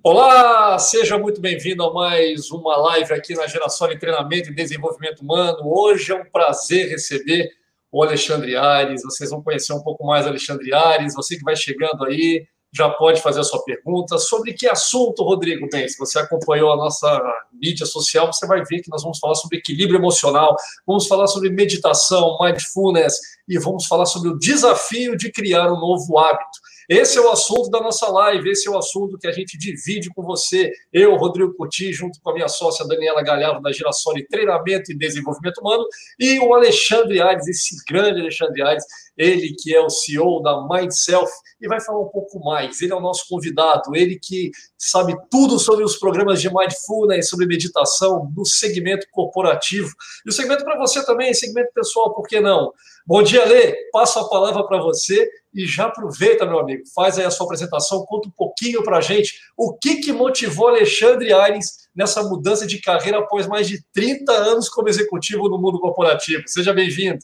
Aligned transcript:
Olá, 0.00 0.78
seja 0.78 1.18
muito 1.18 1.40
bem-vindo 1.40 1.82
a 1.82 1.92
mais 1.92 2.52
uma 2.52 2.76
live 2.76 3.12
aqui 3.12 3.34
na 3.34 3.48
Geração 3.48 3.88
de 3.88 3.98
Treinamento 3.98 4.48
e 4.48 4.54
Desenvolvimento 4.54 5.22
Humano. 5.22 5.58
Hoje 5.64 6.12
é 6.12 6.14
um 6.14 6.24
prazer 6.24 6.88
receber 6.88 7.50
o 7.90 8.00
Alexandre 8.04 8.54
Ares. 8.54 9.02
Vocês 9.02 9.30
vão 9.30 9.42
conhecer 9.42 9.72
um 9.72 9.82
pouco 9.82 10.06
mais 10.06 10.24
o 10.24 10.28
Alexandre 10.28 10.72
Ares. 10.72 11.14
Você 11.14 11.36
que 11.36 11.42
vai 11.42 11.56
chegando 11.56 12.04
aí, 12.04 12.46
já 12.72 12.88
pode 12.88 13.20
fazer 13.20 13.40
a 13.40 13.44
sua 13.44 13.60
pergunta. 13.64 14.18
Sobre 14.18 14.52
que 14.52 14.68
assunto, 14.68 15.24
Rodrigo? 15.24 15.68
Bem, 15.68 15.88
se 15.88 15.98
você 15.98 16.20
acompanhou 16.20 16.72
a 16.72 16.76
nossa 16.76 17.20
mídia 17.52 17.84
social, 17.84 18.32
você 18.32 18.46
vai 18.46 18.62
ver 18.64 18.80
que 18.80 18.90
nós 18.90 19.02
vamos 19.02 19.18
falar 19.18 19.34
sobre 19.34 19.58
equilíbrio 19.58 19.98
emocional, 19.98 20.54
vamos 20.86 21.08
falar 21.08 21.26
sobre 21.26 21.50
meditação, 21.50 22.38
mindfulness 22.40 23.16
e 23.48 23.58
vamos 23.58 23.86
falar 23.86 24.06
sobre 24.06 24.28
o 24.28 24.38
desafio 24.38 25.16
de 25.16 25.32
criar 25.32 25.72
um 25.72 25.80
novo 25.80 26.18
hábito. 26.18 26.58
Esse 26.88 27.18
é 27.18 27.20
o 27.20 27.28
assunto 27.30 27.68
da 27.68 27.80
nossa 27.80 28.10
live, 28.10 28.48
esse 28.48 28.66
é 28.66 28.70
o 28.70 28.78
assunto 28.78 29.18
que 29.18 29.26
a 29.26 29.32
gente 29.32 29.58
divide 29.58 30.08
com 30.08 30.22
você, 30.22 30.72
eu, 30.90 31.14
Rodrigo 31.16 31.52
Curti, 31.52 31.92
junto 31.92 32.18
com 32.22 32.30
a 32.30 32.32
minha 32.32 32.48
sócia 32.48 32.86
Daniela 32.86 33.22
Galhardo, 33.22 33.60
da 33.60 33.70
Girassol 33.70 34.14
Treinamento 34.30 34.90
e 34.90 34.96
Desenvolvimento 34.96 35.58
Humano, 35.58 35.84
e 36.18 36.38
o 36.38 36.54
Alexandre 36.54 37.20
Aires, 37.20 37.46
esse 37.46 37.76
grande 37.86 38.20
Alexandre 38.22 38.62
Aires, 38.62 38.84
ele 39.18 39.54
que 39.58 39.74
é 39.74 39.80
o 39.82 39.90
CEO 39.90 40.40
da 40.42 40.66
Mindself, 40.66 41.30
e 41.60 41.68
vai 41.68 41.78
falar 41.78 42.00
um 42.00 42.08
pouco 42.08 42.42
mais. 42.42 42.80
Ele 42.80 42.92
é 42.92 42.96
o 42.96 43.00
nosso 43.00 43.28
convidado, 43.28 43.94
ele 43.94 44.18
que 44.18 44.50
sabe 44.78 45.14
tudo 45.30 45.58
sobre 45.58 45.84
os 45.84 45.96
programas 45.96 46.40
de 46.40 46.48
Mindfulness, 46.48 47.28
sobre 47.28 47.46
meditação, 47.46 48.30
do 48.32 48.46
segmento 48.46 49.06
corporativo. 49.10 49.92
E 50.24 50.30
o 50.30 50.32
segmento 50.32 50.64
para 50.64 50.78
você 50.78 51.04
também, 51.04 51.34
segmento 51.34 51.70
pessoal, 51.74 52.14
por 52.14 52.26
que 52.26 52.40
não? 52.40 52.72
Bom 53.06 53.22
dia, 53.22 53.44
Lê. 53.44 53.74
Passo 53.90 54.18
a 54.20 54.28
palavra 54.28 54.64
para 54.66 54.80
você 54.80 55.28
e 55.54 55.66
já 55.66 55.86
aproveita, 55.86 56.46
meu 56.46 56.58
amigo, 56.58 56.82
faz 56.94 57.18
aí 57.18 57.24
a 57.24 57.30
sua 57.30 57.46
apresentação, 57.46 58.04
conta 58.04 58.28
um 58.28 58.32
pouquinho 58.32 58.82
para 58.82 58.98
a 58.98 59.00
gente 59.00 59.40
o 59.56 59.76
que, 59.76 59.96
que 59.96 60.12
motivou 60.12 60.68
Alexandre 60.68 61.32
Aires 61.32 61.88
nessa 61.94 62.22
mudança 62.22 62.66
de 62.66 62.80
carreira 62.80 63.18
após 63.18 63.46
mais 63.46 63.66
de 63.66 63.82
30 63.92 64.32
anos 64.32 64.68
como 64.68 64.88
executivo 64.88 65.48
no 65.48 65.58
mundo 65.58 65.80
corporativo. 65.80 66.44
Seja 66.46 66.72
bem-vindo. 66.72 67.18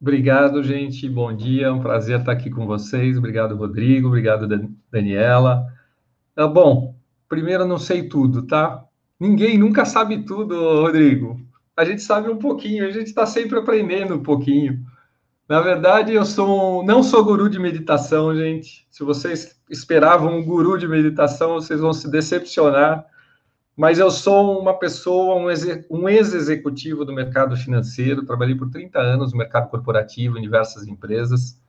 Obrigado, 0.00 0.62
gente. 0.62 1.08
Bom 1.08 1.34
dia. 1.34 1.66
É 1.66 1.72
um 1.72 1.80
prazer 1.80 2.20
estar 2.20 2.32
aqui 2.32 2.50
com 2.50 2.66
vocês. 2.66 3.16
Obrigado, 3.16 3.56
Rodrigo. 3.56 4.08
Obrigado, 4.08 4.46
Daniela. 4.90 5.66
Ah, 6.36 6.46
bom, 6.46 6.94
primeiro, 7.28 7.66
não 7.66 7.78
sei 7.78 8.08
tudo, 8.08 8.42
tá? 8.42 8.84
Ninguém 9.18 9.56
nunca 9.56 9.84
sabe 9.84 10.24
tudo, 10.24 10.82
Rodrigo. 10.82 11.40
A 11.76 11.84
gente 11.84 12.02
sabe 12.02 12.28
um 12.28 12.36
pouquinho, 12.36 12.86
a 12.86 12.90
gente 12.90 13.06
está 13.06 13.26
sempre 13.26 13.58
aprendendo 13.58 14.14
um 14.14 14.22
pouquinho. 14.22 14.84
Na 15.46 15.60
verdade, 15.60 16.12
eu 16.14 16.24
sou 16.24 16.82
não 16.84 17.02
sou 17.02 17.22
guru 17.22 17.50
de 17.50 17.58
meditação, 17.58 18.34
gente. 18.34 18.86
Se 18.90 19.04
vocês 19.04 19.60
esperavam 19.68 20.38
um 20.38 20.44
guru 20.44 20.78
de 20.78 20.88
meditação, 20.88 21.54
vocês 21.54 21.80
vão 21.80 21.92
se 21.92 22.10
decepcionar. 22.10 23.04
Mas 23.76 23.98
eu 23.98 24.10
sou 24.10 24.58
uma 24.60 24.78
pessoa, 24.78 25.34
um 25.90 26.08
ex-executivo 26.08 27.04
do 27.04 27.12
mercado 27.12 27.56
financeiro, 27.56 28.24
trabalhei 28.24 28.54
por 28.54 28.70
30 28.70 28.98
anos 28.98 29.32
no 29.32 29.38
mercado 29.38 29.68
corporativo 29.68 30.38
em 30.38 30.42
diversas 30.42 30.86
empresas 30.86 31.60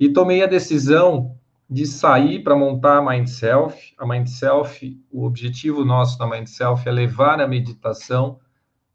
e 0.00 0.08
tomei 0.08 0.42
a 0.42 0.46
decisão 0.46 1.36
de 1.68 1.86
sair 1.86 2.42
para 2.42 2.56
montar 2.56 2.98
a 2.98 3.02
Mindself. 3.02 3.94
A 3.98 4.06
Mindself, 4.06 4.98
o 5.12 5.24
objetivo 5.24 5.84
nosso 5.84 6.18
da 6.18 6.26
Mindself 6.26 6.88
é 6.88 6.92
levar 6.92 7.40
a 7.40 7.46
meditação 7.46 8.40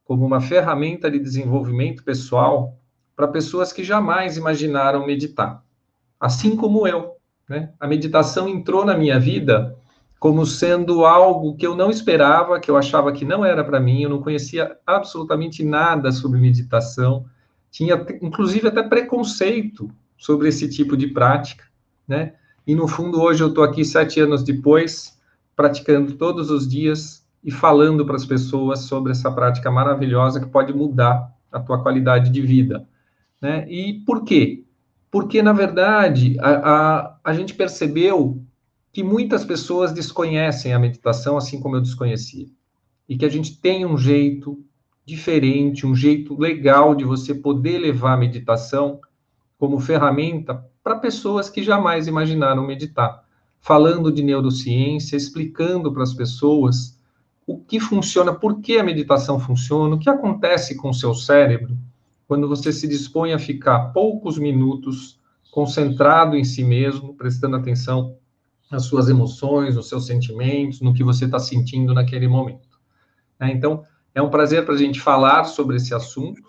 como 0.03 0.25
uma 0.25 0.41
ferramenta 0.41 1.09
de 1.09 1.19
desenvolvimento 1.19 2.03
pessoal 2.03 2.77
para 3.17 3.27
pessoas 3.27 3.73
que 3.73 3.83
jamais 3.83 4.37
imaginaram 4.37 5.03
meditar, 5.03 5.63
assim 6.19 6.55
como 6.55 6.87
eu. 6.87 7.15
Né? 7.49 7.73
A 7.79 7.87
meditação 7.87 8.47
entrou 8.47 8.85
na 8.85 8.95
minha 8.95 9.19
vida 9.19 9.75
como 10.19 10.45
sendo 10.45 11.03
algo 11.03 11.55
que 11.55 11.65
eu 11.65 11.75
não 11.75 11.89
esperava, 11.89 12.59
que 12.59 12.69
eu 12.69 12.77
achava 12.77 13.11
que 13.11 13.25
não 13.25 13.43
era 13.43 13.63
para 13.63 13.79
mim, 13.79 14.03
eu 14.03 14.09
não 14.09 14.21
conhecia 14.21 14.77
absolutamente 14.85 15.63
nada 15.63 16.11
sobre 16.11 16.39
meditação, 16.39 17.25
tinha 17.71 17.95
inclusive 18.21 18.67
até 18.67 18.83
preconceito 18.83 19.89
sobre 20.15 20.49
esse 20.49 20.69
tipo 20.69 20.95
de 20.95 21.07
prática, 21.07 21.63
né? 22.07 22.33
E 22.65 22.75
no 22.75 22.87
fundo 22.87 23.21
hoje 23.21 23.43
eu 23.43 23.49
estou 23.49 23.63
aqui 23.63 23.83
sete 23.83 24.19
anos 24.19 24.43
depois, 24.43 25.17
praticando 25.55 26.13
todos 26.13 26.51
os 26.51 26.67
dias 26.67 27.25
e 27.43 27.49
falando 27.49 28.05
para 28.05 28.15
as 28.15 28.25
pessoas 28.25 28.81
sobre 28.81 29.11
essa 29.11 29.31
prática 29.31 29.71
maravilhosa 29.71 30.39
que 30.39 30.47
pode 30.47 30.73
mudar 30.73 31.31
a 31.51 31.59
tua 31.59 31.81
qualidade 31.81 32.29
de 32.29 32.41
vida. 32.41 32.87
Né? 33.41 33.69
E 33.69 33.93
por 34.05 34.23
quê? 34.23 34.63
Porque, 35.09 35.41
na 35.41 35.53
verdade, 35.53 36.37
a, 36.39 36.49
a, 36.49 37.19
a 37.23 37.33
gente 37.33 37.53
percebeu 37.53 38.41
que 38.91 39.03
muitas 39.03 39.45
pessoas 39.45 39.91
desconhecem 39.91 40.73
a 40.73 40.79
meditação, 40.79 41.37
assim 41.37 41.59
como 41.59 41.75
eu 41.75 41.81
desconhecia. 41.81 42.47
E 43.07 43.17
que 43.17 43.25
a 43.25 43.29
gente 43.29 43.57
tem 43.59 43.85
um 43.85 43.97
jeito 43.97 44.59
diferente, 45.05 45.87
um 45.87 45.95
jeito 45.95 46.37
legal 46.37 46.93
de 46.93 47.05
você 47.05 47.33
poder 47.33 47.77
levar 47.77 48.13
a 48.13 48.17
meditação 48.17 48.99
como 49.57 49.79
ferramenta 49.79 50.65
para 50.83 50.97
pessoas 50.97 51.49
que 51.49 51.63
jamais 51.63 52.07
imaginaram 52.07 52.65
meditar. 52.65 53.23
Falando 53.59 54.11
de 54.11 54.21
neurociência, 54.21 55.15
explicando 55.15 55.91
para 55.91 56.03
as 56.03 56.13
pessoas 56.13 56.99
o 57.45 57.57
que 57.57 57.79
funciona, 57.79 58.33
por 58.33 58.59
que 58.59 58.77
a 58.77 58.83
meditação 58.83 59.39
funciona, 59.39 59.95
o 59.95 59.99
que 59.99 60.09
acontece 60.09 60.75
com 60.75 60.89
o 60.89 60.93
seu 60.93 61.13
cérebro, 61.13 61.77
quando 62.27 62.47
você 62.47 62.73
se 62.73 62.87
dispõe 62.87 63.33
a 63.33 63.39
ficar 63.39 63.93
poucos 63.93 64.37
minutos 64.37 65.19
concentrado 65.51 66.35
em 66.35 66.43
si 66.43 66.63
mesmo, 66.63 67.15
prestando 67.15 67.55
atenção 67.55 68.17
nas 68.69 68.83
suas 68.83 69.07
emoções, 69.07 69.75
nos 69.75 69.87
seus 69.87 70.05
sentimentos, 70.05 70.81
no 70.81 70.93
que 70.93 71.03
você 71.03 71.25
está 71.25 71.39
sentindo 71.39 71.93
naquele 71.93 72.27
momento. 72.27 72.77
Né? 73.39 73.51
Então, 73.53 73.83
é 74.13 74.21
um 74.21 74.29
prazer 74.29 74.65
para 74.65 74.73
a 74.73 74.77
gente 74.77 74.99
falar 74.99 75.45
sobre 75.45 75.77
esse 75.77 75.93
assunto. 75.95 76.41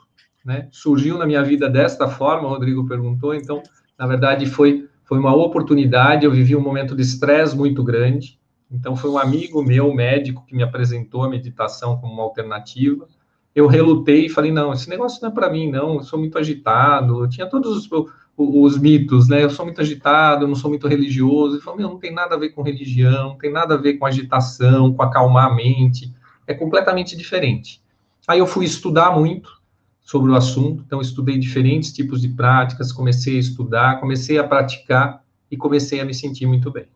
Né? 0.44 0.68
Surgiu 0.72 1.16
na 1.16 1.24
minha 1.24 1.44
vida 1.44 1.70
desta 1.70 2.08
forma, 2.08 2.48
o 2.48 2.50
Rodrigo 2.50 2.86
perguntou, 2.86 3.32
então, 3.32 3.62
na 3.96 4.06
verdade, 4.06 4.46
foi, 4.46 4.88
foi 5.04 5.18
uma 5.18 5.34
oportunidade. 5.34 6.24
Eu 6.24 6.32
vivi 6.32 6.56
um 6.56 6.60
momento 6.60 6.96
de 6.96 7.02
estresse 7.02 7.56
muito 7.56 7.84
grande, 7.84 8.38
então, 8.70 8.94
foi 8.94 9.08
um 9.10 9.16
amigo 9.16 9.62
meu, 9.62 9.94
médico, 9.94 10.44
que 10.44 10.54
me 10.54 10.62
apresentou 10.62 11.22
a 11.22 11.28
meditação 11.28 11.98
como 11.98 12.12
uma 12.12 12.22
alternativa 12.22 13.08
eu 13.58 13.66
relutei 13.66 14.26
e 14.26 14.28
falei, 14.28 14.52
não, 14.52 14.72
esse 14.72 14.88
negócio 14.88 15.20
não 15.20 15.30
é 15.30 15.32
para 15.32 15.50
mim, 15.50 15.68
não, 15.68 15.94
eu 15.94 16.02
sou 16.04 16.16
muito 16.16 16.38
agitado, 16.38 17.24
eu 17.24 17.28
tinha 17.28 17.44
todos 17.44 17.76
os, 17.76 17.90
os, 17.90 18.06
os, 18.36 18.78
mitos, 18.78 19.28
né, 19.28 19.42
eu 19.42 19.50
sou 19.50 19.64
muito 19.64 19.80
agitado, 19.80 20.44
eu 20.44 20.48
não 20.48 20.54
sou 20.54 20.70
muito 20.70 20.86
religioso, 20.86 21.58
e 21.58 21.60
falei, 21.60 21.80
meu, 21.80 21.88
não 21.88 21.98
tem 21.98 22.12
nada 22.12 22.36
a 22.36 22.38
ver 22.38 22.50
com 22.50 22.62
religião, 22.62 23.30
não 23.30 23.38
tem 23.38 23.50
nada 23.50 23.74
a 23.74 23.76
ver 23.76 23.94
com 23.94 24.06
agitação, 24.06 24.92
com 24.94 25.02
acalmar 25.02 25.50
a 25.50 25.54
mente, 25.54 26.14
é 26.46 26.54
completamente 26.54 27.16
diferente. 27.16 27.82
Aí 28.28 28.38
eu 28.38 28.46
fui 28.46 28.64
estudar 28.64 29.10
muito 29.10 29.60
sobre 30.02 30.30
o 30.30 30.36
assunto, 30.36 30.84
então 30.86 31.00
estudei 31.00 31.36
diferentes 31.36 31.92
tipos 31.92 32.20
de 32.20 32.28
práticas, 32.28 32.92
comecei 32.92 33.38
a 33.38 33.40
estudar, 33.40 33.98
comecei 33.98 34.38
a 34.38 34.44
praticar 34.44 35.24
e 35.50 35.56
comecei 35.56 36.00
a 36.00 36.04
me 36.04 36.14
sentir 36.14 36.46
muito 36.46 36.70
bem. 36.70 36.86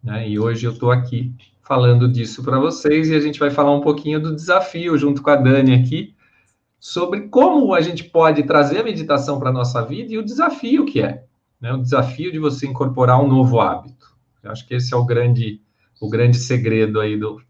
Né? 0.00 0.28
E 0.28 0.38
hoje 0.38 0.64
eu 0.64 0.70
estou 0.70 0.92
aqui 0.92 1.34
falando 1.64 2.06
disso 2.06 2.42
para 2.42 2.58
vocês 2.58 3.08
e 3.08 3.14
a 3.14 3.20
gente 3.20 3.40
vai 3.40 3.50
falar 3.50 3.72
um 3.72 3.80
pouquinho 3.80 4.20
do 4.20 4.34
desafio 4.34 4.96
junto 4.96 5.22
com 5.22 5.30
a 5.30 5.36
Dani 5.36 5.74
aqui 5.74 6.14
sobre 6.78 7.22
como 7.28 7.72
a 7.72 7.80
gente 7.80 8.04
pode 8.04 8.42
trazer 8.42 8.80
a 8.80 8.84
meditação 8.84 9.38
para 9.38 9.48
a 9.48 9.52
nossa 9.52 9.82
vida 9.82 10.12
e 10.12 10.18
o 10.18 10.24
desafio 10.24 10.84
que 10.84 11.00
é, 11.00 11.24
né? 11.58 11.72
O 11.72 11.80
desafio 11.80 12.30
de 12.30 12.38
você 12.38 12.66
incorporar 12.66 13.22
um 13.22 13.26
novo 13.26 13.58
hábito. 13.58 14.14
Eu 14.42 14.50
acho 14.50 14.66
que 14.68 14.74
esse 14.74 14.92
é 14.92 14.96
o 14.96 15.04
grande 15.04 15.62
o 15.98 16.10
grande 16.10 16.36
segredo 16.36 17.00
aí 17.00 17.16
do, 17.16 17.40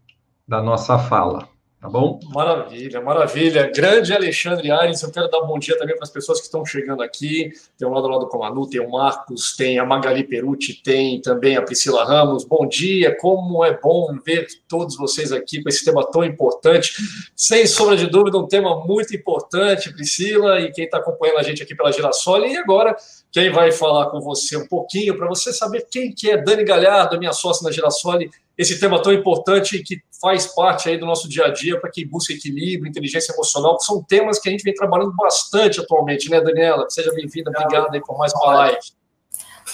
da 0.47 0.63
nossa 0.63 0.97
fala. 0.97 1.49
Tá 1.85 1.89
bom? 1.89 2.19
Maravilha, 2.33 2.99
maravilha. 2.99 3.71
Grande 3.71 4.11
Alexandre 4.11 4.71
Aires, 4.71 5.03
eu 5.03 5.11
quero 5.11 5.29
dar 5.29 5.43
um 5.43 5.45
bom 5.45 5.59
dia 5.59 5.77
também 5.77 5.95
para 5.95 6.03
as 6.03 6.09
pessoas 6.09 6.39
que 6.39 6.45
estão 6.45 6.65
chegando 6.65 7.03
aqui. 7.03 7.51
Tem 7.77 7.87
o 7.87 7.91
lado 7.91 8.07
lado 8.07 8.27
com 8.27 8.43
a 8.43 8.49
Manu, 8.49 8.67
tem 8.67 8.81
o 8.81 8.89
Marcos, 8.89 9.55
tem 9.55 9.77
a 9.77 9.85
Magali 9.85 10.23
Perucci, 10.23 10.81
tem 10.81 11.21
também 11.21 11.57
a 11.57 11.61
Priscila 11.61 12.03
Ramos. 12.03 12.43
Bom 12.43 12.67
dia, 12.67 13.15
como 13.15 13.63
é 13.63 13.79
bom 13.79 14.17
ver 14.25 14.47
todos 14.67 14.97
vocês 14.97 15.31
aqui 15.31 15.61
com 15.61 15.69
esse 15.69 15.85
tema 15.85 16.03
tão 16.09 16.23
importante. 16.23 16.91
Sem 17.35 17.67
sombra 17.67 17.95
de 17.95 18.07
dúvida, 18.07 18.35
um 18.39 18.47
tema 18.47 18.83
muito 18.83 19.15
importante, 19.15 19.93
Priscila, 19.93 20.59
e 20.61 20.71
quem 20.71 20.85
está 20.85 20.97
acompanhando 20.97 21.37
a 21.37 21.43
gente 21.43 21.61
aqui 21.61 21.75
pela 21.75 21.91
Girassol. 21.91 22.47
E 22.47 22.57
agora, 22.57 22.95
quem 23.35 23.51
vai 23.51 23.69
falar 23.69 24.05
com 24.11 24.21
você 24.21 24.55
um 24.55 24.65
pouquinho, 24.65 25.17
para 25.17 25.27
você 25.27 25.51
saber 25.51 25.85
quem 25.91 26.09
que 26.09 26.31
é 26.31 26.37
Dani 26.37 26.63
Galhardo, 26.63 27.19
minha 27.19 27.33
sócia 27.33 27.65
na 27.65 27.69
Girassol, 27.69 28.19
esse 28.57 28.79
tema 28.79 29.01
tão 29.03 29.11
importante 29.11 29.83
que 29.83 29.99
faz 30.21 30.47
parte 30.47 30.87
aí 30.87 30.97
do 30.97 31.05
nosso 31.05 31.27
dia 31.27 31.47
a 31.47 31.49
dia 31.51 31.77
para 31.77 31.91
quem 31.91 32.07
busca 32.07 32.31
equilíbrio, 32.31 32.89
inteligência 32.89 33.33
emocional, 33.33 33.77
que 33.77 33.83
são 33.83 34.01
temas 34.01 34.39
que 34.39 34.47
a 34.47 34.51
gente 34.53 34.63
vem 34.63 34.73
trabalhando 34.73 35.13
bastante 35.13 35.81
atualmente, 35.81 36.29
né, 36.29 36.39
Daniela? 36.39 36.89
Seja 36.89 37.11
bem-vinda, 37.13 37.49
obrigada 37.49 37.89
aí 37.91 37.99
por 37.99 38.17
mais 38.17 38.31
uma 38.35 38.55
live. 38.55 38.79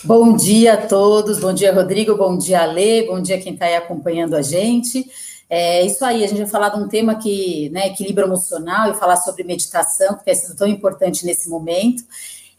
Bom 0.06 0.36
dia 0.36 0.74
a 0.74 0.78
todos, 0.78 1.40
bom 1.40 1.54
dia, 1.54 1.72
Rodrigo, 1.72 2.18
bom 2.18 2.36
dia, 2.36 2.64
Ale, 2.64 3.06
bom 3.06 3.22
dia 3.22 3.40
quem 3.40 3.54
está 3.54 3.68
aí 3.68 3.76
acompanhando 3.76 4.36
a 4.36 4.42
gente. 4.42 5.06
É 5.48 5.86
isso 5.86 6.04
aí, 6.04 6.24
a 6.24 6.28
gente 6.28 6.40
vai 6.40 6.50
falar 6.50 6.70
de 6.70 6.80
um 6.82 6.88
tema 6.88 7.14
que, 7.14 7.70
né, 7.70 7.90
equilíbrio 7.90 8.26
emocional 8.26 8.90
e 8.90 8.96
falar 8.96 9.18
sobre 9.18 9.44
meditação, 9.44 10.18
que 10.18 10.26
tem 10.26 10.34
sido 10.34 10.56
tão 10.56 10.66
importante 10.66 11.24
nesse 11.28 11.48
momento. 11.48 12.04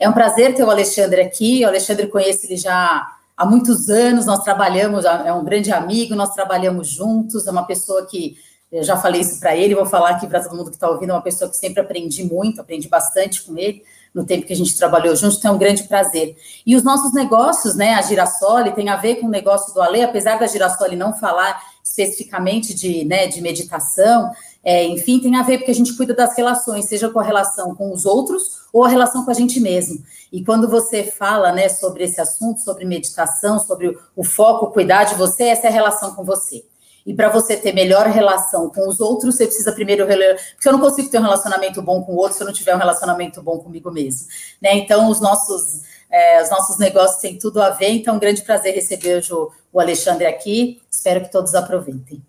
É 0.02 0.08
um 0.08 0.12
prazer 0.12 0.52
ter 0.52 0.64
o 0.64 0.70
Alexandre 0.70 1.20
aqui, 1.20 1.64
o 1.64 1.68
Alexandre 1.68 2.08
conhece 2.08 2.48
ele 2.48 2.56
já 2.56 3.08
há 3.36 3.46
muitos 3.46 3.88
anos, 3.88 4.26
nós 4.26 4.42
trabalhamos, 4.42 5.04
é 5.04 5.32
um 5.32 5.44
grande 5.44 5.70
amigo, 5.70 6.16
nós 6.16 6.34
trabalhamos 6.34 6.88
juntos, 6.88 7.46
é 7.46 7.52
uma 7.52 7.64
pessoa 7.64 8.04
que 8.04 8.36
eu 8.72 8.82
já 8.82 8.96
falei 8.96 9.20
isso 9.20 9.38
para 9.38 9.54
ele, 9.54 9.76
vou 9.76 9.86
falar 9.86 10.10
aqui 10.10 10.26
para 10.26 10.42
todo 10.42 10.56
mundo 10.56 10.70
que 10.70 10.76
está 10.76 10.90
ouvindo, 10.90 11.10
é 11.10 11.12
uma 11.12 11.22
pessoa 11.22 11.48
que 11.48 11.56
sempre 11.56 11.80
aprendi 11.80 12.24
muito, 12.24 12.60
aprendi 12.60 12.88
bastante 12.88 13.44
com 13.44 13.56
ele 13.56 13.84
no 14.12 14.26
tempo 14.26 14.44
que 14.44 14.52
a 14.52 14.56
gente 14.56 14.76
trabalhou 14.76 15.14
junto, 15.14 15.36
então 15.36 15.52
é 15.52 15.54
um 15.54 15.58
grande 15.58 15.84
prazer. 15.84 16.36
E 16.66 16.74
os 16.74 16.82
nossos 16.82 17.14
negócios, 17.14 17.76
né, 17.76 17.94
a 17.94 18.02
Girassoli 18.02 18.72
tem 18.72 18.88
a 18.88 18.96
ver 18.96 19.20
com 19.20 19.28
o 19.28 19.30
negócio 19.30 19.72
do 19.72 19.80
Ale, 19.80 20.02
apesar 20.02 20.36
da 20.36 20.48
Girassoli 20.48 20.96
não 20.96 21.14
falar 21.14 21.62
especificamente 21.84 22.74
de, 22.74 23.04
né, 23.04 23.28
de 23.28 23.40
meditação, 23.40 24.32
é, 24.64 24.84
enfim, 24.84 25.18
tem 25.18 25.34
a 25.36 25.42
ver 25.42 25.58
porque 25.58 25.72
a 25.72 25.74
gente 25.74 25.96
cuida 25.96 26.14
das 26.14 26.36
relações, 26.36 26.84
seja 26.84 27.08
com 27.08 27.18
a 27.18 27.22
relação 27.22 27.74
com 27.74 27.92
os 27.92 28.06
outros 28.06 28.62
ou 28.72 28.84
a 28.84 28.88
relação 28.88 29.24
com 29.24 29.30
a 29.30 29.34
gente 29.34 29.58
mesmo. 29.58 30.02
E 30.32 30.44
quando 30.44 30.68
você 30.68 31.02
fala, 31.02 31.52
né, 31.52 31.68
sobre 31.68 32.04
esse 32.04 32.20
assunto, 32.20 32.60
sobre 32.60 32.84
meditação, 32.84 33.58
sobre 33.58 33.88
o, 33.88 33.98
o 34.16 34.24
foco, 34.24 34.70
cuidar 34.70 35.04
de 35.04 35.14
você, 35.16 35.44
essa 35.44 35.66
é 35.66 35.70
a 35.70 35.72
relação 35.72 36.14
com 36.14 36.24
você. 36.24 36.64
E 37.04 37.12
para 37.12 37.28
você 37.28 37.56
ter 37.56 37.72
melhor 37.72 38.06
relação 38.06 38.70
com 38.70 38.88
os 38.88 39.00
outros, 39.00 39.34
você 39.34 39.46
precisa 39.46 39.72
primeiro. 39.72 40.06
Porque 40.06 40.68
eu 40.68 40.72
não 40.72 40.80
consigo 40.80 41.10
ter 41.10 41.18
um 41.18 41.22
relacionamento 41.22 41.82
bom 41.82 42.02
com 42.02 42.12
o 42.12 42.16
outro 42.16 42.36
se 42.36 42.42
eu 42.42 42.46
não 42.46 42.54
tiver 42.54 42.74
um 42.74 42.78
relacionamento 42.78 43.42
bom 43.42 43.58
comigo 43.58 43.90
mesmo. 43.90 44.28
Né? 44.60 44.76
Então, 44.76 45.10
os 45.10 45.20
nossos, 45.20 45.82
é, 46.08 46.40
os 46.40 46.48
nossos 46.48 46.78
negócios 46.78 47.20
têm 47.20 47.36
tudo 47.36 47.60
a 47.60 47.70
ver. 47.70 47.90
Então, 47.90 48.14
um 48.14 48.20
grande 48.20 48.42
prazer 48.42 48.74
receber 48.74 49.24
o, 49.32 49.50
o 49.72 49.80
Alexandre 49.80 50.26
aqui. 50.26 50.80
Espero 50.88 51.22
que 51.22 51.32
todos 51.32 51.54
aproveitem. 51.56 52.22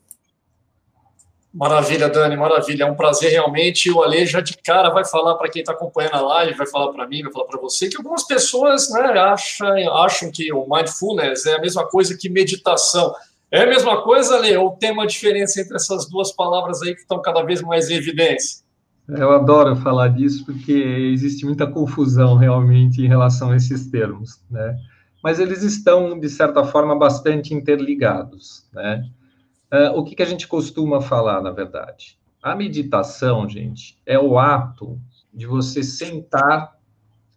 Maravilha, 1.53 2.09
Dani, 2.09 2.35
maravilha. 2.35 2.85
É 2.85 2.91
um 2.91 2.95
prazer 2.95 3.31
realmente. 3.31 3.91
O 3.91 4.01
Ale 4.01 4.25
já 4.25 4.41
de 4.41 4.57
cara 4.57 4.89
vai 4.89 5.05
falar 5.05 5.35
para 5.35 5.49
quem 5.49 5.61
está 5.61 5.71
acompanhando 5.71 6.15
a 6.15 6.21
live, 6.21 6.57
vai 6.57 6.65
falar 6.65 6.91
para 6.91 7.07
mim, 7.07 7.21
vai 7.21 7.31
falar 7.31 7.45
para 7.45 7.61
você, 7.61 7.87
que 7.87 7.95
algumas 7.95 8.25
pessoas 8.25 8.89
né, 8.89 9.01
acham, 9.19 9.69
acham 9.97 10.31
que 10.31 10.51
o 10.51 10.65
mindfulness 10.67 11.45
é 11.45 11.55
a 11.55 11.61
mesma 11.61 11.85
coisa 11.85 12.17
que 12.17 12.27
meditação. 12.27 13.13
É 13.51 13.61
a 13.61 13.67
mesma 13.67 14.01
coisa, 14.01 14.39
Lê, 14.39 14.57
ou 14.57 14.71
tem 14.71 14.91
uma 14.91 15.05
diferença 15.05 15.61
entre 15.61 15.75
essas 15.75 16.09
duas 16.09 16.31
palavras 16.31 16.81
aí 16.81 16.95
que 16.95 17.01
estão 17.01 17.21
cada 17.21 17.43
vez 17.43 17.61
mais 17.61 17.87
em 17.87 17.95
evidência? 17.95 18.63
Eu 19.07 19.31
adoro 19.31 19.75
falar 19.75 20.07
disso 20.07 20.43
porque 20.45 20.71
existe 20.71 21.45
muita 21.45 21.67
confusão 21.67 22.35
realmente 22.35 22.99
em 22.99 23.07
relação 23.07 23.51
a 23.51 23.55
esses 23.55 23.91
termos, 23.91 24.41
né? 24.49 24.75
Mas 25.23 25.39
eles 25.39 25.61
estão, 25.61 26.19
de 26.19 26.29
certa 26.29 26.63
forma, 26.63 26.97
bastante 26.97 27.53
interligados, 27.53 28.65
né? 28.73 29.05
Uh, 29.73 29.97
o 29.97 30.03
que, 30.03 30.13
que 30.13 30.21
a 30.21 30.27
gente 30.27 30.47
costuma 30.47 31.01
falar, 31.01 31.41
na 31.41 31.49
verdade? 31.49 32.19
A 32.43 32.55
meditação, 32.55 33.49
gente, 33.49 33.99
é 34.05 34.19
o 34.19 34.37
ato 34.37 35.01
de 35.33 35.47
você 35.47 35.81
sentar 35.81 36.77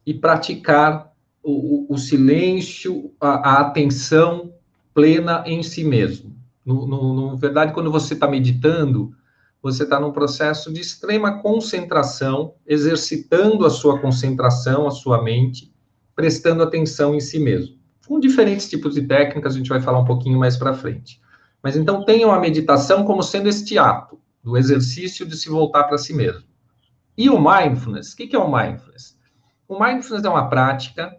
e 0.05 0.13
praticar 0.13 1.15
o, 1.43 1.87
o, 1.91 1.95
o 1.95 1.97
silêncio, 1.97 3.11
a, 3.19 3.53
a 3.53 3.61
atenção 3.61 4.53
plena 4.93 5.45
em 5.47 5.63
si 5.63 5.83
mesmo. 5.83 6.37
No, 6.63 6.87
no, 6.87 7.15
no 7.15 7.37
verdade, 7.39 7.73
quando 7.73 7.91
você 7.91 8.13
está 8.13 8.29
meditando, 8.29 9.15
você 9.63 9.85
está 9.85 9.99
num 9.99 10.13
processo 10.13 10.71
de 10.71 10.83
extrema 10.83 11.41
concentração, 11.41 12.53
exercitando 12.67 13.65
a 13.65 13.71
sua 13.71 13.99
concentração, 13.99 14.87
a 14.87 14.91
sua 14.91 15.23
mente, 15.23 15.73
prestando 16.15 16.63
atenção 16.63 17.15
em 17.15 17.21
si 17.21 17.39
mesmo. 17.39 17.77
Com 18.07 18.21
diferentes 18.21 18.69
tipos 18.69 18.95
de 18.95 19.03
técnicas, 19.03 19.55
a 19.55 19.57
gente 19.57 19.71
vai 19.71 19.81
falar 19.81 20.01
um 20.01 20.05
pouquinho 20.05 20.39
mais 20.39 20.57
para 20.57 20.75
frente. 20.75 21.19
Mas 21.67 21.77
então 21.77 22.05
tenham 22.05 22.31
a 22.31 22.39
meditação 22.39 23.05
como 23.05 23.25
sendo 23.25 23.49
este 23.49 23.77
ato 23.77 24.21
do 24.41 24.57
exercício 24.57 25.27
de 25.27 25.37
se 25.37 25.49
voltar 25.49 25.83
para 25.83 25.99
si 25.99 26.15
mesmo. 26.15 26.45
E 27.19 27.29
o 27.29 27.41
mindfulness, 27.41 28.13
o 28.13 28.17
que 28.17 28.37
é 28.37 28.39
o 28.39 28.49
mindfulness? 28.49 29.19
O 29.67 29.77
mindfulness 29.77 30.25
é 30.25 30.29
uma 30.29 30.49
prática 30.49 31.13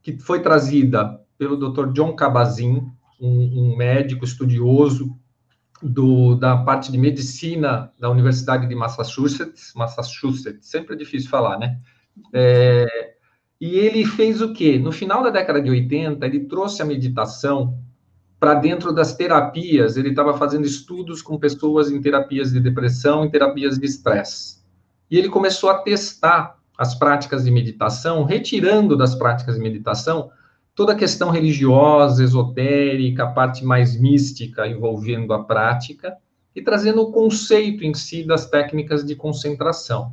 que 0.00 0.16
foi 0.16 0.40
trazida 0.40 1.20
pelo 1.36 1.56
Dr. 1.56 1.90
John 1.90 2.14
Kabat-Zinn, 2.14 2.80
um, 3.20 3.72
um 3.72 3.76
médico 3.76 4.24
estudioso 4.24 5.18
do, 5.82 6.36
da 6.36 6.58
parte 6.58 6.92
de 6.92 6.96
medicina 6.96 7.92
da 7.98 8.08
Universidade 8.08 8.68
de 8.68 8.74
Massachusetts, 8.76 9.72
Massachusetts, 9.74 10.68
sempre 10.68 10.94
é 10.94 10.96
difícil 10.96 11.28
falar, 11.28 11.58
né? 11.58 11.76
É, 12.32 13.14
e 13.60 13.74
ele 13.74 14.06
fez 14.06 14.40
o 14.40 14.52
quê? 14.52 14.78
No 14.78 14.92
final 14.92 15.24
da 15.24 15.30
década 15.30 15.60
de 15.60 15.68
80, 15.68 16.24
ele 16.24 16.44
trouxe 16.44 16.82
a 16.82 16.84
meditação 16.84 17.82
para 18.38 18.54
dentro 18.54 18.92
das 18.92 19.14
terapias. 19.14 19.96
Ele 19.96 20.10
estava 20.10 20.36
fazendo 20.36 20.66
estudos 20.66 21.20
com 21.22 21.38
pessoas 21.38 21.90
em 21.90 22.00
terapias 22.00 22.52
de 22.52 22.60
depressão, 22.60 23.24
em 23.24 23.30
terapias 23.30 23.78
de 23.78 23.86
estresse. 23.86 24.58
E 25.10 25.18
ele 25.18 25.28
começou 25.28 25.70
a 25.70 25.78
testar 25.78 26.58
as 26.76 26.94
práticas 26.94 27.44
de 27.44 27.50
meditação, 27.50 28.24
retirando 28.24 28.96
das 28.96 29.14
práticas 29.14 29.56
de 29.56 29.60
meditação 29.60 30.30
toda 30.74 30.92
a 30.92 30.96
questão 30.96 31.30
religiosa, 31.30 32.22
esotérica, 32.22 33.24
a 33.24 33.32
parte 33.32 33.64
mais 33.64 33.98
mística 34.00 34.64
envolvendo 34.64 35.32
a 35.32 35.42
prática 35.42 36.16
e 36.54 36.62
trazendo 36.62 37.02
o 37.02 37.10
conceito 37.10 37.84
em 37.84 37.92
si 37.94 38.24
das 38.24 38.48
técnicas 38.48 39.04
de 39.04 39.16
concentração. 39.16 40.12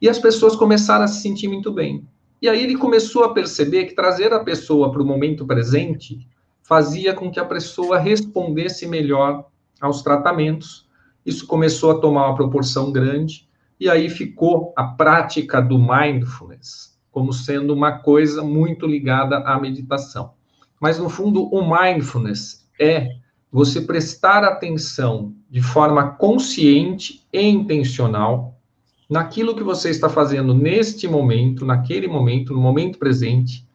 E 0.00 0.08
as 0.08 0.18
pessoas 0.18 0.54
começaram 0.54 1.04
a 1.04 1.08
se 1.08 1.20
sentir 1.20 1.48
muito 1.48 1.72
bem. 1.72 2.06
E 2.40 2.48
aí 2.48 2.62
ele 2.62 2.76
começou 2.76 3.24
a 3.24 3.34
perceber 3.34 3.86
que 3.86 3.94
trazer 3.94 4.32
a 4.32 4.38
pessoa 4.38 4.92
para 4.92 5.02
o 5.02 5.04
momento 5.04 5.44
presente 5.44 6.26
fazia 6.70 7.12
com 7.12 7.28
que 7.28 7.40
a 7.40 7.44
pessoa 7.44 7.98
respondesse 7.98 8.86
melhor 8.86 9.44
aos 9.80 10.02
tratamentos. 10.02 10.86
Isso 11.26 11.44
começou 11.44 11.90
a 11.90 12.00
tomar 12.00 12.28
uma 12.28 12.36
proporção 12.36 12.92
grande 12.92 13.48
e 13.80 13.90
aí 13.90 14.08
ficou 14.08 14.72
a 14.76 14.84
prática 14.84 15.60
do 15.60 15.76
mindfulness 15.76 16.96
como 17.10 17.32
sendo 17.32 17.74
uma 17.74 17.98
coisa 17.98 18.40
muito 18.40 18.86
ligada 18.86 19.38
à 19.38 19.58
meditação. 19.58 20.34
Mas, 20.80 20.96
no 20.96 21.08
fundo, 21.08 21.52
o 21.52 21.60
mindfulness 21.68 22.64
é 22.78 23.16
você 23.50 23.80
prestar 23.80 24.44
atenção 24.44 25.34
de 25.50 25.60
forma 25.60 26.12
consciente 26.12 27.26
e 27.32 27.42
intencional 27.42 28.54
naquilo 29.08 29.56
que 29.56 29.64
você 29.64 29.90
está 29.90 30.08
fazendo 30.08 30.54
neste 30.54 31.08
momento, 31.08 31.66
naquele 31.66 32.06
momento, 32.06 32.54
no 32.54 32.60
momento 32.60 32.96
presente, 32.96 33.66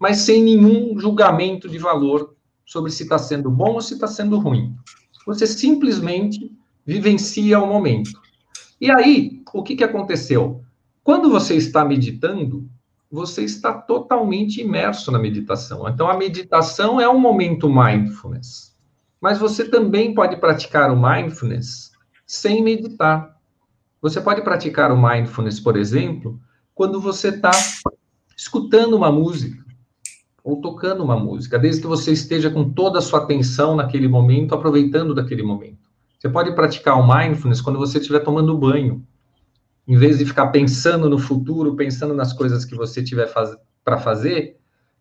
mas 0.00 0.16
sem 0.18 0.42
nenhum 0.42 0.98
julgamento 0.98 1.68
de 1.68 1.78
valor 1.78 2.34
sobre 2.70 2.92
se 2.92 3.02
está 3.02 3.18
sendo 3.18 3.50
bom 3.50 3.72
ou 3.72 3.80
se 3.80 3.94
está 3.94 4.06
sendo 4.06 4.38
ruim. 4.38 4.76
Você 5.26 5.44
simplesmente 5.44 6.56
vivencia 6.86 7.58
o 7.58 7.66
momento. 7.66 8.12
E 8.80 8.88
aí, 8.92 9.42
o 9.52 9.64
que, 9.64 9.74
que 9.74 9.82
aconteceu? 9.82 10.62
Quando 11.02 11.28
você 11.28 11.56
está 11.56 11.84
meditando, 11.84 12.70
você 13.10 13.42
está 13.42 13.72
totalmente 13.72 14.60
imerso 14.60 15.10
na 15.10 15.18
meditação. 15.18 15.88
Então, 15.88 16.08
a 16.08 16.16
meditação 16.16 17.00
é 17.00 17.08
um 17.08 17.18
momento 17.18 17.68
mindfulness. 17.68 18.76
Mas 19.20 19.36
você 19.36 19.68
também 19.68 20.14
pode 20.14 20.36
praticar 20.36 20.92
o 20.92 21.02
mindfulness 21.02 21.90
sem 22.24 22.62
meditar. 22.62 23.36
Você 24.00 24.20
pode 24.20 24.42
praticar 24.42 24.92
o 24.92 25.02
mindfulness, 25.02 25.58
por 25.58 25.76
exemplo, 25.76 26.40
quando 26.72 27.00
você 27.00 27.30
está 27.30 27.50
escutando 28.36 28.96
uma 28.96 29.10
música 29.10 29.60
ou 30.42 30.60
tocando 30.60 31.02
uma 31.02 31.18
música, 31.18 31.58
desde 31.58 31.82
que 31.82 31.86
você 31.86 32.12
esteja 32.12 32.50
com 32.50 32.70
toda 32.70 32.98
a 32.98 33.02
sua 33.02 33.20
atenção 33.20 33.76
naquele 33.76 34.08
momento, 34.08 34.54
aproveitando 34.54 35.14
daquele 35.14 35.42
momento. 35.42 35.90
Você 36.18 36.28
pode 36.28 36.54
praticar 36.54 36.98
o 36.98 37.06
mindfulness 37.06 37.60
quando 37.60 37.78
você 37.78 37.98
estiver 37.98 38.20
tomando 38.20 38.56
banho 38.56 39.06
em 39.90 39.96
vez 39.96 40.18
de 40.18 40.24
ficar 40.24 40.48
pensando 40.48 41.10
no 41.10 41.18
futuro, 41.18 41.74
pensando 41.74 42.14
nas 42.14 42.32
coisas 42.32 42.64
que 42.64 42.76
você 42.76 43.02
tiver 43.02 43.26
faz... 43.26 43.50
para 43.84 43.98
fazer, 43.98 44.56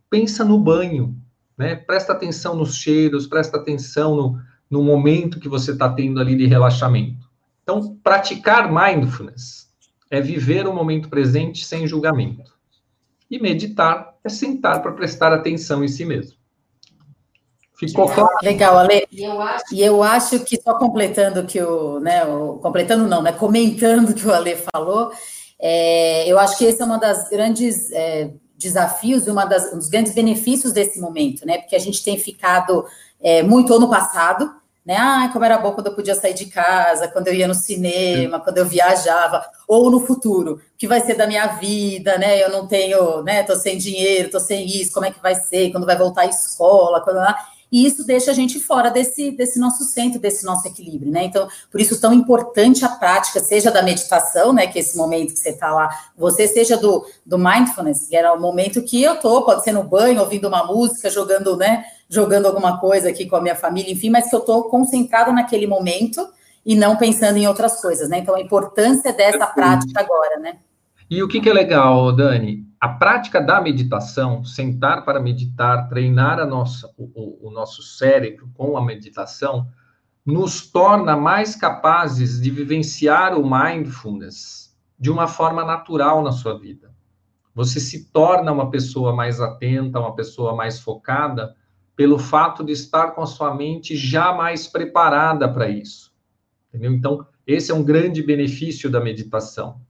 pensa 0.10 0.43
no 0.43 0.60
banho, 0.60 1.15
né? 1.55 1.75
Presta 1.75 2.13
atenção 2.13 2.55
nos 2.55 2.75
cheiros, 2.75 3.27
presta 3.27 3.58
atenção 3.58 4.15
no, 4.15 4.41
no 4.67 4.84
momento 4.84 5.39
que 5.39 5.48
você 5.48 5.74
está 5.74 5.89
tendo 5.93 6.19
ali 6.19 6.36
de 6.36 6.48
relaxamento. 6.48 7.29
Então, 7.62 7.98
praticar 8.01 8.72
mindfulness 8.72 9.69
é 10.10 10.19
viver 10.19 10.67
o 10.67 10.74
momento 10.74 11.08
presente 11.08 11.63
sem 11.63 11.86
julgamento. 11.86 12.51
E 13.29 13.39
meditar 13.39 14.08
é 14.23 14.29
sentar 14.29 14.81
para 14.81 14.91
prestar 14.91 15.33
atenção 15.33 15.83
em 15.83 15.88
si 15.88 16.05
mesmo. 16.05 16.38
Ficou 17.79 18.09
claro? 18.09 18.29
Legal, 18.43 18.77
Ale. 18.77 19.07
E 19.09 19.23
eu, 19.23 19.41
acho... 19.41 19.63
e 19.71 19.81
eu 19.81 20.03
acho 20.03 20.39
que 20.41 20.61
só 20.61 20.77
completando 20.77 21.45
que 21.45 21.61
o, 21.61 22.01
né, 22.01 22.25
o, 22.25 22.55
completando 22.55 23.07
não, 23.07 23.21
né, 23.21 23.31
comentando 23.31 24.09
o 24.09 24.13
que 24.15 24.27
o 24.27 24.33
Ale 24.33 24.57
falou, 24.73 25.11
é, 25.57 26.29
eu 26.29 26.38
acho 26.38 26.57
que 26.57 26.65
esse 26.65 26.81
é 26.81 26.85
uma 26.85 26.97
das 26.97 27.29
grandes 27.29 27.89
é, 27.91 28.33
desafios 28.57 29.25
e 29.25 29.31
uma 29.31 29.45
das, 29.45 29.71
um 29.73 29.77
dos 29.77 29.88
grandes 29.88 30.13
benefícios 30.13 30.73
desse 30.73 30.99
momento, 30.99 31.45
né, 31.45 31.59
porque 31.59 31.75
a 31.75 31.79
gente 31.79 32.03
tem 32.03 32.17
ficado 32.17 32.85
é, 33.21 33.41
muito 33.43 33.79
no 33.79 33.89
passado, 33.89 34.58
né, 34.89 34.98
ah, 34.98 35.29
como 35.31 35.46
era 35.46 35.60
bom 35.60 35.72
quando 35.74 35.86
eu 35.86 35.93
podia 35.93 36.15
sair 36.15 36.34
de 36.34 36.48
casa, 36.48 37.08
quando 37.10 37.27
eu 37.27 37.34
ia 37.36 37.48
no 37.48 37.53
cinema, 37.53 38.39
quando 38.39 38.58
eu 38.58 38.65
viajava, 38.65 39.46
ou 39.67 39.91
no 39.91 40.00
futuro, 40.00 40.53
o 40.53 40.60
que 40.79 40.88
vai 40.88 41.00
ser 41.00 41.13
da 41.13 41.27
minha 41.27 41.46
vida, 41.46 42.17
né, 42.17 42.43
eu 42.43 42.50
não 42.50 42.65
tenho, 42.65 43.22
né, 43.22 43.43
tô 43.43 43.55
sem 43.55 43.77
dinheiro, 43.77 44.31
tô 44.31 44.39
sem 44.39 44.65
isso, 44.65 44.91
como 44.91 45.05
é 45.05 45.12
que 45.12 45.22
vai 45.22 45.36
ser, 45.36 45.72
quando 45.72 45.86
vai 45.86 45.96
voltar 45.96 46.22
à 46.22 46.25
escola, 46.25 47.01
quando... 47.01 47.19
e 47.72 47.86
isso 47.86 48.03
deixa 48.03 48.31
a 48.31 48.34
gente 48.34 48.60
fora 48.60 48.89
desse, 48.89 49.29
desse 49.29 49.60
nosso 49.60 49.84
centro, 49.84 50.19
desse 50.19 50.43
nosso 50.43 50.67
equilíbrio, 50.67 51.12
né? 51.12 51.25
Então, 51.25 51.48
por 51.72 51.79
isso 51.79 52.01
tão 52.01 52.12
importante 52.12 52.84
a 52.84 52.89
prática, 52.89 53.39
seja 53.41 53.69
da 53.69 53.84
meditação, 53.84 54.51
né, 54.51 54.65
que 54.65 54.79
é 54.79 54.81
esse 54.81 54.98
momento 54.98 55.34
que 55.34 55.39
você 55.39 55.50
está 55.50 55.72
lá, 55.72 55.88
você 56.17 56.48
seja 56.48 56.75
do, 56.75 57.05
do 57.24 57.38
mindfulness, 57.38 58.08
que 58.08 58.15
era 58.15 58.34
o 58.34 58.41
momento 58.41 58.81
que 58.81 59.03
eu 59.03 59.17
tô, 59.19 59.43
pode 59.43 59.63
ser 59.63 59.72
no 59.72 59.84
banho, 59.84 60.19
ouvindo 60.19 60.48
uma 60.48 60.65
música, 60.65 61.12
jogando, 61.12 61.55
né, 61.55 61.86
jogando 62.09 62.47
alguma 62.47 62.79
coisa 62.79 63.09
aqui 63.09 63.27
com 63.27 63.35
a 63.35 63.41
minha 63.41 63.55
família, 63.55 63.91
enfim, 63.91 64.09
mas 64.09 64.29
que 64.29 64.35
eu 64.35 64.41
tô 64.41 64.63
concentrado 64.63 65.31
naquele 65.31 65.67
momento 65.67 66.27
e 66.65 66.75
não 66.75 66.97
pensando 66.97 67.37
em 67.37 67.47
outras 67.47 67.79
coisas, 67.81 68.09
né? 68.09 68.19
Então, 68.19 68.35
a 68.35 68.41
importância 68.41 69.13
dessa 69.13 69.45
prática 69.45 70.01
agora, 70.01 70.39
né? 70.39 70.57
E 71.09 71.21
o 71.23 71.27
que, 71.27 71.39
que 71.39 71.49
é 71.49 71.53
legal, 71.53 72.11
Dani? 72.11 72.67
A 72.79 72.89
prática 72.89 73.41
da 73.41 73.61
meditação, 73.61 74.43
sentar 74.43 75.05
para 75.05 75.19
meditar, 75.19 75.87
treinar 75.87 76.39
a 76.39 76.45
nossa, 76.45 76.89
o, 76.97 77.47
o 77.47 77.51
nosso 77.51 77.81
cérebro 77.81 78.49
com 78.55 78.77
a 78.77 78.83
meditação, 78.83 79.67
nos 80.25 80.69
torna 80.69 81.15
mais 81.15 81.55
capazes 81.55 82.39
de 82.39 82.49
vivenciar 82.49 83.37
o 83.37 83.43
mindfulness 83.49 84.75
de 84.99 85.09
uma 85.09 85.27
forma 85.27 85.63
natural 85.63 86.21
na 86.21 86.31
sua 86.31 86.59
vida. 86.59 86.91
Você 87.55 87.79
se 87.79 88.11
torna 88.11 88.51
uma 88.51 88.69
pessoa 88.69 89.13
mais 89.15 89.41
atenta, 89.41 89.99
uma 89.99 90.15
pessoa 90.15 90.55
mais 90.55 90.79
focada, 90.79 91.55
pelo 91.99 92.17
fato 92.17 92.63
de 92.63 92.71
estar 92.71 93.11
com 93.11 93.21
a 93.21 93.25
sua 93.25 93.53
mente 93.53 93.93
já 93.93 94.31
mais 94.31 94.65
preparada 94.65 95.51
para 95.51 95.67
isso. 95.67 96.13
Entendeu? 96.69 96.93
Então, 96.93 97.25
esse 97.45 97.71
é 97.71 97.75
um 97.75 97.83
grande 97.83 98.23
benefício 98.23 98.89
da 98.89 99.01
meditação 99.01 99.81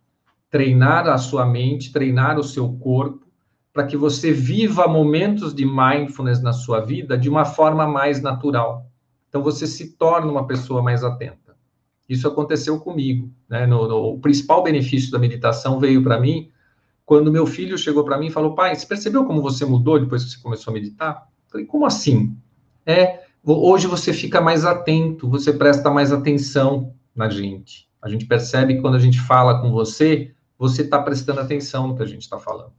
treinar 0.50 1.08
a 1.08 1.20
sua 1.20 1.46
mente, 1.46 1.94
treinar 1.94 2.40
o 2.40 2.44
seu 2.44 2.74
corpo, 2.80 3.28
para 3.72 3.86
que 3.86 3.96
você 3.96 4.32
viva 4.32 4.88
momentos 4.88 5.54
de 5.54 5.64
mindfulness 5.64 6.42
na 6.42 6.52
sua 6.52 6.80
vida 6.80 7.16
de 7.16 7.30
uma 7.30 7.46
forma 7.46 7.86
mais 7.86 8.24
natural. 8.24 8.88
Então, 9.28 9.44
você 9.44 9.68
se 9.68 9.96
torna 9.96 10.32
uma 10.32 10.48
pessoa 10.48 10.82
mais 10.82 11.04
atenta. 11.04 11.56
Isso 12.10 12.28
aconteceu 12.28 12.80
comigo. 12.80 13.32
Né? 13.48 13.68
No, 13.68 13.88
no, 13.88 14.14
o 14.16 14.20
principal 14.20 14.64
benefício 14.64 15.12
da 15.12 15.20
meditação 15.20 15.80
veio 15.80 16.02
para 16.02 16.20
mim 16.20 16.50
quando 17.06 17.32
meu 17.32 17.46
filho 17.46 17.78
chegou 17.78 18.04
para 18.04 18.18
mim 18.18 18.30
e 18.30 18.32
falou: 18.32 18.56
Pai, 18.56 18.76
você 18.76 18.88
percebeu 18.88 19.26
como 19.26 19.44
você 19.44 19.64
mudou 19.64 20.00
depois 20.00 20.24
que 20.24 20.32
você 20.32 20.42
começou 20.42 20.72
a 20.72 20.74
meditar? 20.74 21.30
Falei: 21.52 21.66
Como 21.66 21.86
assim? 21.86 22.36
É, 22.86 23.24
hoje 23.44 23.88
você 23.88 24.14
fica 24.14 24.42
mais 24.42 24.66
atento, 24.66 25.30
você 25.30 25.54
presta 25.54 25.90
mais 25.90 26.12
atenção 26.12 26.94
na 27.16 27.30
gente. 27.30 27.90
A 28.02 28.10
gente 28.10 28.26
percebe 28.26 28.76
que 28.76 28.82
quando 28.82 28.96
a 28.96 29.00
gente 29.00 29.20
fala 29.20 29.62
com 29.62 29.72
você, 29.72 30.34
você 30.58 30.82
está 30.82 31.02
prestando 31.02 31.42
atenção 31.42 31.88
no 31.88 31.96
que 31.96 32.04
a 32.04 32.08
gente 32.08 32.22
está 32.22 32.40
falando. 32.40 32.74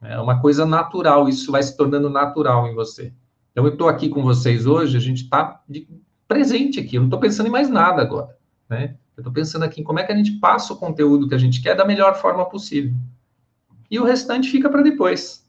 É 0.00 0.18
uma 0.18 0.40
coisa 0.40 0.66
natural, 0.66 1.28
isso 1.28 1.50
vai 1.50 1.62
se 1.62 1.76
tornando 1.76 2.10
natural 2.10 2.66
em 2.66 2.74
você. 2.74 3.12
Então, 3.52 3.64
eu 3.64 3.72
estou 3.72 3.88
aqui 3.88 4.08
com 4.08 4.22
vocês 4.22 4.66
hoje, 4.66 4.96
a 4.96 5.00
gente 5.00 5.22
está 5.22 5.62
presente 6.28 6.80
aqui, 6.80 6.96
eu 6.96 7.00
não 7.00 7.06
estou 7.06 7.20
pensando 7.20 7.46
em 7.46 7.52
mais 7.52 7.70
nada 7.70 8.02
agora. 8.02 8.36
Né? 8.68 8.96
Eu 9.16 9.20
estou 9.20 9.32
pensando 9.32 9.64
aqui 9.64 9.80
em 9.80 9.84
como 9.84 10.00
é 10.00 10.04
que 10.04 10.12
a 10.12 10.16
gente 10.16 10.32
passa 10.32 10.72
o 10.72 10.76
conteúdo 10.76 11.28
que 11.28 11.34
a 11.34 11.38
gente 11.38 11.62
quer 11.62 11.76
da 11.76 11.84
melhor 11.84 12.16
forma 12.16 12.44
possível. 12.46 12.92
E 13.90 13.98
o 13.98 14.04
restante 14.04 14.50
fica 14.50 14.68
para 14.68 14.82
depois. 14.82 15.43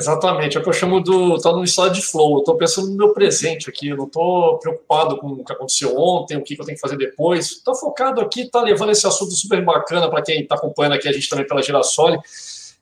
Exatamente, 0.00 0.56
é 0.56 0.60
o 0.60 0.62
que 0.62 0.68
eu 0.70 0.72
chamo 0.72 0.98
do. 1.00 1.36
Tá 1.38 1.52
no 1.52 1.62
estado 1.62 1.92
de 1.92 2.00
flow. 2.00 2.38
Estou 2.38 2.56
pensando 2.56 2.88
no 2.88 2.96
meu 2.96 3.12
presente 3.12 3.68
aqui, 3.68 3.88
eu 3.88 3.98
não 3.98 4.06
estou 4.06 4.58
preocupado 4.58 5.18
com 5.18 5.26
o 5.26 5.44
que 5.44 5.52
aconteceu 5.52 5.94
ontem, 5.94 6.38
o 6.38 6.42
que, 6.42 6.54
eu 6.54 6.64
tenho 6.64 6.74
que 6.74 6.80
fazer 6.80 6.96
depois. 6.96 7.50
Estou 7.50 7.74
focado 7.74 8.18
aqui, 8.22 8.50
tá 8.50 8.62
levando 8.62 8.92
esse 8.92 9.06
assunto 9.06 9.32
super 9.32 9.62
bacana 9.62 10.08
para 10.08 10.22
quem 10.22 10.40
está 10.40 10.54
acompanhando 10.54 10.94
aqui 10.94 11.06
a 11.06 11.12
gente 11.12 11.28
também 11.28 11.46
pela 11.46 11.62
Girassoli. 11.62 12.18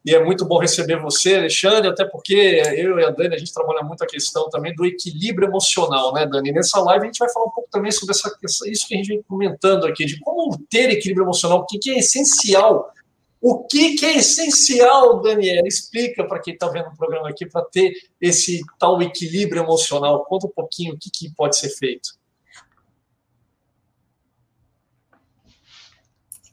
E 0.04 0.14
é 0.14 0.24
muito 0.24 0.44
bom 0.44 0.58
receber 0.58 1.00
você, 1.00 1.34
Alexandre, 1.34 1.88
até 1.88 2.04
porque 2.04 2.62
eu 2.76 3.00
e 3.00 3.04
a 3.04 3.10
Dani, 3.10 3.34
a 3.34 3.38
gente 3.38 3.52
trabalha 3.52 3.82
muito 3.82 4.04
a 4.04 4.06
questão 4.06 4.48
também 4.48 4.72
do 4.76 4.86
equilíbrio 4.86 5.48
emocional, 5.48 6.14
né, 6.14 6.24
Dani? 6.24 6.52
Nessa 6.52 6.80
live 6.80 7.02
a 7.02 7.06
gente 7.06 7.18
vai 7.18 7.28
falar 7.30 7.46
um 7.46 7.50
pouco 7.50 7.68
também 7.68 7.90
sobre 7.90 8.14
essa, 8.14 8.32
isso 8.44 8.86
que 8.86 8.94
a 8.94 8.96
gente 8.96 9.08
vem 9.08 9.22
comentando 9.22 9.86
aqui, 9.86 10.04
de 10.04 10.20
como 10.20 10.56
ter 10.70 10.88
equilíbrio 10.90 11.24
emocional, 11.24 11.58
o 11.58 11.66
que, 11.66 11.78
que 11.78 11.90
é 11.90 11.98
essencial 11.98 12.92
o 13.40 13.64
que, 13.64 13.94
que 13.94 14.04
é 14.04 14.16
essencial, 14.16 15.20
Daniel? 15.20 15.64
Explica 15.66 16.24
para 16.24 16.40
quem 16.40 16.54
está 16.54 16.68
vendo 16.68 16.88
o 16.88 16.96
programa 16.96 17.28
aqui 17.28 17.46
para 17.46 17.64
ter 17.64 17.92
esse 18.20 18.60
tal 18.78 19.00
equilíbrio 19.00 19.62
emocional. 19.62 20.24
Conta 20.24 20.46
um 20.46 20.50
pouquinho 20.50 20.94
o 20.94 20.98
que, 20.98 21.10
que 21.10 21.32
pode 21.34 21.56
ser 21.56 21.68
feito. 21.70 22.18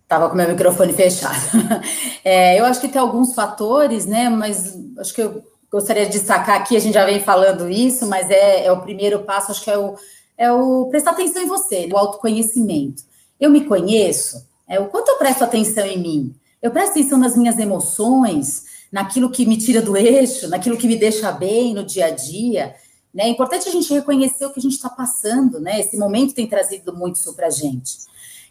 Estava 0.03 0.29
com 0.29 0.35
meu 0.35 0.47
microfone 0.47 0.93
fechado. 0.93 1.35
É, 2.27 2.59
eu 2.59 2.65
acho 2.65 2.81
que 2.81 2.87
tem 2.87 2.99
alguns 2.99 3.35
fatores, 3.35 4.07
né? 4.07 4.29
Mas 4.29 4.75
acho 4.97 5.13
que 5.13 5.21
eu 5.21 5.43
gostaria 5.71 6.07
de 6.07 6.13
destacar 6.13 6.59
aqui, 6.59 6.75
a 6.75 6.79
gente 6.79 6.95
já 6.95 7.05
vem 7.05 7.19
falando 7.19 7.69
isso, 7.69 8.07
mas 8.07 8.29
é, 8.31 8.65
é 8.65 8.71
o 8.71 8.81
primeiro 8.81 9.19
passo, 9.19 9.51
acho 9.51 9.63
que 9.63 9.69
é 9.69 9.77
o, 9.77 9.95
é 10.35 10.51
o 10.51 10.87
prestar 10.89 11.11
atenção 11.11 11.43
em 11.43 11.47
você, 11.47 11.87
o 11.91 11.97
autoconhecimento. 11.97 13.03
Eu 13.39 13.51
me 13.51 13.65
conheço, 13.65 14.47
é 14.67 14.79
o 14.79 14.87
quanto 14.87 15.09
eu 15.09 15.17
presto 15.17 15.43
atenção 15.43 15.85
em 15.85 15.99
mim. 15.99 16.35
Eu 16.65 16.71
presto 16.71 16.93
atenção 16.93 17.19
nas 17.19 17.37
minhas 17.37 17.59
emoções, 17.59 18.63
naquilo 18.91 19.29
que 19.29 19.45
me 19.45 19.55
tira 19.55 19.83
do 19.83 19.95
eixo, 19.95 20.47
naquilo 20.47 20.75
que 20.75 20.87
me 20.87 20.95
deixa 20.95 21.31
bem 21.31 21.75
no 21.75 21.85
dia 21.85 22.07
a 22.07 22.09
dia. 22.09 22.73
Né? 23.13 23.25
É 23.25 23.29
importante 23.29 23.69
a 23.69 23.71
gente 23.71 23.93
reconhecer 23.93 24.47
o 24.47 24.49
que 24.49 24.57
a 24.59 24.63
gente 24.63 24.73
está 24.73 24.89
passando, 24.89 25.59
né? 25.59 25.79
Esse 25.79 25.95
momento 25.95 26.33
tem 26.33 26.47
trazido 26.47 26.91
muito 26.91 27.17
isso 27.17 27.35
para 27.35 27.45
a 27.45 27.49
gente. 27.51 27.99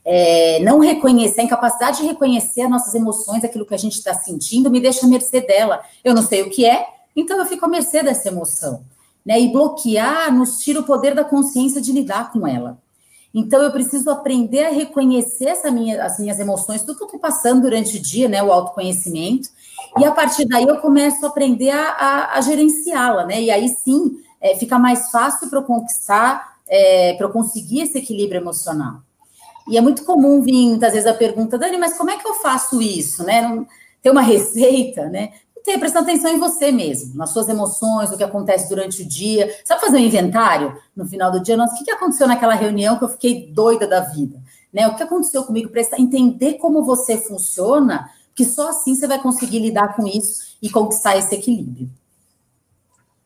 É, 0.05 0.61
não 0.61 0.79
reconhecer, 0.79 1.41
a 1.41 1.45
incapacidade 1.45 2.03
de 2.03 2.07
reconhecer 2.07 2.63
as 2.63 2.71
nossas 2.71 2.95
emoções, 2.95 3.43
aquilo 3.43 3.67
que 3.67 3.75
a 3.75 3.79
gente 3.79 3.95
está 3.95 4.15
sentindo, 4.15 4.71
me 4.71 4.79
deixa 4.79 5.07
à 5.07 5.09
mercê 5.09 5.41
dela. 5.41 5.83
Eu 6.05 6.15
não 6.15 6.23
sei 6.23 6.43
o 6.43 6.51
que 6.51 6.65
é, 6.65 6.87
então 7.17 7.37
eu 7.37 7.47
fico 7.47 7.65
à 7.65 7.69
mercê 7.69 8.01
dessa 8.01 8.29
emoção. 8.29 8.85
Né? 9.27 9.41
E 9.41 9.49
bloquear 9.51 10.33
nos 10.33 10.61
tira 10.61 10.79
o 10.79 10.85
poder 10.85 11.17
da 11.17 11.25
consciência 11.25 11.81
de 11.81 11.91
lidar 11.91 12.31
com 12.31 12.47
ela. 12.47 12.79
Então, 13.35 13.61
eu 13.61 13.73
preciso 13.73 14.09
aprender 14.11 14.65
a 14.65 14.71
reconhecer 14.71 15.47
essa 15.47 15.71
minha, 15.71 16.05
as 16.05 16.21
minhas 16.21 16.39
emoções, 16.39 16.83
tudo 16.83 16.97
que 16.97 17.03
eu 17.03 17.07
estou 17.07 17.21
passando 17.21 17.63
durante 17.63 17.97
o 17.97 18.01
dia, 18.01 18.29
né? 18.29 18.41
O 18.41 18.53
autoconhecimento. 18.53 19.49
E 19.99 20.05
a 20.05 20.13
partir 20.13 20.47
daí 20.47 20.65
eu 20.65 20.77
começo 20.77 21.25
a 21.27 21.29
aprender 21.29 21.71
a, 21.71 21.89
a, 21.91 22.39
a 22.39 22.41
gerenciá-la, 22.41 23.27
né? 23.27 23.43
E 23.43 23.51
aí 23.51 23.69
sim 23.69 24.19
é, 24.41 24.57
fica 24.57 24.79
mais 24.79 25.11
fácil 25.11 25.49
para 25.49 25.59
eu 25.59 25.65
conquistar, 25.65 26.59
é, 26.69 27.15
para 27.15 27.27
eu 27.27 27.31
conseguir 27.31 27.81
esse 27.81 27.99
equilíbrio 27.99 28.41
emocional. 28.41 29.01
E 29.69 29.77
é 29.77 29.81
muito 29.81 30.05
comum 30.05 30.43
vir, 30.43 30.69
muitas 30.69 30.93
vezes, 30.93 31.09
a 31.09 31.15
pergunta, 31.15 31.59
Dani, 31.59 31.79
mas 31.79 31.97
como 31.97 32.11
é 32.11 32.19
que 32.19 32.29
eu 32.29 32.35
faço 32.35 32.81
isso, 32.81 33.25
né? 33.25 33.41
Não, 33.41 33.67
tem 34.03 34.13
uma 34.13 34.21
receita, 34.21 35.09
né? 35.09 35.33
Ter, 35.65 35.79
prestando 35.79 36.05
atenção 36.05 36.31
em 36.31 36.39
você 36.39 36.71
mesmo, 36.71 37.17
nas 37.17 37.31
suas 37.31 37.49
emoções, 37.49 38.13
o 38.13 38.17
que 38.19 38.23
acontece 38.23 38.69
durante 38.69 39.03
o 39.03 39.09
dia. 39.09 39.53
Sabe 39.65 39.81
fazer 39.81 39.97
um 39.97 40.01
inventário 40.01 40.77
no 40.95 41.07
final 41.07 41.33
do 41.33 41.41
dia? 41.41 41.57
Nossa, 41.57 41.81
o 41.81 41.85
que 41.85 41.91
aconteceu 41.91 42.29
naquela 42.29 42.55
reunião 42.55 42.99
que 42.99 43.05
eu 43.05 43.09
fiquei 43.09 43.51
doida 43.51 43.87
da 43.87 44.01
vida? 44.01 44.39
Né? 44.71 44.87
O 44.87 44.95
que 44.95 45.03
aconteceu 45.03 45.43
comigo? 45.43 45.71
Para 45.71 45.81
entender 45.99 46.55
como 46.55 46.85
você 46.85 47.17
funciona, 47.17 48.11
que 48.35 48.45
só 48.45 48.69
assim 48.69 48.95
você 48.95 49.07
vai 49.07 49.19
conseguir 49.21 49.59
lidar 49.59 49.97
com 49.97 50.07
isso 50.07 50.57
e 50.61 50.69
conquistar 50.69 51.17
esse 51.17 51.35
equilíbrio. 51.35 51.89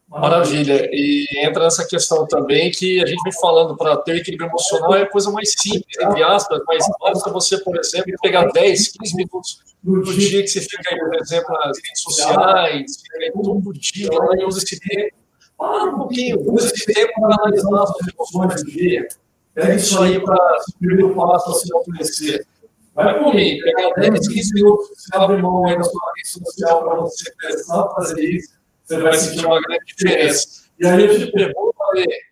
Maravilha. 0.08 0.88
E 0.90 1.26
entra 1.44 1.64
nessa 1.64 1.86
questão 1.86 2.26
também 2.26 2.70
que 2.70 3.02
a 3.02 3.06
gente 3.06 3.22
vem 3.22 3.32
falando 3.34 3.76
para 3.76 3.96
ter 3.98 4.16
equilíbrio 4.16 4.48
emocional 4.48 4.94
é 4.94 5.04
coisa 5.04 5.30
mais 5.30 5.52
simples, 5.52 5.98
entre 6.00 6.22
aspas, 6.22 6.62
mas 6.66 6.84
basta 6.98 7.30
você, 7.30 7.58
por 7.58 7.78
exemplo, 7.78 8.12
pegar 8.22 8.50
10, 8.50 8.88
15 8.88 9.16
minutos 9.16 9.60
no 9.84 10.02
dia 10.02 10.42
que 10.42 10.48
você 10.48 10.62
fica 10.62 10.82
aí, 10.90 10.98
por 10.98 11.14
exemplo, 11.16 11.52
nas 11.52 11.76
redes 11.76 12.02
sociais, 12.02 13.02
fica 13.02 13.18
aí 13.18 13.32
todo 13.32 13.72
dia 13.74 14.08
lá 14.12 14.36
e 14.38 14.44
usa 14.44 14.58
esse 14.58 14.80
tempo. 14.80 15.16
Para 15.58 15.84
um 15.84 15.98
pouquinho, 15.98 16.52
usa 16.52 16.72
esse 16.72 16.86
tempo 16.86 17.12
para 17.20 17.34
analisar 17.34 17.82
as 17.82 17.88
suas 17.90 18.08
emoções 18.14 18.64
do 18.64 18.70
dia. 18.70 19.08
Pega 19.54 19.74
isso 19.74 20.02
aí 20.02 20.20
para 20.20 20.34
o 20.34 20.78
primeiro 20.78 21.14
passo 21.14 21.52
se 21.54 21.70
conhecer. 21.70 22.46
Vai 22.94 23.18
por 23.22 23.34
mim, 23.34 23.58
pegar 23.60 23.92
10, 23.94 24.28
15 24.28 24.54
minutos, 24.54 24.88
abre 25.12 25.36
mão 25.42 25.66
aí 25.66 25.76
na 25.76 25.84
sua 25.84 26.00
rede 26.16 26.28
social 26.28 26.82
para 26.82 26.94
você 26.96 27.30
começar 27.32 27.80
a 27.82 27.90
fazer 27.90 28.20
isso 28.22 28.57
você 28.88 28.98
vai 29.02 29.14
sentir 29.14 29.44
uma 29.44 29.60
grande 29.60 29.84
diferença. 29.84 30.68
E 30.80 30.86
aí 30.86 31.04
eu 31.04 31.18
te 31.18 31.32
pergunto, 31.32 31.74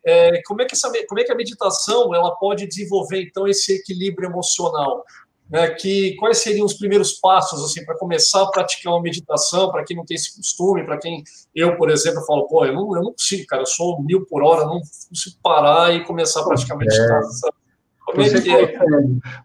é, 0.04 0.40
como, 0.42 0.62
é 0.62 0.64
que 0.64 0.74
essa, 0.74 0.90
como 1.06 1.20
é 1.20 1.24
que 1.24 1.32
a 1.32 1.36
meditação 1.36 2.14
ela 2.14 2.34
pode 2.36 2.66
desenvolver, 2.66 3.22
então, 3.22 3.46
esse 3.46 3.74
equilíbrio 3.74 4.28
emocional? 4.28 5.04
Né, 5.48 5.70
que 5.70 6.16
quais 6.16 6.38
seriam 6.38 6.66
os 6.66 6.74
primeiros 6.74 7.20
passos 7.20 7.62
assim 7.62 7.84
para 7.84 7.96
começar 7.96 8.42
a 8.42 8.50
praticar 8.50 8.92
uma 8.92 9.00
meditação 9.00 9.70
para 9.70 9.84
quem 9.84 9.96
não 9.96 10.04
tem 10.04 10.16
esse 10.16 10.34
costume 10.34 10.84
para 10.84 10.98
quem 10.98 11.22
eu 11.54 11.76
por 11.76 11.88
exemplo 11.88 12.20
falo 12.26 12.48
pô 12.48 12.64
eu 12.64 12.72
não, 12.72 12.96
eu 12.96 13.02
não 13.04 13.12
consigo 13.12 13.46
cara 13.46 13.62
eu 13.62 13.66
sou 13.66 14.02
mil 14.02 14.26
por 14.26 14.42
hora 14.42 14.64
não 14.64 14.80
consigo 15.08 15.36
parar 15.40 15.94
e 15.94 16.02
começar 16.02 16.40
a 16.40 16.44
praticar 16.46 16.76
meditação 16.76 17.50
como 18.04 18.22
é 18.22 18.28
que 18.28 18.50
é? 18.50 18.78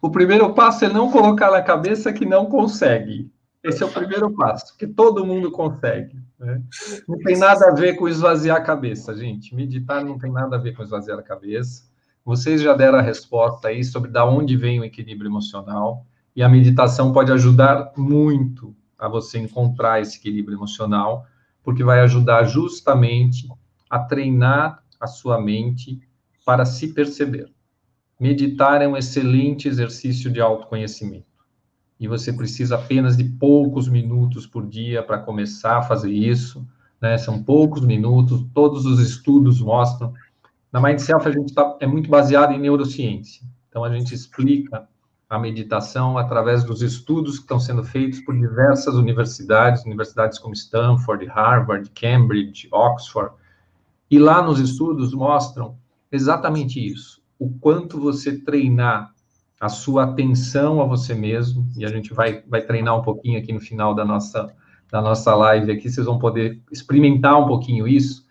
o 0.02 0.10
primeiro 0.10 0.52
passo 0.56 0.86
é 0.86 0.90
não 0.90 1.12
colocar 1.12 1.52
na 1.52 1.62
cabeça 1.62 2.12
que 2.12 2.26
não 2.26 2.48
consegue 2.48 3.30
esse 3.64 3.84
é 3.84 3.86
o 3.86 3.92
primeiro 3.92 4.32
passo, 4.32 4.76
que 4.78 4.88
todo 4.88 5.26
mundo 5.26 5.52
consegue. 5.52 6.20
Né? 6.40 6.62
Não 7.08 7.18
tem 7.20 7.38
nada 7.38 7.68
a 7.68 7.74
ver 7.74 7.96
com 7.96 8.08
esvaziar 8.08 8.58
a 8.58 8.64
cabeça, 8.64 9.16
gente. 9.16 9.54
Meditar 9.54 10.04
não 10.04 10.18
tem 10.18 10.32
nada 10.32 10.56
a 10.56 10.60
ver 10.60 10.74
com 10.76 10.82
esvaziar 10.82 11.20
a 11.20 11.24
cabeça. 11.24 11.84
Vocês 12.26 12.62
já 12.62 12.74
deram 12.74 12.98
a 12.98 13.02
resposta 13.04 13.68
aí 13.68 13.84
sobre 13.84 14.10
da 14.10 14.26
onde 14.26 14.58
vem 14.58 14.80
o 14.80 14.84
equilíbrio 14.84 15.30
emocional. 15.30 16.06
E 16.36 16.42
a 16.42 16.50
meditação 16.50 17.12
pode 17.12 17.32
ajudar 17.32 17.92
muito 17.96 18.76
a 18.98 19.08
você 19.08 19.38
encontrar 19.38 20.02
esse 20.02 20.18
equilíbrio 20.18 20.58
emocional, 20.58 21.26
porque 21.64 21.84
vai 21.84 22.00
ajudar 22.02 22.44
justamente 22.44 23.48
a 23.90 24.00
treinar 24.00 24.84
a 25.00 25.08
sua 25.08 25.40
mente 25.40 26.00
para 26.46 26.66
se 26.66 26.94
perceber. 26.94 27.52
Meditar 28.20 28.82
é 28.82 28.88
um 28.88 28.96
excelente 28.96 29.68
exercício 29.68 30.32
de 30.32 30.40
autoconhecimento. 30.40 31.31
E 32.02 32.08
você 32.08 32.34
precisa 32.34 32.76
apenas 32.76 33.16
de 33.16 33.24
poucos 33.24 33.88
minutos 33.88 34.48
por 34.48 34.68
dia 34.68 35.04
para 35.04 35.20
começar 35.20 35.78
a 35.78 35.84
fazer 35.84 36.12
isso. 36.12 36.68
Né? 37.00 37.16
São 37.20 37.44
poucos 37.44 37.86
minutos, 37.86 38.44
todos 38.56 38.88
os 38.88 39.00
estudos 39.00 39.62
mostram. 39.62 40.12
Na 40.72 40.82
Mind 40.82 40.98
Self, 40.98 41.28
a 41.28 41.32
gente 41.32 41.54
tá, 41.54 41.78
é 41.80 41.86
muito 41.86 42.10
baseado 42.10 42.54
em 42.54 42.60
neurociência. 42.60 43.46
Então, 43.70 43.84
a 43.84 43.96
gente 43.96 44.16
explica 44.16 44.88
a 45.30 45.38
meditação 45.38 46.18
através 46.18 46.64
dos 46.64 46.82
estudos 46.82 47.36
que 47.36 47.44
estão 47.44 47.60
sendo 47.60 47.84
feitos 47.84 48.20
por 48.22 48.36
diversas 48.36 48.96
universidades, 48.96 49.86
universidades 49.86 50.40
como 50.40 50.56
Stanford, 50.56 51.26
Harvard, 51.28 51.88
Cambridge, 51.92 52.68
Oxford. 52.72 53.32
E 54.10 54.18
lá 54.18 54.42
nos 54.42 54.60
estudos 54.60 55.14
mostram 55.14 55.78
exatamente 56.12 56.86
isso 56.86 57.22
o 57.42 57.50
quanto 57.60 58.00
você 58.00 58.38
treinar 58.38 59.14
a 59.62 59.70
sua 59.70 60.06
atenção 60.06 60.82
a 60.82 60.86
você 60.86 61.14
mesmo, 61.14 61.70
e 61.78 61.86
a 61.86 61.88
gente 61.88 62.16
vai, 62.16 62.44
vai 62.48 62.64
treinar 62.64 62.98
um 62.98 63.04
pouquinho 63.04 63.38
aqui 63.38 63.54
no 63.54 63.60
final 63.60 63.94
da 63.94 64.04
nossa, 64.04 64.52
da 64.92 65.00
nossa 65.00 65.36
live 65.36 65.72
aqui, 65.72 65.88
vocês 65.88 66.08
vão 66.08 66.18
poder 66.18 66.60
experimentar 66.72 67.40
um 67.40 67.46
pouquinho 67.46 67.88
isso, 67.88 68.26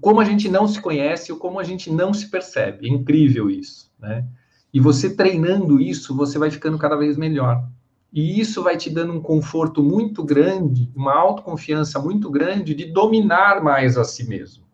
como 0.00 0.20
a 0.20 0.24
gente 0.24 0.48
não 0.48 0.66
se 0.66 0.80
conhece, 0.80 1.30
ou 1.30 1.38
como 1.38 1.60
a 1.60 1.62
gente 1.62 1.92
não 1.92 2.12
se 2.12 2.28
percebe, 2.28 2.88
é 2.88 2.90
incrível 2.90 3.48
isso, 3.48 3.88
né? 4.00 4.26
E 4.72 4.80
você 4.80 5.14
treinando 5.14 5.80
isso, 5.80 6.16
você 6.16 6.40
vai 6.40 6.50
ficando 6.50 6.76
cada 6.76 6.96
vez 6.96 7.16
melhor. 7.16 7.64
E 8.12 8.40
isso 8.40 8.60
vai 8.60 8.76
te 8.76 8.90
dando 8.90 9.12
um 9.12 9.20
conforto 9.20 9.80
muito 9.80 10.24
grande, 10.24 10.90
uma 10.96 11.14
autoconfiança 11.14 12.00
muito 12.00 12.28
grande 12.28 12.74
de 12.74 12.86
dominar 12.86 13.62
mais 13.62 13.96
a 13.96 14.02
si 14.02 14.28
mesmo 14.28 14.64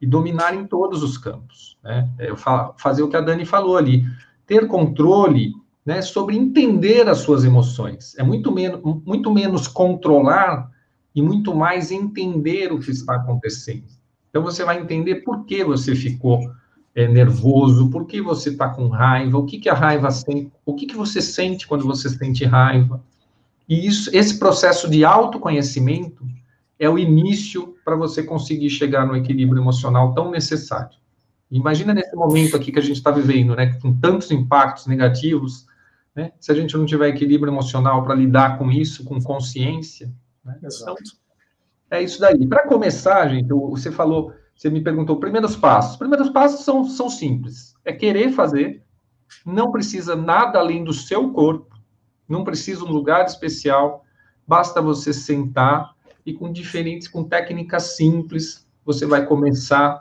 e 0.00 0.06
dominar 0.06 0.54
em 0.54 0.66
todos 0.66 1.02
os 1.02 1.18
campos. 1.18 1.76
Né? 1.82 2.08
Eu 2.18 2.36
fazer 2.78 3.02
o 3.02 3.08
que 3.08 3.16
a 3.16 3.20
Dani 3.20 3.44
falou 3.44 3.76
ali, 3.76 4.06
ter 4.50 4.66
controle 4.66 5.52
né, 5.86 6.02
sobre 6.02 6.36
entender 6.36 7.08
as 7.08 7.18
suas 7.18 7.44
emoções. 7.44 8.18
É 8.18 8.22
muito, 8.24 8.50
menos, 8.50 8.80
muito 9.06 9.32
menos 9.32 9.68
controlar 9.68 10.68
e 11.14 11.22
muito 11.22 11.54
mais 11.54 11.92
entender 11.92 12.72
o 12.72 12.80
que 12.80 12.90
está 12.90 13.14
acontecendo. 13.14 13.84
Então 14.28 14.42
você 14.42 14.64
vai 14.64 14.80
entender 14.80 15.22
por 15.22 15.44
que 15.44 15.62
você 15.62 15.94
ficou 15.94 16.40
é, 16.96 17.06
nervoso, 17.06 17.90
por 17.90 18.06
que 18.06 18.20
você 18.20 18.50
está 18.50 18.68
com 18.68 18.88
raiva, 18.88 19.38
o 19.38 19.46
que, 19.46 19.60
que 19.60 19.68
a 19.68 19.74
raiva 19.74 20.10
sente, 20.10 20.50
o 20.66 20.74
que, 20.74 20.86
que 20.86 20.96
você 20.96 21.22
sente 21.22 21.68
quando 21.68 21.86
você 21.86 22.08
sente 22.08 22.44
raiva. 22.44 23.00
E 23.68 23.86
isso, 23.86 24.10
esse 24.12 24.36
processo 24.36 24.90
de 24.90 25.04
autoconhecimento 25.04 26.26
é 26.76 26.90
o 26.90 26.98
início 26.98 27.76
para 27.84 27.94
você 27.94 28.20
conseguir 28.20 28.70
chegar 28.70 29.06
no 29.06 29.14
equilíbrio 29.14 29.62
emocional 29.62 30.12
tão 30.12 30.28
necessário. 30.28 30.98
Imagina 31.50 31.92
nesse 31.92 32.14
momento 32.14 32.56
aqui 32.56 32.70
que 32.70 32.78
a 32.78 32.82
gente 32.82 32.96
está 32.96 33.10
vivendo, 33.10 33.56
né, 33.56 33.78
com 33.80 33.92
tantos 33.92 34.30
impactos 34.30 34.86
negativos, 34.86 35.66
né, 36.14 36.32
se 36.38 36.52
a 36.52 36.54
gente 36.54 36.76
não 36.76 36.86
tiver 36.86 37.08
equilíbrio 37.08 37.52
emocional 37.52 38.04
para 38.04 38.14
lidar 38.14 38.56
com 38.56 38.70
isso, 38.70 39.04
com 39.04 39.20
consciência. 39.20 40.12
Né, 40.44 40.58
então, 40.62 40.94
é 41.90 42.02
isso 42.02 42.20
daí. 42.20 42.46
Para 42.46 42.68
começar, 42.68 43.28
gente, 43.28 43.48
você 43.48 43.90
falou, 43.90 44.32
você 44.54 44.70
me 44.70 44.80
perguntou 44.80 45.16
primeiros 45.18 45.56
passos. 45.56 45.92
Os 45.92 45.96
primeiros 45.98 46.28
passos 46.30 46.64
são, 46.64 46.84
são 46.84 47.10
simples. 47.10 47.74
É 47.84 47.92
querer 47.92 48.30
fazer, 48.30 48.82
não 49.44 49.72
precisa 49.72 50.14
nada 50.14 50.58
além 50.58 50.84
do 50.84 50.92
seu 50.92 51.32
corpo, 51.32 51.76
não 52.28 52.44
precisa 52.44 52.84
um 52.84 52.92
lugar 52.92 53.24
especial, 53.24 54.04
basta 54.46 54.80
você 54.80 55.12
sentar 55.12 55.96
e 56.24 56.32
com 56.32 56.52
diferentes, 56.52 57.08
com 57.08 57.24
técnicas 57.24 57.96
simples, 57.96 58.66
você 58.84 59.04
vai 59.06 59.26
começar 59.26 60.00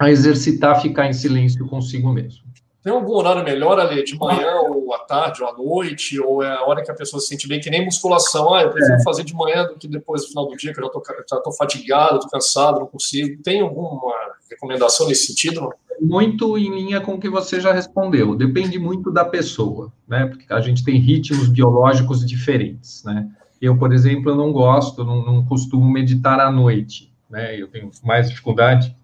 a 0.00 0.10
exercitar 0.10 0.80
ficar 0.80 1.06
em 1.06 1.12
silêncio 1.12 1.68
consigo 1.68 2.10
mesmo. 2.10 2.40
Tem 2.82 2.90
algum 2.90 3.12
horário 3.12 3.44
melhor 3.44 3.78
ali, 3.78 4.02
de 4.02 4.18
manhã 4.18 4.54
ou 4.62 4.94
à 4.94 5.00
tarde 5.00 5.42
ou 5.42 5.48
à 5.50 5.52
noite, 5.52 6.18
ou 6.18 6.42
é 6.42 6.50
a 6.50 6.62
hora 6.64 6.82
que 6.82 6.90
a 6.90 6.94
pessoa 6.94 7.20
se 7.20 7.26
sente 7.26 7.46
bem, 7.46 7.60
que 7.60 7.68
nem 7.68 7.84
musculação, 7.84 8.54
ah, 8.54 8.62
eu 8.62 8.70
prefiro 8.70 8.96
é. 8.96 9.02
fazer 9.02 9.22
de 9.22 9.34
manhã 9.34 9.66
do 9.66 9.76
que 9.76 9.86
depois 9.86 10.22
do 10.22 10.28
final 10.28 10.48
do 10.48 10.56
dia, 10.56 10.72
que 10.72 10.80
eu 10.80 10.90
já 11.30 11.36
estou 11.36 11.52
fatigado, 11.52 12.16
estou 12.16 12.30
cansado, 12.30 12.80
não 12.80 12.86
consigo. 12.86 13.42
Tem 13.42 13.60
alguma 13.60 14.14
recomendação 14.50 15.06
nesse 15.06 15.26
sentido? 15.26 15.70
Muito 16.00 16.56
em 16.56 16.74
linha 16.74 17.02
com 17.02 17.12
o 17.12 17.20
que 17.20 17.28
você 17.28 17.60
já 17.60 17.70
respondeu, 17.70 18.34
depende 18.34 18.78
muito 18.78 19.12
da 19.12 19.26
pessoa, 19.26 19.92
né, 20.08 20.24
porque 20.24 20.50
a 20.50 20.62
gente 20.62 20.82
tem 20.82 20.98
ritmos 20.98 21.50
biológicos 21.50 22.24
diferentes, 22.24 23.04
né, 23.04 23.28
eu, 23.60 23.76
por 23.76 23.92
exemplo, 23.92 24.30
eu 24.30 24.34
não 24.34 24.50
gosto, 24.50 25.04
não, 25.04 25.22
não 25.22 25.44
costumo 25.44 25.84
meditar 25.84 26.40
à 26.40 26.50
noite, 26.50 27.12
né? 27.28 27.60
Eu 27.60 27.68
tenho 27.68 27.90
mais 28.02 28.30
dificuldade 28.30 28.96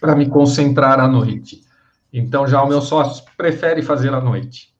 para 0.00 0.14
me 0.14 0.28
concentrar 0.28 1.00
à 1.00 1.08
noite. 1.08 1.62
Então, 2.12 2.46
já 2.46 2.62
o 2.62 2.68
meu 2.68 2.80
sócio 2.80 3.24
prefere 3.36 3.82
fazer 3.82 4.12
à 4.14 4.20
noite. 4.20 4.74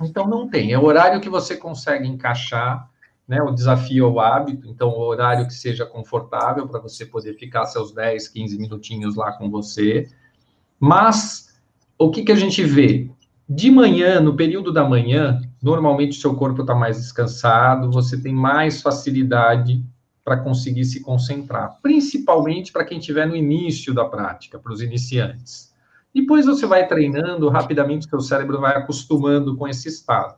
Então, 0.00 0.26
não 0.26 0.48
tem. 0.48 0.72
É 0.72 0.78
o 0.78 0.84
horário 0.84 1.20
que 1.20 1.28
você 1.28 1.56
consegue 1.56 2.06
encaixar, 2.06 2.88
né? 3.26 3.42
O 3.42 3.50
desafio 3.50 4.04
é 4.04 4.08
o 4.08 4.20
hábito. 4.20 4.68
Então, 4.68 4.88
o 4.88 5.00
horário 5.00 5.46
que 5.46 5.54
seja 5.54 5.84
confortável 5.84 6.66
para 6.68 6.80
você 6.80 7.04
poder 7.04 7.34
ficar 7.34 7.66
seus 7.66 7.92
10, 7.92 8.28
15 8.28 8.58
minutinhos 8.58 9.16
lá 9.16 9.32
com 9.32 9.50
você. 9.50 10.08
Mas, 10.78 11.60
o 11.98 12.10
que, 12.10 12.22
que 12.22 12.32
a 12.32 12.36
gente 12.36 12.62
vê? 12.62 13.10
De 13.48 13.70
manhã, 13.70 14.20
no 14.20 14.36
período 14.36 14.72
da 14.72 14.88
manhã, 14.88 15.40
normalmente 15.60 16.16
o 16.16 16.20
seu 16.20 16.34
corpo 16.36 16.60
está 16.60 16.74
mais 16.74 16.98
descansado, 16.98 17.90
você 17.90 18.16
tem 18.20 18.32
mais 18.32 18.80
facilidade 18.80 19.84
para 20.30 20.38
conseguir 20.38 20.84
se 20.84 21.00
concentrar, 21.00 21.80
principalmente 21.82 22.70
para 22.70 22.84
quem 22.84 23.00
estiver 23.00 23.26
no 23.26 23.34
início 23.34 23.92
da 23.92 24.04
prática, 24.04 24.60
para 24.60 24.72
os 24.72 24.80
iniciantes. 24.80 25.74
Depois 26.14 26.46
você 26.46 26.66
vai 26.66 26.86
treinando, 26.86 27.48
rapidamente 27.48 28.08
seu 28.08 28.20
cérebro 28.20 28.60
vai 28.60 28.76
acostumando 28.76 29.56
com 29.56 29.66
esse 29.66 29.88
estado, 29.88 30.36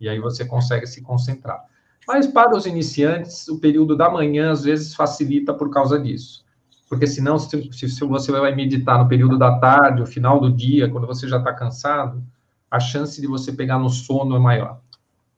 e 0.00 0.08
aí 0.08 0.18
você 0.18 0.46
consegue 0.46 0.86
se 0.86 1.02
concentrar. 1.02 1.62
Mas 2.08 2.26
para 2.26 2.56
os 2.56 2.64
iniciantes, 2.64 3.46
o 3.48 3.60
período 3.60 3.94
da 3.94 4.08
manhã 4.08 4.50
às 4.50 4.64
vezes 4.64 4.94
facilita 4.94 5.52
por 5.52 5.68
causa 5.68 6.00
disso. 6.00 6.42
Porque 6.88 7.06
senão, 7.06 7.38
se, 7.38 7.70
se 7.70 8.04
você 8.06 8.32
vai 8.32 8.54
meditar 8.54 8.98
no 8.98 9.06
período 9.06 9.36
da 9.36 9.58
tarde, 9.58 10.00
o 10.00 10.06
final 10.06 10.40
do 10.40 10.50
dia, 10.50 10.88
quando 10.88 11.06
você 11.06 11.28
já 11.28 11.36
está 11.36 11.52
cansado, 11.52 12.24
a 12.70 12.80
chance 12.80 13.20
de 13.20 13.26
você 13.26 13.52
pegar 13.52 13.78
no 13.78 13.90
sono 13.90 14.36
é 14.36 14.38
maior, 14.38 14.80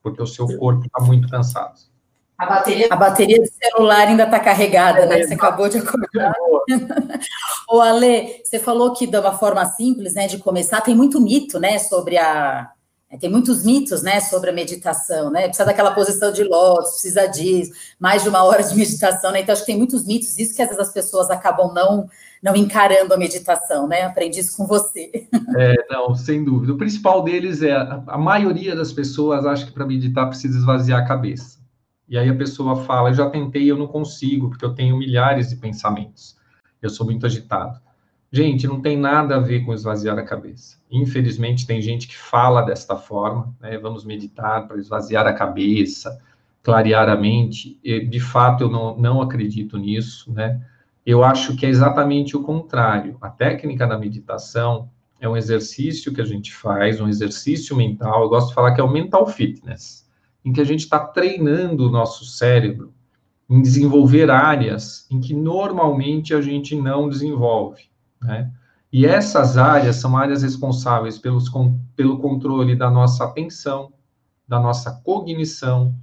porque 0.00 0.22
o 0.22 0.26
seu 0.28 0.46
corpo 0.58 0.86
está 0.86 1.04
muito 1.04 1.28
cansado. 1.28 1.95
A 2.38 2.44
bateria, 2.44 2.88
a 2.90 2.96
bateria 2.96 3.40
do 3.40 3.48
celular 3.48 4.08
ainda 4.08 4.24
está 4.24 4.38
carregada, 4.38 5.00
é, 5.00 5.06
né? 5.06 5.22
Você 5.22 5.34
acabou 5.34 5.68
de 5.68 5.78
acordar. 5.78 6.34
Ô, 7.68 7.80
Ale, 7.80 8.42
você 8.44 8.58
falou 8.58 8.92
que 8.92 9.06
de 9.06 9.18
uma 9.18 9.32
forma 9.32 9.64
simples, 9.64 10.14
né, 10.14 10.26
de 10.26 10.38
começar, 10.38 10.82
tem 10.82 10.94
muito 10.94 11.20
mito, 11.20 11.58
né, 11.58 11.78
sobre 11.78 12.18
a... 12.18 12.70
Tem 13.20 13.30
muitos 13.30 13.64
mitos, 13.64 14.02
né, 14.02 14.20
sobre 14.20 14.50
a 14.50 14.52
meditação, 14.52 15.30
né? 15.30 15.46
Precisa 15.46 15.64
daquela 15.64 15.92
posição 15.92 16.30
de 16.32 16.42
lótus, 16.42 16.90
precisa 16.90 17.26
disso, 17.26 17.72
mais 17.98 18.22
de 18.22 18.28
uma 18.28 18.42
hora 18.42 18.62
de 18.62 18.74
meditação, 18.76 19.30
né? 19.32 19.40
Então, 19.40 19.52
acho 19.52 19.62
que 19.62 19.68
tem 19.68 19.78
muitos 19.78 20.04
mitos, 20.04 20.36
isso 20.38 20.54
que 20.54 20.60
às 20.60 20.68
vezes 20.68 20.86
as 20.86 20.92
pessoas 20.92 21.30
acabam 21.30 21.72
não 21.72 22.08
não 22.42 22.54
encarando 22.54 23.14
a 23.14 23.16
meditação, 23.16 23.88
né? 23.88 24.02
Aprendi 24.02 24.40
isso 24.40 24.56
com 24.56 24.66
você. 24.66 25.26
É, 25.56 25.74
não, 25.90 26.14
sem 26.14 26.44
dúvida. 26.44 26.74
O 26.74 26.78
principal 26.78 27.24
deles 27.24 27.62
é 27.62 27.72
a, 27.72 28.02
a 28.06 28.18
maioria 28.18 28.76
das 28.76 28.92
pessoas 28.92 29.46
acha 29.46 29.66
que 29.66 29.72
para 29.72 29.86
meditar 29.86 30.28
precisa 30.28 30.58
esvaziar 30.58 31.00
a 31.00 31.06
cabeça. 31.06 31.58
E 32.08 32.16
aí 32.16 32.28
a 32.28 32.34
pessoa 32.34 32.84
fala: 32.84 33.10
Eu 33.10 33.14
já 33.14 33.30
tentei, 33.30 33.70
eu 33.70 33.76
não 33.76 33.86
consigo, 33.86 34.48
porque 34.48 34.64
eu 34.64 34.74
tenho 34.74 34.96
milhares 34.96 35.50
de 35.50 35.56
pensamentos. 35.56 36.36
Eu 36.80 36.90
sou 36.90 37.06
muito 37.06 37.26
agitado. 37.26 37.80
Gente, 38.30 38.66
não 38.66 38.80
tem 38.80 38.96
nada 38.96 39.36
a 39.36 39.40
ver 39.40 39.64
com 39.64 39.72
esvaziar 39.72 40.18
a 40.18 40.24
cabeça. 40.24 40.78
Infelizmente, 40.90 41.66
tem 41.66 41.80
gente 41.80 42.08
que 42.08 42.16
fala 42.16 42.62
desta 42.62 42.96
forma, 42.96 43.54
né? 43.60 43.78
Vamos 43.78 44.04
meditar 44.04 44.66
para 44.66 44.78
esvaziar 44.78 45.26
a 45.26 45.32
cabeça, 45.32 46.20
clarear 46.62 47.08
a 47.08 47.16
mente. 47.16 47.78
De 47.82 48.20
fato, 48.20 48.64
eu 48.64 48.70
não, 48.70 48.96
não 48.96 49.22
acredito 49.22 49.78
nisso, 49.78 50.32
né? 50.32 50.60
Eu 51.04 51.22
acho 51.22 51.56
que 51.56 51.64
é 51.64 51.68
exatamente 51.68 52.36
o 52.36 52.42
contrário. 52.42 53.16
A 53.20 53.30
técnica 53.30 53.86
da 53.86 53.96
meditação 53.96 54.90
é 55.20 55.28
um 55.28 55.36
exercício 55.36 56.12
que 56.12 56.20
a 56.20 56.24
gente 56.24 56.52
faz, 56.52 57.00
um 57.00 57.08
exercício 57.08 57.76
mental. 57.76 58.24
Eu 58.24 58.28
gosto 58.28 58.48
de 58.48 58.54
falar 58.54 58.74
que 58.74 58.80
é 58.80 58.84
o 58.84 58.90
mental 58.90 59.26
fitness, 59.26 60.05
em 60.46 60.52
que 60.52 60.60
a 60.60 60.64
gente 60.64 60.84
está 60.84 61.00
treinando 61.00 61.88
o 61.88 61.90
nosso 61.90 62.24
cérebro 62.24 62.94
em 63.50 63.60
desenvolver 63.60 64.30
áreas 64.30 65.04
em 65.10 65.20
que 65.20 65.34
normalmente 65.34 66.32
a 66.32 66.40
gente 66.40 66.76
não 66.76 67.08
desenvolve, 67.08 67.82
né? 68.22 68.52
E 68.92 69.04
essas 69.04 69.58
áreas 69.58 69.96
são 69.96 70.16
áreas 70.16 70.42
responsáveis 70.42 71.18
pelos, 71.18 71.48
com, 71.48 71.80
pelo 71.96 72.18
controle 72.18 72.76
da 72.76 72.88
nossa 72.88 73.24
atenção, 73.24 73.92
da 74.46 74.60
nossa 74.60 75.02
cognição, 75.04 75.94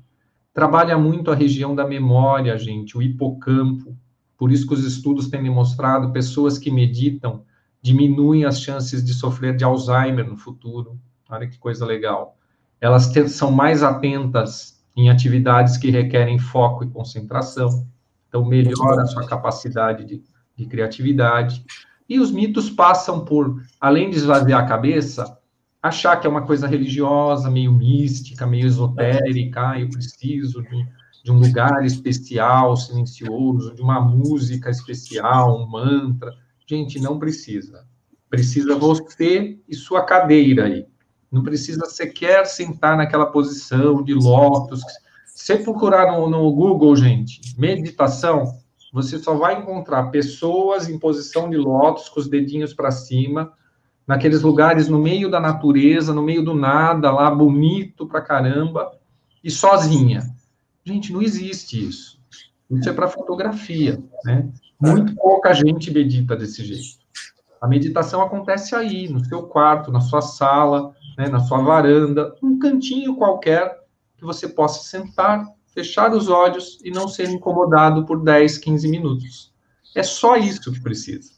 trabalha 0.54 0.98
muito 0.98 1.32
a 1.32 1.36
região 1.36 1.74
da 1.74 1.88
memória, 1.88 2.58
gente, 2.58 2.98
o 2.98 3.02
hipocampo, 3.02 3.98
por 4.38 4.52
isso 4.52 4.68
que 4.68 4.74
os 4.74 4.84
estudos 4.84 5.30
têm 5.30 5.42
demonstrado 5.42 6.12
pessoas 6.12 6.58
que 6.58 6.70
meditam 6.70 7.46
diminuem 7.82 8.44
as 8.44 8.60
chances 8.60 9.04
de 9.04 9.14
sofrer 9.14 9.56
de 9.56 9.64
Alzheimer 9.64 10.28
no 10.28 10.36
futuro. 10.36 11.00
Olha 11.30 11.48
que 11.48 11.58
coisa 11.58 11.86
legal. 11.86 12.38
Elas 12.84 13.10
são 13.30 13.50
mais 13.50 13.82
atentas 13.82 14.78
em 14.93 15.10
atividades 15.10 15.78
que 15.78 15.89
requerem 15.89 16.38
foco 16.38 16.84
e 16.84 16.89
concentração. 16.89 17.88
Então, 18.28 18.43
melhora 18.43 19.04
a 19.04 19.06
sua 19.06 19.26
capacidade 19.26 20.04
de, 20.04 20.22
de 20.54 20.65
criatividade. 20.65 21.63
E 22.10 22.19
os 22.19 22.30
mitos 22.30 22.69
passam 22.69 23.24
por, 23.24 23.63
além 23.80 24.10
de 24.10 24.17
esvaziar 24.17 24.62
a 24.62 24.67
cabeça, 24.67 25.39
achar 25.82 26.17
que 26.17 26.28
é 26.28 26.30
uma 26.30 26.46
coisa 26.46 26.67
religiosa, 26.67 27.50
meio 27.50 27.72
mística, 27.72 28.46
meio 28.46 28.67
esotérica, 28.67 29.80
eu 29.80 29.88
preciso 29.89 30.62
de, 30.62 30.86
de 31.24 31.32
um 31.32 31.39
lugar 31.39 31.86
especial, 31.86 32.76
silencioso, 32.76 33.74
de 33.74 33.82
uma 33.82 34.02
música 34.02 34.69
especial, 34.69 35.58
um 35.58 35.65
mantra. 35.65 36.34
Gente, 36.67 37.00
não 37.00 37.17
precisa. 37.17 37.86
Precisa 38.30 38.76
você 38.76 39.58
e 39.69 39.74
sua 39.74 40.04
cadeira 40.04 40.65
aí. 40.65 40.86
Não 41.34 41.41
precisa 41.41 41.88
sequer 41.88 42.46
sentar 42.46 42.96
naquela 42.96 43.26
posição 43.26 44.04
de 44.04 44.13
lótus. 44.13 44.84
Se 45.26 45.58
procurar 45.58 46.12
no, 46.12 46.30
no 46.30 46.54
Google, 46.54 46.96
gente, 46.96 47.41
meditação, 47.58 48.60
você 48.93 49.17
só 49.17 49.34
vai 49.34 49.60
encontrar 49.60 50.12
pessoas 50.12 50.88
em 50.88 51.00
posição 51.00 51.50
de 51.50 51.58
lótus, 51.58 52.08
com 52.08 52.19
os 52.19 52.30
dedinhos 52.30 52.72
para 52.72 52.91
cima, 52.91 53.52
naqueles 54.06 54.43
lugares 54.43 54.88
no 54.88 55.00
meio 55.00 55.28
da 55.28 55.39
natureza, 55.39 56.13
no 56.13 56.22
meio 56.22 56.46
do 56.46 56.54
nada, 56.54 57.12
lá 57.12 57.32
bonito 57.32 58.06
pra 58.08 58.22
caramba, 58.22 58.91
e 59.43 59.50
sozinha. 59.50 60.22
Gente, 60.86 61.12
não 61.12 61.24
existe 61.24 61.84
isso. 61.84 62.22
Isso 62.69 62.89
é 62.89 62.93
para 62.93 63.08
fotografia, 63.08 64.00
né? 64.24 64.48
Muito 64.80 65.15
pouca 65.15 65.52
gente 65.52 65.89
medita 65.89 66.36
desse 66.36 66.63
jeito. 66.63 67.03
A 67.63 67.67
meditação 67.67 68.21
acontece 68.21 68.76
aí, 68.76 69.08
no 69.08 69.23
seu 69.23 69.43
quarto, 69.43 69.89
na 69.89 70.02
sua 70.02 70.21
sala, 70.21 70.93
né, 71.17 71.30
na 71.30 71.39
sua 71.39 71.60
varanda, 71.60 72.36
um 72.43 72.60
cantinho 72.60 73.15
qualquer 73.15 73.80
que 74.17 74.26
você 74.26 74.49
possa 74.49 74.84
sentar, 74.84 75.47
fechar 75.73 76.13
os 76.13 76.28
olhos 76.28 76.78
e 76.84 76.91
não 76.91 77.08
ser 77.08 77.30
incomodado 77.30 78.06
por 78.06 78.21
10, 78.21 78.58
15 78.58 78.89
minutos. 78.89 79.54
É 79.95 80.04
só 80.04 80.36
isso 80.36 80.73
que 80.73 80.82
precisa. 80.82 81.32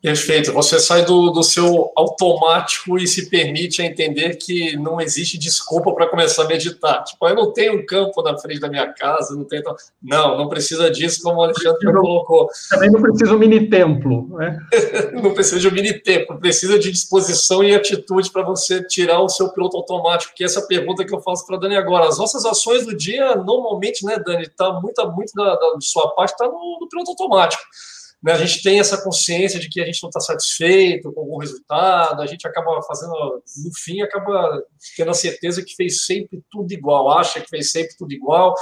Perfeito. 0.00 0.52
Você 0.52 0.78
sai 0.78 1.04
do, 1.04 1.30
do 1.30 1.42
seu 1.42 1.90
automático 1.96 2.96
e 2.96 3.06
se 3.06 3.28
permite 3.28 3.82
entender 3.82 4.36
que 4.36 4.76
não 4.76 5.00
existe 5.00 5.36
desculpa 5.36 5.92
para 5.92 6.06
começar 6.06 6.44
a 6.44 6.46
meditar. 6.46 7.02
Tipo, 7.02 7.28
eu 7.28 7.34
não 7.34 7.52
tenho 7.52 7.74
um 7.74 7.84
campo 7.84 8.22
na 8.22 8.38
frente 8.38 8.60
da 8.60 8.68
minha 8.68 8.92
casa, 8.92 9.34
não 9.34 9.44
tenho. 9.44 9.64
Não, 10.00 10.38
não 10.38 10.48
precisa 10.48 10.88
disso, 10.88 11.20
como 11.20 11.40
o 11.40 11.42
Alexandre 11.42 11.80
já 11.82 11.92
colocou. 11.92 12.48
Também 12.70 12.90
não 12.92 13.02
precisa 13.02 13.34
um 13.34 13.38
mini 13.38 13.68
templo, 13.68 14.28
né? 14.38 14.60
não 15.20 15.34
precisa 15.34 15.58
de 15.58 15.66
um 15.66 15.72
mini 15.72 15.92
templo, 15.94 16.38
precisa 16.38 16.78
de 16.78 16.92
disposição 16.92 17.64
e 17.64 17.74
atitude 17.74 18.30
para 18.30 18.42
você 18.42 18.80
tirar 18.84 19.20
o 19.20 19.28
seu 19.28 19.48
piloto 19.48 19.76
automático, 19.76 20.32
que 20.32 20.44
é 20.44 20.46
essa 20.46 20.62
pergunta 20.62 21.04
que 21.04 21.12
eu 21.12 21.20
faço 21.20 21.44
para 21.44 21.56
a 21.56 21.58
Dani 21.58 21.76
agora. 21.76 22.06
As 22.06 22.18
nossas 22.18 22.44
ações 22.44 22.86
do 22.86 22.96
dia, 22.96 23.34
normalmente, 23.34 24.04
né, 24.04 24.16
Dani, 24.24 24.48
tá 24.48 24.72
muito, 24.80 25.04
muito 25.10 25.32
da, 25.34 25.56
da 25.56 25.80
sua 25.80 26.08
parte, 26.14 26.30
está 26.30 26.46
no, 26.46 26.78
no 26.80 26.88
piloto 26.88 27.10
automático 27.10 27.62
né, 28.22 28.32
a 28.32 28.38
gente 28.38 28.62
tem 28.62 28.80
essa 28.80 29.02
consciência 29.02 29.60
de 29.60 29.68
que 29.68 29.80
a 29.80 29.84
gente 29.84 30.02
não 30.02 30.08
está 30.08 30.20
satisfeito 30.20 31.12
com 31.12 31.20
algum 31.20 31.38
resultado, 31.38 32.20
a 32.20 32.26
gente 32.26 32.46
acaba 32.46 32.82
fazendo, 32.82 33.12
no 33.12 33.70
fim, 33.76 34.00
acaba 34.00 34.62
tendo 34.96 35.10
a 35.10 35.14
certeza 35.14 35.64
que 35.64 35.74
fez 35.74 36.04
sempre 36.04 36.42
tudo 36.50 36.72
igual, 36.72 37.10
acha 37.16 37.40
que 37.40 37.48
fez 37.48 37.70
sempre 37.70 37.96
tudo 37.96 38.12
igual. 38.12 38.54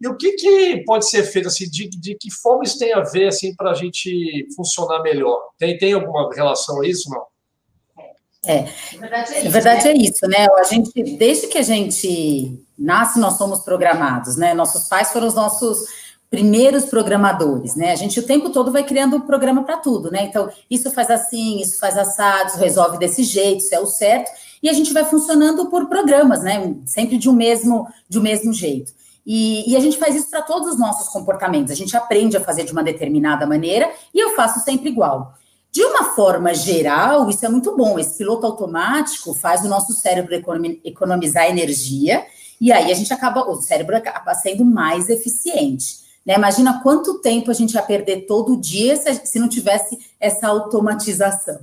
E 0.00 0.08
o 0.08 0.16
que, 0.16 0.32
que 0.32 0.84
pode 0.84 1.08
ser 1.08 1.22
feito, 1.22 1.48
assim, 1.48 1.68
de, 1.70 1.88
de 1.88 2.16
que 2.16 2.30
forma 2.30 2.64
isso 2.64 2.78
tem 2.78 2.92
a 2.92 3.00
ver, 3.00 3.28
assim, 3.28 3.54
para 3.54 3.70
a 3.70 3.74
gente 3.74 4.46
funcionar 4.54 5.02
melhor? 5.02 5.40
Tem, 5.56 5.78
tem 5.78 5.92
alguma 5.94 6.28
relação 6.34 6.82
a 6.82 6.86
isso, 6.86 7.08
não? 7.08 7.24
É, 8.44 8.62
na 8.92 9.00
verdade, 9.00 9.34
é, 9.34 9.40
isso, 9.40 9.50
verdade 9.50 9.84
né? 9.84 9.90
é 9.90 9.96
isso, 9.96 10.26
né? 10.28 10.46
A 10.58 10.62
gente, 10.64 11.16
desde 11.16 11.48
que 11.48 11.58
a 11.58 11.62
gente 11.62 12.64
nasce, 12.78 13.18
nós 13.18 13.38
somos 13.38 13.60
programados, 13.60 14.36
né? 14.36 14.52
Nossos 14.54 14.88
pais 14.88 15.10
foram 15.10 15.26
os 15.26 15.34
nossos 15.34 16.05
primeiros 16.36 16.84
programadores, 16.84 17.74
né? 17.74 17.92
A 17.92 17.96
gente 17.96 18.20
o 18.20 18.22
tempo 18.22 18.50
todo 18.50 18.70
vai 18.70 18.84
criando 18.84 19.16
um 19.16 19.20
programa 19.20 19.64
para 19.64 19.78
tudo, 19.78 20.10
né? 20.10 20.24
Então, 20.24 20.50
isso 20.70 20.90
faz 20.90 21.10
assim, 21.10 21.62
isso 21.62 21.78
faz 21.78 21.96
assado, 21.96 22.58
resolve 22.58 22.98
desse 22.98 23.22
jeito, 23.22 23.60
isso 23.60 23.74
é 23.74 23.80
o 23.80 23.86
certo, 23.86 24.30
e 24.62 24.68
a 24.68 24.72
gente 24.74 24.92
vai 24.92 25.02
funcionando 25.02 25.70
por 25.70 25.88
programas, 25.88 26.42
né? 26.42 26.74
Sempre 26.84 27.16
de 27.16 27.26
um 27.30 27.32
mesmo, 27.32 27.88
de 28.06 28.18
um 28.18 28.22
mesmo 28.22 28.52
jeito. 28.52 28.92
E, 29.26 29.72
e 29.72 29.74
a 29.78 29.80
gente 29.80 29.96
faz 29.96 30.14
isso 30.14 30.28
para 30.28 30.42
todos 30.42 30.74
os 30.74 30.78
nossos 30.78 31.08
comportamentos. 31.08 31.72
A 31.72 31.74
gente 31.74 31.96
aprende 31.96 32.36
a 32.36 32.40
fazer 32.40 32.64
de 32.64 32.72
uma 32.72 32.82
determinada 32.82 33.46
maneira 33.46 33.90
e 34.12 34.20
eu 34.20 34.36
faço 34.36 34.60
sempre 34.60 34.90
igual. 34.90 35.32
De 35.72 35.82
uma 35.82 36.04
forma 36.04 36.52
geral, 36.52 37.30
isso 37.30 37.46
é 37.46 37.48
muito 37.48 37.74
bom. 37.74 37.98
Esse 37.98 38.18
piloto 38.18 38.44
automático 38.44 39.32
faz 39.32 39.64
o 39.64 39.68
nosso 39.68 39.94
cérebro 39.94 40.34
economizar 40.84 41.48
energia 41.48 42.26
e 42.60 42.70
aí 42.70 42.92
a 42.92 42.94
gente 42.94 43.12
acaba, 43.12 43.48
o 43.48 43.60
cérebro 43.62 43.96
acaba 43.96 44.34
sendo 44.34 44.66
mais 44.66 45.08
eficiente. 45.08 46.05
Né? 46.26 46.34
Imagina 46.34 46.80
quanto 46.82 47.20
tempo 47.20 47.50
a 47.50 47.54
gente 47.54 47.74
ia 47.74 47.82
perder 47.82 48.26
todo 48.26 48.56
dia 48.56 48.96
se, 48.96 49.38
não 49.38 49.48
tivesse 49.48 49.96
essa 50.18 50.48
automatização. 50.48 51.60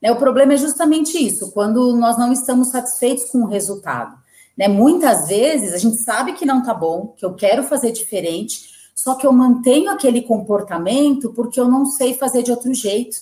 Né? 0.00 0.10
O 0.10 0.16
problema 0.16 0.54
é 0.54 0.56
justamente 0.56 1.18
isso, 1.18 1.52
quando 1.52 1.94
nós 1.94 2.18
não 2.18 2.32
estamos 2.32 2.68
satisfeitos 2.68 3.26
com 3.26 3.42
o 3.42 3.46
resultado. 3.46 4.16
Né? 4.56 4.66
Muitas 4.68 5.28
vezes 5.28 5.74
a 5.74 5.78
gente 5.78 5.98
sabe 5.98 6.32
que 6.32 6.46
não 6.46 6.60
está 6.60 6.72
bom, 6.72 7.14
que 7.16 7.26
eu 7.26 7.34
quero 7.34 7.62
fazer 7.62 7.92
diferente, 7.92 8.74
só 8.94 9.14
que 9.14 9.26
eu 9.26 9.32
mantenho 9.32 9.90
aquele 9.90 10.22
comportamento 10.22 11.30
porque 11.34 11.60
eu 11.60 11.68
não 11.68 11.84
sei 11.84 12.14
fazer 12.14 12.42
de 12.42 12.50
outro 12.50 12.72
jeito. 12.72 13.18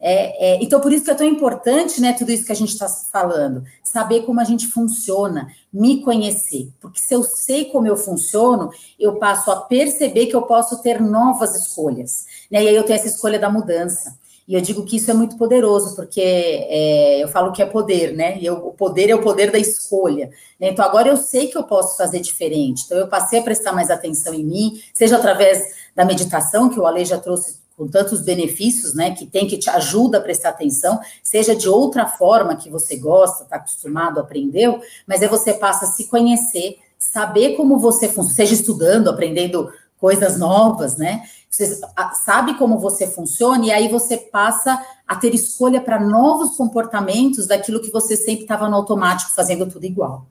É, 0.00 0.54
é, 0.54 0.58
então, 0.60 0.80
por 0.80 0.92
isso 0.92 1.04
que 1.04 1.12
é 1.12 1.14
tão 1.14 1.26
importante, 1.26 2.00
né, 2.00 2.12
tudo 2.12 2.32
isso 2.32 2.44
que 2.44 2.50
a 2.50 2.56
gente 2.56 2.72
está 2.72 2.88
falando, 2.88 3.62
saber 3.92 4.22
como 4.22 4.40
a 4.40 4.44
gente 4.44 4.68
funciona, 4.68 5.48
me 5.70 6.00
conhecer. 6.00 6.70
Porque 6.80 6.98
se 6.98 7.14
eu 7.14 7.22
sei 7.22 7.66
como 7.66 7.86
eu 7.86 7.96
funciono, 7.96 8.70
eu 8.98 9.16
passo 9.16 9.50
a 9.50 9.56
perceber 9.56 10.26
que 10.26 10.34
eu 10.34 10.42
posso 10.42 10.80
ter 10.80 10.98
novas 10.98 11.54
escolhas. 11.54 12.24
Né? 12.50 12.64
E 12.64 12.68
aí 12.68 12.74
eu 12.74 12.84
tenho 12.84 12.98
essa 12.98 13.08
escolha 13.08 13.38
da 13.38 13.50
mudança. 13.50 14.16
E 14.48 14.54
eu 14.54 14.60
digo 14.60 14.84
que 14.84 14.96
isso 14.96 15.10
é 15.10 15.14
muito 15.14 15.36
poderoso, 15.36 15.94
porque 15.94 16.20
é, 16.20 17.22
eu 17.22 17.28
falo 17.28 17.52
que 17.52 17.62
é 17.62 17.66
poder, 17.66 18.12
né? 18.12 18.38
E 18.38 18.44
eu, 18.44 18.54
o 18.54 18.72
poder 18.72 19.08
é 19.08 19.14
o 19.14 19.22
poder 19.22 19.52
da 19.52 19.58
escolha. 19.58 20.30
Né? 20.58 20.70
Então 20.70 20.84
agora 20.84 21.08
eu 21.08 21.16
sei 21.16 21.46
que 21.46 21.56
eu 21.56 21.62
posso 21.62 21.96
fazer 21.96 22.18
diferente. 22.18 22.82
Então 22.84 22.98
eu 22.98 23.06
passei 23.06 23.38
a 23.38 23.42
prestar 23.42 23.72
mais 23.72 23.90
atenção 23.90 24.34
em 24.34 24.44
mim, 24.44 24.82
seja 24.92 25.16
através 25.16 25.62
da 25.94 26.04
meditação, 26.04 26.68
que 26.68 26.80
o 26.80 26.86
Ale 26.86 27.04
já 27.04 27.18
trouxe 27.18 27.61
com 27.76 27.88
tantos 27.88 28.20
benefícios, 28.20 28.94
né, 28.94 29.12
que 29.12 29.26
tem 29.26 29.46
que 29.46 29.58
te 29.58 29.70
ajuda 29.70 30.18
a 30.18 30.20
prestar 30.20 30.50
atenção, 30.50 31.00
seja 31.22 31.54
de 31.54 31.68
outra 31.68 32.06
forma 32.06 32.56
que 32.56 32.70
você 32.70 32.96
gosta, 32.96 33.44
está 33.44 33.56
acostumado, 33.56 34.20
aprendeu, 34.20 34.80
mas 35.06 35.22
é 35.22 35.28
você 35.28 35.54
passa 35.54 35.86
a 35.86 35.88
se 35.88 36.06
conhecer, 36.08 36.78
saber 36.98 37.56
como 37.56 37.78
você 37.78 38.08
funciona, 38.08 38.34
seja 38.34 38.54
estudando, 38.54 39.08
aprendendo 39.08 39.72
coisas 39.98 40.38
novas, 40.38 40.96
né? 40.96 41.22
Você 41.48 41.78
sabe 42.24 42.54
como 42.54 42.78
você 42.78 43.06
funciona 43.06 43.66
e 43.66 43.70
aí 43.70 43.88
você 43.88 44.16
passa 44.16 44.82
a 45.06 45.16
ter 45.16 45.34
escolha 45.34 45.80
para 45.80 46.00
novos 46.00 46.56
comportamentos 46.56 47.46
daquilo 47.46 47.80
que 47.80 47.90
você 47.90 48.16
sempre 48.16 48.42
estava 48.42 48.68
no 48.68 48.76
automático 48.76 49.30
fazendo 49.32 49.66
tudo 49.66 49.84
igual. 49.84 50.26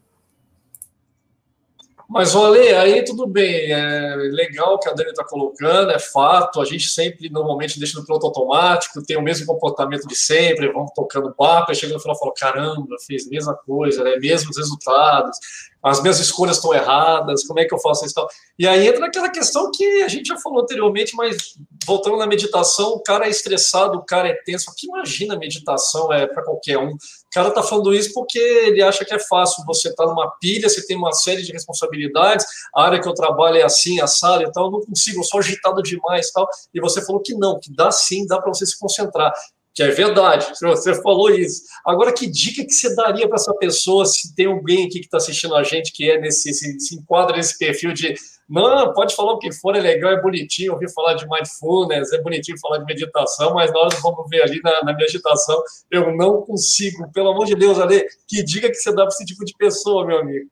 Mas, 2.13 2.35
olha, 2.35 2.81
aí 2.81 3.05
tudo 3.05 3.25
bem, 3.25 3.71
é 3.71 4.15
legal 4.17 4.77
que 4.77 4.89
a 4.89 4.91
Dani 4.91 5.11
está 5.11 5.23
colocando, 5.23 5.91
é 5.91 5.97
fato, 5.97 6.59
a 6.59 6.65
gente 6.65 6.89
sempre, 6.89 7.29
normalmente, 7.29 7.79
deixa 7.79 7.97
no 7.97 8.05
piloto 8.05 8.25
automático, 8.25 9.01
tem 9.01 9.15
o 9.15 9.21
mesmo 9.21 9.45
comportamento 9.45 10.05
de 10.05 10.15
sempre, 10.17 10.73
vamos 10.73 10.91
tocando 10.93 11.33
papo, 11.33 11.71
aí 11.71 11.75
chega 11.75 11.93
no 11.93 12.01
final 12.01 12.13
e 12.13 12.19
fala, 12.19 12.33
caramba, 12.35 12.97
fez 13.07 13.25
a 13.25 13.29
mesma 13.29 13.55
coisa, 13.55 14.03
né, 14.03 14.17
mesmos 14.17 14.57
resultados, 14.57 15.37
as 15.83 16.01
minhas 16.01 16.19
escolhas 16.19 16.57
estão 16.57 16.73
erradas, 16.73 17.43
como 17.45 17.59
é 17.59 17.65
que 17.65 17.73
eu 17.73 17.79
faço 17.79 18.05
isso? 18.05 18.13
E 18.57 18.67
aí 18.67 18.87
entra 18.87 19.07
aquela 19.07 19.29
questão 19.29 19.71
que 19.71 20.03
a 20.03 20.07
gente 20.07 20.27
já 20.27 20.37
falou 20.37 20.61
anteriormente, 20.61 21.15
mas 21.15 21.55
voltando 21.85 22.17
na 22.17 22.27
meditação, 22.27 22.91
o 22.91 22.99
cara 22.99 23.25
é 23.25 23.29
estressado, 23.29 23.97
o 23.97 24.05
cara 24.05 24.27
é 24.27 24.33
tenso, 24.45 24.71
que 24.77 24.87
imagina 24.87 25.35
meditação 25.37 26.11
é 26.13 26.27
para 26.27 26.43
qualquer 26.43 26.77
um, 26.77 26.91
o 27.31 27.33
cara 27.33 27.47
está 27.47 27.63
falando 27.63 27.93
isso 27.93 28.13
porque 28.13 28.37
ele 28.37 28.83
acha 28.83 29.05
que 29.05 29.13
é 29.13 29.19
fácil. 29.19 29.63
Você 29.65 29.87
está 29.87 30.05
numa 30.05 30.29
pilha, 30.31 30.67
você 30.67 30.85
tem 30.85 30.97
uma 30.97 31.13
série 31.13 31.41
de 31.41 31.53
responsabilidades, 31.53 32.45
a 32.75 32.83
área 32.83 32.99
que 32.99 33.07
eu 33.07 33.13
trabalho 33.13 33.55
é 33.55 33.63
assim, 33.63 34.01
a 34.01 34.07
sala 34.07 34.43
e 34.43 34.51
tal, 34.51 34.65
eu 34.65 34.71
não 34.71 34.81
consigo, 34.81 35.21
eu 35.21 35.23
sou 35.23 35.39
agitado 35.39 35.81
demais 35.81 36.27
e 36.27 36.33
tal. 36.33 36.47
E 36.73 36.81
você 36.81 37.03
falou 37.05 37.21
que 37.21 37.33
não, 37.33 37.57
que 37.57 37.73
dá 37.73 37.89
sim, 37.89 38.27
dá 38.27 38.39
para 38.39 38.53
você 38.53 38.65
se 38.65 38.77
concentrar. 38.77 39.33
Que 39.73 39.83
é 39.83 39.87
verdade, 39.87 40.47
você 40.61 41.01
falou 41.01 41.29
isso. 41.29 41.61
Agora, 41.85 42.13
que 42.13 42.27
dica 42.27 42.65
que 42.65 42.73
você 42.73 42.93
daria 42.93 43.25
para 43.27 43.37
essa 43.37 43.53
pessoa, 43.53 44.05
se 44.05 44.35
tem 44.35 44.45
alguém 44.45 44.85
aqui 44.85 44.99
que 44.99 45.05
está 45.05 45.15
assistindo 45.15 45.55
a 45.55 45.63
gente 45.63 45.93
que 45.93 46.11
é 46.11 46.19
nesse, 46.19 46.53
se, 46.53 46.77
se 46.77 46.95
enquadra 46.95 47.37
nesse 47.37 47.57
perfil 47.57 47.93
de 47.93 48.13
não, 48.51 48.93
pode 48.93 49.15
falar 49.15 49.31
o 49.31 49.39
que 49.39 49.49
for, 49.53 49.77
é 49.77 49.79
legal, 49.79 50.11
é 50.11 50.21
bonitinho 50.21 50.73
ouvir 50.73 50.91
falar 50.91 51.13
de 51.13 51.25
mindfulness, 51.25 52.11
é 52.11 52.21
bonitinho 52.21 52.59
falar 52.59 52.79
de 52.79 52.85
meditação, 52.85 53.53
mas 53.53 53.71
nós 53.71 53.97
vamos 54.01 54.29
ver 54.29 54.41
ali 54.41 54.59
na, 54.61 54.83
na 54.83 54.93
minha 54.93 55.07
agitação, 55.07 55.57
eu 55.89 56.13
não 56.17 56.41
consigo, 56.41 57.09
pelo 57.13 57.29
amor 57.29 57.45
de 57.45 57.55
Deus, 57.55 57.79
Ale, 57.79 58.05
que 58.27 58.43
dica 58.43 58.67
que 58.67 58.75
você 58.75 58.89
dá 58.89 59.03
para 59.03 59.07
esse 59.07 59.23
tipo 59.23 59.45
de 59.45 59.53
pessoa, 59.57 60.05
meu 60.05 60.19
amigo? 60.19 60.49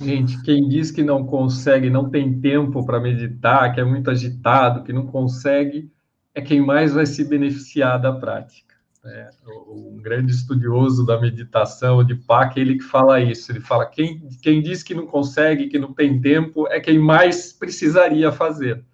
Gente, 0.00 0.42
quem 0.42 0.68
diz 0.68 0.90
que 0.90 1.04
não 1.04 1.24
consegue, 1.24 1.88
não 1.88 2.10
tem 2.10 2.40
tempo 2.40 2.84
para 2.84 3.00
meditar, 3.00 3.72
que 3.72 3.80
é 3.80 3.84
muito 3.84 4.10
agitado, 4.10 4.82
que 4.82 4.92
não 4.92 5.06
consegue, 5.06 5.88
é 6.36 6.42
quem 6.42 6.60
mais 6.60 6.92
vai 6.92 7.06
se 7.06 7.24
beneficiar 7.24 7.98
da 7.98 8.12
prática. 8.12 8.76
É, 9.02 9.30
um 9.68 9.98
grande 10.02 10.32
estudioso 10.32 11.06
da 11.06 11.18
meditação, 11.18 12.04
de 12.04 12.14
Pac, 12.14 12.60
ele 12.60 12.76
que 12.76 12.84
fala 12.84 13.18
isso. 13.18 13.50
Ele 13.50 13.60
fala 13.60 13.86
quem, 13.86 14.28
quem 14.42 14.60
diz 14.60 14.82
que 14.82 14.94
não 14.94 15.06
consegue, 15.06 15.68
que 15.68 15.78
não 15.78 15.94
tem 15.94 16.20
tempo, 16.20 16.68
é 16.68 16.78
quem 16.78 16.98
mais 16.98 17.54
precisaria 17.54 18.30
fazer. 18.30 18.84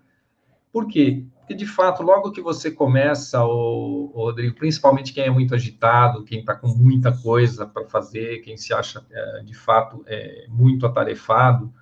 Por 0.72 0.86
quê? 0.86 1.24
Porque, 1.40 1.54
de 1.54 1.66
fato, 1.66 2.04
logo 2.04 2.30
que 2.30 2.40
você 2.40 2.70
começa, 2.70 3.44
o, 3.44 4.12
Rodrigo, 4.14 4.54
principalmente 4.54 5.12
quem 5.12 5.24
é 5.24 5.30
muito 5.30 5.52
agitado, 5.52 6.24
quem 6.24 6.40
está 6.40 6.54
com 6.54 6.68
muita 6.68 7.10
coisa 7.10 7.66
para 7.66 7.88
fazer, 7.88 8.38
quem 8.42 8.56
se 8.56 8.72
acha, 8.72 9.04
é, 9.10 9.42
de 9.42 9.54
fato, 9.54 10.04
é, 10.06 10.46
muito 10.48 10.86
atarefado, 10.86 11.72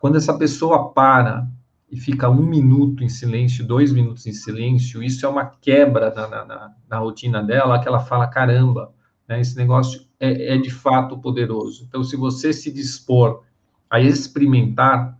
quando 0.00 0.16
essa 0.16 0.32
pessoa 0.38 0.94
para 0.94 1.46
e 1.90 1.96
fica 1.96 2.28
um 2.28 2.42
minuto 2.42 3.04
em 3.04 3.08
silêncio, 3.08 3.66
dois 3.66 3.92
minutos 3.92 4.26
em 4.26 4.32
silêncio, 4.32 5.02
isso 5.02 5.24
é 5.24 5.28
uma 5.28 5.46
quebra 5.46 6.12
na, 6.12 6.26
na, 6.26 6.44
na, 6.44 6.74
na 6.88 6.98
rotina 6.98 7.42
dela, 7.42 7.78
que 7.78 7.86
ela 7.86 8.00
fala, 8.00 8.26
caramba, 8.26 8.92
né, 9.28 9.40
esse 9.40 9.56
negócio 9.56 10.04
é, 10.18 10.54
é 10.54 10.58
de 10.58 10.70
fato 10.70 11.18
poderoso. 11.18 11.84
Então, 11.86 12.02
se 12.02 12.16
você 12.16 12.52
se 12.52 12.72
dispor 12.72 13.42
a 13.88 14.00
experimentar, 14.00 15.18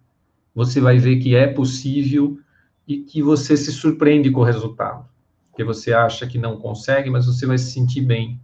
você 0.54 0.80
vai 0.80 0.98
ver 0.98 1.16
que 1.16 1.34
é 1.34 1.46
possível 1.46 2.38
e 2.86 2.98
que 2.98 3.22
você 3.22 3.56
se 3.56 3.72
surpreende 3.72 4.30
com 4.30 4.40
o 4.40 4.44
resultado. 4.44 5.06
Porque 5.50 5.64
você 5.64 5.92
acha 5.92 6.26
que 6.26 6.38
não 6.38 6.58
consegue, 6.58 7.10
mas 7.10 7.26
você 7.26 7.46
vai 7.46 7.58
se 7.58 7.70
sentir 7.70 8.00
bem. 8.00 8.40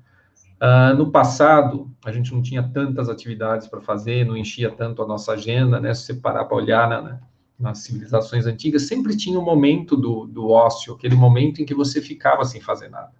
Uh, 0.62 0.94
no 0.96 1.10
passado, 1.10 1.90
a 2.04 2.12
gente 2.12 2.32
não 2.32 2.42
tinha 2.42 2.62
tantas 2.62 3.08
atividades 3.08 3.66
para 3.66 3.80
fazer, 3.80 4.26
não 4.26 4.36
enchia 4.36 4.70
tanto 4.70 5.02
a 5.02 5.06
nossa 5.06 5.32
agenda, 5.32 5.80
né? 5.80 5.94
Se 5.94 6.04
você 6.04 6.14
parar 6.14 6.44
para 6.44 6.56
olhar 6.56 6.88
na, 6.88 7.00
na, 7.00 7.20
nas 7.60 7.78
civilizações 7.80 8.46
antigas, 8.46 8.82
sempre 8.82 9.16
tinha 9.16 9.38
um 9.38 9.44
momento 9.44 9.96
do, 9.96 10.26
do 10.26 10.48
ócio, 10.48 10.94
aquele 10.94 11.14
momento 11.14 11.60
em 11.60 11.66
que 11.66 11.74
você 11.74 12.00
ficava 12.00 12.44
sem 12.44 12.60
fazer 12.60 12.88
nada. 12.88 13.12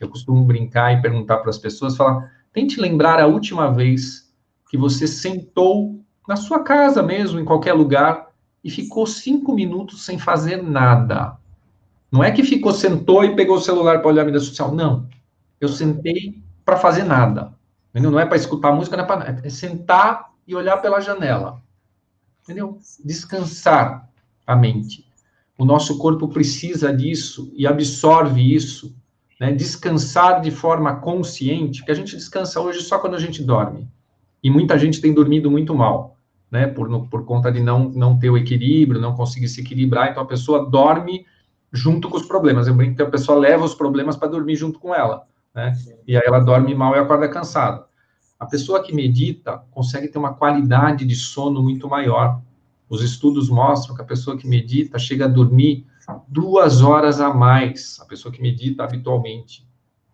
Eu 0.00 0.08
costumo 0.08 0.44
brincar 0.44 0.92
e 0.92 1.00
perguntar 1.00 1.38
para 1.38 1.50
as 1.50 1.58
pessoas, 1.58 1.96
falar, 1.96 2.30
tente 2.52 2.80
lembrar 2.80 3.20
a 3.20 3.26
última 3.26 3.72
vez 3.72 4.32
que 4.68 4.76
você 4.76 5.06
sentou 5.06 6.00
na 6.28 6.36
sua 6.36 6.62
casa 6.64 7.02
mesmo, 7.02 7.38
em 7.38 7.44
qualquer 7.44 7.74
lugar, 7.74 8.30
e 8.62 8.70
ficou 8.70 9.06
cinco 9.06 9.54
minutos 9.54 10.04
sem 10.04 10.18
fazer 10.18 10.62
nada. 10.62 11.36
Não 12.10 12.24
é 12.24 12.30
que 12.30 12.42
ficou, 12.42 12.72
sentou 12.72 13.24
e 13.24 13.36
pegou 13.36 13.56
o 13.56 13.60
celular 13.60 14.00
para 14.00 14.08
olhar 14.08 14.22
a 14.22 14.24
mídia 14.24 14.40
social. 14.40 14.74
Não. 14.74 15.06
Eu 15.60 15.68
sentei 15.68 16.42
para 16.64 16.76
fazer 16.76 17.04
nada. 17.04 17.52
Não 17.92 18.18
é 18.18 18.26
para 18.26 18.36
escutar 18.36 18.72
música, 18.72 18.96
não 18.96 19.04
é 19.04 19.06
para. 19.06 19.40
É 19.44 19.50
sentar 19.50 20.32
e 20.46 20.54
olhar 20.54 20.78
pela 20.78 21.00
janela. 21.00 21.62
Entendeu? 22.44 22.78
Descansar 23.04 24.08
a 24.46 24.54
mente. 24.54 25.04
O 25.58 25.64
nosso 25.64 25.98
corpo 25.98 26.28
precisa 26.28 26.94
disso 26.94 27.50
e 27.56 27.66
absorve 27.66 28.54
isso. 28.54 28.94
Né? 29.40 29.50
Descansar 29.52 30.40
de 30.40 30.50
forma 30.50 30.96
consciente, 30.96 31.80
porque 31.80 31.92
a 31.92 31.96
gente 31.96 32.14
descansa 32.14 32.60
hoje 32.60 32.82
só 32.82 32.98
quando 32.98 33.14
a 33.14 33.20
gente 33.20 33.42
dorme. 33.42 33.88
E 34.42 34.50
muita 34.50 34.78
gente 34.78 35.00
tem 35.00 35.12
dormido 35.12 35.50
muito 35.50 35.74
mal 35.74 36.14
né, 36.54 36.68
por, 36.68 36.88
no, 36.88 37.08
por 37.08 37.24
conta 37.24 37.50
de 37.50 37.60
não, 37.60 37.88
não 37.88 38.16
ter 38.16 38.30
o 38.30 38.38
equilíbrio, 38.38 39.00
não 39.00 39.16
conseguir 39.16 39.48
se 39.48 39.60
equilibrar, 39.60 40.10
então 40.10 40.22
a 40.22 40.26
pessoa 40.26 40.70
dorme 40.70 41.26
junto 41.72 42.08
com 42.08 42.16
os 42.16 42.24
problemas. 42.24 42.68
Eu 42.68 42.74
brinco 42.74 42.94
que 42.94 43.02
a 43.02 43.10
pessoa 43.10 43.36
leva 43.36 43.64
os 43.64 43.74
problemas 43.74 44.16
para 44.16 44.28
dormir 44.28 44.54
junto 44.54 44.78
com 44.78 44.94
ela, 44.94 45.24
né? 45.52 45.72
E 46.06 46.16
aí 46.16 46.22
ela 46.24 46.38
dorme 46.38 46.72
mal 46.72 46.94
e 46.94 46.98
acorda 47.00 47.28
cansada. 47.28 47.84
A 48.44 48.46
pessoa 48.46 48.82
que 48.82 48.94
medita 48.94 49.64
consegue 49.70 50.06
ter 50.06 50.18
uma 50.18 50.34
qualidade 50.34 51.06
de 51.06 51.16
sono 51.16 51.62
muito 51.62 51.88
maior. 51.88 52.42
Os 52.90 53.02
estudos 53.02 53.48
mostram 53.48 53.96
que 53.96 54.02
a 54.02 54.04
pessoa 54.04 54.36
que 54.36 54.46
medita 54.46 54.98
chega 54.98 55.24
a 55.24 55.28
dormir 55.28 55.86
duas 56.28 56.82
horas 56.82 57.22
a 57.22 57.32
mais, 57.32 57.98
a 58.02 58.04
pessoa 58.04 58.30
que 58.30 58.42
medita 58.42 58.84
habitualmente, 58.84 59.66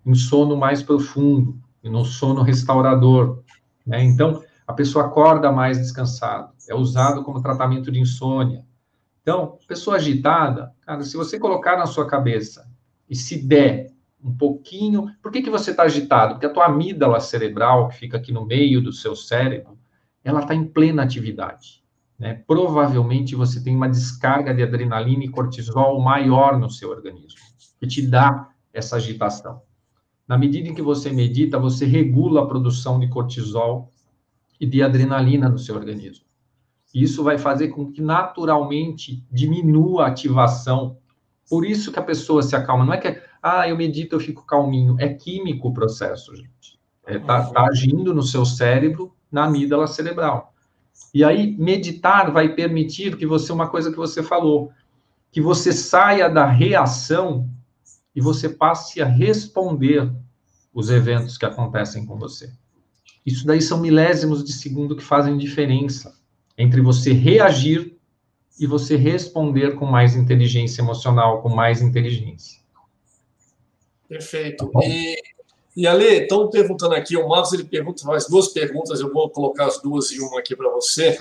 em 0.06 0.14
sono 0.14 0.56
mais 0.56 0.80
profundo, 0.80 1.58
e 1.82 1.90
no 1.90 2.04
sono 2.04 2.42
restaurador. 2.42 3.42
Né? 3.84 4.04
Então, 4.04 4.44
a 4.64 4.72
pessoa 4.72 5.06
acorda 5.06 5.50
mais 5.50 5.76
descansada, 5.76 6.52
é 6.68 6.74
usado 6.74 7.24
como 7.24 7.42
tratamento 7.42 7.90
de 7.90 7.98
insônia. 7.98 8.64
Então, 9.22 9.58
pessoa 9.66 9.96
agitada, 9.96 10.72
cara, 10.82 11.02
se 11.02 11.16
você 11.16 11.36
colocar 11.36 11.76
na 11.76 11.86
sua 11.86 12.06
cabeça 12.06 12.70
e 13.08 13.16
se 13.16 13.44
der 13.44 13.89
um 14.22 14.32
pouquinho, 14.32 15.06
por 15.22 15.32
que, 15.32 15.42
que 15.42 15.50
você 15.50 15.70
está 15.70 15.84
agitado? 15.84 16.34
Porque 16.34 16.46
a 16.46 16.52
tua 16.52 16.66
amígdala 16.66 17.20
cerebral, 17.20 17.88
que 17.88 17.96
fica 17.96 18.16
aqui 18.16 18.32
no 18.32 18.46
meio 18.46 18.82
do 18.82 18.92
seu 18.92 19.16
cérebro, 19.16 19.78
ela 20.22 20.40
está 20.40 20.54
em 20.54 20.64
plena 20.64 21.02
atividade. 21.02 21.82
Né? 22.18 22.42
Provavelmente 22.46 23.34
você 23.34 23.62
tem 23.62 23.74
uma 23.74 23.88
descarga 23.88 24.54
de 24.54 24.62
adrenalina 24.62 25.24
e 25.24 25.28
cortisol 25.28 26.00
maior 26.00 26.58
no 26.58 26.68
seu 26.70 26.90
organismo, 26.90 27.40
que 27.78 27.86
te 27.86 28.06
dá 28.06 28.50
essa 28.72 28.96
agitação. 28.96 29.62
Na 30.28 30.36
medida 30.36 30.68
em 30.68 30.74
que 30.74 30.82
você 30.82 31.10
medita, 31.10 31.58
você 31.58 31.86
regula 31.86 32.42
a 32.42 32.46
produção 32.46 33.00
de 33.00 33.08
cortisol 33.08 33.90
e 34.60 34.66
de 34.66 34.82
adrenalina 34.82 35.48
no 35.48 35.58
seu 35.58 35.74
organismo. 35.74 36.24
Isso 36.94 37.24
vai 37.24 37.38
fazer 37.38 37.68
com 37.68 37.90
que 37.90 38.02
naturalmente 38.02 39.24
diminua 39.30 40.04
a 40.04 40.08
ativação. 40.08 40.98
Por 41.48 41.64
isso 41.64 41.90
que 41.90 41.98
a 41.98 42.02
pessoa 42.02 42.42
se 42.42 42.54
acalma. 42.54 42.84
Não 42.84 42.92
é 42.92 42.98
que, 42.98 43.20
ah, 43.42 43.68
eu 43.68 43.76
medito, 43.76 44.16
eu 44.16 44.20
fico 44.20 44.44
calminho. 44.44 44.96
É 44.98 45.08
químico 45.08 45.68
o 45.68 45.72
processo, 45.72 46.34
gente. 46.34 46.78
Está 47.06 47.12
é, 47.12 47.18
tá, 47.18 47.46
tá 47.46 47.62
agindo 47.66 48.14
no 48.14 48.22
seu 48.22 48.44
cérebro, 48.44 49.14
na 49.30 49.44
amígdala 49.44 49.86
cerebral. 49.86 50.54
E 51.14 51.24
aí, 51.24 51.56
meditar 51.56 52.30
vai 52.30 52.54
permitir 52.54 53.16
que 53.16 53.26
você, 53.26 53.52
uma 53.52 53.68
coisa 53.68 53.90
que 53.90 53.96
você 53.96 54.22
falou, 54.22 54.70
que 55.32 55.40
você 55.40 55.72
saia 55.72 56.28
da 56.28 56.46
reação 56.46 57.48
e 58.14 58.20
você 58.20 58.48
passe 58.48 59.00
a 59.00 59.06
responder 59.06 60.12
os 60.72 60.90
eventos 60.90 61.36
que 61.36 61.46
acontecem 61.46 62.04
com 62.04 62.18
você. 62.18 62.52
Isso 63.24 63.46
daí 63.46 63.60
são 63.60 63.80
milésimos 63.80 64.44
de 64.44 64.52
segundo 64.52 64.96
que 64.96 65.02
fazem 65.02 65.36
diferença 65.36 66.18
entre 66.56 66.80
você 66.80 67.12
reagir 67.12 67.96
e 68.58 68.66
você 68.66 68.96
responder 68.96 69.76
com 69.76 69.86
mais 69.86 70.14
inteligência 70.14 70.82
emocional, 70.82 71.40
com 71.42 71.48
mais 71.48 71.80
inteligência. 71.80 72.59
Perfeito. 74.10 74.68
Tá 74.68 74.80
e, 74.82 75.16
e 75.76 75.86
Ale, 75.86 76.22
estão 76.22 76.50
perguntando 76.50 76.94
aqui, 76.94 77.16
o 77.16 77.28
Marcos 77.28 77.52
ele 77.52 77.62
pergunta, 77.62 78.02
faz 78.02 78.26
duas 78.26 78.48
perguntas, 78.48 78.98
eu 78.98 79.12
vou 79.12 79.30
colocar 79.30 79.66
as 79.66 79.80
duas 79.80 80.10
e 80.10 80.20
uma 80.20 80.40
aqui 80.40 80.56
para 80.56 80.68
você 80.68 81.16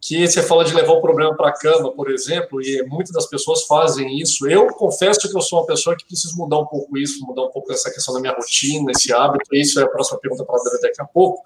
que 0.00 0.28
você 0.28 0.42
fala 0.42 0.66
de 0.66 0.74
levar 0.74 0.92
o 0.92 1.00
problema 1.00 1.34
para 1.34 1.48
a 1.48 1.52
cama, 1.52 1.90
por 1.90 2.10
exemplo, 2.10 2.60
e 2.60 2.82
muitas 2.82 3.10
das 3.10 3.26
pessoas 3.26 3.62
fazem 3.62 4.20
isso. 4.20 4.46
Eu 4.46 4.66
confesso 4.66 5.20
que 5.20 5.34
eu 5.34 5.40
sou 5.40 5.60
uma 5.60 5.66
pessoa 5.66 5.96
que 5.96 6.04
preciso 6.04 6.36
mudar 6.36 6.58
um 6.58 6.66
pouco 6.66 6.98
isso, 6.98 7.24
mudar 7.24 7.44
um 7.44 7.48
pouco 7.48 7.72
essa 7.72 7.90
questão 7.90 8.12
da 8.12 8.20
minha 8.20 8.34
rotina, 8.34 8.90
esse 8.90 9.14
hábito. 9.14 9.54
Isso 9.54 9.80
é 9.80 9.82
a 9.82 9.88
próxima 9.88 10.18
pergunta 10.18 10.44
para 10.44 10.56
a 10.56 10.80
daqui 10.82 11.00
a 11.00 11.06
pouco. 11.06 11.42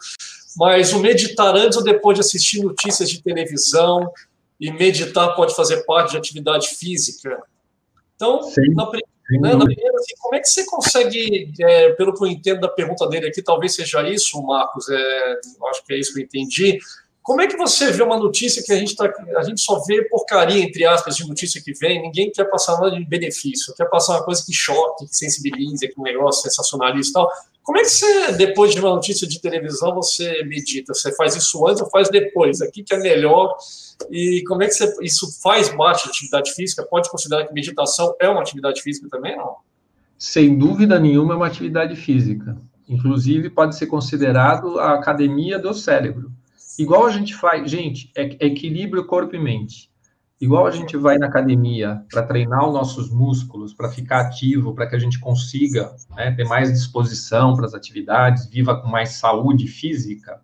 Mas 0.57 0.93
o 0.93 0.99
meditar 0.99 1.55
antes 1.55 1.79
ou 1.79 1.85
depois 1.85 2.17
de 2.17 2.21
assistir 2.21 2.61
notícias 2.61 3.09
de 3.09 3.23
televisão 3.23 4.13
e 4.61 4.73
meditar 4.73 5.37
pode 5.37 5.55
fazer 5.55 5.85
parte 5.85 6.11
de 6.11 6.17
atividade 6.17 6.67
física. 6.67 7.41
Então, 8.17 8.43
Sim. 8.43 8.75
na, 8.75 8.91
né, 9.31 9.55
na 9.55 9.65
primeira, 9.65 9.97
assim, 9.97 10.15
como 10.21 10.35
é 10.35 10.41
que 10.41 10.49
você 10.49 10.65
consegue, 10.65 11.53
é, 11.61 11.93
pelo 11.93 12.15
que 12.15 12.25
eu 12.25 12.29
entendo 12.29 12.61
da 12.61 12.69
pergunta 12.69 13.07
dele 13.09 13.29
aqui, 13.29 13.43
talvez 13.43 13.75
seja 13.75 14.09
isso, 14.09 14.41
Marcos, 14.43 14.89
é, 14.89 15.41
acho 15.71 15.85
que 15.85 15.93
é 15.93 15.99
isso 15.99 16.15
que 16.15 16.21
eu 16.21 16.25
entendi 16.25 16.79
como 17.29 17.43
é 17.43 17.47
que 17.47 17.59
você 17.59 17.93
vê 17.93 18.03
uma 18.03 18.17
notícia 18.17 18.63
que 18.63 18.73
a 18.73 18.77
gente, 18.79 18.97
tá, 18.97 19.05
a 19.37 19.43
gente 19.43 19.61
só 19.61 19.79
vê 19.85 20.03
porcaria, 20.09 20.65
entre 20.65 20.87
aspas, 20.87 21.15
de 21.15 21.29
notícia 21.29 21.61
que 21.63 21.75
vem, 21.75 22.01
ninguém 22.01 22.33
quer 22.33 22.47
passar 22.47 22.81
nada 22.81 22.91
de 22.91 23.05
benefício, 23.05 23.75
quer 23.75 23.85
passar 23.85 24.15
uma 24.15 24.25
coisa 24.25 24.43
que 24.43 24.55
choque, 24.55 25.07
que 25.07 25.15
sensibilize, 25.15 25.87
que 25.87 26.01
um 26.01 26.05
negócio 26.05 26.41
sensacionalista 26.41 27.11
e 27.11 27.13
tal. 27.13 27.31
Como 27.69 27.77
é 27.77 27.83
que 27.83 27.91
você, 27.91 28.33
depois 28.33 28.73
de 28.73 28.81
uma 28.81 28.89
notícia 28.89 29.29
de 29.29 29.39
televisão, 29.43 29.95
você 29.95 30.43
medita? 30.45 30.95
Você 30.95 31.15
faz 31.15 31.37
isso 31.37 31.67
antes 31.67 31.83
ou 31.83 31.91
faz 31.91 32.09
depois? 32.09 32.63
Aqui 32.63 32.83
que 32.83 32.95
é 32.95 32.99
melhor? 32.99 33.55
E 34.11 34.43
como 34.49 34.63
é 34.63 34.67
que 34.67 34.73
você, 34.73 34.91
isso 35.03 35.39
faz 35.43 35.69
parte 35.69 36.07
da 36.07 36.11
atividade 36.11 36.55
física? 36.55 36.83
Pode 36.83 37.11
considerar 37.11 37.47
que 37.47 37.53
meditação 37.53 38.17
é 38.19 38.27
uma 38.27 38.41
atividade 38.41 38.81
física 38.81 39.07
também, 39.11 39.37
não? 39.37 39.57
Sem 40.17 40.57
dúvida 40.57 40.99
nenhuma 40.99 41.35
é 41.35 41.37
uma 41.37 41.47
atividade 41.47 41.95
física. 41.95 42.57
Inclusive, 42.89 43.51
pode 43.51 43.77
ser 43.77 43.87
considerado 43.87 44.81
a 44.81 44.95
academia 44.95 45.59
do 45.59 45.75
cérebro 45.75 46.33
Igual 46.79 47.05
a 47.05 47.11
gente 47.11 47.35
faz, 47.35 47.71
gente, 47.71 48.11
é, 48.17 48.23
equilíbrio 48.47 49.05
corpo 49.05 49.37
e 49.37 49.39
mente. 49.39 49.91
Igual 50.41 50.67
a 50.67 50.71
gente 50.71 50.97
vai 50.97 51.19
na 51.19 51.27
academia 51.27 52.01
para 52.11 52.23
treinar 52.23 52.65
os 52.67 52.73
nossos 52.73 53.11
músculos, 53.11 53.75
para 53.75 53.89
ficar 53.89 54.21
ativo, 54.21 54.73
para 54.73 54.87
que 54.87 54.95
a 54.95 54.99
gente 54.99 55.19
consiga 55.19 55.93
né, 56.15 56.31
ter 56.31 56.45
mais 56.45 56.73
disposição 56.73 57.57
para 57.57 57.67
as 57.67 57.75
atividades, 57.75 58.47
viva 58.49 58.81
com 58.81 58.87
mais 58.87 59.15
saúde 59.15 59.67
física, 59.67 60.41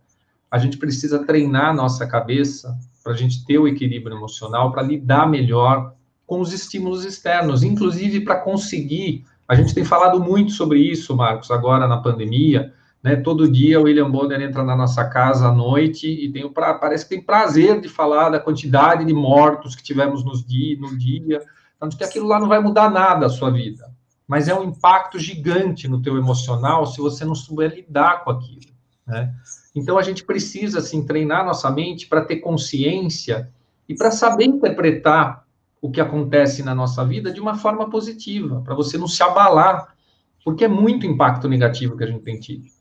a 0.51 0.59
gente 0.59 0.79
precisa 0.79 1.25
treinar 1.25 1.71
a 1.71 1.73
nossa 1.73 2.07
cabeça 2.07 2.77
para 3.05 3.13
a 3.13 3.17
gente 3.17 3.45
ter 3.45 3.59
o 3.59 3.69
equilíbrio 3.69 4.17
emocional, 4.17 4.73
para 4.73 4.83
lidar 4.83 5.29
melhor 5.29 5.95
com 6.27 6.41
os 6.41 6.53
estímulos 6.53 7.05
externos, 7.05 7.63
inclusive 7.63 8.21
para 8.21 8.41
conseguir. 8.41 9.25
A 9.47 9.55
gente 9.55 9.75
tem 9.75 9.85
falado 9.85 10.21
muito 10.21 10.53
sobre 10.53 10.81
isso, 10.81 11.15
Marcos, 11.15 11.51
agora 11.51 11.87
na 11.87 11.99
pandemia, 11.99 12.73
né? 13.05 13.17
Todo 13.17 13.51
dia 13.51 13.79
o 13.79 13.83
William 13.83 14.11
Bonner 14.11 14.41
entra 14.41 14.65
na 14.65 14.75
nossa 14.75 15.05
casa 15.05 15.49
à 15.49 15.53
noite 15.53 16.09
e 16.09 16.33
tem 16.33 16.51
pra, 16.51 16.73
parece 16.73 17.05
que 17.05 17.15
tem 17.15 17.23
prazer 17.23 17.79
de 17.79 17.87
falar 17.87 18.31
da 18.31 18.41
quantidade 18.41 19.05
de 19.05 19.13
mortos 19.13 19.77
que 19.77 19.83
tivemos 19.83 20.25
nos 20.25 20.43
dia, 20.43 20.79
no 20.81 20.97
dia, 20.97 21.43
tanto 21.79 21.99
que 21.99 22.03
aquilo 22.03 22.27
lá 22.27 22.41
não 22.41 22.49
vai 22.49 22.61
mudar 22.61 22.91
nada 22.91 23.27
a 23.27 23.29
sua 23.29 23.51
vida, 23.51 23.93
mas 24.27 24.49
é 24.49 24.55
um 24.55 24.65
impacto 24.65 25.19
gigante 25.19 25.87
no 25.87 26.01
teu 26.01 26.17
emocional 26.17 26.87
se 26.87 26.99
você 26.99 27.27
não 27.27 27.35
souber 27.35 27.75
lidar 27.75 28.25
com 28.25 28.31
aquilo, 28.31 28.73
né? 29.07 29.35
Então 29.77 29.99
a 29.99 30.03
gente 30.03 30.25
precisa 30.25 30.79
assim 30.79 31.05
treinar 31.05 31.45
nossa 31.45 31.71
mente 31.71 32.07
para 32.07 32.25
ter 32.25 32.37
consciência 32.37 33.51
e 33.87 33.95
para 33.95 34.11
saber 34.11 34.45
interpretar 34.45 35.45
o 35.83 35.91
que 35.91 36.01
acontece 36.01 36.63
na 36.63 36.75
nossa 36.75 37.05
vida 37.05 37.31
de 37.31 37.41
uma 37.41 37.57
forma 37.57 37.91
positiva, 37.91 38.63
para 38.63 38.75
você 38.75 38.97
não 38.97 39.09
se 39.09 39.23
abalar, 39.23 39.95
porque 40.43 40.65
é 40.65 40.69
muito 40.69 41.05
impacto 41.05 41.49
negativo 41.49 41.97
que 41.99 42.05
a 42.05 42.07
gente 42.07 42.23
tem 42.23 42.41
tido. 42.41 42.74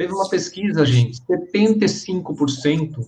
Teve 0.00 0.14
uma 0.14 0.30
pesquisa, 0.30 0.82
gente, 0.86 1.20
75% 1.30 3.06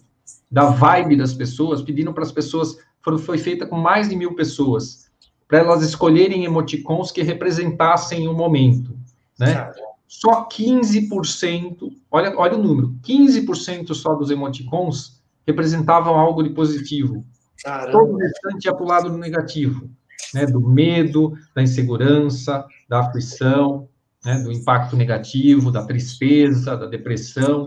da 0.51 0.67
vibe 0.67 1.17
das 1.17 1.33
pessoas, 1.33 1.81
pedindo 1.81 2.13
para 2.13 2.23
as 2.23 2.31
pessoas, 2.31 2.77
foi 3.25 3.39
feita 3.39 3.67
com 3.67 3.79
mais 3.79 4.11
de 4.11 4.15
mil 4.15 4.35
pessoas, 4.35 5.11
para 5.49 5.61
elas 5.61 5.83
escolherem 5.83 6.45
emoticons 6.45 7.11
que 7.11 7.23
representassem 7.23 8.29
o 8.29 8.35
momento, 8.35 8.95
né? 9.41 9.73
Só 10.07 10.47
15%, 10.47 11.91
olha, 12.11 12.37
olha 12.37 12.59
o 12.59 12.63
número, 12.63 12.95
15% 13.03 13.95
só 13.95 14.15
dos 14.15 14.31
emoticons 14.31 15.19
representavam 15.47 16.19
algo 16.19 16.43
de 16.43 16.51
positivo. 16.51 17.25
Caramba. 17.65 17.91
Todo 17.91 18.13
o 18.13 18.19
restante 18.19 18.67
ia 18.67 18.75
para 18.75 18.85
o 18.85 18.87
lado 18.87 19.09
do 19.09 19.17
negativo, 19.17 19.89
né? 20.35 20.45
Do 20.45 20.61
medo, 20.61 21.33
da 21.55 21.63
insegurança, 21.63 22.67
da 22.87 23.01
aflição, 23.01 23.89
né? 24.25 24.39
do 24.41 24.53
impacto 24.53 24.97
negativo, 24.97 25.71
da 25.71 25.85
tristeza, 25.85 26.77
da 26.77 26.87
depressão. 26.87 27.67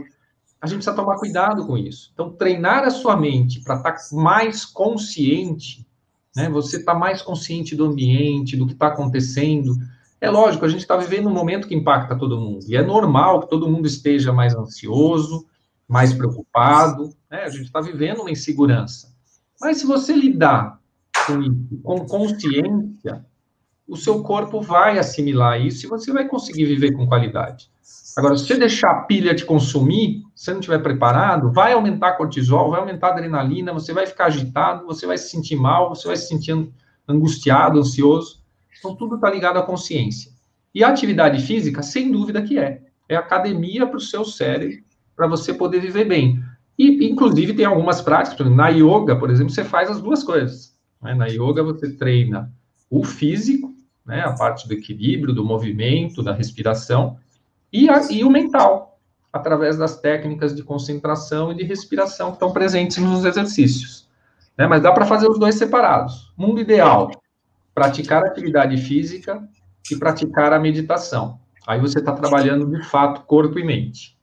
A 0.61 0.67
gente 0.67 0.77
precisa 0.77 0.95
tomar 0.95 1.17
cuidado 1.17 1.65
com 1.65 1.77
isso. 1.77 2.11
Então, 2.13 2.31
treinar 2.31 2.83
a 2.83 2.89
sua 2.89 3.15
mente 3.15 3.61
para 3.61 3.75
estar 3.75 3.91
tá 3.91 3.99
mais 4.13 4.65
consciente, 4.65 5.85
né? 6.35 6.49
Você 6.49 6.77
está 6.77 6.93
mais 6.93 7.21
consciente 7.21 7.75
do 7.75 7.85
ambiente, 7.85 8.57
do 8.57 8.65
que 8.65 8.73
está 8.73 8.87
acontecendo. 8.87 9.75
É 10.19 10.29
lógico, 10.29 10.65
a 10.65 10.67
gente 10.67 10.81
está 10.81 10.97
vivendo 10.97 11.27
um 11.27 11.33
momento 11.33 11.67
que 11.67 11.75
impacta 11.75 12.17
todo 12.17 12.39
mundo. 12.39 12.65
E 12.67 12.75
é 12.75 12.81
normal 12.81 13.41
que 13.41 13.49
todo 13.49 13.69
mundo 13.69 13.85
esteja 13.85 14.33
mais 14.33 14.55
ansioso, 14.55 15.45
mais 15.87 16.13
preocupado. 16.13 17.15
Né? 17.29 17.43
A 17.43 17.49
gente 17.49 17.65
está 17.65 17.79
vivendo 17.79 18.21
uma 18.21 18.31
insegurança. 18.31 19.13
Mas 19.61 19.77
se 19.77 19.85
você 19.85 20.13
lidar 20.13 20.79
com 21.27 21.79
com 21.83 22.05
consciência, 22.05 23.25
o 23.87 23.95
seu 23.95 24.21
corpo 24.23 24.61
vai 24.61 24.97
assimilar 24.97 25.61
isso 25.61 25.85
e 25.85 25.89
você 25.89 26.11
vai 26.11 26.27
conseguir 26.27 26.65
viver 26.65 26.91
com 26.91 27.07
qualidade. 27.07 27.69
Agora, 28.17 28.37
se 28.37 28.45
você 28.45 28.57
deixar 28.57 28.89
a 28.91 29.01
pilha 29.01 29.35
te 29.35 29.45
consumir, 29.45 30.23
se 30.33 30.45
você 30.45 30.51
não 30.51 30.59
estiver 30.59 30.79
preparado, 30.79 31.51
vai 31.51 31.73
aumentar 31.73 32.13
cortisol, 32.13 32.71
vai 32.71 32.79
aumentar 32.79 33.09
adrenalina, 33.09 33.73
você 33.73 33.93
vai 33.93 34.07
ficar 34.07 34.25
agitado, 34.25 34.85
você 34.85 35.05
vai 35.05 35.17
se 35.17 35.29
sentir 35.29 35.57
mal, 35.57 35.89
você 35.89 36.07
vai 36.07 36.15
se 36.15 36.27
sentir 36.27 36.55
angustiado, 37.07 37.77
ansioso. 37.77 38.41
Então, 38.79 38.95
tudo 38.95 39.15
está 39.15 39.29
ligado 39.29 39.57
à 39.57 39.63
consciência. 39.63 40.31
E 40.73 40.83
a 40.83 40.87
atividade 40.87 41.45
física, 41.45 41.83
sem 41.83 42.11
dúvida 42.11 42.41
que 42.41 42.57
é. 42.57 42.81
É 43.07 43.15
academia 43.15 43.85
para 43.85 43.97
o 43.97 44.01
seu 44.01 44.23
cérebro, 44.23 44.77
para 45.15 45.27
você 45.27 45.53
poder 45.53 45.79
viver 45.79 46.05
bem. 46.05 46.41
E, 46.77 47.05
inclusive, 47.05 47.53
tem 47.53 47.65
algumas 47.65 48.01
práticas, 48.01 48.49
na 48.49 48.69
yoga, 48.69 49.15
por 49.17 49.29
exemplo, 49.29 49.53
você 49.53 49.63
faz 49.63 49.89
as 49.89 50.01
duas 50.01 50.23
coisas. 50.23 50.73
Né? 51.01 51.13
Na 51.13 51.27
yoga, 51.27 51.63
você 51.63 51.93
treina 51.93 52.51
o 52.89 53.03
físico, 53.03 53.74
né? 54.05 54.21
a 54.21 54.33
parte 54.33 54.67
do 54.67 54.73
equilíbrio, 54.73 55.33
do 55.33 55.43
movimento, 55.43 56.21
da 56.21 56.33
respiração, 56.33 57.17
e, 57.71 57.89
a, 57.89 58.11
e 58.11 58.23
o 58.23 58.29
mental, 58.29 58.99
através 59.33 59.77
das 59.77 59.99
técnicas 59.99 60.55
de 60.55 60.63
concentração 60.63 61.51
e 61.51 61.55
de 61.55 61.63
respiração 61.63 62.29
que 62.29 62.35
estão 62.35 62.51
presentes 62.51 62.97
nos 62.97 63.25
exercícios. 63.25 64.07
Né? 64.57 64.67
Mas 64.67 64.81
dá 64.81 64.91
para 64.91 65.05
fazer 65.05 65.27
os 65.27 65.39
dois 65.39 65.55
separados. 65.55 66.31
Mundo 66.37 66.61
ideal, 66.61 67.11
praticar 67.73 68.23
atividade 68.23 68.77
física 68.77 69.43
e 69.91 69.95
praticar 69.97 70.53
a 70.53 70.59
meditação. 70.59 71.39
Aí 71.67 71.79
você 71.79 71.99
está 71.99 72.13
trabalhando, 72.13 72.65
de 72.69 72.83
fato, 72.87 73.21
corpo 73.25 73.59
e 73.59 73.63
mente. 73.63 74.14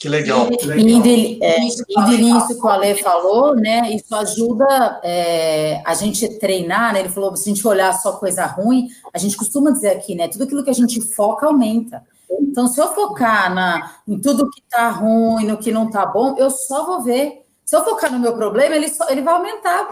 Que 0.00 0.08
legal. 0.08 0.48
Que 0.48 0.66
legal. 0.66 0.86
Indo, 0.88 1.44
é, 1.44 1.60
nisso 1.60 1.84
que 1.84 2.66
o 2.66 2.68
Ale 2.68 2.94
falou, 3.02 3.54
né? 3.54 3.94
Isso 3.94 4.14
ajuda 4.14 4.98
é, 5.04 5.82
a 5.84 5.92
gente 5.92 6.26
treinar, 6.38 6.94
né? 6.94 7.00
Ele 7.00 7.10
falou, 7.10 7.36
se 7.36 7.50
a 7.50 7.54
gente 7.54 7.68
olhar 7.68 7.92
só 7.92 8.12
coisa 8.12 8.46
ruim, 8.46 8.88
a 9.12 9.18
gente 9.18 9.36
costuma 9.36 9.70
dizer 9.70 9.90
aqui, 9.90 10.14
né? 10.14 10.26
Tudo 10.26 10.44
aquilo 10.44 10.64
que 10.64 10.70
a 10.70 10.74
gente 10.74 11.02
foca 11.02 11.44
aumenta. 11.44 12.02
Então, 12.30 12.66
se 12.66 12.80
eu 12.80 12.94
focar 12.94 13.54
na, 13.54 13.96
em 14.08 14.18
tudo 14.18 14.48
que 14.48 14.62
tá 14.70 14.88
ruim, 14.88 15.46
no 15.46 15.58
que 15.58 15.70
não 15.70 15.90
tá 15.90 16.06
bom, 16.06 16.34
eu 16.38 16.50
só 16.50 16.86
vou 16.86 17.02
ver. 17.02 17.42
Se 17.66 17.76
eu 17.76 17.84
focar 17.84 18.10
no 18.10 18.18
meu 18.18 18.32
problema, 18.32 18.74
ele, 18.74 18.88
só, 18.88 19.06
ele 19.10 19.20
vai 19.20 19.34
aumentar 19.34 19.86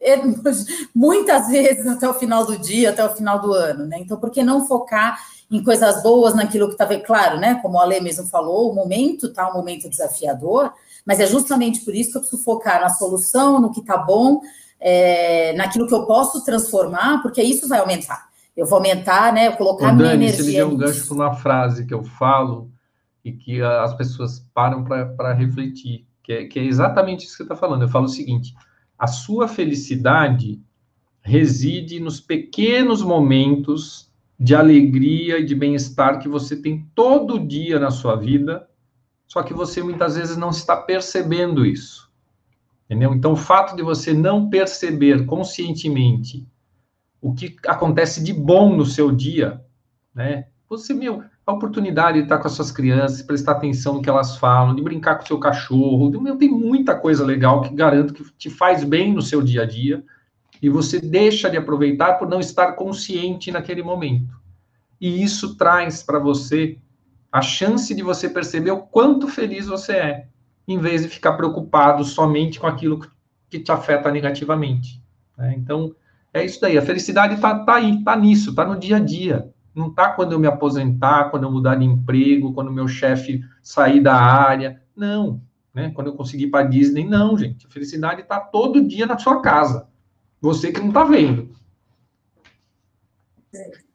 é, 0.00 0.18
muitas 0.94 1.48
vezes 1.48 1.84
até 1.84 2.08
o 2.08 2.14
final 2.14 2.46
do 2.46 2.56
dia, 2.56 2.90
até 2.90 3.04
o 3.04 3.12
final 3.12 3.40
do 3.40 3.52
ano, 3.52 3.86
né? 3.86 3.98
Então, 3.98 4.20
por 4.20 4.30
que 4.30 4.44
não 4.44 4.68
focar 4.68 5.18
em 5.50 5.62
coisas 5.62 6.02
boas, 6.02 6.34
naquilo 6.34 6.66
que 6.66 6.72
estava 6.72 6.98
claro, 6.98 7.38
né? 7.38 7.60
Como 7.62 7.78
a 7.78 7.82
Ale 7.82 8.00
mesmo 8.00 8.26
falou, 8.26 8.70
o 8.70 8.74
momento 8.74 9.26
está 9.26 9.48
um 9.50 9.54
momento 9.54 9.88
desafiador, 9.88 10.72
mas 11.04 11.20
é 11.20 11.26
justamente 11.26 11.84
por 11.84 11.94
isso 11.94 12.10
que 12.10 12.16
eu 12.16 12.20
preciso 12.20 12.42
focar 12.42 12.80
na 12.80 12.88
solução, 12.88 13.60
no 13.60 13.72
que 13.72 13.80
está 13.80 13.96
bom, 13.96 14.40
é, 14.80 15.52
naquilo 15.54 15.86
que 15.86 15.94
eu 15.94 16.04
posso 16.04 16.44
transformar, 16.44 17.22
porque 17.22 17.42
isso 17.42 17.68
vai 17.68 17.78
aumentar. 17.78 18.26
Eu 18.56 18.66
vou 18.66 18.78
aumentar, 18.78 19.32
né? 19.32 19.48
Eu 19.48 19.52
colocar 19.52 19.86
Ô, 19.86 19.96
Dani, 19.96 19.98
minha 19.98 20.14
energia. 20.14 20.44
Você 20.44 20.50
me 20.50 20.56
deu 20.56 20.68
um 20.68 20.76
gancho 20.76 21.06
para 21.06 21.14
uma 21.14 21.34
frase 21.34 21.86
que 21.86 21.94
eu 21.94 22.02
falo 22.02 22.70
e 23.24 23.32
que 23.32 23.62
as 23.62 23.94
pessoas 23.94 24.44
param 24.54 24.84
para 24.84 25.32
refletir, 25.32 26.06
que 26.22 26.32
é, 26.32 26.44
que 26.44 26.58
é 26.58 26.64
exatamente 26.64 27.24
isso 27.24 27.32
que 27.32 27.36
você 27.38 27.42
está 27.42 27.56
falando. 27.56 27.82
Eu 27.82 27.88
falo 27.88 28.06
o 28.06 28.08
seguinte: 28.08 28.54
a 28.98 29.06
sua 29.06 29.46
felicidade 29.46 30.60
reside 31.20 32.00
nos 32.00 32.20
pequenos 32.20 33.02
momentos 33.02 34.10
de 34.38 34.54
alegria 34.54 35.38
e 35.38 35.44
de 35.44 35.54
bem-estar 35.54 36.18
que 36.18 36.28
você 36.28 36.56
tem 36.56 36.88
todo 36.94 37.38
dia 37.38 37.78
na 37.78 37.90
sua 37.90 38.16
vida, 38.16 38.68
só 39.26 39.42
que 39.42 39.54
você 39.54 39.82
muitas 39.82 40.16
vezes 40.16 40.36
não 40.36 40.50
está 40.50 40.76
percebendo 40.76 41.64
isso. 41.64 42.10
Entendeu? 42.84 43.12
Então, 43.14 43.32
o 43.32 43.36
fato 43.36 43.74
de 43.74 43.82
você 43.82 44.12
não 44.12 44.48
perceber 44.48 45.26
conscientemente 45.26 46.46
o 47.20 47.34
que 47.34 47.56
acontece 47.66 48.22
de 48.22 48.32
bom 48.32 48.76
no 48.76 48.84
seu 48.84 49.10
dia, 49.10 49.60
né? 50.14 50.46
Você, 50.68 50.94
meu, 50.94 51.24
a 51.44 51.52
oportunidade 51.52 52.18
de 52.18 52.24
estar 52.24 52.38
com 52.38 52.46
as 52.46 52.52
suas 52.52 52.70
crianças, 52.70 53.22
prestar 53.22 53.52
atenção 53.52 53.94
no 53.94 54.02
que 54.02 54.08
elas 54.08 54.36
falam, 54.36 54.74
de 54.74 54.82
brincar 54.82 55.16
com 55.16 55.24
o 55.24 55.26
seu 55.26 55.38
cachorro, 55.38 56.10
meu, 56.20 56.36
tem 56.36 56.50
muita 56.50 56.94
coisa 56.94 57.24
legal 57.24 57.62
que 57.62 57.74
garanto 57.74 58.12
que 58.12 58.24
te 58.36 58.50
faz 58.50 58.84
bem 58.84 59.12
no 59.12 59.22
seu 59.22 59.42
dia 59.42 59.62
a 59.62 59.66
dia 59.66 60.04
e 60.60 60.68
você 60.68 61.00
deixa 61.00 61.50
de 61.50 61.56
aproveitar 61.56 62.14
por 62.14 62.28
não 62.28 62.40
estar 62.40 62.72
consciente 62.72 63.50
naquele 63.50 63.82
momento. 63.82 64.34
E 65.00 65.22
isso 65.22 65.56
traz 65.56 66.02
para 66.02 66.18
você 66.18 66.78
a 67.30 67.42
chance 67.42 67.94
de 67.94 68.02
você 68.02 68.28
perceber 68.28 68.70
o 68.70 68.80
quanto 68.80 69.28
feliz 69.28 69.66
você 69.66 69.92
é, 69.92 70.26
em 70.66 70.78
vez 70.78 71.02
de 71.02 71.08
ficar 71.08 71.34
preocupado 71.34 72.04
somente 72.04 72.58
com 72.58 72.66
aquilo 72.66 73.00
que 73.48 73.60
te 73.60 73.70
afeta 73.70 74.10
negativamente. 74.10 75.02
Né? 75.36 75.54
Então, 75.56 75.94
é 76.32 76.44
isso 76.44 76.60
daí. 76.60 76.78
A 76.78 76.82
felicidade 76.82 77.34
está 77.34 77.58
tá 77.58 77.74
aí, 77.74 77.98
está 77.98 78.16
nisso, 78.16 78.50
está 78.50 78.64
no 78.64 78.78
dia 78.78 78.96
a 78.96 79.00
dia. 79.00 79.50
Não 79.74 79.88
está 79.88 80.10
quando 80.10 80.32
eu 80.32 80.38
me 80.38 80.46
aposentar, 80.46 81.30
quando 81.30 81.42
eu 81.42 81.52
mudar 81.52 81.74
de 81.74 81.84
emprego, 81.84 82.54
quando 82.54 82.72
meu 82.72 82.88
chefe 82.88 83.44
sair 83.62 84.00
da 84.00 84.14
área. 84.14 84.80
Não. 84.96 85.40
Né? 85.74 85.90
Quando 85.90 86.06
eu 86.06 86.14
conseguir 86.14 86.44
ir 86.44 86.50
para 86.50 86.66
Disney, 86.66 87.04
não, 87.04 87.36
gente. 87.36 87.66
A 87.66 87.70
felicidade 87.70 88.22
está 88.22 88.40
todo 88.40 88.86
dia 88.86 89.04
na 89.04 89.18
sua 89.18 89.42
casa. 89.42 89.86
Você 90.46 90.70
que 90.70 90.78
não 90.78 90.88
está 90.88 91.02
vendo. 91.02 91.50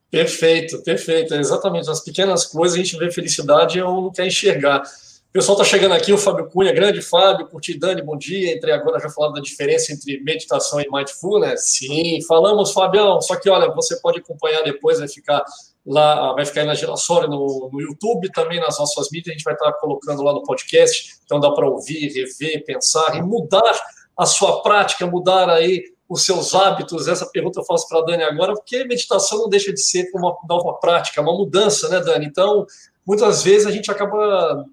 Perfeito, 0.10 0.84
perfeito. 0.84 1.34
É 1.34 1.40
exatamente. 1.40 1.88
Nas 1.88 2.04
pequenas 2.04 2.46
coisas 2.46 2.78
a 2.78 2.84
gente 2.84 2.98
vê 2.98 3.10
felicidade 3.10 3.82
ou 3.82 4.02
não 4.02 4.12
quer 4.12 4.28
enxergar. 4.28 4.82
O 4.82 5.32
pessoal 5.32 5.58
está 5.58 5.64
chegando 5.64 5.94
aqui, 5.94 6.12
o 6.12 6.18
Fábio 6.18 6.50
Cunha, 6.50 6.74
grande 6.74 7.02
Fábio, 7.02 7.48
curti 7.48 7.80
Dani, 7.80 8.02
bom 8.02 8.18
dia. 8.18 8.52
Entre 8.52 8.70
agora 8.70 9.00
já 9.00 9.10
falando 9.10 9.36
da 9.36 9.42
diferença 9.42 9.94
entre 9.94 10.22
meditação 10.22 10.82
e 10.82 10.92
mindfulness. 10.92 11.68
Sim, 11.68 12.20
falamos, 12.28 12.74
Fabião. 12.74 13.22
Só 13.22 13.38
que, 13.38 13.50
olha, 13.50 13.72
você 13.74 13.98
pode 14.02 14.20
acompanhar 14.20 14.62
depois, 14.62 15.00
vai 15.00 15.08
ficar 15.08 15.46
lá, 15.86 16.34
vai 16.34 16.46
ficar 16.46 16.62
aí 16.62 16.68
na 16.68 16.74
Girassória 16.74 17.30
no, 17.30 17.70
no 17.72 17.80
YouTube, 17.80 18.30
também 18.34 18.60
nas 18.60 18.78
nossas 18.78 19.10
mídias, 19.10 19.30
a 19.30 19.38
gente 19.38 19.46
vai 19.46 19.54
estar 19.54 19.72
colocando 19.74 20.22
lá 20.22 20.34
no 20.34 20.44
podcast. 20.44 21.14
Então 21.24 21.40
dá 21.40 21.50
para 21.52 21.66
ouvir, 21.66 22.10
rever, 22.10 22.66
pensar 22.66 23.16
e 23.16 23.22
mudar 23.22 23.80
a 24.18 24.26
sua 24.26 24.62
prática, 24.62 25.08
mudar 25.08 25.50
aí 25.50 25.82
os 26.12 26.26
seus 26.26 26.54
hábitos? 26.54 27.08
Essa 27.08 27.26
pergunta 27.26 27.62
eu 27.62 27.66
faço 27.66 27.88
para 27.88 28.00
a 28.00 28.04
Dani 28.04 28.24
agora, 28.24 28.54
porque 28.54 28.84
meditação 28.84 29.40
não 29.40 29.50
deixa 29.50 29.72
de 29.72 29.82
ser 29.82 30.10
uma 30.14 30.36
nova 30.48 30.74
prática, 30.74 31.22
uma 31.22 31.32
mudança, 31.32 31.88
né, 31.88 32.02
Dani? 32.02 32.26
Então, 32.26 32.66
muitas 33.08 33.42
vezes 33.44 33.66
a 33.66 33.72
gente 33.72 33.90
acaba 33.90 34.66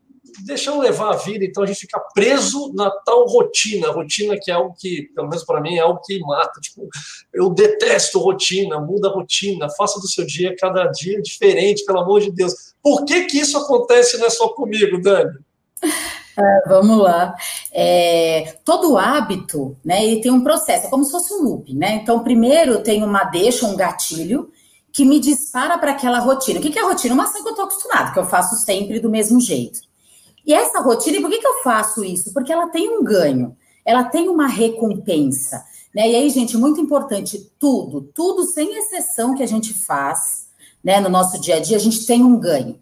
deixando 0.44 0.81
levar 0.81 1.12
a 1.12 1.16
vida, 1.16 1.44
então 1.44 1.62
a 1.62 1.66
gente 1.66 1.79
fica 1.79 2.01
preso 2.12 2.72
na 2.74 2.90
tal 2.90 3.24
rotina, 3.27 3.90
rotina 3.90 4.37
que 4.40 4.51
é 4.51 4.55
algo 4.55 4.74
que, 4.77 5.03
pelo 5.14 5.29
menos 5.29 5.44
para 5.44 5.61
mim, 5.61 5.77
é 5.77 5.81
algo 5.81 6.01
que 6.05 6.19
mata. 6.21 6.60
Tipo, 6.60 6.88
eu 7.33 7.50
detesto 7.50 8.19
rotina, 8.19 8.81
muda 8.81 9.08
a 9.08 9.13
rotina, 9.13 9.71
faça 9.71 10.00
do 10.00 10.08
seu 10.08 10.27
dia 10.27 10.56
cada 10.58 10.87
dia 10.87 11.23
diferente, 11.23 11.85
pelo 11.85 12.00
amor 12.00 12.21
de 12.21 12.33
Deus. 12.33 12.75
Por 12.83 13.04
que 13.04 13.27
que 13.27 13.38
isso 13.38 13.56
acontece 13.56 14.19
não 14.19 14.27
é 14.27 14.31
só 14.31 14.48
comigo, 14.48 15.00
Dani? 15.00 15.38
Vamos 16.67 16.99
lá. 16.99 17.35
É, 17.73 18.57
todo 18.65 18.97
hábito, 18.97 19.77
né, 19.85 20.05
ele 20.05 20.21
tem 20.21 20.31
um 20.31 20.43
processo, 20.43 20.87
é 20.87 20.91
como 20.91 21.05
se 21.05 21.11
fosse 21.11 21.33
um 21.35 21.43
loop, 21.43 21.75
né? 21.75 21.97
Então, 21.97 22.23
primeiro 22.23 22.83
tem 22.83 23.03
uma 23.03 23.25
deixa, 23.25 23.67
um 23.67 23.77
gatilho, 23.77 24.51
que 24.93 25.05
me 25.05 25.21
dispara 25.21 25.79
para 25.79 25.93
aquela 25.93 26.19
rotina. 26.19 26.59
O 26.59 26.63
que 26.63 26.79
é 26.79 26.83
a 26.83 26.87
rotina? 26.87 27.15
Uma 27.15 27.25
ação 27.25 27.43
que 27.43 27.49
eu 27.49 27.53
estou 27.53 27.67
acostumado, 27.67 28.13
que 28.13 28.19
eu 28.19 28.27
faço 28.27 28.57
sempre 28.57 28.99
do 29.01 29.11
mesmo 29.11 29.41
jeito. 29.41 29.81
E 30.47 30.53
essa 30.55 30.81
rotina, 30.81 31.21
por 31.21 31.31
que, 31.31 31.39
que 31.39 31.47
eu 31.47 31.63
faço 31.63 32.05
isso? 32.05 32.33
Porque 32.33 32.53
ela 32.53 32.69
tem 32.69 32.89
um 32.89 33.05
ganho, 33.05 33.57
ela 33.85 34.05
tem 34.05 34.29
uma 34.29 34.47
recompensa. 34.47 35.63
Né? 35.95 36.11
E 36.11 36.17
aí, 36.17 36.31
gente, 36.31 36.57
muito 36.57 36.81
importante, 36.81 37.51
tudo, 37.59 38.03
tudo 38.15 38.45
sem 38.45 38.77
exceção 38.77 39.35
que 39.35 39.43
a 39.43 39.47
gente 39.47 39.75
faz, 39.75 40.49
né, 40.83 41.01
no 41.01 41.09
nosso 41.09 41.41
dia 41.41 41.57
a 41.57 41.61
dia, 41.61 41.77
a 41.77 41.81
gente 41.81 42.07
tem 42.07 42.23
um 42.23 42.39
ganho. 42.39 42.79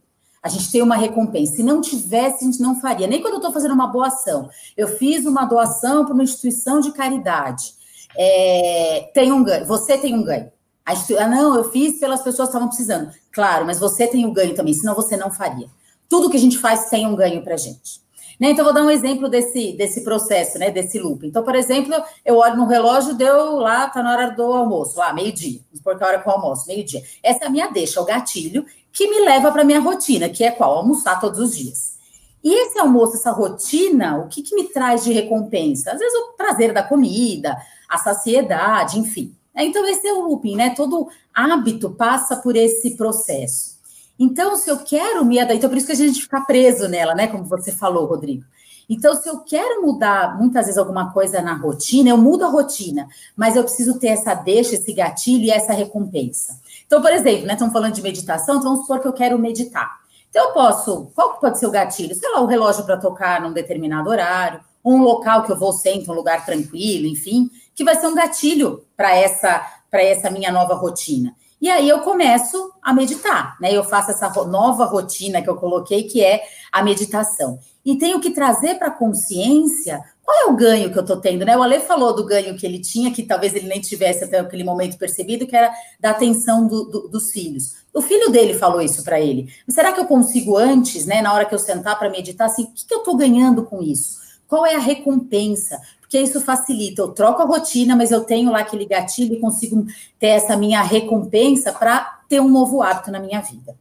A 0.46 0.48
gente 0.48 0.70
tem 0.70 0.80
uma 0.80 0.96
recompensa. 0.96 1.56
Se 1.56 1.62
não 1.64 1.80
tivesse, 1.80 2.44
a 2.44 2.46
gente 2.46 2.60
não 2.60 2.80
faria. 2.80 3.08
Nem 3.08 3.20
quando 3.20 3.34
eu 3.34 3.38
estou 3.38 3.52
fazendo 3.52 3.74
uma 3.74 3.88
boa 3.88 4.06
ação. 4.06 4.48
Eu 4.76 4.86
fiz 4.86 5.26
uma 5.26 5.44
doação 5.44 6.04
para 6.04 6.14
uma 6.14 6.22
instituição 6.22 6.78
de 6.78 6.92
caridade. 6.92 7.74
É, 8.16 9.10
tem 9.12 9.32
um 9.32 9.42
ganho. 9.42 9.66
Você 9.66 9.98
tem 9.98 10.14
um 10.14 10.22
ganho. 10.22 10.48
Ah, 10.84 11.26
não, 11.26 11.56
eu 11.56 11.68
fiz 11.72 11.98
pelas 11.98 12.22
pessoas 12.22 12.48
que 12.48 12.54
estavam 12.54 12.68
precisando. 12.68 13.10
Claro, 13.32 13.66
mas 13.66 13.80
você 13.80 14.06
tem 14.06 14.24
um 14.24 14.32
ganho 14.32 14.54
também, 14.54 14.72
senão 14.72 14.94
você 14.94 15.16
não 15.16 15.32
faria. 15.32 15.66
Tudo 16.08 16.30
que 16.30 16.36
a 16.36 16.40
gente 16.40 16.58
faz 16.58 16.88
tem 16.88 17.08
um 17.08 17.16
ganho 17.16 17.42
para 17.42 17.54
a 17.54 17.58
gente. 17.58 18.06
Né? 18.38 18.50
Então, 18.50 18.64
vou 18.64 18.72
dar 18.72 18.84
um 18.84 18.90
exemplo 18.90 19.28
desse, 19.28 19.72
desse 19.72 20.04
processo, 20.04 20.60
né? 20.60 20.70
Desse 20.70 21.00
loop. 21.00 21.26
Então, 21.26 21.42
por 21.42 21.56
exemplo, 21.56 21.92
eu 22.24 22.36
olho 22.36 22.56
no 22.56 22.66
relógio, 22.66 23.14
deu 23.14 23.56
lá, 23.56 23.88
tá 23.88 24.00
na 24.00 24.12
hora 24.12 24.30
do 24.30 24.44
almoço, 24.44 24.96
lá, 24.96 25.12
meio-dia. 25.12 25.58
Vamos 25.66 25.78
supor 25.78 25.96
que 25.96 26.04
é 26.04 26.06
a 26.06 26.10
hora 26.10 26.18
com 26.20 26.30
o 26.30 26.32
almoço, 26.34 26.68
meio-dia. 26.68 27.02
Essa 27.20 27.44
é 27.44 27.46
a 27.48 27.50
minha 27.50 27.68
deixa, 27.68 28.00
o 28.00 28.04
gatilho, 28.04 28.64
que 28.96 29.10
me 29.10 29.26
leva 29.26 29.52
para 29.52 29.62
minha 29.62 29.78
rotina, 29.78 30.26
que 30.26 30.42
é 30.42 30.50
qual? 30.50 30.78
Almoçar 30.78 31.20
todos 31.20 31.38
os 31.38 31.54
dias. 31.54 31.98
E 32.42 32.50
esse 32.50 32.78
almoço, 32.78 33.16
essa 33.16 33.30
rotina, 33.30 34.16
o 34.16 34.26
que, 34.26 34.40
que 34.40 34.54
me 34.54 34.70
traz 34.70 35.04
de 35.04 35.12
recompensa? 35.12 35.92
Às 35.92 35.98
vezes 35.98 36.18
o 36.18 36.32
prazer 36.32 36.72
da 36.72 36.82
comida, 36.82 37.58
a 37.86 37.98
saciedade, 37.98 38.98
enfim. 38.98 39.36
Então, 39.54 39.86
esse 39.86 40.08
é 40.08 40.14
o 40.14 40.22
looping, 40.22 40.56
né? 40.56 40.70
Todo 40.70 41.08
hábito 41.34 41.90
passa 41.90 42.36
por 42.36 42.56
esse 42.56 42.96
processo. 42.96 43.76
Então, 44.18 44.56
se 44.56 44.70
eu 44.70 44.78
quero 44.78 45.26
me 45.26 45.38
adaptar, 45.38 45.56
então 45.56 45.68
por 45.68 45.76
isso 45.76 45.86
que 45.88 45.92
a 45.92 45.96
gente 45.96 46.22
fica 46.22 46.40
preso 46.40 46.88
nela, 46.88 47.14
né? 47.14 47.26
Como 47.26 47.44
você 47.44 47.70
falou, 47.70 48.06
Rodrigo. 48.06 48.44
Então, 48.88 49.14
se 49.14 49.28
eu 49.28 49.40
quero 49.40 49.82
mudar 49.82 50.38
muitas 50.38 50.64
vezes 50.64 50.78
alguma 50.78 51.12
coisa 51.12 51.42
na 51.42 51.52
rotina, 51.52 52.08
eu 52.08 52.16
mudo 52.16 52.46
a 52.46 52.48
rotina, 52.48 53.08
mas 53.36 53.56
eu 53.56 53.62
preciso 53.62 53.98
ter 53.98 54.08
essa 54.08 54.32
deixa, 54.32 54.74
esse 54.74 54.92
gatilho 54.94 55.44
e 55.44 55.50
essa 55.50 55.74
recompensa. 55.74 56.64
Então, 56.86 57.02
por 57.02 57.12
exemplo, 57.12 57.46
né? 57.46 57.54
Estamos 57.54 57.72
falando 57.72 57.94
de 57.94 58.02
meditação, 58.02 58.56
então 58.56 58.70
vamos 58.70 58.80
supor 58.80 59.00
que 59.00 59.08
eu 59.08 59.12
quero 59.12 59.38
meditar. 59.38 59.98
Então, 60.30 60.48
eu 60.48 60.52
posso, 60.52 61.10
qual 61.14 61.38
pode 61.38 61.58
ser 61.58 61.66
o 61.66 61.70
gatilho? 61.70 62.14
Sei 62.14 62.30
lá, 62.30 62.40
o 62.40 62.46
relógio 62.46 62.84
para 62.84 62.96
tocar 62.96 63.40
num 63.40 63.52
determinado 63.52 64.08
horário, 64.08 64.60
um 64.84 65.02
local 65.02 65.42
que 65.42 65.50
eu 65.50 65.58
vou 65.58 65.72
sempre, 65.72 66.10
um 66.10 66.14
lugar 66.14 66.44
tranquilo, 66.44 67.06
enfim, 67.06 67.50
que 67.74 67.84
vai 67.84 67.96
ser 67.96 68.06
um 68.06 68.14
gatilho 68.14 68.84
para 68.96 69.14
essa, 69.14 69.66
para 69.90 70.02
essa 70.02 70.30
minha 70.30 70.52
nova 70.52 70.74
rotina. 70.74 71.34
E 71.60 71.70
aí 71.70 71.88
eu 71.88 72.00
começo 72.00 72.72
a 72.82 72.92
meditar, 72.92 73.56
né? 73.60 73.72
Eu 73.72 73.82
faço 73.82 74.10
essa 74.10 74.28
nova 74.44 74.84
rotina 74.84 75.40
que 75.42 75.48
eu 75.48 75.56
coloquei, 75.56 76.04
que 76.04 76.22
é 76.22 76.42
a 76.70 76.82
meditação. 76.82 77.58
E 77.84 77.96
tenho 77.96 78.20
que 78.20 78.30
trazer 78.30 78.74
para 78.74 78.88
a 78.88 78.92
consciência 78.92 80.00
qual 80.26 80.48
é 80.48 80.50
o 80.50 80.56
ganho 80.56 80.92
que 80.92 80.98
eu 80.98 81.02
estou 81.02 81.18
tendo, 81.18 81.44
né? 81.44 81.56
O 81.56 81.62
Ale 81.62 81.78
falou 81.78 82.12
do 82.12 82.26
ganho 82.26 82.56
que 82.56 82.66
ele 82.66 82.80
tinha, 82.80 83.12
que 83.12 83.22
talvez 83.22 83.54
ele 83.54 83.68
nem 83.68 83.80
tivesse 83.80 84.24
até 84.24 84.40
aquele 84.40 84.64
momento 84.64 84.98
percebido, 84.98 85.46
que 85.46 85.54
era 85.54 85.72
da 86.00 86.10
atenção 86.10 86.66
do, 86.66 86.84
do, 86.84 87.08
dos 87.08 87.30
filhos. 87.30 87.76
O 87.94 88.02
filho 88.02 88.28
dele 88.30 88.52
falou 88.54 88.82
isso 88.82 89.04
para 89.04 89.20
ele. 89.20 89.48
Mas 89.64 89.76
será 89.76 89.92
que 89.92 90.00
eu 90.00 90.04
consigo 90.04 90.56
antes, 90.56 91.06
né, 91.06 91.22
na 91.22 91.32
hora 91.32 91.44
que 91.44 91.54
eu 91.54 91.58
sentar 91.60 91.96
para 91.96 92.10
meditar, 92.10 92.46
assim, 92.46 92.64
o 92.64 92.72
que, 92.72 92.84
que 92.84 92.92
eu 92.92 92.98
estou 92.98 93.16
ganhando 93.16 93.64
com 93.64 93.80
isso? 93.80 94.18
Qual 94.48 94.66
é 94.66 94.74
a 94.74 94.80
recompensa? 94.80 95.80
porque 96.06 96.20
isso 96.20 96.40
facilita. 96.40 97.02
Eu 97.02 97.08
troco 97.08 97.42
a 97.42 97.44
rotina, 97.44 97.96
mas 97.96 98.12
eu 98.12 98.22
tenho 98.22 98.52
lá 98.52 98.60
aquele 98.60 98.86
gatilho 98.86 99.34
e 99.34 99.40
consigo 99.40 99.84
ter 100.20 100.28
essa 100.28 100.56
minha 100.56 100.80
recompensa 100.80 101.72
para 101.72 102.20
ter 102.28 102.40
um 102.40 102.48
novo 102.48 102.80
hábito 102.80 103.10
na 103.10 103.18
minha 103.18 103.40
vida. 103.40 103.76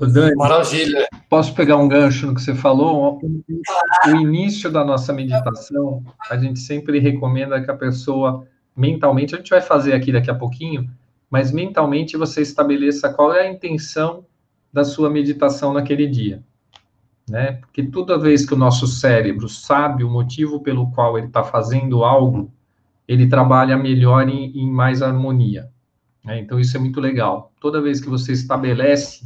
Dani, 0.00 0.34
Maravilha. 0.36 1.06
Posso 1.28 1.54
pegar 1.54 1.76
um 1.76 1.88
gancho 1.88 2.26
no 2.26 2.34
que 2.34 2.42
você 2.42 2.54
falou? 2.54 3.20
O 4.06 4.16
início 4.16 4.70
da 4.70 4.84
nossa 4.84 5.12
meditação, 5.12 6.02
a 6.30 6.36
gente 6.36 6.60
sempre 6.60 6.98
recomenda 6.98 7.62
que 7.62 7.70
a 7.70 7.76
pessoa 7.76 8.46
mentalmente, 8.74 9.34
a 9.34 9.38
gente 9.38 9.50
vai 9.50 9.60
fazer 9.60 9.92
aqui 9.92 10.10
daqui 10.12 10.30
a 10.30 10.34
pouquinho, 10.34 10.90
mas 11.30 11.52
mentalmente 11.52 12.16
você 12.16 12.40
estabeleça 12.42 13.12
qual 13.12 13.34
é 13.34 13.42
a 13.42 13.50
intenção 13.50 14.24
da 14.72 14.84
sua 14.84 15.10
meditação 15.10 15.72
naquele 15.72 16.06
dia 16.06 16.42
né? 17.28 17.52
Porque 17.52 17.82
toda 17.84 18.18
vez 18.18 18.44
que 18.44 18.54
o 18.54 18.58
nosso 18.58 18.86
cérebro 18.86 19.48
sabe 19.48 20.04
o 20.04 20.10
motivo 20.10 20.60
pelo 20.60 20.90
qual 20.90 21.16
ele 21.16 21.28
está 21.28 21.42
fazendo 21.42 22.04
algo, 22.04 22.52
ele 23.06 23.26
trabalha 23.26 23.76
melhor 23.76 24.28
em, 24.28 24.52
em 24.58 24.70
mais 24.70 25.02
harmonia. 25.02 25.70
Né? 26.24 26.40
Então, 26.40 26.58
isso 26.58 26.76
é 26.76 26.80
muito 26.80 27.00
legal. 27.00 27.52
Toda 27.60 27.80
vez 27.80 28.00
que 28.00 28.08
você 28.08 28.32
estabelece 28.32 29.24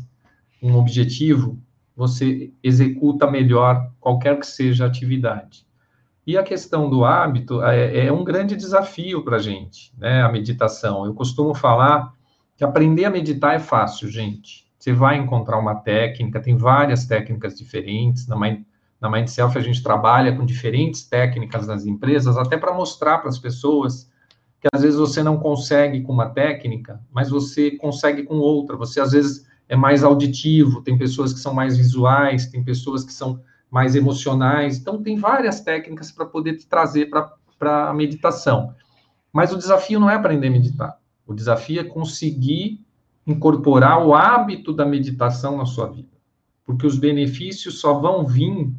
um 0.62 0.76
objetivo, 0.76 1.58
você 1.94 2.52
executa 2.62 3.30
melhor 3.30 3.90
qualquer 4.00 4.38
que 4.38 4.46
seja 4.46 4.84
a 4.84 4.86
atividade. 4.88 5.66
E 6.26 6.36
a 6.36 6.42
questão 6.42 6.90
do 6.90 7.04
hábito 7.04 7.62
é, 7.62 8.06
é 8.06 8.12
um 8.12 8.24
grande 8.24 8.56
desafio 8.56 9.22
para 9.22 9.36
a 9.36 9.40
gente, 9.40 9.92
né? 9.96 10.22
A 10.22 10.28
meditação. 10.28 11.06
Eu 11.06 11.14
costumo 11.14 11.54
falar 11.54 12.12
que 12.56 12.64
aprender 12.64 13.04
a 13.04 13.10
meditar 13.10 13.54
é 13.54 13.60
fácil, 13.60 14.08
gente. 14.08 14.66
Você 14.76 14.92
vai 14.92 15.16
encontrar 15.16 15.58
uma 15.58 15.76
técnica, 15.76 16.40
tem 16.40 16.56
várias 16.56 17.06
técnicas 17.06 17.56
diferentes. 17.56 18.26
Na 18.26 18.38
Mind, 18.38 18.64
na 19.00 19.08
Mindself 19.08 19.56
a 19.56 19.60
gente 19.60 19.82
trabalha 19.82 20.34
com 20.36 20.44
diferentes 20.44 21.04
técnicas 21.04 21.66
nas 21.66 21.86
empresas, 21.86 22.36
até 22.36 22.56
para 22.56 22.74
mostrar 22.74 23.18
para 23.18 23.28
as 23.28 23.38
pessoas 23.38 24.10
que 24.60 24.68
às 24.72 24.82
vezes 24.82 24.98
você 24.98 25.22
não 25.22 25.38
consegue 25.38 26.00
com 26.00 26.12
uma 26.12 26.30
técnica, 26.30 27.00
mas 27.12 27.30
você 27.30 27.72
consegue 27.72 28.24
com 28.24 28.36
outra. 28.36 28.76
Você 28.76 29.00
às 29.00 29.12
vezes 29.12 29.46
é 29.68 29.76
mais 29.76 30.04
auditivo, 30.04 30.82
tem 30.82 30.96
pessoas 30.96 31.32
que 31.32 31.40
são 31.40 31.52
mais 31.52 31.76
visuais, 31.76 32.46
tem 32.46 32.62
pessoas 32.62 33.04
que 33.04 33.12
são 33.12 33.40
mais 33.70 33.96
emocionais. 33.96 34.78
Então, 34.78 35.02
tem 35.02 35.16
várias 35.16 35.60
técnicas 35.60 36.10
para 36.12 36.24
poder 36.24 36.56
te 36.56 36.66
trazer 36.66 37.10
para 37.58 37.90
a 37.90 37.94
meditação. 37.94 38.74
Mas 39.32 39.52
o 39.52 39.58
desafio 39.58 39.98
não 39.98 40.08
é 40.08 40.14
aprender 40.14 40.48
a 40.48 40.50
meditar. 40.50 40.98
O 41.26 41.34
desafio 41.34 41.80
é 41.80 41.84
conseguir 41.84 42.80
incorporar 43.26 44.06
o 44.06 44.14
hábito 44.14 44.72
da 44.72 44.86
meditação 44.86 45.56
na 45.56 45.66
sua 45.66 45.88
vida. 45.88 46.08
Porque 46.64 46.86
os 46.86 46.96
benefícios 46.96 47.80
só 47.80 47.94
vão 47.94 48.24
vir 48.24 48.72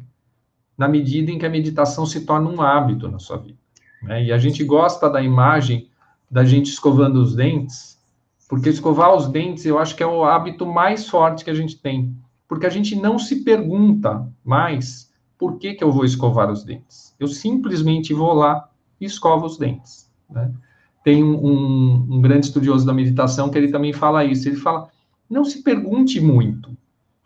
na 0.76 0.88
medida 0.88 1.30
em 1.30 1.38
que 1.38 1.46
a 1.46 1.50
meditação 1.50 2.06
se 2.06 2.24
torna 2.24 2.48
um 2.48 2.62
hábito 2.62 3.08
na 3.08 3.18
sua 3.18 3.36
vida. 3.36 3.58
Né? 4.02 4.24
E 4.26 4.32
a 4.32 4.38
gente 4.38 4.64
gosta 4.64 5.10
da 5.10 5.20
imagem 5.20 5.90
da 6.30 6.44
gente 6.44 6.66
escovando 6.66 7.16
os 7.16 7.34
dentes, 7.34 7.97
porque 8.48 8.68
escovar 8.68 9.14
os 9.14 9.28
dentes 9.28 9.66
eu 9.66 9.78
acho 9.78 9.94
que 9.94 10.02
é 10.02 10.06
o 10.06 10.24
hábito 10.24 10.66
mais 10.66 11.08
forte 11.08 11.44
que 11.44 11.50
a 11.50 11.54
gente 11.54 11.78
tem. 11.78 12.16
Porque 12.48 12.66
a 12.66 12.70
gente 12.70 12.96
não 12.96 13.18
se 13.18 13.44
pergunta 13.44 14.26
mais 14.44 15.12
por 15.36 15.58
que, 15.58 15.74
que 15.74 15.84
eu 15.84 15.92
vou 15.92 16.04
escovar 16.04 16.50
os 16.50 16.64
dentes. 16.64 17.14
Eu 17.20 17.28
simplesmente 17.28 18.14
vou 18.14 18.32
lá 18.32 18.68
e 19.00 19.04
escovo 19.04 19.46
os 19.46 19.58
dentes. 19.58 20.10
Né? 20.30 20.52
tem 21.08 21.24
um, 21.24 22.06
um, 22.10 22.20
grande 22.20 22.46
estudioso 22.46 22.84
da 22.84 22.92
meditação 22.92 23.48
que 23.48 23.56
ele 23.56 23.72
também 23.72 23.94
fala 23.94 24.26
isso. 24.26 24.46
Ele 24.46 24.56
fala: 24.56 24.90
não 25.28 25.42
se 25.42 25.62
pergunte 25.62 26.20
muito. 26.20 26.76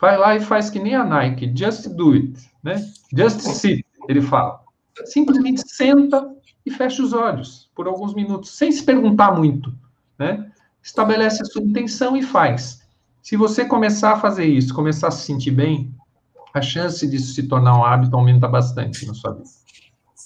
Vai 0.01 0.17
lá 0.17 0.37
e 0.37 0.41
faz 0.41 0.71
que 0.71 0.79
nem 0.79 0.95
a 0.95 1.05
Nike, 1.05 1.53
just 1.53 1.89
do 1.89 2.13
it, 2.13 2.33
né? 2.63 2.77
Just 3.17 3.41
sit, 3.41 3.85
ele 4.09 4.23
fala. 4.23 4.61
Simplesmente 5.05 5.63
senta 5.67 6.33
e 6.65 6.71
fecha 6.71 7.03
os 7.03 7.13
olhos 7.13 7.71
por 7.75 7.89
alguns 7.89 8.15
minutos, 8.15 8.57
sem 8.57 8.71
se 8.71 8.85
perguntar 8.85 9.33
muito, 9.33 9.75
né? 10.17 10.52
Estabelece 10.83 11.43
a 11.43 11.45
sua 11.45 11.63
intenção 11.63 12.17
e 12.17 12.23
faz. 12.23 12.81
Se 13.23 13.37
você 13.37 13.65
começar 13.65 14.13
a 14.13 14.21
fazer 14.21 14.45
isso, 14.45 14.75
começar 14.75 15.09
a 15.09 15.11
se 15.11 15.25
sentir 15.25 15.53
bem, 15.53 15.95
a 16.53 16.61
chance 16.61 17.07
disso 17.07 17.35
se 17.35 17.45
tornar 17.45 17.79
um 17.79 17.85
hábito 17.85 18.17
aumenta 18.17 18.49
bastante 18.49 19.07
na 19.07 19.15
sua 19.15 19.33
vida. 19.33 19.49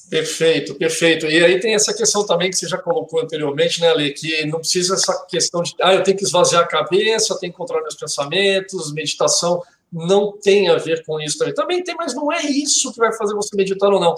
Perfeito, 0.08 0.74
perfeito. 0.76 1.26
E 1.26 1.44
aí 1.44 1.58
tem 1.58 1.74
essa 1.74 1.92
questão 1.92 2.24
também 2.24 2.48
que 2.48 2.56
você 2.56 2.68
já 2.68 2.78
colocou 2.78 3.20
anteriormente, 3.20 3.80
né, 3.80 3.88
Ale, 3.88 4.12
que 4.12 4.46
não 4.46 4.60
precisa 4.60 4.94
essa 4.94 5.26
questão 5.26 5.62
de, 5.62 5.74
ah, 5.82 5.94
eu 5.94 6.02
tenho 6.02 6.16
que 6.16 6.24
esvaziar 6.24 6.62
a 6.62 6.66
cabeça, 6.66 7.38
tenho 7.38 7.52
que 7.52 7.58
controlar 7.58 7.82
meus 7.82 7.96
pensamentos, 7.96 8.92
meditação 8.92 9.62
não 9.92 10.32
tem 10.32 10.68
a 10.68 10.76
ver 10.76 11.04
com 11.04 11.20
isso 11.20 11.38
também. 11.38 11.54
Também 11.54 11.82
tem, 11.82 11.94
mas 11.96 12.14
não 12.14 12.30
é 12.32 12.42
isso 12.42 12.92
que 12.92 12.98
vai 12.98 13.12
fazer 13.12 13.34
você 13.34 13.56
meditar 13.56 13.90
ou 13.92 14.00
não. 14.00 14.14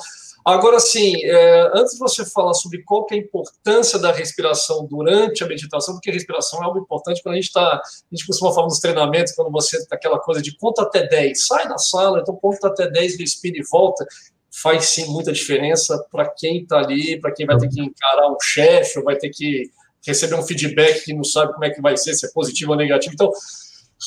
Agora, 0.49 0.81
sim, 0.81 1.15
é, 1.25 1.71
antes 1.75 1.93
de 1.93 1.99
você 1.99 2.25
falar 2.25 2.55
sobre 2.55 2.83
qual 2.83 3.07
é 3.11 3.15
a 3.15 3.19
importância 3.19 3.99
da 3.99 4.11
respiração 4.11 4.87
durante 4.87 5.45
a 5.45 5.47
meditação, 5.47 5.93
porque 5.93 6.09
a 6.09 6.13
respiração 6.13 6.63
é 6.63 6.65
algo 6.65 6.79
importante 6.79 7.23
quando 7.23 7.35
a 7.35 7.37
gente 7.37 7.49
está, 7.49 7.61
a 7.61 7.83
gente 8.11 8.27
costuma 8.27 8.51
falar 8.55 8.67
nos 8.67 8.81
treinamentos, 8.81 9.35
quando 9.35 9.51
você 9.51 9.77
está 9.77 9.95
aquela 9.95 10.19
coisa 10.19 10.41
de 10.41 10.57
conta 10.57 10.83
até 10.83 11.07
10, 11.07 11.47
sai 11.47 11.69
da 11.69 11.77
sala, 11.77 12.21
então 12.21 12.35
conta 12.35 12.69
até 12.69 12.89
10, 12.89 13.19
respira 13.19 13.59
e 13.59 13.63
volta 13.71 14.07
faz 14.51 14.87
sim 14.87 15.05
muita 15.11 15.33
diferença 15.33 16.03
para 16.11 16.29
quem 16.31 16.63
está 16.63 16.79
ali, 16.79 17.21
para 17.21 17.33
quem 17.33 17.45
vai 17.45 17.59
ter 17.59 17.69
que 17.69 17.81
encarar 17.81 18.31
um 18.31 18.37
chefe, 18.41 18.99
ou 18.99 19.05
vai 19.05 19.17
ter 19.17 19.29
que 19.29 19.71
receber 20.07 20.35
um 20.35 20.43
feedback 20.43 21.05
que 21.05 21.13
não 21.13 21.25
sabe 21.25 21.53
como 21.53 21.65
é 21.67 21.71
que 21.71 21.83
vai 21.83 21.97
ser, 21.97 22.15
se 22.15 22.27
é 22.27 22.31
positivo 22.33 22.73
ou 22.73 22.77
negativo. 22.77 23.13
Então, 23.15 23.31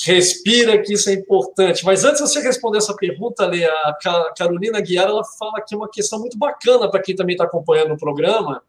respira 0.06 0.82
que 0.82 0.94
isso 0.94 1.10
é 1.10 1.14
importante. 1.14 1.84
Mas 1.86 2.04
antes 2.04 2.22
de 2.22 2.30
você 2.30 2.39
responder 2.39 2.78
essa 2.78 2.96
pergunta, 2.96 3.46
Lê, 3.46 3.66
a 3.66 3.96
Carolina 4.38 4.80
Guiar, 4.80 5.08
ela 5.08 5.24
fala 5.38 5.58
aqui 5.58 5.76
uma 5.76 5.89
questão 5.89 6.20
muito 6.20 6.38
bacana 6.38 6.89
para 6.89 7.02
quem 7.02 7.16
também 7.16 7.34
está 7.34 7.44
acompanhando 7.44 7.94
o 7.94 7.98
programa, 7.98 8.62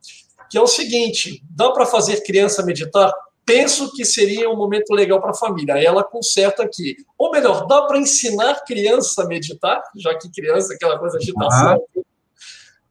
que 0.51 0.59
é 0.59 0.61
o 0.61 0.66
seguinte, 0.66 1.43
dá 1.51 1.70
para 1.70 1.87
fazer 1.87 2.23
criança 2.23 2.64
meditar? 2.64 3.12
penso 3.45 3.93
que 3.93 4.05
seria 4.05 4.49
um 4.49 4.57
momento 4.57 4.93
legal 4.93 5.20
para 5.20 5.31
a 5.31 5.35
família. 5.35 5.83
Ela 5.83 6.05
conserta 6.05 6.62
aqui. 6.62 6.97
Ou 7.18 7.31
melhor, 7.31 7.66
dá 7.66 7.83
para 7.83 7.99
ensinar 7.99 8.64
criança 8.64 9.23
a 9.23 9.27
meditar, 9.27 9.83
já 9.97 10.16
que 10.16 10.31
criança 10.31 10.73
é 10.73 10.77
aquela 10.77 10.99
coisa 10.99 11.18
de 11.18 11.25
agitação. 11.25 11.85
Ah. 11.97 12.01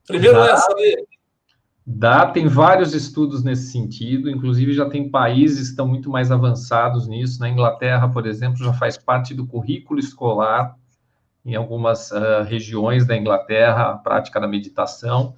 Primeiro 0.05 0.41
ah. 0.41 0.49
essa 0.49 0.73
aí. 0.77 1.05
Dá, 1.85 2.27
tem 2.27 2.47
vários 2.47 2.93
estudos 2.93 3.43
nesse 3.43 3.71
sentido, 3.71 4.29
inclusive 4.29 4.71
já 4.71 4.87
tem 4.87 5.09
países 5.09 5.59
que 5.59 5.71
estão 5.71 5.87
muito 5.87 6.11
mais 6.11 6.31
avançados 6.31 7.07
nisso. 7.07 7.39
Na 7.39 7.49
Inglaterra, 7.49 8.07
por 8.07 8.27
exemplo, 8.27 8.63
já 8.63 8.71
faz 8.71 8.97
parte 8.97 9.33
do 9.33 9.47
currículo 9.47 9.99
escolar, 9.99 10.77
em 11.43 11.55
algumas 11.55 12.11
uh, 12.11 12.43
regiões 12.45 13.07
da 13.07 13.17
Inglaterra, 13.17 13.89
a 13.89 13.97
prática 13.97 14.39
da 14.39 14.47
meditação. 14.47 15.33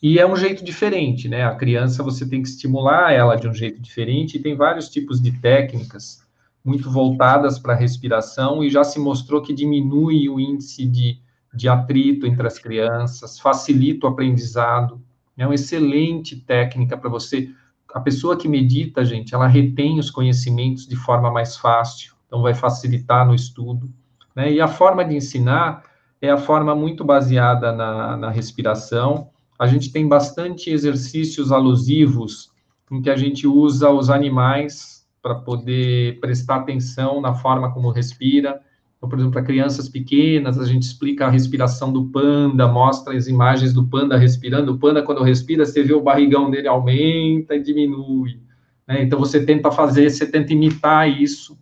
E 0.00 0.18
é 0.18 0.26
um 0.26 0.36
jeito 0.36 0.62
diferente, 0.62 1.26
né? 1.26 1.44
A 1.44 1.54
criança 1.54 2.02
você 2.02 2.28
tem 2.28 2.42
que 2.42 2.48
estimular 2.48 3.10
ela 3.12 3.34
de 3.34 3.48
um 3.48 3.54
jeito 3.54 3.80
diferente, 3.80 4.36
e 4.36 4.42
tem 4.42 4.54
vários 4.54 4.90
tipos 4.90 5.22
de 5.22 5.32
técnicas 5.32 6.22
muito 6.62 6.90
voltadas 6.90 7.58
para 7.58 7.72
a 7.72 7.76
respiração, 7.76 8.62
e 8.62 8.68
já 8.68 8.84
se 8.84 9.00
mostrou 9.00 9.40
que 9.40 9.54
diminui 9.54 10.28
o 10.28 10.38
índice 10.38 10.84
de, 10.84 11.18
de 11.54 11.66
atrito 11.66 12.26
entre 12.26 12.46
as 12.46 12.58
crianças, 12.58 13.40
facilita 13.40 14.06
o 14.06 14.10
aprendizado 14.10 15.02
é 15.38 15.46
uma 15.46 15.54
excelente 15.54 16.36
técnica 16.36 16.96
para 16.96 17.08
você. 17.08 17.48
A 17.94 18.00
pessoa 18.00 18.36
que 18.36 18.48
medita, 18.48 19.04
gente, 19.04 19.34
ela 19.34 19.46
retém 19.46 19.98
os 19.98 20.10
conhecimentos 20.10 20.86
de 20.86 20.96
forma 20.96 21.30
mais 21.30 21.56
fácil, 21.56 22.14
então 22.26 22.42
vai 22.42 22.52
facilitar 22.52 23.26
no 23.26 23.34
estudo. 23.34 23.88
Né? 24.34 24.52
E 24.52 24.60
a 24.60 24.68
forma 24.68 25.04
de 25.04 25.14
ensinar 25.16 25.84
é 26.20 26.28
a 26.28 26.36
forma 26.36 26.74
muito 26.74 27.04
baseada 27.04 27.72
na, 27.72 28.16
na 28.16 28.30
respiração. 28.30 29.30
A 29.58 29.66
gente 29.66 29.90
tem 29.90 30.06
bastante 30.06 30.70
exercícios 30.70 31.52
alusivos 31.52 32.50
em 32.90 33.00
que 33.00 33.10
a 33.10 33.16
gente 33.16 33.46
usa 33.46 33.90
os 33.90 34.10
animais 34.10 35.06
para 35.22 35.34
poder 35.34 36.18
prestar 36.20 36.56
atenção 36.56 37.20
na 37.20 37.34
forma 37.34 37.72
como 37.72 37.90
respira. 37.90 38.60
Então, 38.98 39.08
por 39.08 39.16
exemplo, 39.16 39.32
para 39.32 39.44
crianças 39.44 39.88
pequenas, 39.88 40.58
a 40.58 40.66
gente 40.66 40.82
explica 40.82 41.26
a 41.26 41.30
respiração 41.30 41.92
do 41.92 42.06
panda, 42.06 42.66
mostra 42.66 43.16
as 43.16 43.28
imagens 43.28 43.72
do 43.72 43.86
panda 43.86 44.16
respirando. 44.16 44.72
O 44.72 44.78
panda, 44.78 45.02
quando 45.02 45.22
respira, 45.22 45.64
você 45.64 45.84
vê 45.84 45.94
o 45.94 46.02
barrigão 46.02 46.50
dele 46.50 46.66
aumenta 46.66 47.54
e 47.54 47.62
diminui. 47.62 48.40
Né? 48.86 49.02
Então, 49.02 49.20
você 49.20 49.44
tenta 49.46 49.70
fazer, 49.70 50.10
você 50.10 50.26
tenta 50.26 50.52
imitar 50.52 51.08
isso. 51.08 51.56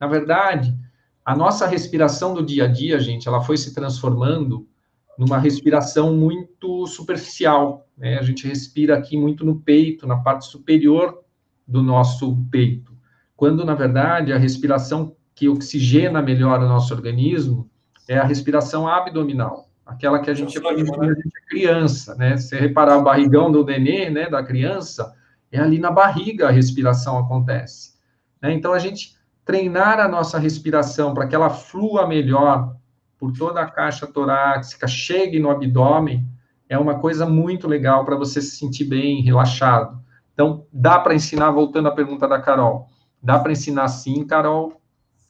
Na 0.00 0.06
verdade, 0.06 0.74
a 1.22 1.36
nossa 1.36 1.66
respiração 1.66 2.32
do 2.32 2.42
dia 2.42 2.64
a 2.64 2.68
dia, 2.68 2.98
gente, 2.98 3.28
ela 3.28 3.42
foi 3.42 3.58
se 3.58 3.74
transformando 3.74 4.66
numa 5.18 5.36
respiração 5.36 6.16
muito 6.16 6.86
superficial. 6.86 7.86
Né? 7.98 8.18
A 8.18 8.22
gente 8.22 8.48
respira 8.48 8.96
aqui 8.96 9.14
muito 9.14 9.44
no 9.44 9.56
peito, 9.56 10.06
na 10.06 10.16
parte 10.16 10.46
superior 10.46 11.18
do 11.66 11.82
nosso 11.82 12.34
peito. 12.50 12.96
Quando, 13.36 13.62
na 13.62 13.74
verdade, 13.74 14.32
a 14.32 14.38
respiração 14.38 15.14
que 15.38 15.48
oxigena 15.48 16.20
melhor 16.20 16.60
o 16.60 16.66
nosso 16.66 16.92
organismo 16.92 17.70
é 18.08 18.18
a 18.18 18.24
respiração 18.24 18.88
abdominal, 18.88 19.68
aquela 19.86 20.18
que 20.18 20.28
a 20.28 20.34
gente 20.34 20.58
aprende 20.58 20.90
quando 20.90 21.04
a 21.04 21.14
gente 21.14 21.28
é 21.28 21.48
criança, 21.48 22.16
né? 22.16 22.36
Se 22.36 22.56
reparar 22.56 22.98
o 22.98 23.04
barrigão 23.04 23.52
do 23.52 23.64
nenê, 23.64 24.10
né, 24.10 24.28
da 24.28 24.42
criança, 24.42 25.14
é 25.52 25.60
ali 25.60 25.78
na 25.78 25.92
barriga 25.92 26.48
a 26.48 26.50
respiração 26.50 27.16
acontece. 27.16 27.92
Né? 28.42 28.52
Então, 28.52 28.72
a 28.72 28.80
gente 28.80 29.16
treinar 29.44 30.00
a 30.00 30.08
nossa 30.08 30.40
respiração 30.40 31.14
para 31.14 31.28
que 31.28 31.36
ela 31.36 31.50
flua 31.50 32.04
melhor 32.04 32.74
por 33.16 33.32
toda 33.32 33.60
a 33.60 33.70
caixa 33.70 34.08
torácica, 34.08 34.88
chegue 34.88 35.38
no 35.38 35.50
abdômen, 35.50 36.26
é 36.68 36.76
uma 36.76 36.98
coisa 36.98 37.24
muito 37.24 37.68
legal 37.68 38.04
para 38.04 38.16
você 38.16 38.42
se 38.42 38.56
sentir 38.56 38.86
bem, 38.86 39.22
relaxado. 39.22 40.02
Então, 40.34 40.66
dá 40.72 40.98
para 40.98 41.14
ensinar, 41.14 41.52
voltando 41.52 41.86
à 41.86 41.92
pergunta 41.92 42.26
da 42.26 42.40
Carol, 42.40 42.88
dá 43.22 43.38
para 43.38 43.52
ensinar 43.52 43.86
sim, 43.86 44.26
Carol, 44.26 44.77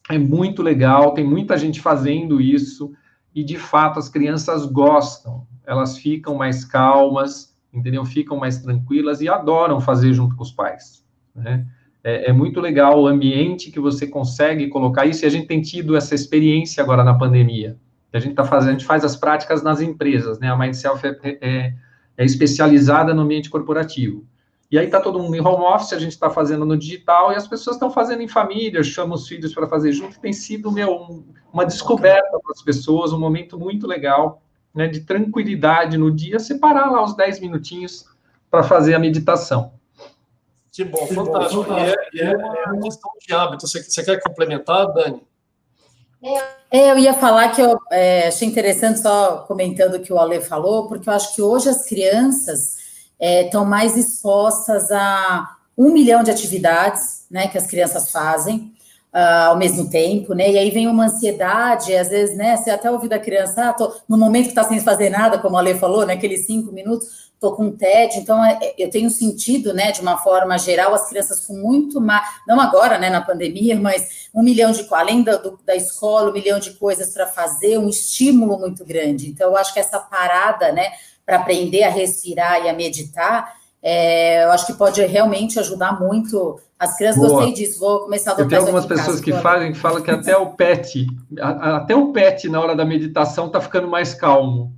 é 0.08 0.18
muito 0.18 0.62
legal, 0.62 1.12
tem 1.12 1.24
muita 1.24 1.56
gente 1.56 1.80
fazendo 1.80 2.40
isso, 2.40 2.92
e 3.34 3.44
de 3.44 3.56
fato 3.56 3.98
as 3.98 4.08
crianças 4.08 4.66
gostam, 4.66 5.46
elas 5.66 5.98
ficam 5.98 6.34
mais 6.34 6.64
calmas, 6.64 7.56
entendeu? 7.72 8.04
Ficam 8.04 8.38
mais 8.38 8.58
tranquilas 8.58 9.20
e 9.20 9.28
adoram 9.28 9.80
fazer 9.80 10.12
junto 10.14 10.34
com 10.34 10.42
os 10.42 10.50
pais, 10.50 11.04
né? 11.34 11.66
É, 12.02 12.30
é, 12.30 12.32
muito 12.32 12.60
legal 12.60 13.02
o 13.02 13.06
ambiente 13.06 13.70
que 13.70 13.80
você 13.80 14.06
consegue 14.06 14.68
colocar 14.68 15.04
isso, 15.04 15.24
e 15.24 15.26
a 15.26 15.30
gente 15.30 15.46
tem 15.46 15.60
tido 15.60 15.96
essa 15.96 16.14
experiência 16.14 16.82
agora 16.82 17.04
na 17.04 17.12
pandemia, 17.12 17.76
a 18.12 18.18
gente 18.18 18.30
está 18.30 18.44
fazendo, 18.44 18.70
a 18.70 18.72
gente 18.72 18.86
faz 18.86 19.04
as 19.04 19.16
práticas 19.16 19.62
nas 19.62 19.82
empresas, 19.82 20.38
né? 20.38 20.50
A 20.50 20.56
Mindself 20.56 21.06
é, 21.06 21.38
é, 21.40 21.74
é 22.16 22.24
especializada 22.24 23.12
no 23.12 23.22
ambiente 23.22 23.50
corporativo. 23.50 24.24
E 24.70 24.78
aí 24.78 24.84
está 24.84 25.00
todo 25.00 25.18
mundo 25.18 25.34
em 25.34 25.40
home 25.40 25.64
office, 25.64 25.94
a 25.94 25.98
gente 25.98 26.12
está 26.12 26.28
fazendo 26.28 26.64
no 26.66 26.76
digital 26.76 27.32
e 27.32 27.36
as 27.36 27.48
pessoas 27.48 27.76
estão 27.76 27.90
fazendo 27.90 28.22
em 28.22 28.28
família, 28.28 28.82
chamam 28.82 29.14
os 29.14 29.26
filhos 29.26 29.54
para 29.54 29.66
fazer 29.66 29.92
junto. 29.92 30.20
Tem 30.20 30.32
sido 30.32 30.70
meu, 30.70 30.92
um, 30.92 31.24
uma 31.50 31.64
descoberta 31.64 32.38
para 32.38 32.52
as 32.52 32.62
pessoas, 32.62 33.12
um 33.12 33.18
momento 33.18 33.58
muito 33.58 33.86
legal, 33.86 34.42
né, 34.74 34.86
de 34.86 35.00
tranquilidade 35.00 35.96
no 35.96 36.10
dia, 36.10 36.38
separar 36.38 36.90
lá 36.90 37.02
os 37.02 37.16
10 37.16 37.40
minutinhos 37.40 38.04
para 38.50 38.62
fazer 38.62 38.94
a 38.94 38.98
meditação. 38.98 39.72
Que 40.70 40.84
bom, 40.84 41.06
fantástico. 41.06 41.66
E 41.72 41.80
é, 41.80 41.94
e 42.12 42.20
é 42.20 42.36
uma 42.66 42.80
questão 42.82 43.10
de 43.26 43.34
hábito. 43.34 43.66
Você, 43.66 43.82
você 43.82 44.04
quer 44.04 44.22
complementar, 44.22 44.86
Dani? 44.92 45.22
É, 46.70 46.90
eu 46.90 46.98
ia 46.98 47.14
falar 47.14 47.48
que 47.50 47.60
eu 47.60 47.78
é, 47.90 48.28
achei 48.28 48.46
interessante, 48.46 49.00
só 49.00 49.38
comentando 49.38 49.94
o 49.94 50.00
que 50.00 50.12
o 50.12 50.18
Ale 50.18 50.40
falou, 50.40 50.88
porque 50.88 51.08
eu 51.08 51.12
acho 51.12 51.34
que 51.34 51.40
hoje 51.40 51.68
as 51.68 51.88
crianças 51.88 52.77
estão 53.20 53.64
é, 53.64 53.66
mais 53.66 53.96
expostas 53.96 54.90
a 54.90 55.56
um 55.76 55.92
milhão 55.92 56.22
de 56.22 56.30
atividades 56.30 57.26
né, 57.30 57.46
que 57.46 57.58
as 57.58 57.66
crianças 57.66 58.10
fazem 58.10 58.72
uh, 59.14 59.48
ao 59.50 59.56
mesmo 59.56 59.88
tempo, 59.88 60.34
né? 60.34 60.50
E 60.50 60.58
aí 60.58 60.70
vem 60.70 60.86
uma 60.86 61.06
ansiedade, 61.06 61.94
às 61.94 62.08
vezes, 62.08 62.36
né? 62.36 62.56
Você 62.56 62.70
até 62.70 62.90
ouve 62.90 63.08
da 63.08 63.18
criança, 63.18 63.68
ah, 63.68 63.72
tô, 63.72 63.92
no 64.08 64.16
momento 64.16 64.44
que 64.44 64.50
está 64.50 64.64
sem 64.64 64.80
fazer 64.80 65.10
nada, 65.10 65.38
como 65.38 65.56
a 65.56 65.60
Lê 65.60 65.74
falou, 65.74 66.06
naqueles 66.06 66.40
né, 66.40 66.46
cinco 66.46 66.72
minutos, 66.72 67.28
tô 67.40 67.52
com 67.52 67.70
TED, 67.70 68.18
então 68.18 68.44
é, 68.44 68.58
é, 68.60 68.74
eu 68.78 68.90
tenho 68.90 69.08
sentido, 69.10 69.72
né, 69.72 69.92
de 69.92 70.00
uma 70.00 70.18
forma 70.18 70.58
geral, 70.58 70.92
as 70.94 71.08
crianças 71.08 71.46
com 71.46 71.54
muito 71.54 72.00
mais, 72.00 72.26
não 72.46 72.60
agora, 72.60 72.98
né, 72.98 73.10
na 73.10 73.20
pandemia, 73.20 73.78
mas 73.78 74.28
um 74.34 74.42
milhão 74.42 74.72
de, 74.72 74.86
além 74.90 75.22
da, 75.22 75.36
do, 75.36 75.58
da 75.64 75.76
escola, 75.76 76.30
um 76.30 76.32
milhão 76.32 76.58
de 76.58 76.72
coisas 76.72 77.10
para 77.10 77.26
fazer, 77.26 77.78
um 77.78 77.88
estímulo 77.88 78.58
muito 78.58 78.84
grande. 78.84 79.28
Então, 79.28 79.50
eu 79.50 79.56
acho 79.56 79.72
que 79.72 79.78
essa 79.78 80.00
parada, 80.00 80.72
né, 80.72 80.90
para 81.28 81.36
aprender 81.36 81.82
a 81.82 81.90
respirar 81.90 82.64
e 82.64 82.70
a 82.70 82.72
meditar, 82.72 83.52
é, 83.82 84.44
eu 84.44 84.50
acho 84.50 84.66
que 84.66 84.72
pode 84.72 85.04
realmente 85.04 85.60
ajudar 85.60 86.00
muito 86.00 86.58
as 86.78 86.96
crianças. 86.96 87.20
Boa. 87.20 87.44
Gostei 87.44 87.52
disso, 87.52 87.78
vou 87.78 88.00
começar 88.00 88.30
a 88.30 88.32
adotar 88.32 88.48
Tem 88.48 88.58
algumas 88.58 88.86
pessoas 88.86 89.20
que 89.20 89.30
fazem, 89.34 89.72
que 89.72 89.78
falam 89.78 90.00
que 90.00 90.10
até 90.10 90.34
o 90.38 90.46
pet, 90.54 91.06
até 91.38 91.94
o 91.94 92.12
pet 92.12 92.48
na 92.48 92.58
hora 92.58 92.74
da 92.74 92.82
meditação 92.82 93.48
está 93.48 93.60
ficando 93.60 93.86
mais 93.86 94.14
calmo. 94.14 94.72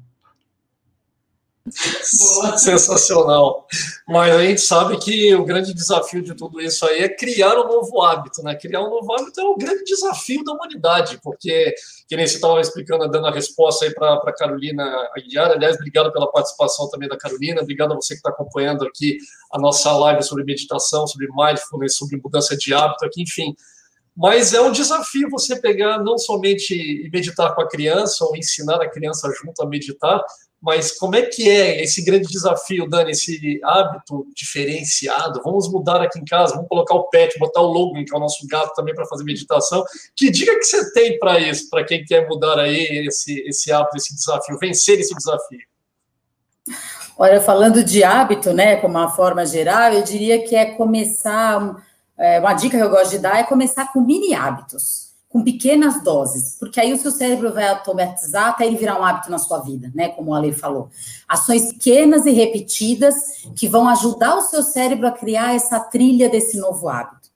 Sensacional. 2.56 3.66
Mas 4.08 4.34
a 4.34 4.42
gente 4.42 4.60
sabe 4.60 4.98
que 4.98 5.34
o 5.34 5.44
grande 5.44 5.74
desafio 5.74 6.22
de 6.22 6.34
tudo 6.34 6.60
isso 6.60 6.86
aí 6.86 7.00
é 7.00 7.08
criar 7.08 7.54
um 7.58 7.68
novo 7.68 8.02
hábito, 8.02 8.42
né? 8.42 8.54
Criar 8.54 8.80
um 8.80 8.90
novo 8.90 9.12
hábito 9.12 9.40
é 9.40 9.44
o 9.44 9.56
grande 9.56 9.84
desafio 9.84 10.42
da 10.42 10.52
humanidade, 10.52 11.20
porque, 11.22 11.74
que 12.08 12.16
nem 12.16 12.26
você 12.26 12.36
estava 12.36 12.60
explicando, 12.60 13.08
dando 13.08 13.26
a 13.26 13.32
resposta 13.32 13.84
aí 13.84 13.94
para 13.94 14.14
a 14.14 14.32
Carolina 14.32 14.84
Aguiar. 15.16 15.50
Aliás, 15.50 15.76
obrigado 15.76 16.12
pela 16.12 16.30
participação 16.30 16.88
também 16.88 17.08
da 17.08 17.18
Carolina, 17.18 17.60
obrigado 17.60 17.92
a 17.92 17.96
você 17.96 18.14
que 18.14 18.18
está 18.18 18.30
acompanhando 18.30 18.84
aqui 18.84 19.18
a 19.52 19.58
nossa 19.58 19.92
live 19.92 20.22
sobre 20.22 20.44
meditação, 20.44 21.06
sobre 21.06 21.28
mindfulness, 21.28 21.96
sobre 21.96 22.20
mudança 22.22 22.56
de 22.56 22.72
hábito 22.72 23.04
aqui, 23.04 23.22
enfim. 23.22 23.54
Mas 24.16 24.52
é 24.52 24.60
um 24.60 24.72
desafio 24.72 25.30
você 25.30 25.60
pegar 25.60 25.98
não 26.02 26.18
somente 26.18 27.08
meditar 27.12 27.54
com 27.54 27.62
a 27.62 27.68
criança 27.68 28.24
ou 28.24 28.36
ensinar 28.36 28.76
a 28.82 28.88
criança 28.88 29.30
junto 29.42 29.62
a 29.62 29.66
meditar, 29.66 30.22
mas 30.60 30.92
como 30.92 31.16
é 31.16 31.22
que 31.22 31.48
é 31.48 31.82
esse 31.82 32.04
grande 32.04 32.28
desafio, 32.28 32.86
Dani, 32.86 33.12
esse 33.12 33.58
hábito 33.64 34.26
diferenciado? 34.34 35.40
Vamos 35.42 35.70
mudar 35.70 36.02
aqui 36.02 36.18
em 36.18 36.24
casa, 36.24 36.54
vamos 36.54 36.68
colocar 36.68 36.94
o 36.94 37.08
pet, 37.08 37.38
botar 37.38 37.62
o 37.62 37.72
Logan, 37.72 38.04
que 38.04 38.12
é 38.12 38.16
o 38.16 38.20
nosso 38.20 38.46
gato 38.46 38.74
também 38.74 38.94
para 38.94 39.06
fazer 39.06 39.24
meditação. 39.24 39.82
Que 40.14 40.30
dica 40.30 40.54
que 40.56 40.64
você 40.64 40.92
tem 40.92 41.18
para 41.18 41.38
isso, 41.40 41.70
para 41.70 41.82
quem 41.84 42.04
quer 42.04 42.28
mudar 42.28 42.58
aí 42.58 43.06
esse, 43.06 43.40
esse 43.48 43.72
hábito, 43.72 43.96
esse 43.96 44.14
desafio, 44.14 44.58
vencer 44.58 45.00
esse 45.00 45.14
desafio? 45.14 45.60
Olha, 47.18 47.40
falando 47.40 47.82
de 47.82 48.04
hábito, 48.04 48.52
né, 48.52 48.76
como 48.76 48.98
uma 48.98 49.10
forma 49.10 49.46
geral, 49.46 49.92
eu 49.92 50.02
diria 50.02 50.44
que 50.46 50.54
é 50.54 50.66
começar, 50.74 51.82
é, 52.18 52.38
uma 52.38 52.52
dica 52.52 52.76
que 52.76 52.82
eu 52.82 52.90
gosto 52.90 53.12
de 53.12 53.18
dar 53.18 53.38
é 53.38 53.44
começar 53.44 53.90
com 53.92 54.00
mini 54.00 54.34
hábitos 54.34 55.09
com 55.30 55.44
pequenas 55.44 56.02
doses, 56.02 56.56
porque 56.58 56.80
aí 56.80 56.92
o 56.92 56.98
seu 56.98 57.12
cérebro 57.12 57.54
vai 57.54 57.68
automatizar 57.68 58.48
até 58.48 58.66
ele 58.66 58.76
virar 58.76 59.00
um 59.00 59.04
hábito 59.04 59.30
na 59.30 59.38
sua 59.38 59.60
vida, 59.60 59.90
né? 59.94 60.08
Como 60.08 60.34
a 60.34 60.40
lei 60.40 60.52
falou. 60.52 60.90
Ações 61.28 61.72
pequenas 61.72 62.26
e 62.26 62.32
repetidas 62.32 63.14
que 63.54 63.68
vão 63.68 63.88
ajudar 63.88 64.36
o 64.36 64.42
seu 64.42 64.60
cérebro 64.60 65.06
a 65.06 65.12
criar 65.12 65.54
essa 65.54 65.78
trilha 65.78 66.28
desse 66.28 66.58
novo 66.58 66.88
hábito. 66.88 67.30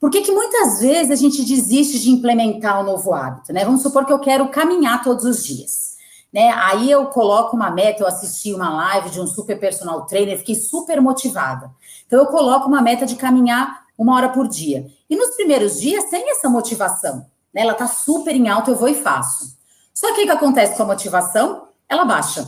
Por 0.00 0.10
que, 0.10 0.22
que 0.22 0.32
muitas 0.32 0.80
vezes 0.80 1.12
a 1.12 1.14
gente 1.14 1.44
desiste 1.44 2.00
de 2.00 2.10
implementar 2.10 2.80
o 2.80 2.82
um 2.82 2.86
novo 2.86 3.14
hábito, 3.14 3.52
né? 3.52 3.64
Vamos 3.64 3.82
supor 3.82 4.04
que 4.04 4.12
eu 4.12 4.18
quero 4.18 4.48
caminhar 4.48 5.04
todos 5.04 5.24
os 5.24 5.44
dias. 5.44 5.90
Né? 6.32 6.50
Aí 6.50 6.90
eu 6.90 7.06
coloco 7.06 7.54
uma 7.54 7.70
meta, 7.70 8.02
eu 8.02 8.08
assisti 8.08 8.52
uma 8.52 8.70
live 8.70 9.10
de 9.10 9.20
um 9.20 9.26
super 9.26 9.58
personal 9.58 10.04
trainer, 10.06 10.38
fiquei 10.38 10.56
super 10.56 11.00
motivada. 11.00 11.70
Então 12.06 12.18
eu 12.18 12.26
coloco 12.26 12.66
uma 12.66 12.82
meta 12.82 13.06
de 13.06 13.14
caminhar 13.14 13.84
uma 13.96 14.16
hora 14.16 14.30
por 14.30 14.48
dia. 14.48 14.86
E 15.10 15.16
nos 15.16 15.34
primeiros 15.34 15.80
dias 15.80 16.04
tem 16.04 16.30
essa 16.30 16.48
motivação, 16.48 17.26
né? 17.52 17.62
Ela 17.62 17.74
tá 17.74 17.88
super 17.88 18.34
em 18.34 18.48
alta, 18.48 18.70
eu 18.70 18.76
vou 18.76 18.88
e 18.88 18.94
faço. 18.94 19.58
Só 19.92 20.14
que 20.14 20.22
o 20.22 20.24
que 20.24 20.30
acontece 20.30 20.76
com 20.76 20.84
a 20.84 20.86
motivação? 20.86 21.68
Ela 21.88 22.04
baixa. 22.04 22.46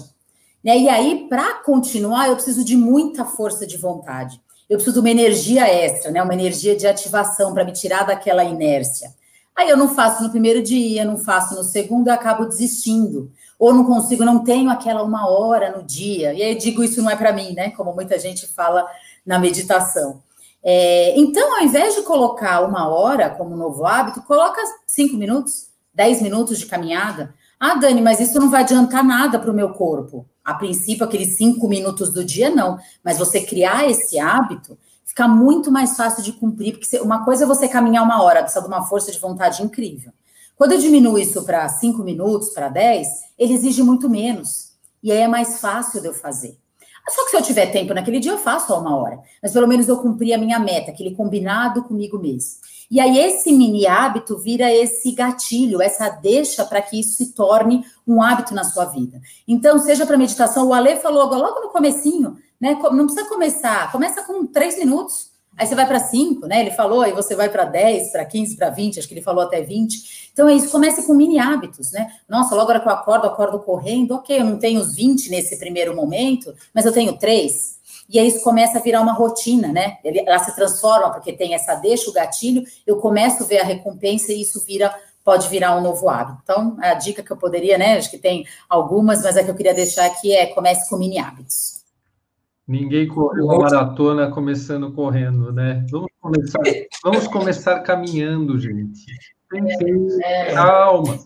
Né? 0.62 0.78
E 0.78 0.88
aí, 0.88 1.26
para 1.28 1.54
continuar, 1.54 2.28
eu 2.28 2.36
preciso 2.36 2.64
de 2.64 2.76
muita 2.76 3.24
força 3.24 3.66
de 3.66 3.76
vontade. 3.76 4.40
Eu 4.70 4.76
preciso 4.76 4.94
de 4.94 5.00
uma 5.00 5.10
energia 5.10 5.68
extra, 5.68 6.10
né? 6.12 6.22
uma 6.22 6.32
energia 6.32 6.76
de 6.76 6.86
ativação 6.86 7.52
para 7.52 7.64
me 7.64 7.72
tirar 7.72 8.04
daquela 8.06 8.44
inércia. 8.44 9.12
Aí 9.54 9.68
eu 9.68 9.76
não 9.76 9.94
faço 9.94 10.22
no 10.22 10.30
primeiro 10.30 10.62
dia, 10.62 11.04
não 11.04 11.18
faço 11.18 11.54
no 11.54 11.62
segundo, 11.62 12.08
acabo 12.08 12.46
desistindo. 12.46 13.30
Ou 13.58 13.74
não 13.74 13.84
consigo, 13.84 14.24
não 14.24 14.42
tenho 14.42 14.70
aquela 14.70 15.02
uma 15.02 15.28
hora 15.28 15.76
no 15.76 15.82
dia. 15.82 16.32
E 16.32 16.42
aí 16.42 16.54
digo 16.54 16.82
isso 16.82 17.02
não 17.02 17.10
é 17.10 17.16
para 17.16 17.32
mim, 17.32 17.52
né? 17.52 17.70
Como 17.70 17.92
muita 17.92 18.18
gente 18.18 18.46
fala 18.46 18.86
na 19.26 19.38
meditação. 19.38 20.22
É, 20.64 21.18
então, 21.18 21.56
ao 21.56 21.64
invés 21.64 21.94
de 21.94 22.02
colocar 22.02 22.60
uma 22.60 22.88
hora 22.88 23.28
como 23.30 23.56
novo 23.56 23.84
hábito, 23.84 24.22
coloca 24.22 24.60
cinco 24.86 25.16
minutos, 25.16 25.68
dez 25.92 26.22
minutos 26.22 26.58
de 26.58 26.66
caminhada. 26.66 27.34
Ah, 27.58 27.74
Dani, 27.74 28.00
mas 28.00 28.20
isso 28.20 28.38
não 28.38 28.50
vai 28.50 28.62
adiantar 28.62 29.04
nada 29.04 29.38
para 29.38 29.50
o 29.50 29.54
meu 29.54 29.70
corpo. 29.70 30.26
A 30.44 30.54
princípio, 30.54 31.04
aqueles 31.04 31.36
cinco 31.36 31.68
minutos 31.68 32.12
do 32.12 32.24
dia, 32.24 32.50
não. 32.50 32.78
Mas 33.04 33.18
você 33.18 33.40
criar 33.40 33.88
esse 33.88 34.18
hábito 34.18 34.78
fica 35.04 35.28
muito 35.28 35.70
mais 35.70 35.96
fácil 35.96 36.22
de 36.22 36.32
cumprir, 36.32 36.78
porque 36.78 36.98
uma 37.00 37.24
coisa 37.24 37.44
é 37.44 37.46
você 37.46 37.68
caminhar 37.68 38.02
uma 38.02 38.22
hora, 38.22 38.42
precisa 38.42 38.62
de 38.62 38.68
uma 38.68 38.84
força 38.84 39.12
de 39.12 39.18
vontade 39.18 39.62
incrível. 39.62 40.12
Quando 40.56 40.72
eu 40.72 40.78
diminuo 40.78 41.18
isso 41.18 41.44
para 41.44 41.68
cinco 41.68 42.02
minutos, 42.02 42.50
para 42.50 42.68
dez, 42.68 43.08
ele 43.38 43.52
exige 43.52 43.82
muito 43.82 44.08
menos. 44.08 44.72
E 45.02 45.10
aí 45.10 45.18
é 45.18 45.28
mais 45.28 45.60
fácil 45.60 46.00
de 46.00 46.06
eu 46.06 46.14
fazer. 46.14 46.56
Só 47.08 47.24
que 47.24 47.30
se 47.30 47.36
eu 47.36 47.42
tiver 47.42 47.66
tempo 47.66 47.92
naquele 47.92 48.20
dia, 48.20 48.32
eu 48.32 48.38
faço 48.38 48.68
só 48.68 48.80
uma 48.80 48.96
hora. 48.96 49.20
Mas 49.42 49.52
pelo 49.52 49.66
menos 49.66 49.88
eu 49.88 49.98
cumpri 49.98 50.32
a 50.32 50.38
minha 50.38 50.58
meta, 50.58 50.90
aquele 50.90 51.14
combinado 51.14 51.82
comigo 51.82 52.18
mesmo. 52.18 52.60
E 52.90 53.00
aí 53.00 53.18
esse 53.18 53.50
mini 53.50 53.86
hábito 53.86 54.38
vira 54.38 54.70
esse 54.70 55.12
gatilho, 55.12 55.80
essa 55.80 56.10
deixa 56.10 56.64
para 56.64 56.82
que 56.82 57.00
isso 57.00 57.16
se 57.16 57.32
torne 57.32 57.84
um 58.06 58.22
hábito 58.22 58.54
na 58.54 58.64
sua 58.64 58.84
vida. 58.84 59.20
Então, 59.48 59.78
seja 59.78 60.04
para 60.04 60.18
meditação, 60.18 60.68
o 60.68 60.74
Ale 60.74 60.96
falou 60.96 61.24
logo 61.24 61.60
no 61.60 61.70
comecinho, 61.70 62.36
né? 62.60 62.78
Não 62.92 63.06
precisa 63.06 63.28
começar, 63.28 63.90
começa 63.90 64.22
com 64.22 64.46
três 64.46 64.78
minutos. 64.78 65.31
Aí 65.56 65.66
você 65.66 65.74
vai 65.74 65.86
para 65.86 66.00
cinco, 66.00 66.46
né? 66.46 66.60
Ele 66.60 66.70
falou, 66.70 67.02
aí 67.02 67.12
você 67.12 67.36
vai 67.36 67.48
para 67.48 67.64
10, 67.64 68.10
para 68.10 68.24
15, 68.24 68.56
para 68.56 68.70
20, 68.70 68.98
acho 68.98 69.08
que 69.08 69.14
ele 69.14 69.22
falou 69.22 69.44
até 69.44 69.60
20. 69.60 70.30
Então 70.32 70.48
é 70.48 70.54
isso, 70.54 70.70
comece 70.70 71.06
com 71.06 71.14
mini 71.14 71.38
hábitos, 71.38 71.92
né? 71.92 72.10
Nossa, 72.28 72.54
logo 72.54 72.62
agora 72.62 72.80
que 72.80 72.88
eu 72.88 72.92
acordo, 72.92 73.26
acordo 73.26 73.58
correndo, 73.60 74.14
ok, 74.14 74.40
eu 74.40 74.44
não 74.44 74.58
tenho 74.58 74.80
os 74.80 74.94
20 74.94 75.30
nesse 75.30 75.58
primeiro 75.58 75.94
momento, 75.94 76.54
mas 76.74 76.86
eu 76.86 76.92
tenho 76.92 77.18
três 77.18 77.82
e 78.12 78.18
aí 78.18 78.28
isso 78.28 78.42
começa 78.42 78.78
a 78.78 78.82
virar 78.82 79.00
uma 79.00 79.14
rotina, 79.14 79.68
né? 79.68 79.96
Ela 80.04 80.38
se 80.38 80.54
transforma 80.54 81.10
porque 81.10 81.32
tem 81.32 81.54
essa 81.54 81.74
deixa, 81.76 82.10
o 82.10 82.12
gatilho, 82.12 82.62
eu 82.86 82.98
começo 82.98 83.42
a 83.42 83.46
ver 83.46 83.60
a 83.60 83.64
recompensa 83.64 84.32
e 84.32 84.42
isso 84.42 84.62
vira 84.66 84.94
pode 85.24 85.48
virar 85.48 85.76
um 85.76 85.80
novo 85.80 86.08
hábito. 86.08 86.40
Então, 86.42 86.76
a 86.80 86.94
dica 86.94 87.22
que 87.22 87.30
eu 87.30 87.36
poderia, 87.36 87.78
né? 87.78 87.96
Acho 87.96 88.10
que 88.10 88.18
tem 88.18 88.44
algumas, 88.68 89.22
mas 89.22 89.36
a 89.36 89.44
que 89.44 89.50
eu 89.50 89.54
queria 89.54 89.72
deixar 89.72 90.04
aqui 90.04 90.34
é 90.34 90.46
comece 90.46 90.90
com 90.90 90.96
mini 90.96 91.18
hábitos. 91.18 91.81
Ninguém 92.66 93.08
correu 93.08 93.44
uma 93.44 93.58
maratona 93.58 94.30
começando 94.30 94.92
correndo, 94.92 95.52
né? 95.52 95.84
Vamos 95.90 96.10
começar, 96.20 96.60
vamos 97.02 97.28
começar 97.28 97.80
caminhando, 97.80 98.58
gente. 98.58 99.04
É, 100.22 100.50
é. 100.50 100.54
Calma. 100.54 101.18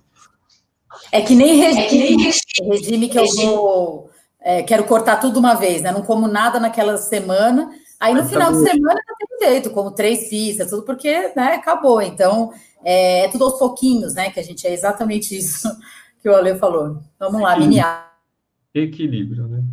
É 1.12 1.20
que 1.20 1.34
nem 1.34 1.56
regime, 1.56 1.82
é 1.82 1.88
que, 1.88 1.98
nem 1.98 2.70
regime 2.70 3.08
que 3.08 3.18
eu 3.18 3.26
vou 3.26 4.10
é, 4.46 4.62
quero 4.62 4.84
cortar 4.84 5.16
tudo 5.16 5.40
uma 5.40 5.54
vez, 5.54 5.82
né? 5.82 5.90
Não 5.90 6.02
como 6.02 6.28
nada 6.28 6.60
naquela 6.60 6.96
semana. 6.96 7.68
Aí 7.98 8.14
no 8.14 8.22
tá 8.22 8.28
final 8.28 8.52
de 8.52 8.58
semana 8.58 9.00
não 9.08 9.16
tem 9.16 9.48
jeito, 9.48 9.70
como 9.70 9.90
três 9.90 10.28
pizzas, 10.28 10.70
tudo 10.70 10.84
porque 10.84 11.32
né, 11.34 11.54
acabou. 11.54 12.00
Então, 12.00 12.52
é, 12.84 13.24
é, 13.24 13.28
tudo 13.28 13.44
aos 13.44 13.58
pouquinhos, 13.58 14.14
né? 14.14 14.30
Que 14.30 14.38
a 14.38 14.44
gente 14.44 14.64
é 14.64 14.72
exatamente 14.72 15.36
isso 15.36 15.68
que 16.22 16.28
o 16.28 16.34
Ale 16.34 16.54
falou. 16.54 17.00
Vamos 17.18 17.42
lá, 17.42 17.58
mini 17.58 17.80
Equilíbrio, 18.72 19.48
né? 19.48 19.64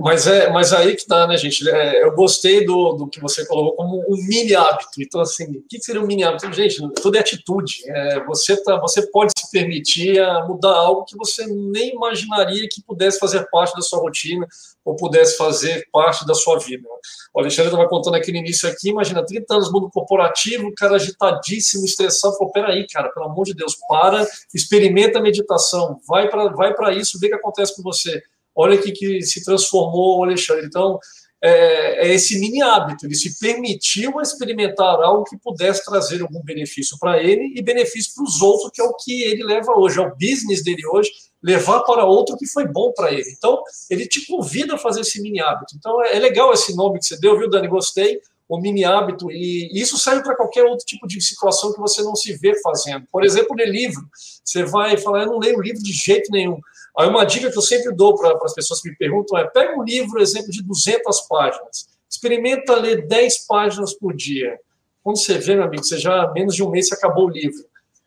Mas 0.00 0.26
é, 0.26 0.50
mas 0.50 0.72
aí 0.72 0.96
que 0.96 1.06
tá, 1.06 1.26
né, 1.26 1.36
gente? 1.36 1.68
É, 1.68 2.02
eu 2.02 2.14
gostei 2.14 2.64
do, 2.64 2.94
do 2.94 3.08
que 3.08 3.20
você 3.20 3.44
colocou 3.44 3.76
como 3.76 3.98
um 4.08 4.16
mini 4.26 4.54
hábito. 4.54 4.88
Então, 4.98 5.20
assim, 5.20 5.44
o 5.44 5.62
que 5.68 5.78
seria 5.78 6.00
um 6.00 6.06
mini 6.06 6.24
hábito? 6.24 6.50
Gente, 6.50 6.80
tudo 6.94 7.16
é 7.16 7.20
atitude. 7.20 7.82
É, 7.86 8.24
você, 8.24 8.56
tá, 8.62 8.80
você 8.80 9.06
pode 9.08 9.32
se 9.38 9.50
permitir 9.50 10.18
mudar 10.48 10.74
algo 10.74 11.04
que 11.04 11.14
você 11.14 11.46
nem 11.46 11.94
imaginaria 11.94 12.66
que 12.70 12.82
pudesse 12.82 13.18
fazer 13.18 13.46
parte 13.50 13.76
da 13.76 13.82
sua 13.82 13.98
rotina 13.98 14.46
ou 14.82 14.96
pudesse 14.96 15.36
fazer 15.36 15.86
parte 15.92 16.26
da 16.26 16.34
sua 16.34 16.58
vida. 16.58 16.88
O 17.34 17.40
Alexandre 17.40 17.70
estava 17.70 17.86
contando 17.86 18.14
aquele 18.14 18.38
início 18.38 18.66
aqui, 18.70 18.88
imagina, 18.88 19.26
30 19.26 19.54
anos 19.54 19.66
no 19.66 19.74
mundo 19.74 19.90
corporativo, 19.92 20.72
cara 20.74 20.96
agitadíssimo, 20.96 21.84
estressado, 21.84 22.34
falou, 22.38 22.50
peraí, 22.50 22.86
cara, 22.86 23.10
pelo 23.10 23.26
amor 23.26 23.44
de 23.44 23.52
Deus, 23.52 23.76
para, 23.86 24.26
experimenta 24.54 25.18
a 25.18 25.22
meditação, 25.22 26.00
vai 26.08 26.30
para 26.30 26.48
vai 26.48 26.72
isso, 26.96 27.18
vê 27.18 27.26
o 27.26 27.30
que 27.30 27.36
acontece 27.36 27.76
com 27.76 27.82
você 27.82 28.22
Olha 28.56 28.78
que, 28.78 28.90
que 28.90 29.20
se 29.22 29.44
transformou 29.44 30.24
Alexandre. 30.24 30.66
Então, 30.66 30.98
é, 31.42 32.08
é, 32.08 32.14
esse 32.14 32.40
mini 32.40 32.62
hábito, 32.62 33.06
ele 33.06 33.14
se 33.14 33.38
permitiu 33.38 34.20
experimentar 34.20 35.00
algo 35.02 35.24
que 35.24 35.36
pudesse 35.36 35.84
trazer 35.84 36.22
algum 36.22 36.42
benefício 36.42 36.96
para 36.98 37.22
ele 37.22 37.52
e 37.54 37.62
benefício 37.62 38.12
para 38.14 38.24
os 38.24 38.40
outros, 38.40 38.70
que 38.72 38.80
é 38.80 38.84
o 38.84 38.94
que 38.94 39.22
ele 39.22 39.44
leva 39.44 39.72
hoje, 39.76 39.98
é 39.98 40.02
o 40.02 40.14
business 40.16 40.64
dele 40.64 40.84
hoje, 40.86 41.10
levar 41.42 41.80
para 41.80 42.04
outro 42.04 42.36
que 42.36 42.46
foi 42.46 42.66
bom 42.66 42.90
para 42.92 43.12
ele. 43.12 43.30
Então, 43.36 43.62
ele 43.90 44.08
te 44.08 44.26
convida 44.26 44.74
a 44.74 44.78
fazer 44.78 45.02
esse 45.02 45.20
mini 45.20 45.40
hábito. 45.40 45.74
Então, 45.76 46.02
é, 46.04 46.16
é 46.16 46.18
legal 46.18 46.52
esse 46.52 46.74
nome 46.74 46.98
que 46.98 47.06
você 47.06 47.20
deu, 47.20 47.38
viu, 47.38 47.50
Dani? 47.50 47.68
Gostei. 47.68 48.20
O 48.48 48.60
mini 48.60 48.84
hábito, 48.84 49.30
e 49.30 49.68
isso 49.74 49.98
serve 49.98 50.22
para 50.22 50.36
qualquer 50.36 50.62
outro 50.62 50.86
tipo 50.86 51.06
de 51.08 51.20
situação 51.20 51.72
que 51.72 51.80
você 51.80 52.00
não 52.02 52.14
se 52.14 52.32
vê 52.34 52.54
fazendo. 52.60 53.04
Por 53.10 53.24
exemplo, 53.24 53.56
ler 53.56 53.68
livro. 53.68 54.08
Você 54.44 54.62
vai 54.62 54.96
falar, 54.96 55.22
eu 55.22 55.26
não 55.26 55.38
leio 55.40 55.60
livro 55.60 55.82
de 55.82 55.92
jeito 55.92 56.30
nenhum. 56.30 56.60
Aí 56.98 57.08
uma 57.08 57.24
dica 57.24 57.50
que 57.50 57.58
eu 57.58 57.62
sempre 57.62 57.94
dou 57.94 58.16
para 58.16 58.38
as 58.42 58.54
pessoas 58.54 58.80
que 58.80 58.88
me 58.88 58.96
perguntam 58.96 59.38
é: 59.38 59.44
pega 59.44 59.78
um 59.78 59.82
livro, 59.82 60.20
exemplo, 60.20 60.50
de 60.50 60.62
200 60.62 61.20
páginas, 61.22 61.88
experimenta 62.08 62.74
ler 62.76 63.06
10 63.06 63.46
páginas 63.46 63.94
por 63.94 64.14
dia. 64.14 64.58
Quando 65.02 65.18
você 65.18 65.38
vê, 65.38 65.54
meu 65.54 65.64
amigo, 65.64 65.84
você 65.84 65.98
já 65.98 66.30
menos 66.32 66.54
de 66.54 66.62
um 66.62 66.70
mês 66.70 66.88
você 66.88 66.94
acabou 66.94 67.26
o 67.26 67.30
livro. 67.30 67.64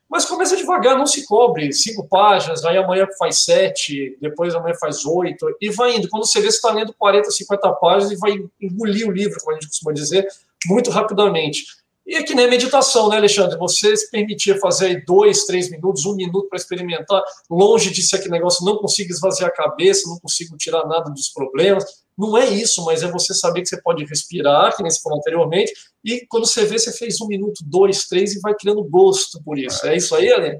Mas 0.10 0.26
começa 0.26 0.58
devagar, 0.58 0.98
não 0.98 1.06
se 1.06 1.24
cobre. 1.26 1.72
Cinco 1.72 2.08
páginas, 2.08 2.66
aí 2.66 2.78
amanhã 2.78 3.08
faz 3.18 3.46
sete, 3.46 4.18
depois 4.20 4.56
amanhã 4.56 4.74
faz 4.74 5.06
oito, 5.06 5.46
e 5.62 5.70
vai 5.70 5.96
indo. 5.96 6.10
Quando 6.10 6.26
você 6.26 6.42
vê, 6.42 6.50
você 6.50 6.58
está 6.58 6.72
lendo 6.72 6.92
40, 6.98 7.30
50 7.30 7.72
páginas 7.74 8.12
e 8.12 8.16
vai 8.18 8.32
engolir 8.60 9.08
o 9.08 9.12
livro, 9.12 9.40
como 9.40 9.52
a 9.52 9.54
gente 9.54 9.68
costuma 9.68 9.94
dizer, 9.94 10.28
muito 10.66 10.90
rapidamente. 10.90 11.64
E 12.10 12.16
é 12.16 12.24
que 12.24 12.34
nem 12.34 12.50
meditação, 12.50 13.08
né, 13.08 13.18
Alexandre? 13.18 13.56
Você 13.60 13.96
se 13.96 14.10
permitir 14.10 14.60
fazer 14.60 15.06
dois, 15.06 15.46
três 15.46 15.70
minutos, 15.70 16.08
um 16.08 16.16
minuto 16.16 16.50
para 16.50 16.58
experimentar, 16.58 17.22
longe 17.48 17.94
ser 18.02 18.16
aquele 18.16 18.32
negócio, 18.32 18.66
não 18.66 18.78
consigo 18.78 19.12
esvaziar 19.12 19.48
a 19.48 19.54
cabeça, 19.54 20.10
não 20.10 20.18
consigo 20.18 20.58
tirar 20.58 20.88
nada 20.88 21.12
dos 21.12 21.30
problemas. 21.30 21.86
Não 22.18 22.36
é 22.36 22.48
isso, 22.48 22.84
mas 22.84 23.04
é 23.04 23.12
você 23.12 23.32
saber 23.36 23.62
que 23.62 23.68
você 23.68 23.80
pode 23.80 24.04
respirar, 24.06 24.76
que 24.76 24.82
nem 24.82 24.90
você 24.90 25.00
falou 25.04 25.20
anteriormente, 25.20 25.72
e 26.04 26.26
quando 26.28 26.48
você 26.48 26.66
vê, 26.66 26.80
você 26.80 26.92
fez 26.92 27.22
um 27.22 27.28
minuto, 27.28 27.64
dois, 27.64 28.08
três, 28.08 28.34
e 28.34 28.40
vai 28.40 28.56
criando 28.56 28.84
gosto 28.84 29.40
por 29.44 29.60
isso. 29.60 29.86
É 29.86 29.96
isso 29.96 30.16
aí, 30.16 30.34
Ale? 30.34 30.60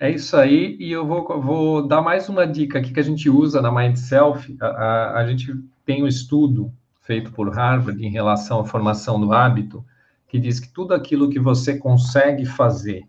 É 0.00 0.10
isso 0.10 0.36
aí, 0.36 0.76
e 0.80 0.90
eu 0.90 1.06
vou, 1.06 1.40
vou 1.40 1.86
dar 1.86 2.02
mais 2.02 2.28
uma 2.28 2.44
dica 2.44 2.80
aqui 2.80 2.92
que 2.92 3.00
a 3.00 3.04
gente 3.04 3.30
usa 3.30 3.62
na 3.62 3.70
Mind 3.70 3.96
Self. 3.96 4.56
A, 4.60 4.66
a, 4.66 5.18
a 5.20 5.26
gente 5.28 5.54
tem 5.86 6.02
um 6.02 6.08
estudo 6.08 6.72
feito 7.02 7.30
por 7.30 7.54
Harvard 7.54 8.04
em 8.04 8.10
relação 8.10 8.58
à 8.58 8.64
formação 8.64 9.20
do 9.20 9.32
hábito, 9.32 9.84
que 10.28 10.38
diz 10.38 10.60
que 10.60 10.72
tudo 10.72 10.94
aquilo 10.94 11.30
que 11.30 11.40
você 11.40 11.78
consegue 11.78 12.44
fazer, 12.44 13.02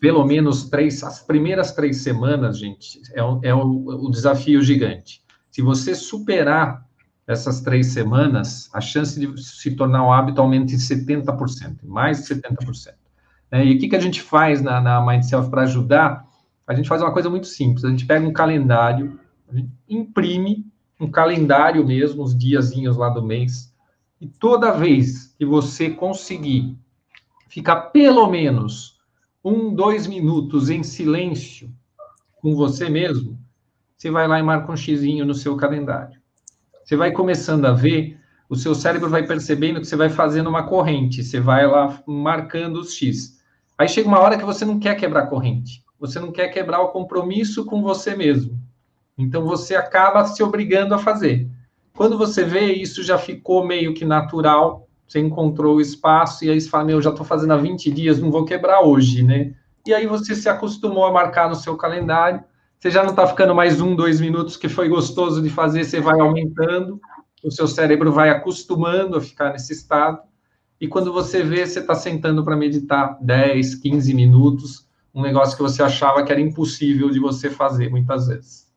pelo 0.00 0.24
menos 0.24 0.68
três, 0.70 1.02
as 1.02 1.20
primeiras 1.20 1.72
três 1.72 1.98
semanas, 1.98 2.58
gente, 2.58 3.00
é, 3.12 3.22
um, 3.22 3.40
é 3.42 3.54
um 3.54 4.10
desafio 4.10 4.62
gigante. 4.62 5.22
Se 5.50 5.60
você 5.62 5.94
superar 5.94 6.86
essas 7.26 7.60
três 7.60 7.88
semanas, 7.88 8.70
a 8.72 8.80
chance 8.80 9.20
de 9.20 9.42
se 9.42 9.76
tornar 9.76 10.02
um 10.02 10.12
hábito 10.12 10.40
aumenta 10.40 10.72
em 10.72 10.78
70%, 10.78 11.80
mais 11.84 12.22
de 12.22 12.34
70%. 12.34 12.94
É, 13.50 13.64
e 13.64 13.74
o 13.74 13.78
que, 13.78 13.88
que 13.88 13.96
a 13.96 14.00
gente 14.00 14.22
faz 14.22 14.62
na, 14.62 14.80
na 14.80 15.04
Mindself 15.04 15.50
para 15.50 15.62
ajudar? 15.62 16.26
A 16.66 16.74
gente 16.74 16.88
faz 16.88 17.02
uma 17.02 17.12
coisa 17.12 17.28
muito 17.28 17.46
simples, 17.46 17.84
a 17.84 17.90
gente 17.90 18.06
pega 18.06 18.26
um 18.26 18.32
calendário, 18.32 19.18
imprime 19.88 20.66
um 21.00 21.10
calendário 21.10 21.86
mesmo, 21.86 22.22
os 22.22 22.36
diazinhos 22.36 22.96
lá 22.96 23.08
do 23.08 23.22
mês, 23.22 23.67
e 24.20 24.26
toda 24.26 24.72
vez 24.72 25.34
que 25.38 25.44
você 25.44 25.90
conseguir 25.90 26.76
ficar 27.48 27.76
pelo 27.92 28.28
menos 28.28 28.98
um, 29.44 29.72
dois 29.72 30.06
minutos 30.06 30.68
em 30.70 30.82
silêncio 30.82 31.72
com 32.40 32.54
você 32.54 32.88
mesmo, 32.88 33.38
você 33.96 34.10
vai 34.10 34.28
lá 34.28 34.38
e 34.38 34.42
marca 34.42 34.70
um 34.70 34.76
xizinho 34.76 35.24
no 35.24 35.34
seu 35.34 35.56
calendário. 35.56 36.20
Você 36.84 36.96
vai 36.96 37.12
começando 37.12 37.64
a 37.64 37.72
ver, 37.72 38.18
o 38.48 38.56
seu 38.56 38.74
cérebro 38.74 39.08
vai 39.08 39.26
percebendo 39.26 39.80
que 39.80 39.86
você 39.86 39.96
vai 39.96 40.08
fazendo 40.08 40.48
uma 40.48 40.62
corrente, 40.62 41.22
você 41.22 41.40
vai 41.40 41.66
lá 41.66 42.02
marcando 42.06 42.80
os 42.80 42.94
X. 42.94 43.38
Aí 43.76 43.88
chega 43.88 44.08
uma 44.08 44.20
hora 44.20 44.38
que 44.38 44.44
você 44.44 44.64
não 44.64 44.78
quer 44.78 44.94
quebrar 44.96 45.24
a 45.24 45.26
corrente, 45.26 45.84
você 45.98 46.18
não 46.18 46.32
quer 46.32 46.48
quebrar 46.48 46.80
o 46.80 46.88
compromisso 46.88 47.64
com 47.64 47.82
você 47.82 48.16
mesmo. 48.16 48.58
Então 49.16 49.44
você 49.44 49.74
acaba 49.74 50.24
se 50.24 50.42
obrigando 50.42 50.94
a 50.94 50.98
fazer. 50.98 51.48
Quando 51.98 52.16
você 52.16 52.44
vê, 52.44 52.74
isso 52.74 53.02
já 53.02 53.18
ficou 53.18 53.66
meio 53.66 53.92
que 53.92 54.04
natural, 54.04 54.86
você 55.04 55.18
encontrou 55.18 55.78
o 55.78 55.80
espaço, 55.80 56.44
e 56.44 56.48
aí 56.48 56.60
você 56.60 56.68
fala, 56.68 56.84
meu, 56.84 57.02
já 57.02 57.10
estou 57.10 57.26
fazendo 57.26 57.52
há 57.54 57.56
20 57.56 57.90
dias, 57.90 58.20
não 58.20 58.30
vou 58.30 58.44
quebrar 58.44 58.82
hoje, 58.82 59.24
né? 59.24 59.52
E 59.84 59.92
aí 59.92 60.06
você 60.06 60.36
se 60.36 60.48
acostumou 60.48 61.06
a 61.06 61.12
marcar 61.12 61.48
no 61.48 61.56
seu 61.56 61.76
calendário, 61.76 62.44
você 62.78 62.88
já 62.88 63.02
não 63.02 63.10
está 63.10 63.26
ficando 63.26 63.52
mais 63.52 63.80
um, 63.80 63.96
dois 63.96 64.20
minutos 64.20 64.56
que 64.56 64.68
foi 64.68 64.88
gostoso 64.88 65.42
de 65.42 65.50
fazer, 65.50 65.82
você 65.82 66.00
vai 66.00 66.20
aumentando, 66.20 67.00
o 67.42 67.50
seu 67.50 67.66
cérebro 67.66 68.12
vai 68.12 68.30
acostumando 68.30 69.16
a 69.16 69.20
ficar 69.20 69.50
nesse 69.50 69.72
estado, 69.72 70.20
e 70.80 70.86
quando 70.86 71.12
você 71.12 71.42
vê, 71.42 71.66
você 71.66 71.80
está 71.80 71.96
sentando 71.96 72.44
para 72.44 72.56
meditar 72.56 73.18
10, 73.20 73.74
15 73.74 74.14
minutos, 74.14 74.86
um 75.12 75.20
negócio 75.20 75.56
que 75.56 75.62
você 75.64 75.82
achava 75.82 76.22
que 76.22 76.30
era 76.30 76.40
impossível 76.40 77.10
de 77.10 77.18
você 77.18 77.50
fazer 77.50 77.90
muitas 77.90 78.28
vezes. 78.28 78.67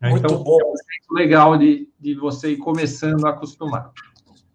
Muito 0.00 0.26
então, 0.26 0.42
bom. 0.42 0.58
É 0.60 1.12
um 1.12 1.16
legal 1.16 1.56
de, 1.56 1.88
de 1.98 2.14
você 2.14 2.50
ir 2.50 2.58
começando 2.58 3.24
a 3.26 3.30
acostumar. 3.30 3.92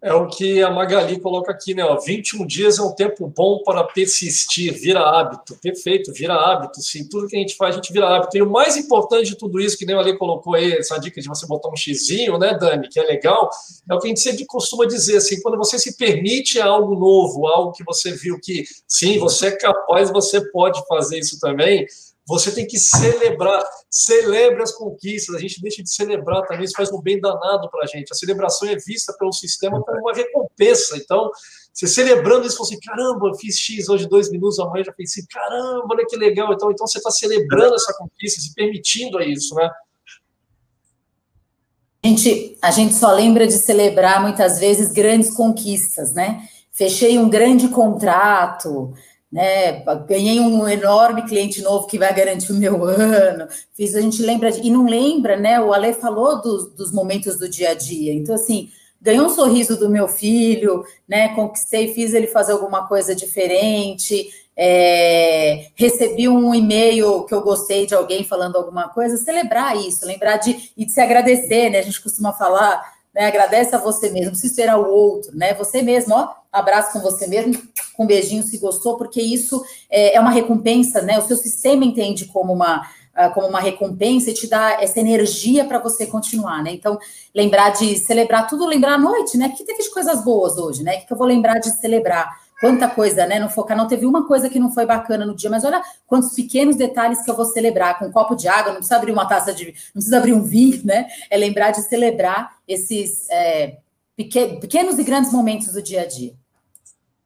É 0.04 0.12
o 0.12 0.26
que 0.26 0.60
a 0.60 0.68
Magali 0.68 1.20
coloca 1.20 1.52
aqui, 1.52 1.74
né? 1.74 1.84
Ó, 1.84 1.96
21 1.96 2.44
dias 2.44 2.76
é 2.76 2.82
um 2.82 2.92
tempo 2.92 3.28
bom 3.28 3.62
para 3.62 3.84
persistir, 3.84 4.74
vira 4.74 4.98
hábito. 4.98 5.56
Perfeito, 5.62 6.12
vira 6.12 6.34
hábito. 6.34 6.82
Sim, 6.82 7.08
tudo 7.08 7.28
que 7.28 7.36
a 7.36 7.38
gente 7.38 7.54
faz, 7.54 7.76
a 7.76 7.76
gente 7.76 7.92
vira 7.92 8.08
hábito. 8.08 8.36
E 8.36 8.42
o 8.42 8.50
mais 8.50 8.76
importante 8.76 9.26
de 9.26 9.36
tudo 9.36 9.60
isso, 9.60 9.78
que 9.78 9.86
nem 9.86 9.94
o 9.94 10.00
Ale 10.00 10.18
colocou 10.18 10.56
aí, 10.56 10.72
essa 10.72 10.98
dica 10.98 11.20
de 11.20 11.28
você 11.28 11.46
botar 11.46 11.68
um 11.68 11.76
xizinho, 11.76 12.36
né, 12.36 12.58
Dani, 12.58 12.88
que 12.88 12.98
é 12.98 13.04
legal, 13.04 13.48
é 13.88 13.94
o 13.94 14.00
que 14.00 14.06
a 14.06 14.08
gente 14.08 14.18
sempre 14.18 14.44
costuma 14.44 14.86
dizer, 14.86 15.18
assim, 15.18 15.40
quando 15.40 15.56
você 15.56 15.78
se 15.78 15.96
permite 15.96 16.60
algo 16.60 16.96
novo, 16.96 17.46
algo 17.46 17.70
que 17.70 17.84
você 17.84 18.10
viu 18.10 18.40
que, 18.42 18.64
sim, 18.88 19.20
você 19.20 19.46
é 19.46 19.56
capaz, 19.56 20.10
você 20.10 20.40
pode 20.50 20.84
fazer 20.88 21.20
isso 21.20 21.38
também, 21.38 21.86
você 22.26 22.52
tem 22.52 22.66
que 22.66 22.78
celebrar, 22.78 23.62
celebre 23.90 24.62
as 24.62 24.72
conquistas. 24.72 25.34
A 25.34 25.38
gente 25.38 25.60
deixa 25.60 25.82
de 25.82 25.92
celebrar 25.92 26.42
também, 26.46 26.64
isso 26.64 26.74
faz 26.76 26.90
um 26.92 27.00
bem 27.00 27.20
danado 27.20 27.68
para 27.70 27.82
a 27.82 27.86
gente. 27.86 28.12
A 28.12 28.14
celebração 28.14 28.68
é 28.68 28.76
vista 28.76 29.12
pelo 29.18 29.32
sistema 29.32 29.82
como 29.82 29.98
uma 29.98 30.14
recompensa. 30.14 30.96
Então, 30.96 31.30
você 31.72 31.86
celebrando 31.86 32.46
isso, 32.46 32.58
você 32.58 32.74
assim, 32.74 32.80
caramba, 32.84 33.32
fiz 33.40 33.56
X 33.58 33.88
hoje, 33.88 34.08
dois 34.08 34.30
minutos, 34.30 34.58
amanhã 34.60 34.84
já 34.84 34.92
fiz 34.92 35.14
caramba, 35.26 35.86
olha 35.90 36.06
que 36.06 36.16
legal. 36.16 36.52
Então, 36.52 36.70
então 36.70 36.86
você 36.86 36.98
está 36.98 37.10
celebrando 37.10 37.74
essa 37.74 37.92
conquista, 37.96 38.40
se 38.40 38.54
permitindo 38.54 39.18
a 39.18 39.24
isso, 39.24 39.54
né? 39.54 39.70
A 42.04 42.08
gente, 42.08 42.58
a 42.60 42.70
gente 42.70 42.94
só 42.94 43.12
lembra 43.12 43.46
de 43.46 43.54
celebrar 43.54 44.20
muitas 44.20 44.58
vezes 44.58 44.92
grandes 44.92 45.30
conquistas, 45.30 46.12
né? 46.12 46.48
Fechei 46.72 47.18
um 47.18 47.28
grande 47.28 47.68
contrato, 47.68 48.92
né? 49.32 49.82
Ganhei 50.06 50.38
um 50.38 50.68
enorme 50.68 51.22
cliente 51.22 51.62
novo 51.62 51.86
que 51.86 51.98
vai 51.98 52.14
garantir 52.14 52.52
o 52.52 52.56
meu 52.56 52.84
ano. 52.84 53.48
Fiz, 53.74 53.94
a 53.96 54.00
gente 54.00 54.22
lembra 54.22 54.52
de, 54.52 54.60
e 54.60 54.70
não 54.70 54.84
lembra, 54.84 55.36
né? 55.36 55.58
O 55.58 55.72
Ale 55.72 55.94
falou 55.94 56.42
dos, 56.42 56.92
momentos 56.92 57.38
do 57.38 57.48
dia 57.48 57.70
a 57.70 57.74
dia. 57.74 58.12
Então, 58.12 58.34
assim, 58.34 58.68
ganhou 59.00 59.26
um 59.26 59.30
sorriso 59.30 59.78
do 59.78 59.88
meu 59.88 60.06
filho, 60.06 60.84
né? 61.08 61.34
Conquistei, 61.34 61.94
fiz 61.94 62.12
ele 62.12 62.26
fazer 62.26 62.52
alguma 62.52 62.86
coisa 62.86 63.14
diferente. 63.14 64.28
É, 64.54 65.68
recebi 65.74 66.28
um 66.28 66.54
e-mail 66.54 67.24
que 67.24 67.32
eu 67.32 67.40
gostei 67.40 67.86
de 67.86 67.94
alguém 67.94 68.22
falando 68.22 68.56
alguma 68.56 68.90
coisa, 68.90 69.16
celebrar 69.16 69.74
isso, 69.78 70.04
lembrar 70.04 70.36
de 70.36 70.72
e 70.76 70.84
de 70.84 70.92
se 70.92 71.00
agradecer, 71.00 71.70
né? 71.70 71.78
A 71.78 71.82
gente 71.82 72.02
costuma 72.02 72.34
falar 72.34 72.91
né? 73.14 73.26
Agradece 73.26 73.74
a 73.74 73.78
você 73.78 74.10
mesmo, 74.10 74.30
precisa 74.30 74.54
ser 74.54 74.68
ao 74.68 74.88
outro, 74.88 75.36
né? 75.36 75.54
Você 75.54 75.82
mesmo, 75.82 76.14
ó, 76.14 76.28
abraço 76.50 76.92
com 76.92 77.00
você 77.00 77.26
mesmo, 77.26 77.60
com 77.94 78.04
um 78.04 78.06
beijinho 78.06 78.42
se 78.42 78.58
gostou, 78.58 78.96
porque 78.96 79.20
isso 79.20 79.62
é, 79.90 80.16
é 80.16 80.20
uma 80.20 80.30
recompensa, 80.30 81.02
né? 81.02 81.18
O 81.18 81.22
seu 81.22 81.36
sistema 81.36 81.84
entende 81.84 82.26
como 82.26 82.52
uma 82.52 82.82
ah, 83.14 83.28
como 83.28 83.46
uma 83.46 83.60
recompensa 83.60 84.30
e 84.30 84.32
te 84.32 84.46
dá 84.46 84.78
essa 84.80 84.98
energia 84.98 85.66
para 85.66 85.78
você 85.78 86.06
continuar, 86.06 86.62
né? 86.62 86.72
Então, 86.72 86.98
lembrar 87.34 87.68
de 87.68 87.98
celebrar 87.98 88.48
tudo, 88.48 88.64
lembrar 88.64 88.94
à 88.94 88.98
noite, 88.98 89.36
né? 89.36 89.50
Que 89.50 89.64
teve 89.64 89.82
de 89.82 89.90
coisas 89.90 90.24
boas 90.24 90.56
hoje, 90.56 90.82
né? 90.82 90.96
que 90.96 91.12
eu 91.12 91.16
vou 91.18 91.26
lembrar 91.26 91.58
de 91.58 91.68
celebrar? 91.78 92.41
Quanta 92.62 92.88
coisa, 92.88 93.26
né? 93.26 93.40
Não 93.40 93.48
focar, 93.48 93.76
não 93.76 93.88
teve 93.88 94.06
uma 94.06 94.24
coisa 94.24 94.48
que 94.48 94.60
não 94.60 94.70
foi 94.70 94.86
bacana 94.86 95.26
no 95.26 95.34
dia, 95.34 95.50
mas 95.50 95.64
olha 95.64 95.82
quantos 96.06 96.32
pequenos 96.32 96.76
detalhes 96.76 97.20
que 97.24 97.28
eu 97.28 97.34
vou 97.34 97.44
celebrar 97.44 97.98
com 97.98 98.04
um 98.04 98.12
copo 98.12 98.36
de 98.36 98.46
água, 98.46 98.68
não 98.68 98.76
precisa 98.76 98.94
abrir 98.94 99.10
uma 99.10 99.26
taça 99.26 99.52
de. 99.52 99.66
não 99.66 99.94
precisa 99.94 100.18
abrir 100.18 100.32
um 100.32 100.44
vinho, 100.44 100.80
né? 100.84 101.08
É 101.28 101.36
lembrar 101.36 101.72
de 101.72 101.82
celebrar 101.82 102.58
esses 102.68 103.28
é, 103.30 103.78
pequenos 104.16 104.96
e 104.96 105.02
grandes 105.02 105.32
momentos 105.32 105.72
do 105.72 105.82
dia 105.82 106.02
a 106.02 106.06
dia. 106.06 106.34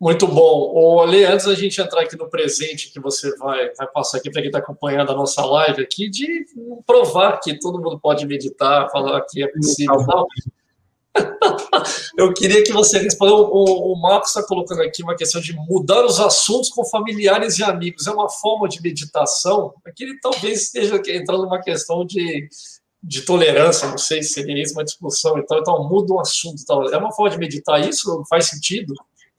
Muito 0.01 0.27
bom. 0.27 0.73
O 0.73 1.03
Ale, 1.03 1.27
antes 1.27 1.45
da 1.45 1.55
gente 1.55 1.83
entrar 1.83 2.01
aqui 2.01 2.17
no 2.17 2.31
presente 2.31 2.91
que 2.91 2.99
você 2.99 3.37
vai, 3.37 3.75
vai 3.75 3.87
passar 3.89 4.17
aqui 4.17 4.31
para 4.31 4.41
quem 4.41 4.49
está 4.49 4.59
acompanhando 4.59 5.13
a 5.13 5.15
nossa 5.15 5.45
live 5.45 5.83
aqui, 5.83 6.09
de 6.09 6.47
provar 6.87 7.41
que 7.41 7.59
todo 7.59 7.79
mundo 7.79 8.01
pode 8.01 8.27
meditar, 8.27 8.91
falar 8.91 9.21
que 9.21 9.43
é 9.43 9.49
possível. 9.49 9.97
Eu 12.17 12.33
queria 12.33 12.63
que 12.63 12.73
você 12.73 12.99
respondesse. 12.99 13.41
O, 13.41 13.93
o 13.93 14.01
Marcos 14.01 14.31
está 14.31 14.43
colocando 14.43 14.83
aqui 14.83 15.03
uma 15.03 15.17
questão 15.17 15.41
de 15.41 15.55
mudar 15.55 16.05
os 16.05 16.19
assuntos 16.21 16.71
com 16.71 16.85
familiares 16.85 17.59
e 17.59 17.65
amigos. 17.65 18.07
É 18.07 18.11
uma 18.11 18.29
forma 18.29 18.69
de 18.69 18.81
meditação? 18.81 19.75
Aqui 19.87 20.05
ele 20.05 20.19
talvez 20.21 20.63
esteja 20.63 21.01
entrando 21.09 21.43
numa 21.43 21.61
questão 21.61 22.05
de, 22.05 22.49
de 23.03 23.23
tolerância, 23.23 23.89
não 23.89 23.99
sei 23.99 24.23
se 24.23 24.31
seria 24.31 24.63
isso 24.63 24.75
uma 24.75 24.85
discussão. 24.85 25.39
Então, 25.39 25.59
então 25.59 25.89
muda 25.89 26.15
o 26.15 26.21
assunto. 26.21 26.61
Então, 26.63 26.83
é 26.85 26.97
uma 26.97 27.13
forma 27.13 27.31
de 27.31 27.39
meditar 27.39 27.81
isso? 27.81 28.23
Faz 28.29 28.47
sentido? 28.47 28.95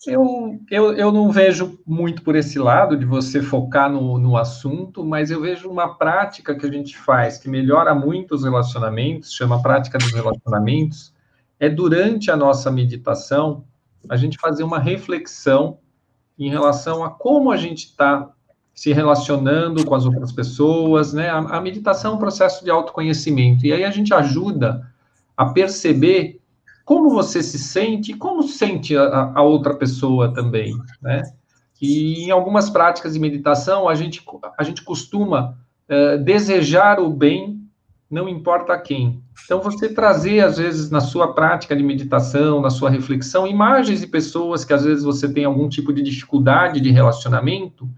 Eu, 0.06 0.60
eu, 0.70 0.94
eu 0.94 1.12
não 1.12 1.32
vejo 1.32 1.80
muito 1.86 2.22
por 2.22 2.36
esse 2.36 2.60
lado 2.60 2.96
de 2.96 3.04
você 3.04 3.42
focar 3.42 3.92
no, 3.92 4.20
no 4.20 4.38
assunto, 4.38 5.04
mas 5.04 5.32
eu 5.32 5.42
vejo 5.42 5.70
uma 5.70 5.96
prática 5.96 6.56
que 6.56 6.66
a 6.66 6.72
gente 6.72 6.96
faz 6.96 7.38
que 7.38 7.50
melhora 7.50 7.96
muito 7.96 8.36
os 8.36 8.44
relacionamentos, 8.44 9.34
chama 9.34 9.62
prática 9.62 9.98
dos 9.98 10.14
relacionamentos, 10.14 11.12
é 11.60 11.70
durante 11.70 12.30
a 12.30 12.38
nossa 12.38 12.72
meditação 12.72 13.66
a 14.10 14.16
gente 14.16 14.38
fazer 14.38 14.64
uma 14.64 14.80
reflexão 14.80 15.80
em 16.38 16.50
relação 16.50 17.04
a 17.04 17.10
como 17.10 17.52
a 17.52 17.58
gente 17.58 17.86
está 17.86 18.32
se 18.74 18.94
relacionando 18.94 19.84
com 19.84 19.96
as 19.96 20.06
outras 20.06 20.32
pessoas, 20.32 21.12
né? 21.12 21.30
A, 21.30 21.38
a, 21.40 21.62
meditação 21.62 22.12
é 22.12 22.16
um 22.16 22.20
processo 22.20 22.64
de 22.64 22.70
autoconhecimento 22.70 23.66
e 23.66 23.74
aí 23.74 23.84
a 23.84 23.90
gente 23.90 24.14
ajuda 24.14 24.88
a 25.36 25.48
perceber 25.48 26.40
como 26.86 27.10
você 27.10 27.42
se 27.42 27.58
sente 27.58 28.12
e 28.12 28.16
como 28.16 28.44
sente 28.44 28.96
a, 28.96 29.32
a 29.34 29.42
outra 29.42 29.76
pessoa 29.76 30.32
também, 30.32 30.78
né? 31.02 31.24
E 31.82 32.26
em 32.26 32.32
algumas 32.32 32.70
práticas 32.70 33.14
de 33.14 33.20
meditação 33.20 33.90
a 33.90 33.96
gente 33.96 34.24
a 34.58 34.64
gente 34.64 34.84
costuma 34.84 35.58
uh, 35.90 36.24
desejar 36.24 37.00
o 37.00 37.10
bem 37.10 37.67
não 38.10 38.30
importa 38.30 38.78
quem. 38.78 39.22
Então, 39.44 39.62
você 39.62 39.90
trazer, 39.90 40.40
às 40.40 40.58
vezes, 40.58 40.90
na 40.90 41.02
sua 41.02 41.34
prática 41.34 41.76
de 41.76 41.84
meditação, 41.84 42.62
na 42.62 42.70
sua 42.70 42.90
reflexão, 42.90 43.46
imagens 43.46 44.02
de 44.02 44.08
pessoas 44.08 44.64
que, 44.64 44.74
às 44.74 44.84
vezes, 44.84 45.04
você 45.04 45.32
tem 45.32 45.46
algum 45.46 45.68
tipo 45.68 45.92
de 45.92 46.02
dificuldade 46.02 46.80
de 46.80 46.90
relacionamento, 46.90 47.90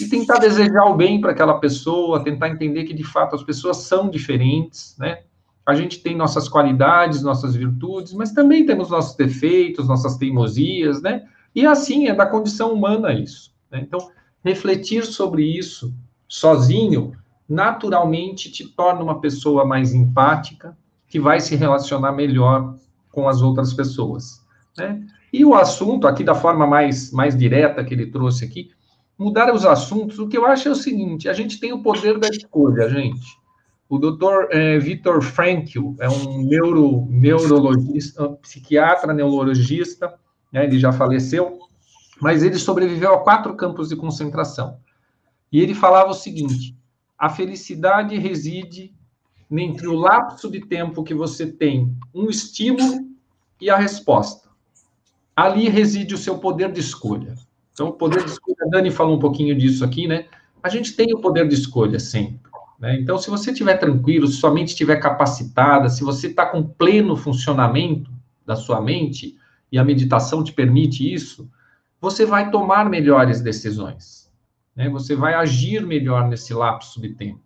e 0.00 0.08
tentar 0.08 0.38
desejar 0.38 0.84
o 0.86 0.96
bem 0.96 1.20
para 1.20 1.32
aquela 1.32 1.58
pessoa, 1.58 2.24
tentar 2.24 2.48
entender 2.48 2.84
que, 2.84 2.94
de 2.94 3.04
fato, 3.04 3.36
as 3.36 3.42
pessoas 3.42 3.78
são 3.78 4.08
diferentes, 4.08 4.96
né? 4.98 5.22
A 5.64 5.74
gente 5.74 6.00
tem 6.00 6.16
nossas 6.16 6.48
qualidades, 6.48 7.22
nossas 7.22 7.54
virtudes, 7.54 8.12
mas 8.14 8.32
também 8.32 8.66
temos 8.66 8.90
nossos 8.90 9.14
defeitos, 9.16 9.86
nossas 9.86 10.16
teimosias, 10.16 11.00
né? 11.02 11.22
E 11.54 11.66
assim, 11.66 12.08
é 12.08 12.14
da 12.14 12.26
condição 12.26 12.72
humana 12.72 13.12
isso. 13.12 13.54
Né? 13.70 13.80
Então, 13.82 14.10
refletir 14.42 15.04
sobre 15.04 15.44
isso 15.44 15.94
sozinho 16.26 17.12
naturalmente 17.52 18.50
te 18.50 18.66
torna 18.66 19.02
uma 19.02 19.20
pessoa 19.20 19.64
mais 19.64 19.92
empática, 19.92 20.76
que 21.06 21.20
vai 21.20 21.38
se 21.38 21.54
relacionar 21.54 22.12
melhor 22.12 22.76
com 23.10 23.28
as 23.28 23.42
outras 23.42 23.74
pessoas. 23.74 24.40
Né? 24.76 25.04
E 25.30 25.44
o 25.44 25.54
assunto, 25.54 26.06
aqui 26.06 26.24
da 26.24 26.34
forma 26.34 26.66
mais, 26.66 27.12
mais 27.12 27.36
direta 27.36 27.84
que 27.84 27.92
ele 27.92 28.06
trouxe 28.06 28.46
aqui, 28.46 28.70
mudar 29.18 29.54
os 29.54 29.66
assuntos, 29.66 30.18
o 30.18 30.26
que 30.26 30.38
eu 30.38 30.46
acho 30.46 30.68
é 30.68 30.70
o 30.70 30.74
seguinte, 30.74 31.28
a 31.28 31.34
gente 31.34 31.60
tem 31.60 31.74
o 31.74 31.82
poder 31.82 32.18
da 32.18 32.28
escolha, 32.28 32.88
gente. 32.88 33.38
O 33.86 33.98
doutor 33.98 34.48
é, 34.50 34.78
Victor 34.78 35.22
Frankl 35.22 35.92
é 36.00 36.08
um 36.08 36.42
neuro, 36.42 37.06
neurologista, 37.10 38.30
psiquiatra 38.40 39.12
neurologista, 39.12 40.14
né, 40.50 40.64
ele 40.64 40.78
já 40.78 40.90
faleceu, 40.90 41.58
mas 42.18 42.42
ele 42.42 42.58
sobreviveu 42.58 43.12
a 43.12 43.18
quatro 43.18 43.54
campos 43.54 43.90
de 43.90 43.96
concentração. 43.96 44.78
E 45.52 45.60
ele 45.60 45.74
falava 45.74 46.10
o 46.10 46.14
seguinte, 46.14 46.74
a 47.22 47.28
felicidade 47.28 48.18
reside 48.18 48.92
entre 49.48 49.86
o 49.86 49.94
lapso 49.94 50.50
de 50.50 50.58
tempo 50.58 51.04
que 51.04 51.14
você 51.14 51.46
tem 51.46 51.96
um 52.12 52.28
estímulo 52.28 53.12
e 53.60 53.70
a 53.70 53.76
resposta. 53.76 54.48
Ali 55.36 55.68
reside 55.68 56.16
o 56.16 56.18
seu 56.18 56.38
poder 56.38 56.72
de 56.72 56.80
escolha. 56.80 57.36
Então, 57.72 57.90
o 57.90 57.92
poder 57.92 58.24
de 58.24 58.30
escolha, 58.32 58.56
a 58.66 58.70
Dani 58.70 58.90
falou 58.90 59.16
um 59.16 59.20
pouquinho 59.20 59.56
disso 59.56 59.84
aqui, 59.84 60.08
né? 60.08 60.26
A 60.60 60.68
gente 60.68 60.96
tem 60.96 61.14
o 61.14 61.20
poder 61.20 61.46
de 61.46 61.54
escolha 61.54 62.00
sempre. 62.00 62.50
Né? 62.76 62.98
Então, 62.98 63.16
se 63.16 63.30
você 63.30 63.52
estiver 63.52 63.76
tranquilo, 63.76 64.26
se 64.26 64.38
sua 64.38 64.52
mente 64.52 64.70
estiver 64.70 64.96
capacitada, 64.96 65.88
se 65.88 66.02
você 66.02 66.26
está 66.26 66.44
com 66.44 66.64
pleno 66.64 67.16
funcionamento 67.16 68.10
da 68.44 68.56
sua 68.56 68.80
mente, 68.80 69.38
e 69.70 69.78
a 69.78 69.84
meditação 69.84 70.42
te 70.42 70.52
permite 70.52 71.14
isso, 71.14 71.48
você 72.00 72.26
vai 72.26 72.50
tomar 72.50 72.90
melhores 72.90 73.40
decisões 73.40 74.21
né? 74.74 74.88
Você 74.88 75.14
vai 75.14 75.34
agir 75.34 75.84
melhor 75.86 76.28
nesse 76.28 76.52
lapso 76.52 77.00
de 77.00 77.10
tempo. 77.10 77.40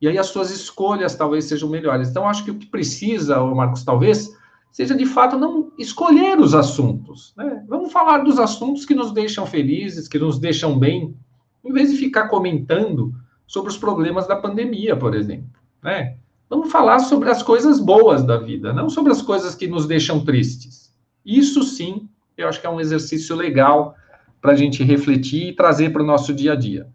E 0.00 0.08
aí 0.08 0.16
as 0.16 0.28
suas 0.28 0.50
escolhas 0.50 1.14
talvez 1.14 1.44
sejam 1.44 1.68
melhores. 1.68 2.08
Então, 2.08 2.26
acho 2.26 2.44
que 2.44 2.50
o 2.50 2.58
que 2.58 2.66
precisa, 2.66 3.38
Marcos, 3.44 3.84
talvez, 3.84 4.34
seja 4.72 4.94
de 4.94 5.04
fato 5.04 5.38
não 5.38 5.72
escolher 5.78 6.38
os 6.38 6.54
assuntos. 6.54 7.34
Né? 7.36 7.64
Vamos 7.68 7.92
falar 7.92 8.18
dos 8.18 8.38
assuntos 8.38 8.86
que 8.86 8.94
nos 8.94 9.12
deixam 9.12 9.44
felizes, 9.44 10.08
que 10.08 10.18
nos 10.18 10.38
deixam 10.38 10.78
bem, 10.78 11.14
em 11.62 11.72
vez 11.72 11.90
de 11.90 11.98
ficar 11.98 12.28
comentando 12.28 13.14
sobre 13.46 13.70
os 13.70 13.76
problemas 13.76 14.26
da 14.26 14.36
pandemia, 14.36 14.96
por 14.96 15.14
exemplo. 15.14 15.50
né? 15.82 16.16
Vamos 16.48 16.72
falar 16.72 16.98
sobre 16.98 17.30
as 17.30 17.44
coisas 17.44 17.78
boas 17.78 18.24
da 18.24 18.36
vida, 18.36 18.72
não 18.72 18.90
sobre 18.90 19.12
as 19.12 19.22
coisas 19.22 19.54
que 19.54 19.68
nos 19.68 19.86
deixam 19.86 20.24
tristes. 20.24 20.92
Isso 21.24 21.62
sim, 21.62 22.08
eu 22.36 22.48
acho 22.48 22.60
que 22.60 22.66
é 22.66 22.70
um 22.70 22.80
exercício 22.80 23.36
legal 23.36 23.94
para 24.40 24.52
a 24.52 24.56
gente 24.56 24.82
refletir 24.82 25.48
e 25.48 25.52
trazer 25.54 25.92
para 25.92 26.02
o 26.02 26.06
nosso 26.06 26.32
dia 26.32 26.52
a 26.52 26.56
dia. 26.56 26.86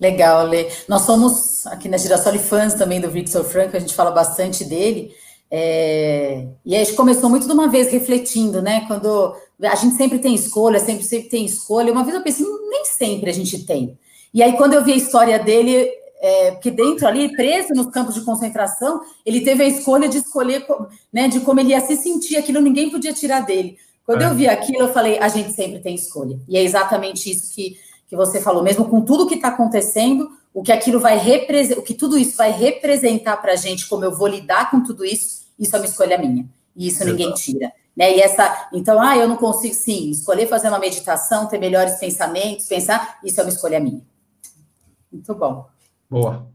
Legal, 0.00 0.46
Lê. 0.46 0.68
Nós 0.88 1.02
somos 1.02 1.66
aqui 1.66 1.88
na 1.88 1.96
Girassol 1.96 2.38
fãs 2.38 2.74
também 2.74 3.00
do 3.00 3.10
Victor 3.10 3.44
Franco, 3.44 3.76
a 3.76 3.80
gente 3.80 3.94
fala 3.94 4.10
bastante 4.10 4.64
dele. 4.64 5.12
É... 5.50 6.46
E 6.64 6.76
a 6.76 6.78
gente 6.78 6.94
começou 6.94 7.28
muito 7.28 7.46
de 7.46 7.52
uma 7.52 7.68
vez 7.68 7.90
refletindo, 7.90 8.62
né? 8.62 8.84
Quando 8.86 9.34
a 9.62 9.74
gente 9.74 9.96
sempre 9.96 10.18
tem 10.18 10.34
escolha, 10.34 10.78
sempre, 10.78 11.02
sempre 11.04 11.28
tem 11.28 11.44
escolha. 11.44 11.92
Uma 11.92 12.04
vez 12.04 12.14
eu 12.14 12.22
pensei, 12.22 12.46
nem 12.70 12.84
sempre 12.84 13.30
a 13.30 13.32
gente 13.32 13.64
tem. 13.64 13.98
E 14.32 14.42
aí, 14.42 14.52
quando 14.56 14.74
eu 14.74 14.84
vi 14.84 14.92
a 14.92 14.96
história 14.96 15.38
dele, 15.38 15.90
é, 16.20 16.50
porque 16.52 16.70
dentro 16.70 17.06
ali, 17.06 17.34
preso 17.34 17.72
nos 17.74 17.86
campos 17.88 18.14
de 18.14 18.20
concentração, 18.20 19.00
ele 19.24 19.40
teve 19.40 19.64
a 19.64 19.66
escolha 19.66 20.08
de 20.08 20.18
escolher, 20.18 20.66
né, 21.12 21.28
de 21.28 21.40
como 21.40 21.60
ele 21.60 21.70
ia 21.70 21.80
se 21.80 21.96
sentir, 21.96 22.36
aquilo 22.36 22.60
ninguém 22.60 22.90
podia 22.90 23.12
tirar 23.12 23.40
dele. 23.40 23.78
Quando 24.08 24.22
é. 24.22 24.24
eu 24.24 24.34
vi 24.34 24.48
aquilo, 24.48 24.84
eu 24.84 24.88
falei, 24.94 25.18
a 25.18 25.28
gente 25.28 25.52
sempre 25.52 25.80
tem 25.80 25.94
escolha. 25.94 26.40
E 26.48 26.56
é 26.56 26.62
exatamente 26.62 27.30
isso 27.30 27.54
que, 27.54 27.78
que 28.06 28.16
você 28.16 28.40
falou, 28.40 28.62
mesmo 28.62 28.86
com 28.86 29.02
tudo 29.02 29.26
que 29.26 29.34
está 29.34 29.48
acontecendo, 29.48 30.30
o 30.54 30.62
que 30.62 30.72
aquilo 30.72 30.98
vai 30.98 31.18
representar, 31.18 31.78
o 31.78 31.82
que 31.82 31.92
tudo 31.92 32.16
isso 32.16 32.34
vai 32.34 32.50
representar 32.50 33.36
para 33.36 33.52
a 33.52 33.56
gente, 33.56 33.86
como 33.86 34.06
eu 34.06 34.16
vou 34.16 34.26
lidar 34.26 34.70
com 34.70 34.82
tudo 34.82 35.04
isso, 35.04 35.42
isso 35.58 35.76
é 35.76 35.78
uma 35.78 35.84
escolha 35.84 36.16
minha. 36.16 36.48
E 36.74 36.88
isso 36.88 37.02
Exato. 37.02 37.10
ninguém 37.10 37.34
tira. 37.34 37.70
Né? 37.94 38.16
E 38.16 38.20
essa, 38.22 38.70
então, 38.72 38.98
ah, 38.98 39.14
eu 39.14 39.28
não 39.28 39.36
consigo, 39.36 39.74
sim, 39.74 40.08
escolher 40.08 40.48
fazer 40.48 40.68
uma 40.68 40.78
meditação, 40.78 41.44
ter 41.44 41.58
melhores 41.58 41.96
pensamentos, 41.98 42.64
pensar, 42.64 43.18
isso 43.22 43.38
é 43.38 43.44
uma 43.44 43.50
escolha 43.50 43.78
minha. 43.78 44.00
Muito 45.12 45.34
bom. 45.34 45.66
Boa. 46.08 46.48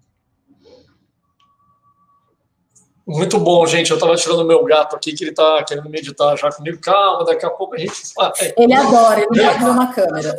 Muito 3.06 3.38
bom, 3.38 3.66
gente. 3.66 3.92
Eu 3.92 3.98
estava 3.98 4.16
tirando 4.16 4.46
meu 4.46 4.64
gato 4.64 4.96
aqui, 4.96 5.14
que 5.14 5.24
ele 5.24 5.32
está 5.32 5.64
querendo 5.64 5.90
meditar 5.90 6.38
já 6.38 6.50
comigo. 6.52 6.80
Calma, 6.82 7.26
daqui 7.26 7.46
a 7.46 7.50
pouco 7.50 7.76
a 7.76 7.78
gente 7.78 7.92
vai. 8.16 8.32
Ele 8.58 8.74
adora, 8.74 9.20
ele 9.20 9.42
não 9.42 9.60
ver 9.60 9.66
uma 9.66 9.94
câmera. 9.94 10.38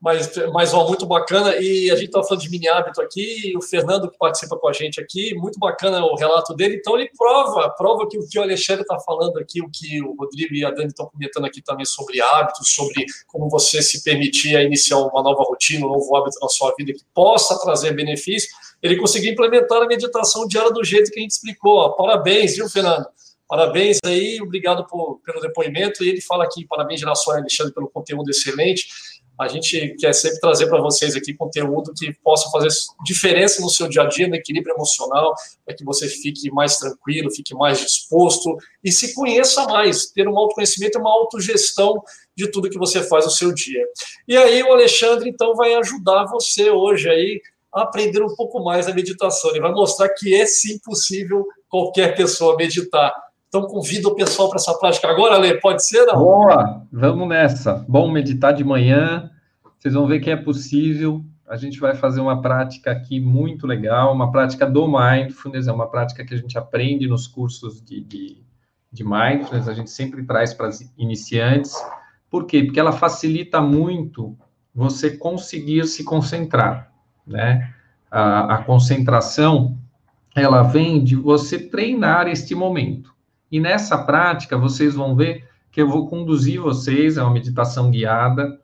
Mas, 0.00 0.30
mas 0.52 0.72
ó, 0.72 0.86
muito 0.88 1.04
bacana. 1.04 1.56
E 1.56 1.90
a 1.90 1.94
gente 1.94 2.06
estava 2.06 2.26
falando 2.26 2.42
de 2.42 2.50
mini 2.50 2.68
hábito 2.68 3.02
aqui, 3.02 3.52
o 3.56 3.60
Fernando 3.60 4.10
que 4.10 4.16
participa 4.16 4.56
com 4.56 4.66
a 4.66 4.72
gente 4.72 4.98
aqui, 4.98 5.34
muito 5.34 5.58
bacana 5.58 6.02
o 6.04 6.14
relato 6.16 6.54
dele. 6.54 6.76
Então 6.76 6.96
ele 6.98 7.10
prova, 7.16 7.68
prova 7.70 8.08
que 8.08 8.18
o 8.18 8.26
que 8.26 8.38
o 8.38 8.42
Alexandre 8.42 8.82
está 8.82 8.98
falando 8.98 9.38
aqui, 9.38 9.60
o 9.60 9.68
que 9.70 10.00
o 10.02 10.14
Rodrigo 10.16 10.54
e 10.54 10.64
a 10.64 10.70
Dani 10.70 10.88
estão 10.88 11.06
comentando 11.06 11.44
aqui 11.44 11.60
também 11.60 11.84
sobre 11.84 12.20
hábitos, 12.20 12.72
sobre 12.72 13.04
como 13.26 13.50
você 13.50 13.82
se 13.82 14.02
permitir 14.02 14.56
a 14.56 14.62
iniciar 14.62 14.98
uma 14.98 15.22
nova 15.22 15.42
rotina, 15.42 15.84
um 15.84 15.90
novo 15.90 16.16
hábito 16.16 16.38
na 16.40 16.48
sua 16.48 16.74
vida 16.78 16.94
que 16.94 17.04
possa 17.14 17.58
trazer 17.60 17.94
benefício. 17.94 18.48
Ele 18.82 18.96
conseguiu 18.96 19.32
implementar 19.32 19.82
a 19.82 19.86
meditação 19.86 20.46
diária 20.46 20.70
do 20.70 20.82
jeito 20.82 21.10
que 21.10 21.18
a 21.18 21.22
gente 21.22 21.32
explicou. 21.32 21.76
Ó. 21.76 21.90
Parabéns, 21.90 22.56
viu, 22.56 22.70
Fernando? 22.70 23.06
Parabéns 23.46 23.98
aí, 24.04 24.40
obrigado 24.40 24.86
por, 24.86 25.20
pelo 25.26 25.40
depoimento. 25.40 26.04
E 26.04 26.08
ele 26.08 26.20
fala 26.20 26.44
aqui, 26.44 26.64
parabéns, 26.64 27.00
Geração 27.00 27.34
Alexandre, 27.34 27.74
pelo 27.74 27.88
conteúdo 27.88 28.30
excelente. 28.30 28.86
A 29.40 29.48
gente 29.48 29.96
quer 29.98 30.12
sempre 30.12 30.38
trazer 30.38 30.66
para 30.66 30.82
vocês 30.82 31.16
aqui 31.16 31.32
conteúdo 31.32 31.94
que 31.96 32.12
possa 32.22 32.50
fazer 32.50 32.68
diferença 33.02 33.62
no 33.62 33.70
seu 33.70 33.88
dia 33.88 34.02
a 34.02 34.06
dia, 34.06 34.28
no 34.28 34.34
equilíbrio 34.34 34.74
emocional, 34.74 35.34
para 35.64 35.74
que 35.74 35.82
você 35.82 36.06
fique 36.08 36.50
mais 36.50 36.76
tranquilo, 36.76 37.30
fique 37.30 37.54
mais 37.54 37.80
disposto 37.80 38.54
e 38.84 38.92
se 38.92 39.14
conheça 39.14 39.64
mais. 39.64 40.10
Ter 40.10 40.28
um 40.28 40.36
autoconhecimento 40.36 40.98
é 40.98 41.00
uma 41.00 41.10
autogestão 41.10 42.02
de 42.36 42.50
tudo 42.50 42.68
que 42.68 42.76
você 42.76 43.02
faz 43.02 43.24
no 43.24 43.30
seu 43.30 43.50
dia. 43.50 43.82
E 44.28 44.36
aí 44.36 44.62
o 44.62 44.74
Alexandre, 44.74 45.30
então, 45.30 45.54
vai 45.54 45.72
ajudar 45.72 46.26
você 46.26 46.68
hoje 46.68 47.08
aí 47.08 47.40
a 47.74 47.84
aprender 47.84 48.22
um 48.22 48.34
pouco 48.36 48.62
mais 48.62 48.88
a 48.88 48.94
meditação. 48.94 49.52
Ele 49.52 49.60
vai 49.60 49.72
mostrar 49.72 50.10
que 50.10 50.34
é 50.34 50.44
sim 50.44 50.78
possível 50.80 51.46
qualquer 51.66 52.14
pessoa 52.14 52.56
meditar 52.56 53.14
então, 53.50 53.66
convido 53.66 54.10
o 54.10 54.14
pessoal 54.14 54.48
para 54.48 54.58
essa 54.58 54.72
prática 54.78 55.08
agora, 55.08 55.36
Lê, 55.36 55.54
pode 55.54 55.84
ser? 55.84 56.06
Não? 56.06 56.14
Boa, 56.14 56.86
vamos 56.92 57.28
nessa. 57.28 57.84
Bom 57.88 58.08
meditar 58.08 58.54
de 58.54 58.62
manhã, 58.62 59.28
vocês 59.76 59.92
vão 59.92 60.06
ver 60.06 60.20
que 60.20 60.30
é 60.30 60.36
possível. 60.36 61.24
A 61.48 61.56
gente 61.56 61.80
vai 61.80 61.96
fazer 61.96 62.20
uma 62.20 62.40
prática 62.40 62.92
aqui 62.92 63.18
muito 63.18 63.66
legal, 63.66 64.14
uma 64.14 64.30
prática 64.30 64.64
do 64.64 64.86
Mindfulness, 64.86 65.66
é 65.66 65.72
uma 65.72 65.90
prática 65.90 66.24
que 66.24 66.32
a 66.32 66.36
gente 66.36 66.56
aprende 66.56 67.08
nos 67.08 67.26
cursos 67.26 67.82
de, 67.82 68.00
de, 68.04 68.40
de 68.92 69.02
Mindfulness, 69.02 69.66
a 69.66 69.74
gente 69.74 69.90
sempre 69.90 70.24
traz 70.24 70.54
para 70.54 70.70
iniciantes. 70.96 71.74
Por 72.30 72.46
quê? 72.46 72.62
Porque 72.62 72.78
ela 72.78 72.92
facilita 72.92 73.60
muito 73.60 74.38
você 74.72 75.16
conseguir 75.16 75.88
se 75.88 76.04
concentrar, 76.04 76.92
né? 77.26 77.74
A, 78.08 78.54
a 78.54 78.58
concentração, 78.62 79.76
ela 80.36 80.62
vem 80.62 81.02
de 81.02 81.16
você 81.16 81.58
treinar 81.58 82.28
este 82.28 82.54
momento. 82.54 83.09
E 83.50 83.58
nessa 83.58 83.98
prática, 83.98 84.56
vocês 84.56 84.94
vão 84.94 85.16
ver 85.16 85.48
que 85.70 85.80
eu 85.80 85.88
vou 85.88 86.08
conduzir 86.08 86.60
vocês 86.60 87.18
a 87.18 87.24
uma 87.24 87.32
meditação 87.32 87.90
guiada 87.90 88.60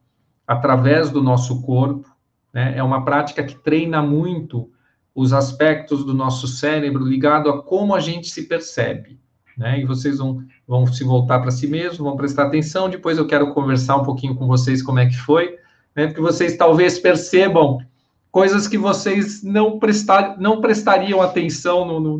através 0.46 1.10
do 1.10 1.22
nosso 1.22 1.62
corpo. 1.62 2.08
Né? 2.52 2.76
É 2.76 2.82
uma 2.82 3.04
prática 3.04 3.42
que 3.42 3.54
treina 3.54 4.02
muito 4.02 4.70
os 5.14 5.32
aspectos 5.32 6.04
do 6.04 6.12
nosso 6.12 6.46
cérebro 6.46 7.04
ligado 7.04 7.48
a 7.48 7.62
como 7.62 7.94
a 7.94 8.00
gente 8.00 8.28
se 8.28 8.42
percebe. 8.42 9.18
Né? 9.56 9.80
E 9.80 9.84
vocês 9.84 10.18
vão, 10.18 10.44
vão 10.66 10.86
se 10.86 11.02
voltar 11.02 11.40
para 11.40 11.50
si 11.50 11.66
mesmos, 11.66 11.98
vão 11.98 12.16
prestar 12.16 12.46
atenção. 12.46 12.90
Depois 12.90 13.16
eu 13.18 13.26
quero 13.26 13.52
conversar 13.54 13.96
um 13.96 14.04
pouquinho 14.04 14.34
com 14.34 14.46
vocês 14.46 14.82
como 14.82 14.98
é 14.98 15.06
que 15.06 15.16
foi, 15.16 15.56
né? 15.94 16.06
porque 16.06 16.20
vocês 16.20 16.56
talvez 16.56 16.98
percebam 16.98 17.78
coisas 18.30 18.68
que 18.68 18.76
vocês 18.76 19.42
não, 19.42 19.78
prestar, 19.78 20.38
não 20.38 20.60
prestariam 20.60 21.22
atenção 21.22 21.86
no, 21.86 21.98
no, 21.98 22.18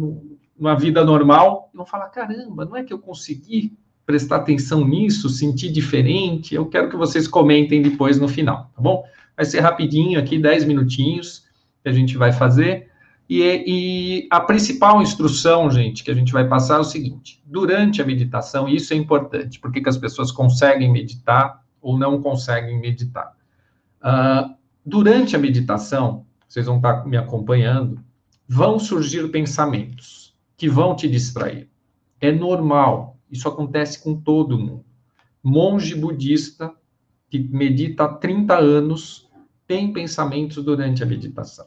numa 0.59 0.75
vida 0.75 1.05
normal, 1.05 1.71
e 1.73 1.77
vão 1.77 1.87
falar: 1.87 2.09
caramba, 2.09 2.65
não 2.65 2.77
é 2.77 2.83
que 2.83 2.93
eu 2.93 2.99
consegui 2.99 3.77
prestar 4.05 4.37
atenção 4.37 4.87
nisso, 4.87 5.29
sentir 5.29 5.71
diferente? 5.71 6.55
Eu 6.55 6.67
quero 6.67 6.89
que 6.89 6.97
vocês 6.97 7.27
comentem 7.27 7.83
depois 7.83 8.19
no 8.19 8.29
final, 8.29 8.71
tá 8.75 8.81
bom? 8.81 9.05
Vai 9.37 9.45
ser 9.45 9.61
rapidinho 9.61 10.19
aqui, 10.19 10.39
10 10.39 10.65
minutinhos 10.65 11.45
que 11.83 11.89
a 11.89 11.93
gente 11.93 12.17
vai 12.17 12.33
fazer. 12.33 12.89
E, 13.29 13.43
e, 13.43 14.29
a 14.31 14.41
principal 14.41 15.03
instrução, 15.03 15.69
gente, 15.69 16.05
que 16.05 16.11
a 16.11 16.15
gente 16.15 16.33
vai 16.33 16.47
passar 16.47 16.77
é 16.77 16.81
o 16.81 16.85
seguinte: 16.85 17.43
durante 17.45 18.01
a 18.01 18.07
meditação, 18.07 18.69
isso 18.69 18.95
é 18.95 18.97
importante, 18.97 19.59
porque 19.59 19.81
que 19.81 19.89
as 19.89 19.99
pessoas 19.99 20.31
conseguem 20.31 20.91
meditar 20.91 21.63
ou 21.83 21.99
não 21.99 22.23
conseguem 22.23 22.81
meditar. 22.81 23.33
Uh, 24.01 24.55
durante 24.85 25.35
a 25.35 25.39
meditação, 25.39 26.25
vocês 26.49 26.67
vão 26.67 26.77
estar 26.77 27.05
me 27.05 27.17
acompanhando, 27.17 28.01
vão 28.49 28.79
surgir 28.79 29.29
pensamentos 29.31 30.26
que 30.57 30.69
vão 30.69 30.95
te 30.95 31.09
distrair. 31.09 31.69
É 32.21 32.33
normal, 32.33 33.19
isso 33.31 33.49
acontece 33.49 34.03
com 34.03 34.15
todo 34.15 34.59
mundo. 34.59 34.85
Monge 35.43 35.95
budista 35.95 36.73
que 37.29 37.39
medita 37.39 38.05
há 38.05 38.09
30 38.09 38.57
anos 38.57 39.29
tem 39.67 39.93
pensamentos 39.93 40.63
durante 40.65 41.03
a 41.03 41.07
meditação. 41.07 41.67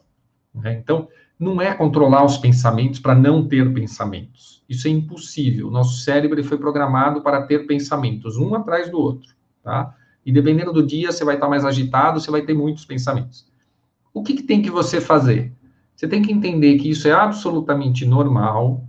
Né? 0.54 0.78
Então, 0.82 1.08
não 1.38 1.60
é 1.60 1.74
controlar 1.74 2.24
os 2.24 2.36
pensamentos 2.36 3.00
para 3.00 3.14
não 3.14 3.46
ter 3.46 3.72
pensamentos. 3.72 4.62
Isso 4.68 4.86
é 4.86 4.90
impossível. 4.90 5.70
Nosso 5.70 6.00
cérebro 6.02 6.42
foi 6.44 6.58
programado 6.58 7.22
para 7.22 7.42
ter 7.42 7.66
pensamentos, 7.66 8.36
um 8.36 8.54
atrás 8.54 8.90
do 8.90 8.98
outro, 8.98 9.34
tá? 9.62 9.96
E 10.24 10.30
dependendo 10.30 10.72
do 10.72 10.86
dia, 10.86 11.10
você 11.10 11.24
vai 11.24 11.36
estar 11.36 11.48
mais 11.48 11.64
agitado, 11.64 12.20
você 12.20 12.30
vai 12.30 12.42
ter 12.42 12.52
muitos 12.52 12.84
pensamentos. 12.84 13.46
O 14.12 14.22
que, 14.22 14.34
que 14.34 14.42
tem 14.42 14.60
que 14.60 14.70
você 14.70 15.00
fazer? 15.00 15.52
Você 16.00 16.08
tem 16.08 16.22
que 16.22 16.32
entender 16.32 16.78
que 16.78 16.88
isso 16.88 17.06
é 17.06 17.12
absolutamente 17.12 18.06
normal. 18.06 18.88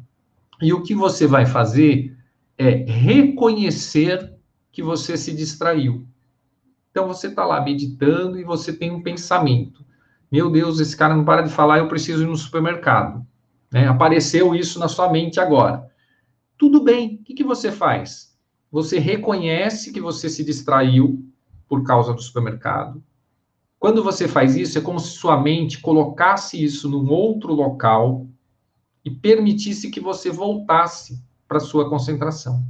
E 0.62 0.72
o 0.72 0.82
que 0.82 0.96
você 0.96 1.28
vai 1.28 1.46
fazer 1.46 2.16
é 2.58 2.86
reconhecer 2.90 4.34
que 4.72 4.82
você 4.82 5.18
se 5.18 5.36
distraiu. 5.36 6.08
Então 6.90 7.10
você 7.10 7.28
está 7.28 7.46
lá 7.46 7.60
meditando 7.60 8.40
e 8.40 8.46
você 8.46 8.72
tem 8.72 8.92
um 8.92 9.04
pensamento. 9.04 9.84
Meu 10.32 10.50
Deus, 10.50 10.80
esse 10.80 10.96
cara 10.96 11.14
não 11.14 11.26
para 11.26 11.42
de 11.42 11.50
falar, 11.50 11.80
eu 11.80 11.90
preciso 11.90 12.24
ir 12.24 12.28
no 12.28 12.38
supermercado. 12.38 13.28
Né? 13.70 13.90
Apareceu 13.90 14.56
isso 14.56 14.80
na 14.80 14.88
sua 14.88 15.12
mente 15.12 15.38
agora. 15.38 15.86
Tudo 16.58 16.82
bem, 16.82 17.16
o 17.16 17.24
que, 17.26 17.34
que 17.34 17.44
você 17.44 17.74
faz? 17.74 18.38
Você 18.72 19.00
reconhece 19.00 19.92
que 19.92 20.00
você 20.00 20.30
se 20.30 20.46
distraiu 20.46 21.22
por 21.68 21.84
causa 21.84 22.14
do 22.14 22.22
supermercado. 22.22 23.04
Quando 23.82 24.04
você 24.04 24.28
faz 24.28 24.56
isso, 24.56 24.78
é 24.78 24.82
como 24.82 25.00
se 25.00 25.18
sua 25.18 25.42
mente 25.42 25.82
colocasse 25.82 26.64
isso 26.64 26.88
num 26.88 27.10
outro 27.10 27.52
local 27.52 28.28
e 29.04 29.10
permitisse 29.10 29.90
que 29.90 30.00
você 30.00 30.30
voltasse 30.30 31.20
para 31.48 31.60
sua 31.60 31.90
concentração. 31.90 32.64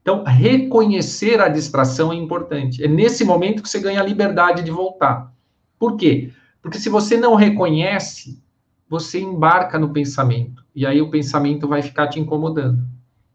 Então, 0.00 0.24
reconhecer 0.24 1.38
a 1.38 1.48
distração 1.48 2.10
é 2.10 2.16
importante. 2.16 2.82
É 2.82 2.88
nesse 2.88 3.26
momento 3.26 3.62
que 3.62 3.68
você 3.68 3.78
ganha 3.78 4.00
a 4.00 4.02
liberdade 4.02 4.62
de 4.62 4.70
voltar. 4.70 5.30
Por 5.78 5.98
quê? 5.98 6.32
Porque 6.62 6.78
se 6.78 6.88
você 6.88 7.18
não 7.18 7.34
reconhece, 7.34 8.42
você 8.88 9.20
embarca 9.20 9.78
no 9.78 9.92
pensamento. 9.92 10.64
E 10.74 10.86
aí 10.86 11.02
o 11.02 11.10
pensamento 11.10 11.68
vai 11.68 11.82
ficar 11.82 12.06
te 12.06 12.18
incomodando. 12.18 12.88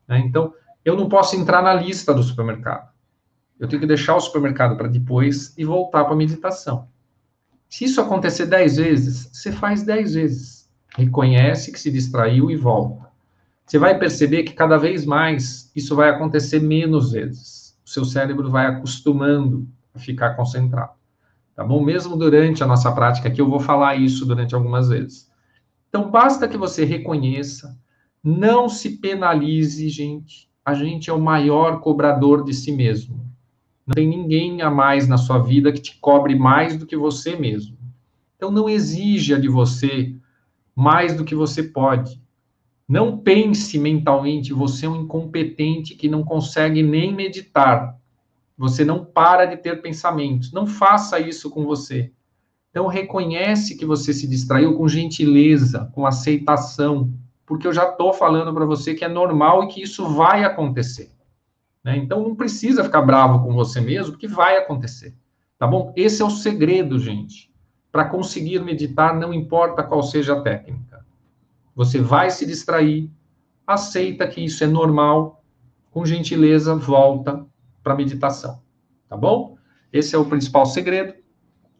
Né? 0.07 0.17
Então, 0.25 0.51
eu 0.83 0.97
não 0.97 1.07
posso 1.07 1.35
entrar 1.35 1.61
na 1.61 1.75
lista 1.75 2.11
do 2.11 2.23
supermercado. 2.23 2.91
Eu 3.59 3.67
tenho 3.67 3.79
que 3.79 3.87
deixar 3.87 4.15
o 4.15 4.19
supermercado 4.19 4.75
para 4.75 4.87
depois 4.87 5.55
e 5.55 5.63
voltar 5.63 6.05
para 6.05 6.13
a 6.13 6.17
meditação. 6.17 6.91
Se 7.73 7.85
isso 7.85 7.99
acontecer 7.99 8.45
dez 8.45 8.75
vezes, 8.75 9.27
você 9.33 9.51
faz 9.51 9.81
dez 9.81 10.13
vezes. 10.13 10.69
reconhece 10.95 11.71
que 11.71 11.79
se 11.79 11.89
distraiu 11.89 12.51
e 12.51 12.55
volta. 12.55 13.09
Você 13.65 13.79
vai 13.79 13.97
perceber 13.97 14.43
que 14.43 14.53
cada 14.53 14.77
vez 14.77 15.07
mais 15.07 15.71
isso 15.75 15.95
vai 15.95 16.11
acontecer 16.11 16.59
menos 16.59 17.13
vezes. 17.13 17.75
O 17.83 17.89
seu 17.89 18.05
cérebro 18.05 18.51
vai 18.51 18.67
acostumando 18.67 19.67
a 19.91 19.97
ficar 19.97 20.35
concentrado. 20.35 20.91
Tá 21.55 21.63
bom? 21.63 21.83
Mesmo 21.83 22.15
durante 22.15 22.63
a 22.63 22.67
nossa 22.67 22.91
prática 22.91 23.27
aqui, 23.27 23.41
eu 23.41 23.49
vou 23.49 23.59
falar 23.59 23.95
isso 23.95 24.23
durante 24.23 24.53
algumas 24.53 24.89
vezes. 24.89 25.27
Então, 25.89 26.11
basta 26.11 26.47
que 26.47 26.57
você 26.57 26.85
reconheça, 26.85 27.75
não 28.23 28.69
se 28.69 28.97
penalize, 28.97 29.89
gente. 29.89 30.47
A 30.63 30.75
gente 30.75 31.09
é 31.09 31.13
o 31.13 31.19
maior 31.19 31.79
cobrador 31.79 32.43
de 32.43 32.53
si 32.53 32.71
mesmo. 32.71 33.22
Não 33.85 33.93
tem 33.93 34.07
ninguém 34.07 34.61
a 34.61 34.69
mais 34.69 35.07
na 35.07 35.17
sua 35.17 35.39
vida 35.39 35.71
que 35.71 35.81
te 35.81 35.97
cobre 35.99 36.35
mais 36.35 36.77
do 36.77 36.85
que 36.85 36.95
você 36.95 37.35
mesmo. 37.35 37.77
Então, 38.35 38.51
não 38.51 38.69
exija 38.69 39.39
de 39.39 39.47
você 39.47 40.15
mais 40.75 41.15
do 41.15 41.23
que 41.23 41.35
você 41.35 41.63
pode. 41.63 42.21
Não 42.87 43.17
pense 43.17 43.79
mentalmente, 43.79 44.53
você 44.53 44.85
é 44.85 44.89
um 44.89 45.01
incompetente 45.01 45.95
que 45.95 46.09
não 46.09 46.23
consegue 46.23 46.83
nem 46.83 47.13
meditar. 47.13 47.97
Você 48.57 48.83
não 48.83 49.03
para 49.03 49.45
de 49.45 49.57
ter 49.57 49.81
pensamentos. 49.81 50.51
Não 50.51 50.67
faça 50.67 51.19
isso 51.19 51.49
com 51.49 51.65
você. 51.65 52.11
Então 52.69 52.87
reconhece 52.87 53.77
que 53.77 53.85
você 53.85 54.13
se 54.13 54.27
distraiu 54.27 54.75
com 54.75 54.87
gentileza, 54.87 55.91
com 55.93 56.05
aceitação, 56.07 57.13
porque 57.45 57.67
eu 57.67 57.73
já 57.73 57.89
estou 57.89 58.11
falando 58.11 58.53
para 58.53 58.65
você 58.65 58.95
que 58.95 59.05
é 59.05 59.07
normal 59.07 59.63
e 59.63 59.67
que 59.67 59.81
isso 59.81 60.07
vai 60.15 60.43
acontecer. 60.43 61.12
Né? 61.83 61.97
Então 61.97 62.21
não 62.21 62.35
precisa 62.35 62.83
ficar 62.83 63.01
bravo 63.01 63.43
com 63.43 63.53
você 63.53 63.81
mesmo, 63.81 64.13
porque 64.13 64.27
vai 64.27 64.57
acontecer. 64.57 65.15
Tá 65.59 65.67
bom? 65.67 65.93
Esse 65.95 66.21
é 66.21 66.25
o 66.25 66.29
segredo, 66.29 66.97
gente. 66.97 67.51
Para 67.91 68.05
conseguir 68.05 68.59
meditar, 68.59 69.15
não 69.15 69.33
importa 69.33 69.83
qual 69.83 70.01
seja 70.01 70.33
a 70.33 70.41
técnica. 70.41 71.05
Você 71.75 71.99
vai 71.99 72.29
se 72.29 72.45
distrair, 72.45 73.09
aceita 73.65 74.27
que 74.27 74.43
isso 74.43 74.63
é 74.63 74.67
normal, 74.67 75.43
com 75.91 76.05
gentileza, 76.05 76.75
volta 76.75 77.45
para 77.83 77.95
meditação, 77.95 78.61
tá 79.07 79.15
bom? 79.15 79.57
Esse 79.91 80.15
é 80.15 80.17
o 80.17 80.25
principal 80.25 80.65
segredo. 80.65 81.13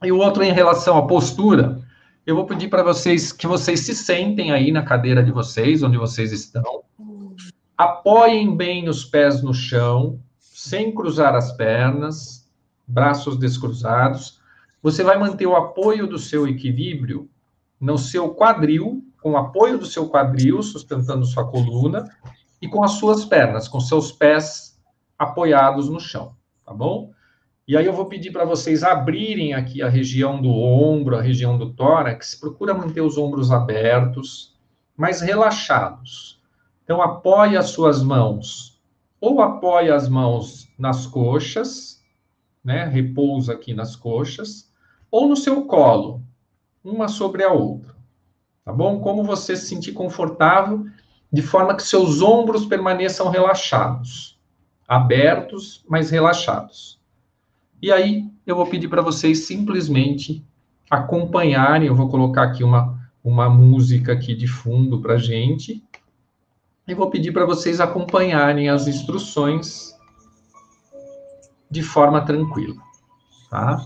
E 0.04 0.12
o 0.12 0.18
outro 0.18 0.44
em 0.44 0.52
relação 0.52 0.98
à 0.98 1.08
postura, 1.08 1.82
eu 2.26 2.36
vou 2.36 2.46
pedir 2.46 2.70
para 2.70 2.84
vocês 2.84 3.32
que 3.32 3.48
vocês 3.48 3.80
se 3.82 3.96
sentem 3.96 4.52
aí 4.52 4.72
na 4.72 4.84
cadeira 4.84 5.24
de 5.24 5.32
vocês, 5.32 5.82
onde 5.82 5.98
vocês 5.98 6.32
estão. 6.32 6.84
Apoiem 7.78 8.56
bem 8.56 8.88
os 8.88 9.04
pés 9.04 9.42
no 9.42 9.54
chão, 9.54 10.20
sem 10.38 10.94
cruzar 10.94 11.36
as 11.36 11.52
pernas, 11.54 12.50
braços 12.88 13.38
descruzados. 13.38 14.40
Você 14.82 15.04
vai 15.04 15.18
manter 15.18 15.48
o 15.48 15.56
apoio 15.56 16.06
do 16.06 16.20
seu 16.20 16.48
equilíbrio 16.48 17.30
no 17.80 17.98
seu 17.98 18.34
quadril, 18.34 19.04
com 19.22 19.32
o 19.32 19.38
apoio 19.38 19.78
do 19.78 19.86
seu 19.86 20.08
quadril, 20.08 20.62
sustentando 20.62 21.26
sua 21.26 21.46
coluna, 21.46 22.10
e 22.62 22.68
com 22.68 22.84
as 22.84 22.92
suas 22.92 23.26
pernas, 23.26 23.68
com 23.68 23.80
seus 23.80 24.12
pés 24.12 24.80
apoiados 25.18 25.90
no 25.90 26.00
chão, 26.00 26.36
tá 26.66 26.74
bom? 26.74 27.12
E 27.68 27.76
aí 27.76 27.86
eu 27.86 27.94
vou 27.94 28.06
pedir 28.06 28.32
para 28.32 28.46
vocês 28.46 28.84
abrirem 28.84 29.54
aqui 29.54 29.82
a 29.82 29.90
região 29.90 30.42
do 30.42 30.50
ombro, 30.50 31.18
a 31.18 31.22
região 31.22 31.58
do 31.58 31.74
tórax, 31.74 32.36
procura 32.36 32.74
manter 32.74 33.02
os 33.02 33.18
ombros 33.18 33.52
abertos, 33.52 34.56
mas 34.96 35.22
relaxados. 35.22 36.42
Então 36.84 37.02
apoie 37.02 37.58
as 37.58 37.70
suas 37.70 38.04
mãos, 38.04 38.82
ou 39.20 39.42
apoie 39.42 39.90
as 39.90 40.10
mãos 40.10 40.68
nas 40.78 41.08
coxas, 41.08 42.02
né? 42.64 42.86
Repousa 42.86 43.54
aqui 43.54 43.74
nas 43.74 43.96
coxas, 43.96 44.72
ou 45.10 45.28
no 45.28 45.36
seu 45.36 45.66
colo, 45.66 46.22
uma 46.84 47.08
sobre 47.08 47.44
a 47.44 47.52
outra. 47.52 47.96
Tá 48.66 48.72
bom? 48.72 49.00
Como 49.00 49.24
você 49.24 49.56
se 49.56 49.68
sentir 49.68 49.92
confortável, 49.94 50.86
de 51.32 51.42
forma 51.42 51.76
que 51.76 51.84
seus 51.84 52.22
ombros 52.22 52.66
permaneçam 52.66 53.30
relaxados 53.30 54.34
abertos, 54.88 55.84
mas 55.90 56.10
relaxados. 56.10 57.00
E 57.82 57.92
aí 57.92 58.30
eu 58.46 58.56
vou 58.56 58.68
pedir 58.68 58.88
para 58.88 59.02
vocês 59.02 59.40
simplesmente 59.40 60.46
acompanharem, 60.90 61.88
eu 61.88 61.96
vou 61.96 62.10
colocar 62.10 62.44
aqui 62.44 62.64
uma, 62.64 63.00
uma 63.24 63.50
música 63.50 64.14
aqui 64.14 64.36
de 64.36 64.48
fundo 64.48 65.02
para 65.02 65.18
gente, 65.18 65.84
e 66.88 66.94
vou 66.94 67.10
pedir 67.10 67.32
para 67.32 67.46
vocês 67.46 67.80
acompanharem 67.80 68.70
as 68.70 68.88
instruções 68.88 69.94
de 71.70 71.82
forma 71.82 72.22
tranquila, 72.26 72.76
tá? 73.50 73.86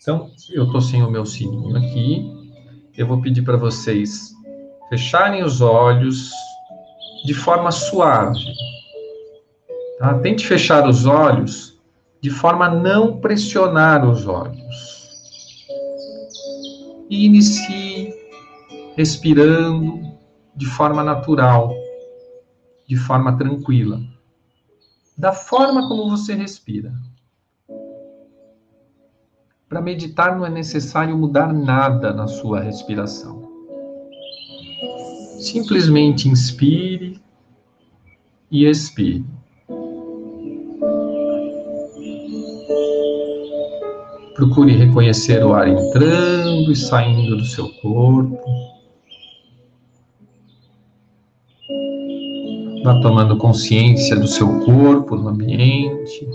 Então, 0.00 0.30
eu 0.50 0.64
estou 0.64 0.80
sem 0.80 1.02
o 1.02 1.10
meu 1.10 1.24
sininho 1.24 1.76
aqui, 1.76 2.30
eu 2.96 3.06
vou 3.06 3.20
pedir 3.20 3.42
para 3.42 3.56
vocês 3.56 4.34
fecharem 4.88 5.42
os 5.42 5.60
olhos 5.60 6.30
de 7.24 7.34
forma 7.34 7.70
suave, 7.70 8.40
Tá? 10.00 10.14
Tente 10.14 10.46
fechar 10.46 10.88
os 10.88 11.04
olhos 11.04 11.78
de 12.22 12.30
forma 12.30 12.64
a 12.64 12.74
não 12.74 13.20
pressionar 13.20 14.02
os 14.08 14.26
olhos. 14.26 14.98
E 17.10 17.26
inicie 17.26 18.14
respirando 18.96 20.00
de 20.56 20.64
forma 20.64 21.04
natural, 21.04 21.70
de 22.90 22.96
forma 22.96 23.38
tranquila, 23.38 24.00
da 25.16 25.32
forma 25.32 25.86
como 25.86 26.10
você 26.10 26.34
respira. 26.34 26.92
Para 29.68 29.80
meditar 29.80 30.36
não 30.36 30.44
é 30.44 30.50
necessário 30.50 31.16
mudar 31.16 31.52
nada 31.52 32.12
na 32.12 32.26
sua 32.26 32.58
respiração. 32.58 33.48
Simplesmente 35.38 36.28
inspire 36.28 37.22
e 38.50 38.66
expire. 38.66 39.24
Procure 44.34 44.72
reconhecer 44.72 45.44
o 45.44 45.54
ar 45.54 45.68
entrando 45.68 46.72
e 46.72 46.74
saindo 46.74 47.36
do 47.36 47.44
seu 47.44 47.68
corpo. 47.74 48.79
Vá 52.82 53.00
tomando 53.00 53.36
consciência 53.36 54.16
do 54.16 54.26
seu 54.26 54.60
corpo 54.60 55.16
no 55.16 55.28
ambiente. 55.28 56.28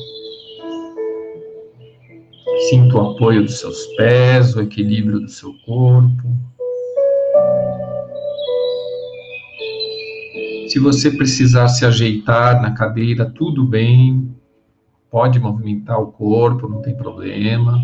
Sinta 2.69 2.97
o 2.97 3.11
apoio 3.11 3.43
dos 3.43 3.59
seus 3.59 3.85
pés, 3.97 4.55
o 4.55 4.61
equilíbrio 4.61 5.19
do 5.19 5.29
seu 5.29 5.53
corpo. 5.65 6.23
Se 10.69 10.79
você 10.79 11.11
precisar 11.11 11.67
se 11.69 11.85
ajeitar 11.85 12.61
na 12.61 12.71
cadeira, 12.71 13.25
tudo 13.25 13.65
bem 13.65 14.35
pode 15.15 15.39
movimentar 15.39 15.97
o 15.97 16.07
corpo, 16.07 16.67
não 16.67 16.81
tem 16.81 16.93
problema. 16.93 17.81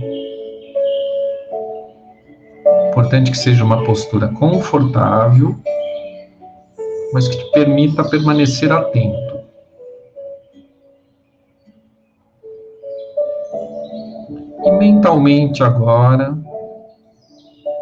Importante 2.89 3.31
que 3.31 3.37
seja 3.37 3.63
uma 3.63 3.85
postura 3.85 4.27
confortável, 4.27 5.55
mas 7.13 7.27
que 7.27 7.37
te 7.37 7.51
permita 7.51 8.03
permanecer 8.03 8.71
atento. 8.71 9.41
E 14.63 14.71
mentalmente 14.71 15.63
agora, 15.63 16.37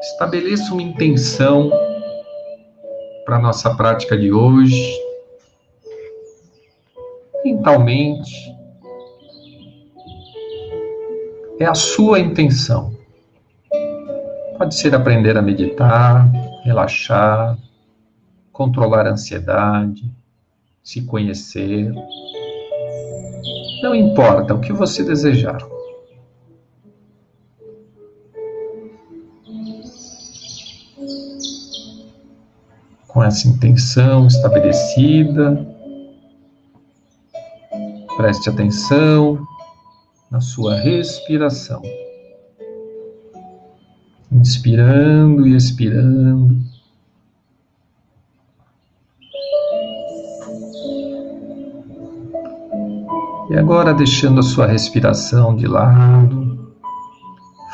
estabeleça 0.01 0.73
uma 0.73 0.81
intenção 0.81 1.69
para 3.25 3.37
a 3.37 3.41
nossa 3.41 3.75
prática 3.75 4.17
de 4.17 4.31
hoje. 4.31 4.97
Mentalmente, 7.43 8.55
é 11.59 11.65
a 11.65 11.75
sua 11.75 12.19
intenção. 12.19 12.97
Pode 14.57 14.75
ser 14.75 14.95
aprender 14.95 15.37
a 15.37 15.41
meditar, 15.41 16.29
relaxar, 16.63 17.57
controlar 18.59 19.07
a 19.07 19.11
ansiedade, 19.11 20.03
se 20.83 21.01
conhecer. 21.03 21.93
Não 23.81 23.95
importa 23.95 24.53
o 24.53 24.59
que 24.59 24.73
você 24.73 25.01
desejar. 25.01 25.65
Com 33.07 33.23
essa 33.23 33.47
intenção 33.47 34.27
estabelecida, 34.27 35.65
preste 38.17 38.49
atenção 38.49 39.41
na 40.29 40.41
sua 40.41 40.75
respiração. 40.75 41.81
Inspirando 44.29 45.47
e 45.47 45.55
expirando. 45.55 46.78
E 53.49 53.57
agora, 53.57 53.93
deixando 53.93 54.39
a 54.39 54.43
sua 54.43 54.67
respiração 54.67 55.55
de 55.55 55.65
lado, 55.65 56.73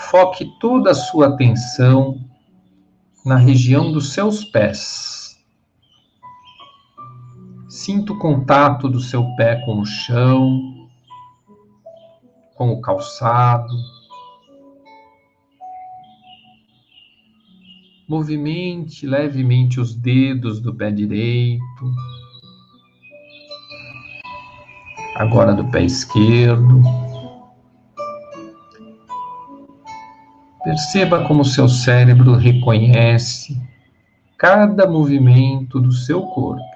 foque 0.10 0.46
toda 0.60 0.92
a 0.92 0.96
sua 0.96 1.28
atenção 1.28 2.18
na 3.26 3.36
região 3.36 3.92
dos 3.92 4.14
seus 4.14 4.46
pés. 4.46 5.38
Sinta 7.68 8.14
o 8.14 8.20
contato 8.20 8.88
do 8.88 9.02
seu 9.02 9.26
pé 9.36 9.62
com 9.66 9.82
o 9.82 9.86
chão, 9.86 10.88
com 12.56 12.72
o 12.72 12.80
calçado. 12.80 13.76
Movimente 18.08 19.06
levemente 19.06 19.80
os 19.80 19.94
dedos 19.94 20.62
do 20.62 20.74
pé 20.74 20.90
direito, 20.90 21.94
agora 25.16 25.54
do 25.54 25.66
pé 25.66 25.84
esquerdo. 25.84 26.82
Perceba 30.64 31.26
como 31.28 31.46
seu 31.46 31.70
cérebro 31.70 32.36
reconhece 32.36 33.58
cada 34.38 34.88
movimento 34.88 35.80
do 35.80 35.92
seu 35.92 36.22
corpo. 36.22 36.76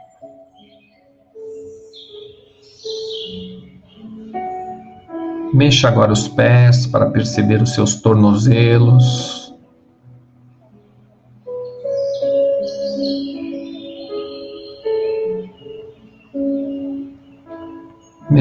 Mexa 5.54 5.88
agora 5.88 6.14
os 6.14 6.28
pés 6.28 6.86
para 6.86 7.10
perceber 7.10 7.62
os 7.62 7.74
seus 7.74 7.96
tornozelos. 7.96 9.39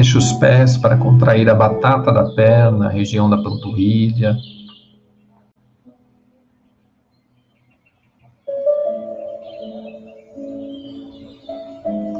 Mexa 0.09 0.17
os 0.17 0.33
pés 0.33 0.75
para 0.75 0.97
contrair 0.97 1.47
a 1.51 1.53
batata 1.53 2.11
da 2.11 2.31
perna, 2.31 2.87
a 2.87 2.89
região 2.89 3.29
da 3.29 3.37
panturrilha. 3.37 4.35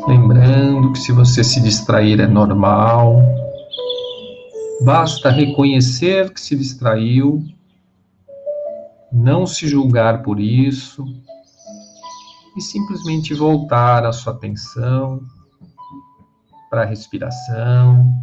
Lembrando 0.07 0.93
que 0.93 0.99
se 0.99 1.11
você 1.11 1.43
se 1.43 1.59
distrair 1.61 2.19
é 2.19 2.27
normal, 2.27 3.23
basta 4.85 5.31
reconhecer 5.31 6.31
que 6.31 6.39
se 6.39 6.55
distraiu, 6.55 7.43
não 9.11 9.47
se 9.47 9.67
julgar 9.67 10.21
por 10.21 10.39
isso. 10.39 11.03
E 12.55 12.61
simplesmente 12.61 13.33
voltar 13.33 14.05
a 14.05 14.11
sua 14.11 14.33
atenção 14.33 15.21
para 16.69 16.83
a 16.83 16.85
respiração, 16.85 18.13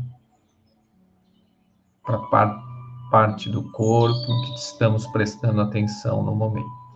para 2.04 2.16
a 2.16 2.62
parte 3.10 3.50
do 3.50 3.70
corpo 3.72 4.26
que 4.42 4.54
estamos 4.54 5.06
prestando 5.08 5.60
atenção 5.60 6.22
no 6.22 6.34
momento. 6.34 6.86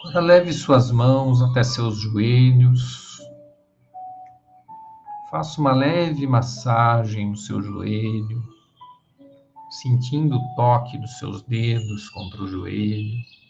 Agora 0.00 0.20
leve 0.20 0.52
suas 0.52 0.90
mãos 0.90 1.40
até 1.40 1.62
seus 1.62 1.96
joelhos. 1.96 3.18
Faça 5.30 5.58
uma 5.60 5.72
leve 5.72 6.26
massagem 6.26 7.30
no 7.30 7.36
seu 7.36 7.62
joelho, 7.62 8.42
sentindo 9.80 10.36
o 10.36 10.54
toque 10.54 10.98
dos 10.98 11.18
seus 11.18 11.42
dedos 11.44 12.10
contra 12.10 12.42
o 12.42 12.46
joelho. 12.46 13.41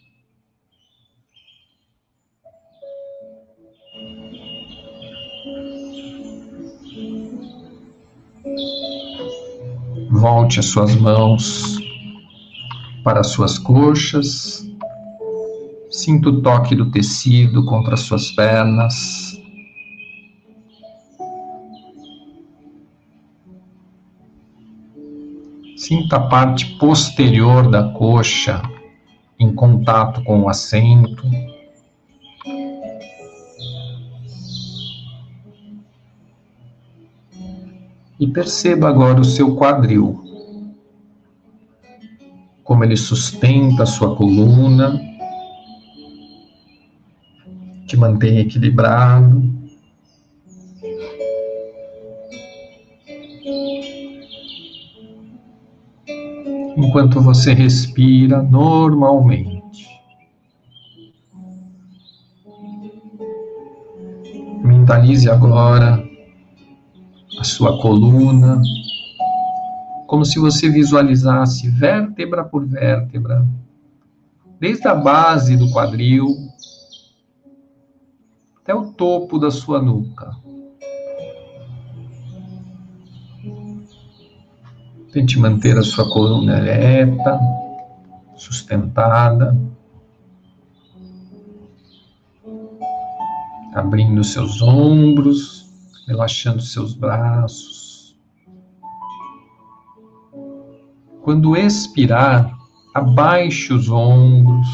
Volte 10.23 10.61
as 10.61 10.67
suas 10.67 10.95
mãos 10.95 11.77
para 13.03 13.19
as 13.19 13.27
suas 13.27 13.59
coxas 13.59 14.65
Sinta 15.91 16.29
o 16.29 16.41
toque 16.41 16.77
do 16.77 16.89
tecido 16.89 17.65
contra 17.65 17.95
as 17.95 17.99
suas 17.99 18.31
pernas. 18.31 19.37
Sinta 25.75 26.15
a 26.15 26.27
parte 26.29 26.77
posterior 26.77 27.69
da 27.69 27.89
coxa 27.89 28.61
em 29.37 29.53
contato 29.53 30.23
com 30.23 30.43
o 30.43 30.49
assento. 30.49 31.21
E 38.19 38.27
perceba 38.27 38.87
agora 38.87 39.19
o 39.19 39.25
seu 39.25 39.55
quadril, 39.55 40.21
como 42.63 42.83
ele 42.83 42.95
sustenta 42.95 43.83
a 43.83 43.85
sua 43.85 44.15
coluna 44.15 44.99
te 47.93 47.97
mantém 47.97 48.39
equilibrado. 48.39 49.53
Enquanto 56.75 57.21
você 57.21 57.53
respira 57.53 58.41
normalmente. 58.41 59.87
Mentalize 64.63 65.29
agora 65.29 66.03
a 67.43 67.45
sua 67.45 67.77
coluna, 67.81 68.61
como 70.07 70.23
se 70.23 70.39
você 70.39 70.69
visualizasse 70.69 71.69
vértebra 71.69 72.41
por 72.41 72.65
vértebra, 72.65 73.45
desde 74.61 74.87
a 74.87 74.95
base 74.95 75.57
do 75.57 75.69
quadril 75.69 76.37
até 78.61 78.73
o 78.73 78.93
topo 78.93 79.37
da 79.37 79.51
sua 79.51 79.81
nuca. 79.81 80.31
Tente 85.11 85.37
manter 85.37 85.77
a 85.77 85.83
sua 85.83 86.09
coluna 86.09 86.59
ereta, 86.59 87.37
sustentada, 88.37 89.53
abrindo 93.75 94.23
seus 94.23 94.61
ombros, 94.61 95.52
relaxando 96.07 96.61
seus 96.61 96.93
braços. 96.93 98.17
Quando 101.21 101.55
expirar, 101.55 102.53
abaixe 102.93 103.73
os 103.73 103.89
ombros 103.89 104.67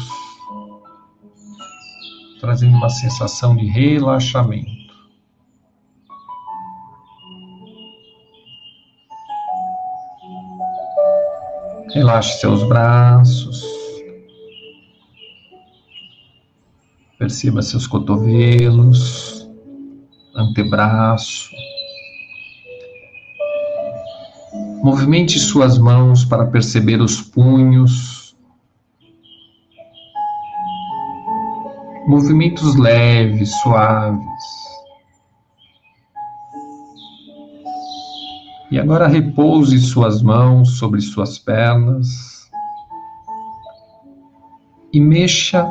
trazendo 2.40 2.76
uma 2.76 2.88
sensação 2.88 3.54
de 3.54 3.66
relaxamento. 3.66 4.80
Relaxe 11.92 12.40
seus 12.40 12.62
braços. 12.66 13.62
Perceba 17.18 17.60
seus 17.60 17.86
cotovelos, 17.86 19.39
antebraço. 20.40 21.50
Movimente 24.82 25.38
suas 25.38 25.78
mãos 25.78 26.24
para 26.24 26.46
perceber 26.46 27.00
os 27.00 27.20
punhos, 27.20 28.34
movimentos 32.06 32.76
leves, 32.76 33.50
suaves. 33.60 34.60
E 38.70 38.78
agora 38.78 39.06
repouse 39.06 39.78
suas 39.80 40.22
mãos 40.22 40.78
sobre 40.78 41.00
suas 41.00 41.38
pernas 41.38 42.40
e 44.92 45.00
mexa 45.00 45.68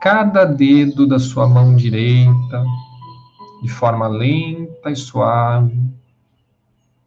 cada 0.00 0.44
dedo 0.44 1.06
da 1.06 1.18
sua 1.18 1.48
mão 1.48 1.74
direita 1.74 2.64
de 3.64 3.70
forma 3.70 4.06
lenta 4.06 4.90
e 4.90 4.96
suave, 4.96 5.80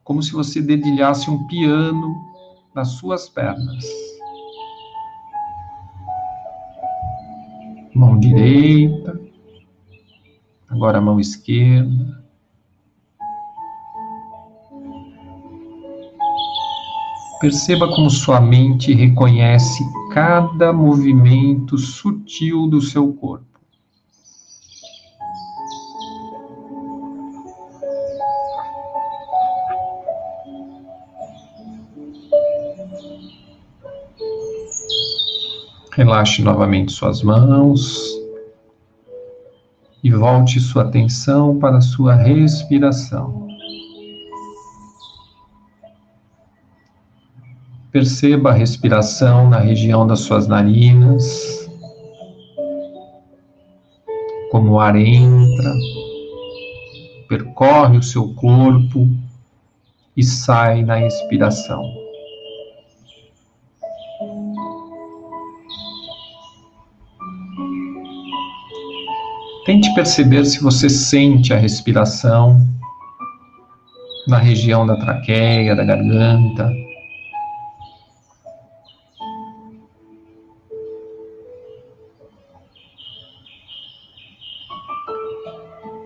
como 0.04 0.24
se 0.24 0.34
você 0.34 0.60
dedilhasse 0.60 1.30
um 1.30 1.46
piano 1.46 2.16
nas 2.74 2.90
suas 2.94 3.30
pernas. 3.30 3.86
mão 7.94 8.20
direita, 8.20 9.20
agora 10.70 11.00
a 11.00 11.02
mão 11.02 11.20
esquerda. 11.20 12.24
Perceba 17.40 17.88
como 17.96 18.10
sua 18.10 18.40
mente 18.40 18.94
reconhece 18.94 19.84
cada 20.12 20.74
movimento 20.74 21.78
sutil 21.78 22.68
do 22.68 22.82
seu 22.82 23.14
corpo. 23.14 23.47
Relaxe 35.98 36.44
novamente 36.44 36.92
suas 36.92 37.24
mãos 37.24 38.14
e 40.04 40.12
volte 40.12 40.60
sua 40.60 40.84
atenção 40.84 41.58
para 41.58 41.78
a 41.78 41.82
sua 41.82 42.14
respiração. 42.14 43.48
Perceba 47.92 48.52
a 48.52 48.54
respiração 48.54 49.50
na 49.50 49.58
região 49.58 50.06
das 50.06 50.20
suas 50.20 50.48
narinas, 50.48 51.68
como 54.52 54.74
o 54.74 54.80
ar 54.80 54.96
entra, 54.96 55.74
percorre 57.28 57.98
o 57.98 58.04
seu 58.04 58.36
corpo 58.36 59.10
e 60.16 60.24
sai 60.24 60.84
na 60.84 61.04
expiração. 61.04 62.07
Tente 69.78 69.94
perceber 69.94 70.44
se 70.44 70.60
você 70.60 70.90
sente 70.90 71.54
a 71.54 71.56
respiração 71.56 72.68
na 74.28 74.40
região 74.40 74.88
da 74.88 74.98
traqueia, 74.98 75.76
da 75.76 75.84
garganta. 75.84 76.74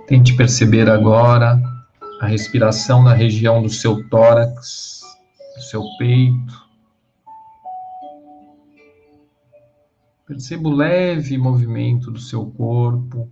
Tente 0.05 0.35
perceber 0.35 0.89
agora 0.89 1.57
a 2.19 2.27
respiração 2.27 3.01
na 3.01 3.13
região 3.13 3.61
do 3.61 3.69
seu 3.69 4.05
tórax, 4.09 4.99
do 5.55 5.63
seu 5.63 5.81
peito. 5.97 6.67
Perceba 10.27 10.67
o 10.67 10.75
leve 10.75 11.37
movimento 11.37 12.11
do 12.11 12.19
seu 12.19 12.47
corpo 12.47 13.31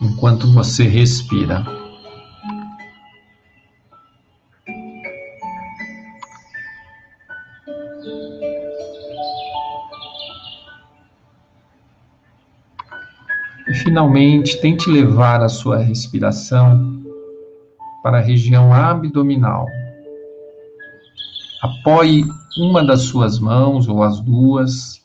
enquanto 0.00 0.52
você 0.52 0.84
respira. 0.84 1.64
E 13.68 13.74
finalmente, 13.74 14.60
tente 14.60 14.88
levar 14.88 15.42
a 15.42 15.48
sua 15.48 15.78
respiração 15.78 17.02
para 18.02 18.18
a 18.18 18.22
região 18.22 18.72
abdominal. 18.72 19.66
Apoie 21.62 22.24
uma 22.58 22.84
das 22.84 23.02
suas 23.02 23.40
mãos 23.40 23.88
ou 23.88 24.02
as 24.02 24.20
duas 24.20 25.04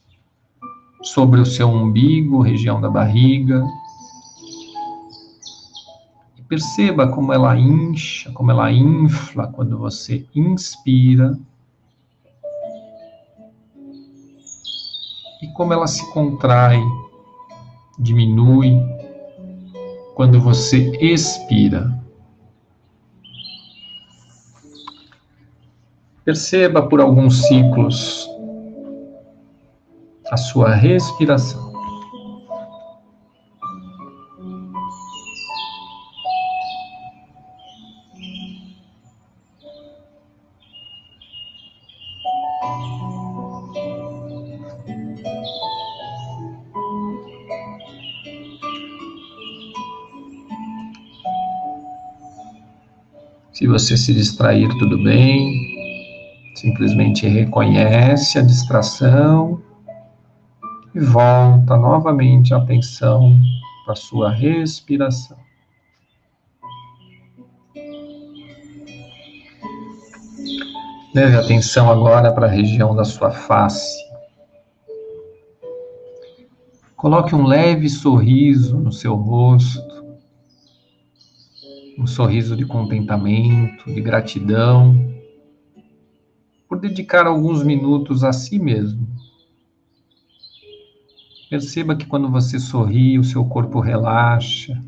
sobre 1.02 1.40
o 1.40 1.46
seu 1.46 1.68
umbigo, 1.68 2.42
região 2.42 2.80
da 2.80 2.90
barriga, 2.90 3.66
Perceba 6.52 7.08
como 7.08 7.32
ela 7.32 7.58
incha, 7.58 8.30
como 8.34 8.52
ela 8.52 8.70
infla 8.70 9.48
quando 9.48 9.78
você 9.78 10.28
inspira. 10.36 11.40
E 15.42 15.48
como 15.54 15.72
ela 15.72 15.88
se 15.88 16.12
contrai, 16.12 16.78
diminui 17.98 18.78
quando 20.14 20.42
você 20.42 20.92
expira. 21.00 21.98
Perceba 26.26 26.86
por 26.86 27.00
alguns 27.00 27.48
ciclos 27.48 28.30
a 30.30 30.36
sua 30.36 30.76
respiração. 30.76 31.71
Você 53.72 53.96
se 53.96 54.14
distrair, 54.14 54.68
tudo 54.78 55.02
bem. 55.02 55.72
Simplesmente 56.56 57.26
reconhece 57.28 58.38
a 58.38 58.42
distração 58.42 59.62
e 60.94 61.00
volta 61.00 61.78
novamente 61.78 62.54
a 62.54 62.58
atenção 62.58 63.40
para 63.86 63.94
a 63.94 63.96
sua 63.96 64.30
respiração. 64.30 65.38
Leve 71.16 71.38
atenção 71.38 71.90
agora 71.90 72.32
para 72.34 72.48
a 72.48 72.50
região 72.50 72.94
da 72.94 73.06
sua 73.06 73.32
face. 73.32 73.98
Coloque 76.96 77.34
um 77.34 77.46
leve 77.46 77.90
sorriso 77.90 78.78
no 78.78 78.92
seu 78.92 79.16
rosto 79.16 80.01
um 81.98 82.08
sorriso 82.08 82.56
de 82.56 82.66
contentamento, 82.66 83.92
de 83.92 84.02
gratidão, 84.02 85.12
por 86.68 86.80
dedicar 86.80 87.28
alguns 87.28 87.64
minutos 87.64 88.24
a 88.24 88.32
si 88.32 88.58
mesmo. 88.58 89.08
Perceba 91.50 91.96
que 91.96 92.06
quando 92.06 92.30
você 92.30 92.58
sorri, 92.58 93.20
o 93.20 93.24
seu 93.24 93.44
corpo 93.44 93.82
relaxa, 93.82 94.82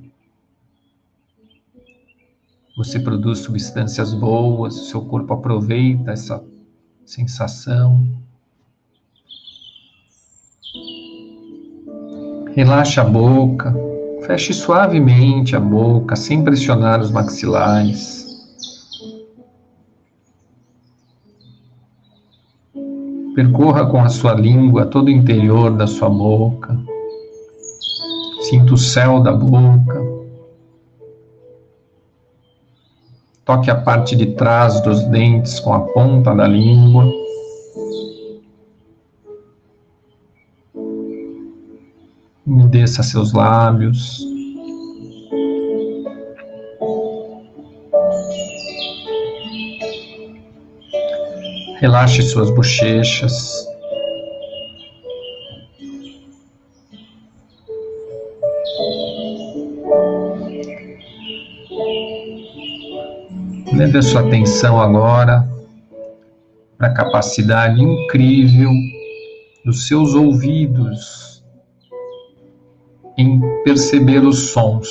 você 2.76 3.00
produz 3.00 3.40
substâncias 3.40 4.14
boas, 4.14 4.76
o 4.76 4.86
seu 4.86 5.06
corpo 5.06 5.34
aproveita 5.34 6.12
essa 6.12 6.44
sensação. 7.06 8.08
Relaxa 12.56 13.02
a 13.02 13.06
boca, 13.06 13.76
Feche 14.26 14.54
suavemente 14.54 15.54
a 15.54 15.60
boca, 15.60 16.16
sem 16.16 16.44
pressionar 16.46 17.02
os 17.02 17.12
maxilares. 17.12 18.24
Percorra 23.36 23.86
com 23.86 24.00
a 24.00 24.08
sua 24.08 24.34
língua 24.34 24.86
todo 24.86 25.08
o 25.08 25.12
interior 25.12 25.76
da 25.76 25.86
sua 25.88 26.10
boca. 26.10 26.80
Sinta 28.44 28.74
o 28.74 28.78
céu 28.78 29.20
da 29.20 29.34
boca. 29.34 30.02
Toque 33.44 33.70
a 33.70 33.76
parte 33.76 34.16
de 34.16 34.28
trás 34.28 34.80
dos 34.82 35.04
dentes 35.08 35.60
com 35.60 35.74
a 35.74 35.82
ponta 35.82 36.34
da 36.34 36.48
língua. 36.48 37.23
Umedeça 42.46 43.02
seus 43.02 43.32
lábios. 43.32 44.20
Relaxe 51.80 52.22
suas 52.24 52.50
bochechas. 52.50 53.66
Leve 63.74 63.98
a 63.98 64.02
sua 64.02 64.22
atenção 64.22 64.82
agora 64.82 65.48
para 66.78 66.88
a 66.88 66.94
capacidade 66.94 67.82
incrível 67.82 68.72
dos 69.64 69.88
seus 69.88 70.14
ouvidos 70.14 71.33
em 73.18 73.40
perceber 73.64 74.24
os 74.24 74.52
sons. 74.52 74.90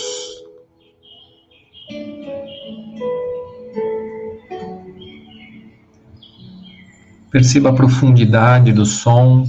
Perceba 7.30 7.70
a 7.70 7.72
profundidade 7.72 8.72
do 8.72 8.84
som. 8.84 9.44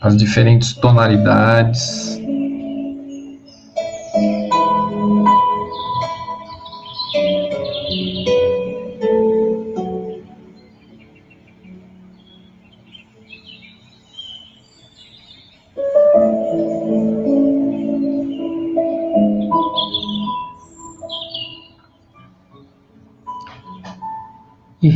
As 0.00 0.16
diferentes 0.16 0.74
tonalidades. 0.74 2.07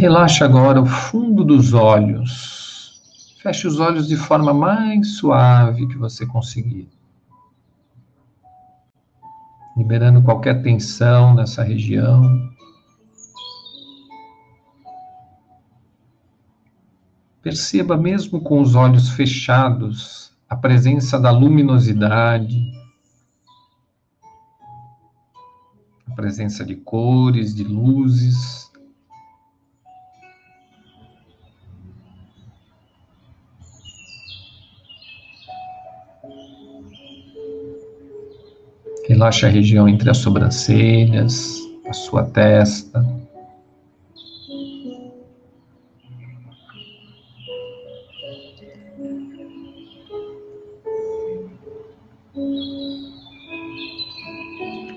Relaxa 0.02 0.44
agora 0.44 0.82
o 0.82 0.84
fundo 0.84 1.44
dos 1.44 1.74
olhos. 1.74 3.36
Feche 3.40 3.68
os 3.68 3.78
olhos 3.78 4.08
de 4.08 4.16
forma 4.16 4.52
mais 4.52 5.14
suave 5.14 5.86
que 5.86 5.96
você 5.96 6.26
conseguir. 6.26 6.88
Liberando 9.76 10.20
qualquer 10.20 10.60
tensão 10.60 11.36
nessa 11.36 11.62
região. 11.62 12.50
Perceba, 17.40 17.96
mesmo 17.96 18.40
com 18.40 18.60
os 18.60 18.74
olhos 18.74 19.10
fechados, 19.10 20.32
a 20.50 20.56
presença 20.56 21.16
da 21.16 21.30
luminosidade, 21.30 22.60
a 26.08 26.10
presença 26.16 26.64
de 26.64 26.74
cores, 26.74 27.54
de 27.54 27.62
luzes. 27.62 28.61
Relaxa 39.22 39.46
a 39.46 39.50
região 39.50 39.88
entre 39.88 40.10
as 40.10 40.16
sobrancelhas, 40.16 41.56
a 41.86 41.92
sua 41.92 42.24
testa. 42.24 43.06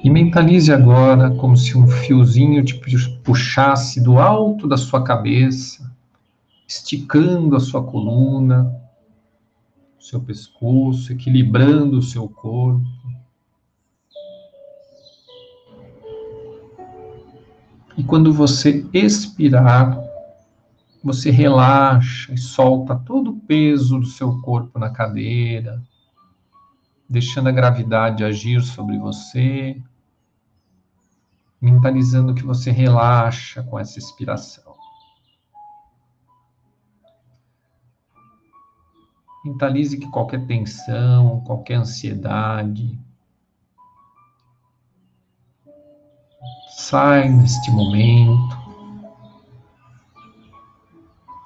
E 0.04 0.10
mentalize 0.10 0.74
agora 0.74 1.30
como 1.36 1.56
se 1.56 1.78
um 1.78 1.88
fiozinho 1.88 2.66
te 2.66 2.82
puxasse 3.24 4.02
do 4.02 4.18
alto 4.18 4.68
da 4.68 4.76
sua 4.76 5.04
cabeça, 5.04 5.88
esticando 6.68 7.56
a 7.56 7.60
sua 7.60 7.84
coluna, 7.84 8.76
seu 10.00 10.20
pescoço, 10.20 11.14
equilibrando 11.14 12.00
o 12.00 12.02
seu 12.02 12.28
corpo. 12.28 13.05
E 17.98 18.04
quando 18.04 18.34
você 18.34 18.86
expirar, 18.94 19.98
você 21.02 21.32
relaxa 21.32 22.34
e 22.34 22.38
solta 22.38 22.96
todo 22.96 23.32
o 23.32 23.40
peso 23.42 24.00
do 24.00 24.06
seu 24.06 24.42
corpo 24.42 24.78
na 24.78 24.90
cadeira, 24.90 25.82
deixando 27.10 27.48
a 27.48 27.54
gravidade 27.54 28.24
agir 28.24 28.62
sobre 28.62 28.98
você, 28.98 29.82
mentalizando 31.62 32.34
que 32.34 32.44
você 32.44 32.70
relaxa 32.70 33.64
com 33.64 33.80
essa 33.80 33.98
expiração. 33.98 34.76
Mentalize 39.46 39.98
que 39.98 40.10
qualquer 40.10 40.46
tensão, 40.48 41.42
qualquer 41.42 41.76
ansiedade, 41.76 43.00
sai 46.78 47.30
neste 47.30 47.72
momento, 47.72 48.58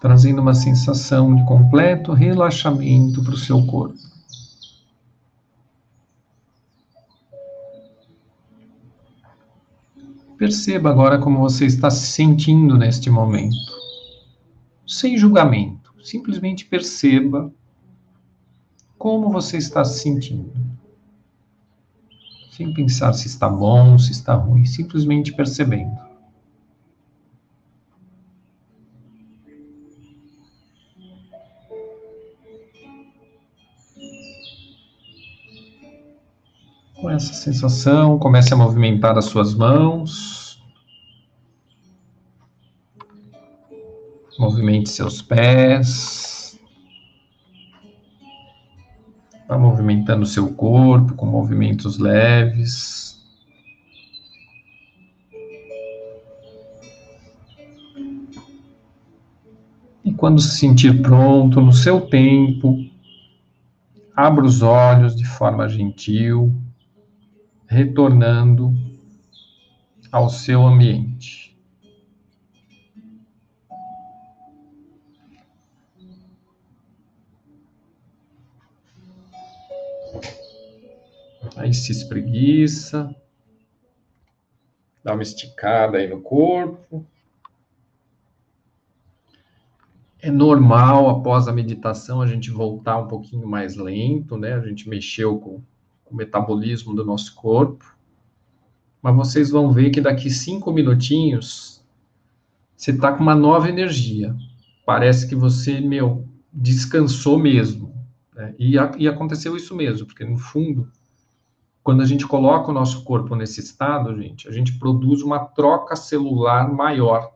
trazendo 0.01 0.41
uma 0.41 0.55
sensação 0.55 1.35
de 1.35 1.45
completo 1.45 2.13
relaxamento 2.13 3.23
para 3.23 3.35
o 3.35 3.37
seu 3.37 3.63
corpo. 3.65 3.97
Perceba 10.37 10.89
agora 10.89 11.19
como 11.19 11.39
você 11.39 11.65
está 11.65 11.91
se 11.91 12.07
sentindo 12.07 12.77
neste 12.77 13.09
momento, 13.09 13.55
sem 14.87 15.15
julgamento, 15.15 15.93
simplesmente 16.03 16.65
perceba 16.65 17.53
como 18.97 19.29
você 19.31 19.57
está 19.57 19.85
se 19.85 19.99
sentindo 19.99 20.78
sem 22.59 22.73
pensar 22.73 23.13
se 23.13 23.25
está 23.25 23.47
bom, 23.47 23.97
se 23.97 24.11
está 24.11 24.33
ruim, 24.33 24.65
simplesmente 24.65 25.31
percebendo. 25.31 25.97
Com 36.95 37.09
essa 37.09 37.33
sensação, 37.33 38.19
comece 38.19 38.53
a 38.53 38.57
movimentar 38.57 39.17
as 39.17 39.23
suas 39.23 39.55
mãos. 39.55 40.61
Movimente 44.37 44.89
seus 44.89 45.21
pés. 45.21 46.38
Vá 49.49 49.57
movimentando 49.57 50.21
o 50.21 50.27
seu 50.27 50.53
corpo 50.53 51.15
com 51.15 51.25
movimentos 51.25 51.97
leves. 51.97 53.19
E 60.05 60.13
quando 60.13 60.39
se 60.39 60.55
sentir 60.55 61.01
pronto, 61.01 61.59
no 61.59 61.73
seu 61.73 61.99
tempo, 61.99 62.77
abra 64.15 64.45
os 64.45 64.61
olhos 64.61 65.15
de 65.15 65.25
forma 65.25 65.67
gentil, 65.67 66.53
retornando 67.67 68.71
ao 70.11 70.29
seu 70.29 70.63
ambiente. 70.63 71.48
Aí 81.59 81.73
se 81.73 81.91
espreguiça. 81.91 83.13
Dá 85.03 85.13
uma 85.13 85.23
esticada 85.23 85.97
aí 85.97 86.07
no 86.07 86.21
corpo. 86.21 87.05
É 90.21 90.31
normal, 90.31 91.09
após 91.09 91.49
a 91.49 91.53
meditação, 91.53 92.21
a 92.21 92.27
gente 92.27 92.49
voltar 92.49 92.97
um 92.97 93.07
pouquinho 93.07 93.45
mais 93.45 93.75
lento, 93.75 94.37
né? 94.37 94.53
A 94.53 94.61
gente 94.61 94.87
mexeu 94.87 95.37
com, 95.37 95.61
o 96.09 96.15
metabolismo 96.15 96.95
do 96.95 97.05
nosso 97.05 97.35
corpo. 97.35 97.93
Mas 99.01 99.15
vocês 99.15 99.49
vão 99.49 99.69
ver 99.71 99.89
que 99.89 99.99
daqui 99.99 100.29
cinco 100.29 100.71
minutinhos, 100.71 101.83
você 102.75 102.97
tá 102.97 103.11
com 103.11 103.21
uma 103.21 103.35
nova 103.35 103.67
energia. 103.67 104.33
Parece 104.85 105.27
que 105.27 105.35
você, 105.35 105.81
meu, 105.81 106.25
descansou 106.53 107.37
mesmo. 107.37 107.93
Né? 108.33 108.55
E, 108.57 108.75
e 108.97 109.07
aconteceu 109.09 109.57
isso 109.57 109.75
mesmo, 109.75 110.07
porque 110.07 110.23
no 110.23 110.37
fundo, 110.37 110.89
quando 111.89 112.01
a 112.01 112.05
gente 112.05 112.27
coloca 112.27 112.69
o 112.69 112.71
nosso 112.71 113.03
corpo 113.03 113.35
nesse 113.35 113.61
estado, 113.61 114.15
gente, 114.21 114.47
a 114.47 114.51
gente 114.51 114.77
produz 114.77 115.23
uma 115.23 115.39
troca 115.39 115.95
celular 115.95 116.71
maior. 116.71 117.31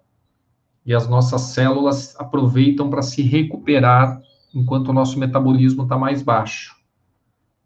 E 0.85 0.93
as 0.93 1.07
nossas 1.07 1.41
células 1.41 2.15
aproveitam 2.19 2.87
para 2.87 3.01
se 3.01 3.23
recuperar 3.23 4.21
enquanto 4.53 4.89
o 4.89 4.93
nosso 4.93 5.17
metabolismo 5.17 5.81
está 5.81 5.97
mais 5.97 6.21
baixo. 6.21 6.75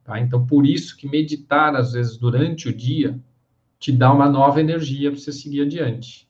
Tá? 0.01 0.18
Então, 0.22 0.47
por 0.47 0.65
isso 0.65 0.95
que 0.95 1.09
meditar, 1.09 1.76
às 1.76 1.91
vezes, 1.91 2.15
durante 2.15 2.69
o 2.69 2.73
dia, 2.73 3.19
te 3.77 3.91
dá 3.91 4.09
uma 4.09 4.30
nova 4.30 4.61
energia 4.61 5.11
para 5.11 5.19
você 5.19 5.34
seguir 5.34 5.64
adiante. 5.64 6.26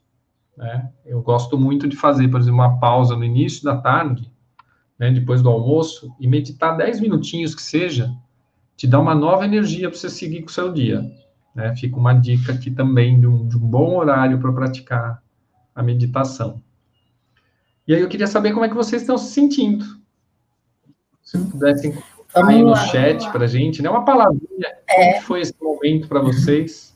Né? 0.58 0.90
Eu 1.06 1.22
gosto 1.22 1.56
muito 1.56 1.88
de 1.88 1.96
fazer, 1.96 2.30
por 2.30 2.40
exemplo, 2.40 2.62
uma 2.62 2.80
pausa 2.80 3.16
no 3.16 3.24
início 3.24 3.64
da 3.64 3.78
tarde, 3.78 4.28
né, 4.98 5.12
depois 5.12 5.44
do 5.44 5.50
almoço, 5.50 6.12
e 6.20 6.28
meditar 6.28 6.76
10 6.76 7.00
minutinhos 7.00 7.54
que 7.54 7.62
seja, 7.62 8.12
te 8.78 8.86
dá 8.86 9.00
uma 9.00 9.16
nova 9.16 9.44
energia 9.44 9.90
para 9.90 9.98
você 9.98 10.10
seguir 10.10 10.44
com 10.44 10.50
o 10.50 10.54
seu 10.54 10.72
dia. 10.72 11.04
Né? 11.54 11.76
Fica 11.76 11.98
uma 11.98 12.14
dica 12.14 12.54
aqui 12.54 12.70
também 12.70 13.20
de 13.20 13.26
um, 13.26 13.48
de 13.48 13.58
um 13.58 13.60
bom 13.60 13.98
horário 13.98 14.40
para 14.40 14.54
praticar 14.54 15.24
a 15.74 15.82
meditação. 15.82 16.62
E 17.88 17.96
aí 17.96 18.02
eu 18.02 18.08
queria 18.08 18.28
saber 18.28 18.54
como 18.54 18.64
é 18.64 18.70
que 18.70 18.76
vocês 18.76 19.02
estão 19.02 19.18
se 19.18 19.34
sentindo. 19.34 19.84
Se 21.24 21.38
pudessem 21.40 21.98
aí 22.36 22.62
no 22.62 22.76
chat 22.76 23.30
para 23.32 23.46
a 23.46 23.48
gente, 23.48 23.82
né? 23.82 23.90
Uma 23.90 24.06
palavrinha. 24.06 24.78
É. 24.88 25.14
Como 25.14 25.22
foi 25.24 25.42
esse 25.42 25.56
momento 25.60 26.08
para 26.08 26.20
vocês? 26.20 26.96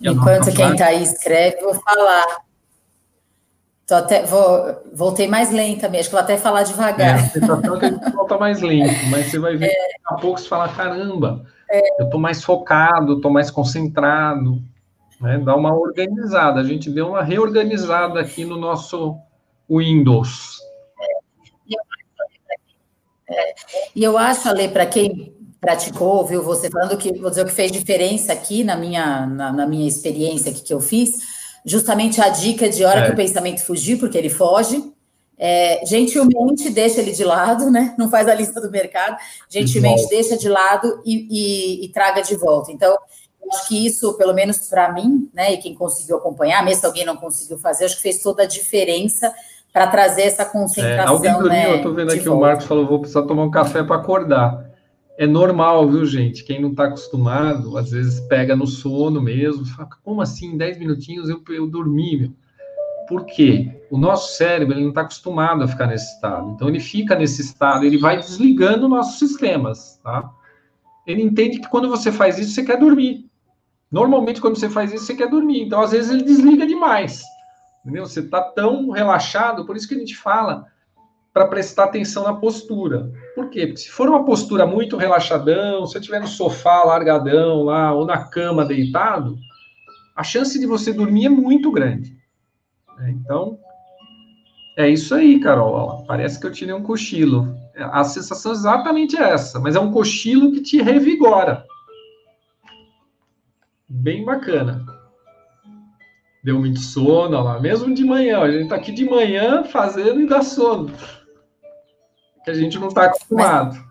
Enquanto 0.00 0.54
quem 0.54 0.72
está 0.72 0.86
aí 0.86 1.02
escreve, 1.02 1.60
vou 1.60 1.74
falar. 1.74 2.44
Tô 3.86 3.96
até, 3.96 4.24
vou, 4.24 4.82
voltei 4.94 5.28
mais 5.28 5.50
lenta 5.50 5.88
mesmo, 5.88 6.12
vou 6.12 6.20
até 6.20 6.38
falar 6.38 6.62
devagar. 6.62 7.18
É, 7.18 7.20
a 7.20 7.28
sensação 7.28 7.76
é 7.76 7.78
que 7.78 7.84
a 7.84 7.90
gente 7.90 8.10
volta 8.12 8.38
mais 8.38 8.62
lento, 8.62 9.06
mas 9.10 9.26
você 9.26 9.38
vai 9.38 9.56
ver 9.56 9.66
é. 9.66 9.68
que 9.68 9.74
daqui 9.74 10.00
a 10.06 10.14
pouco 10.14 10.40
você 10.40 10.48
fala, 10.48 10.68
caramba, 10.70 11.44
é. 11.70 12.00
eu 12.00 12.06
estou 12.06 12.18
mais 12.18 12.42
focado, 12.42 13.16
estou 13.16 13.30
mais 13.30 13.50
concentrado, 13.50 14.62
né? 15.20 15.38
Dá 15.38 15.54
uma 15.54 15.74
organizada, 15.74 16.60
a 16.60 16.64
gente 16.64 16.90
deu 16.90 17.08
uma 17.08 17.22
reorganizada 17.22 18.20
aqui 18.20 18.44
no 18.44 18.56
nosso 18.56 19.18
Windows. 19.68 20.62
É, 23.28 23.54
e 23.96 24.04
eu 24.04 24.16
acho, 24.16 24.48
Ale, 24.48 24.68
para 24.68 24.86
quem 24.86 25.34
praticou, 25.60 26.26
viu 26.26 26.42
você 26.42 26.70
falando 26.70 26.96
que, 26.96 27.12
vou 27.18 27.30
dizer, 27.30 27.42
o 27.42 27.46
que 27.46 27.52
fez 27.52 27.72
diferença 27.72 28.32
aqui 28.32 28.62
na 28.62 28.76
minha, 28.76 29.26
na, 29.26 29.52
na 29.52 29.66
minha 29.66 29.88
experiência 29.88 30.52
que, 30.52 30.62
que 30.62 30.74
eu 30.74 30.80
fiz, 30.80 31.33
justamente 31.64 32.20
a 32.20 32.28
dica 32.28 32.68
de 32.68 32.84
hora 32.84 33.00
é. 33.00 33.06
que 33.06 33.12
o 33.12 33.16
pensamento 33.16 33.64
fugir, 33.64 33.98
porque 33.98 34.18
ele 34.18 34.30
foge. 34.30 34.92
É, 35.36 35.84
gentilmente 35.84 36.70
deixa 36.70 37.00
ele 37.00 37.10
de 37.10 37.24
lado, 37.24 37.68
né? 37.68 37.92
Não 37.98 38.08
faz 38.08 38.28
a 38.28 38.34
lista 38.34 38.60
do 38.60 38.70
mercado, 38.70 39.16
gentilmente 39.50 40.08
deixa 40.08 40.36
de 40.36 40.48
lado 40.48 41.02
e, 41.04 41.26
e, 41.28 41.84
e 41.84 41.88
traga 41.88 42.22
de 42.22 42.36
volta. 42.36 42.70
Então, 42.70 42.96
acho 43.50 43.68
que 43.68 43.86
isso, 43.86 44.14
pelo 44.14 44.32
menos 44.32 44.58
para 44.68 44.92
mim, 44.92 45.28
né, 45.34 45.52
e 45.52 45.56
quem 45.58 45.74
conseguiu 45.74 46.16
acompanhar, 46.16 46.64
mesmo 46.64 46.80
se 46.80 46.86
alguém 46.86 47.04
não 47.04 47.16
conseguiu 47.16 47.58
fazer, 47.58 47.86
acho 47.86 47.96
que 47.96 48.02
fez 48.02 48.22
toda 48.22 48.44
a 48.44 48.46
diferença 48.46 49.34
para 49.72 49.86
trazer 49.88 50.22
essa 50.22 50.44
concentração. 50.44 51.04
É, 51.04 51.08
alguém 51.08 51.32
dormiu, 51.32 51.50
né, 51.50 51.70
eu 51.72 51.76
estou 51.76 51.94
vendo 51.94 52.12
aqui 52.12 52.28
o 52.28 52.38
Marcos 52.38 52.66
falou, 52.66 52.86
vou 52.86 53.00
precisar 53.00 53.22
tomar 53.22 53.42
um 53.42 53.50
café 53.50 53.82
para 53.82 53.96
acordar. 53.96 54.63
É 55.16 55.26
normal, 55.26 55.88
viu, 55.88 56.04
gente? 56.04 56.42
Quem 56.42 56.60
não 56.60 56.70
está 56.70 56.86
acostumado, 56.86 57.78
às 57.78 57.90
vezes 57.90 58.20
pega 58.20 58.56
no 58.56 58.66
sono 58.66 59.22
mesmo, 59.22 59.64
fala, 59.64 59.88
como 60.02 60.20
assim, 60.20 60.52
em 60.52 60.56
10 60.56 60.78
minutinhos 60.78 61.28
eu, 61.28 61.42
eu 61.50 61.66
dormi, 61.68 62.16
meu? 62.16 62.32
Por 63.08 63.24
quê? 63.26 63.70
O 63.90 63.98
nosso 63.98 64.36
cérebro 64.36 64.74
ele 64.74 64.82
não 64.82 64.88
está 64.88 65.02
acostumado 65.02 65.62
a 65.62 65.68
ficar 65.68 65.86
nesse 65.86 66.14
estado. 66.14 66.50
Então 66.50 66.68
ele 66.68 66.80
fica 66.80 67.14
nesse 67.14 67.42
estado, 67.42 67.84
ele 67.84 67.98
vai 67.98 68.16
desligando 68.16 68.88
nossos 68.88 69.18
sistemas, 69.18 70.00
tá? 70.02 70.28
Ele 71.06 71.22
entende 71.22 71.60
que 71.60 71.68
quando 71.68 71.88
você 71.88 72.10
faz 72.10 72.38
isso, 72.38 72.52
você 72.52 72.64
quer 72.64 72.78
dormir. 72.78 73.28
Normalmente, 73.92 74.40
quando 74.40 74.58
você 74.58 74.68
faz 74.68 74.92
isso, 74.92 75.04
você 75.04 75.14
quer 75.14 75.28
dormir. 75.28 75.62
Então, 75.62 75.80
às 75.80 75.92
vezes, 75.92 76.10
ele 76.10 76.24
desliga 76.24 76.66
demais. 76.66 77.22
Entendeu? 77.84 78.06
Você 78.06 78.20
está 78.20 78.40
tão 78.40 78.90
relaxado, 78.90 79.66
por 79.66 79.76
isso 79.76 79.86
que 79.86 79.94
a 79.94 79.98
gente 79.98 80.16
fala 80.16 80.66
para 81.34 81.48
prestar 81.48 81.84
atenção 81.84 82.22
na 82.22 82.32
postura. 82.32 83.12
Por 83.34 83.50
quê? 83.50 83.66
Porque 83.66 83.80
se 83.80 83.90
for 83.90 84.08
uma 84.08 84.24
postura 84.24 84.64
muito 84.64 84.96
relaxadão, 84.96 85.84
se 85.84 85.92
você 85.92 85.98
estiver 85.98 86.20
no 86.20 86.28
sofá 86.28 86.84
largadão 86.84 87.64
lá, 87.64 87.92
ou 87.92 88.06
na 88.06 88.28
cama 88.28 88.64
deitado, 88.64 89.36
a 90.14 90.22
chance 90.22 90.56
de 90.60 90.64
você 90.64 90.92
dormir 90.92 91.26
é 91.26 91.28
muito 91.28 91.72
grande. 91.72 92.16
Né? 92.96 93.10
Então, 93.10 93.58
é 94.78 94.88
isso 94.88 95.12
aí, 95.12 95.40
Carol. 95.40 96.04
Parece 96.06 96.38
que 96.38 96.46
eu 96.46 96.52
tirei 96.52 96.72
um 96.72 96.84
cochilo. 96.84 97.52
A 97.76 98.04
sensação 98.04 98.52
é 98.52 98.54
exatamente 98.54 99.16
essa, 99.16 99.58
mas 99.58 99.74
é 99.74 99.80
um 99.80 99.90
cochilo 99.90 100.52
que 100.52 100.62
te 100.62 100.80
revigora 100.80 101.64
bem 103.88 104.24
bacana. 104.24 104.86
Deu 106.44 106.60
muito 106.60 106.78
sono, 106.78 107.42
lá, 107.42 107.58
mesmo 107.58 107.92
de 107.92 108.04
manhã. 108.04 108.40
A 108.40 108.50
gente 108.52 108.68
tá 108.68 108.76
aqui 108.76 108.92
de 108.92 109.04
manhã 109.04 109.64
fazendo 109.64 110.20
e 110.20 110.26
dá 110.28 110.42
sono. 110.42 110.92
Que 112.44 112.50
a 112.50 112.54
gente 112.54 112.78
não 112.78 112.88
está 112.88 113.04
acostumado. 113.04 113.82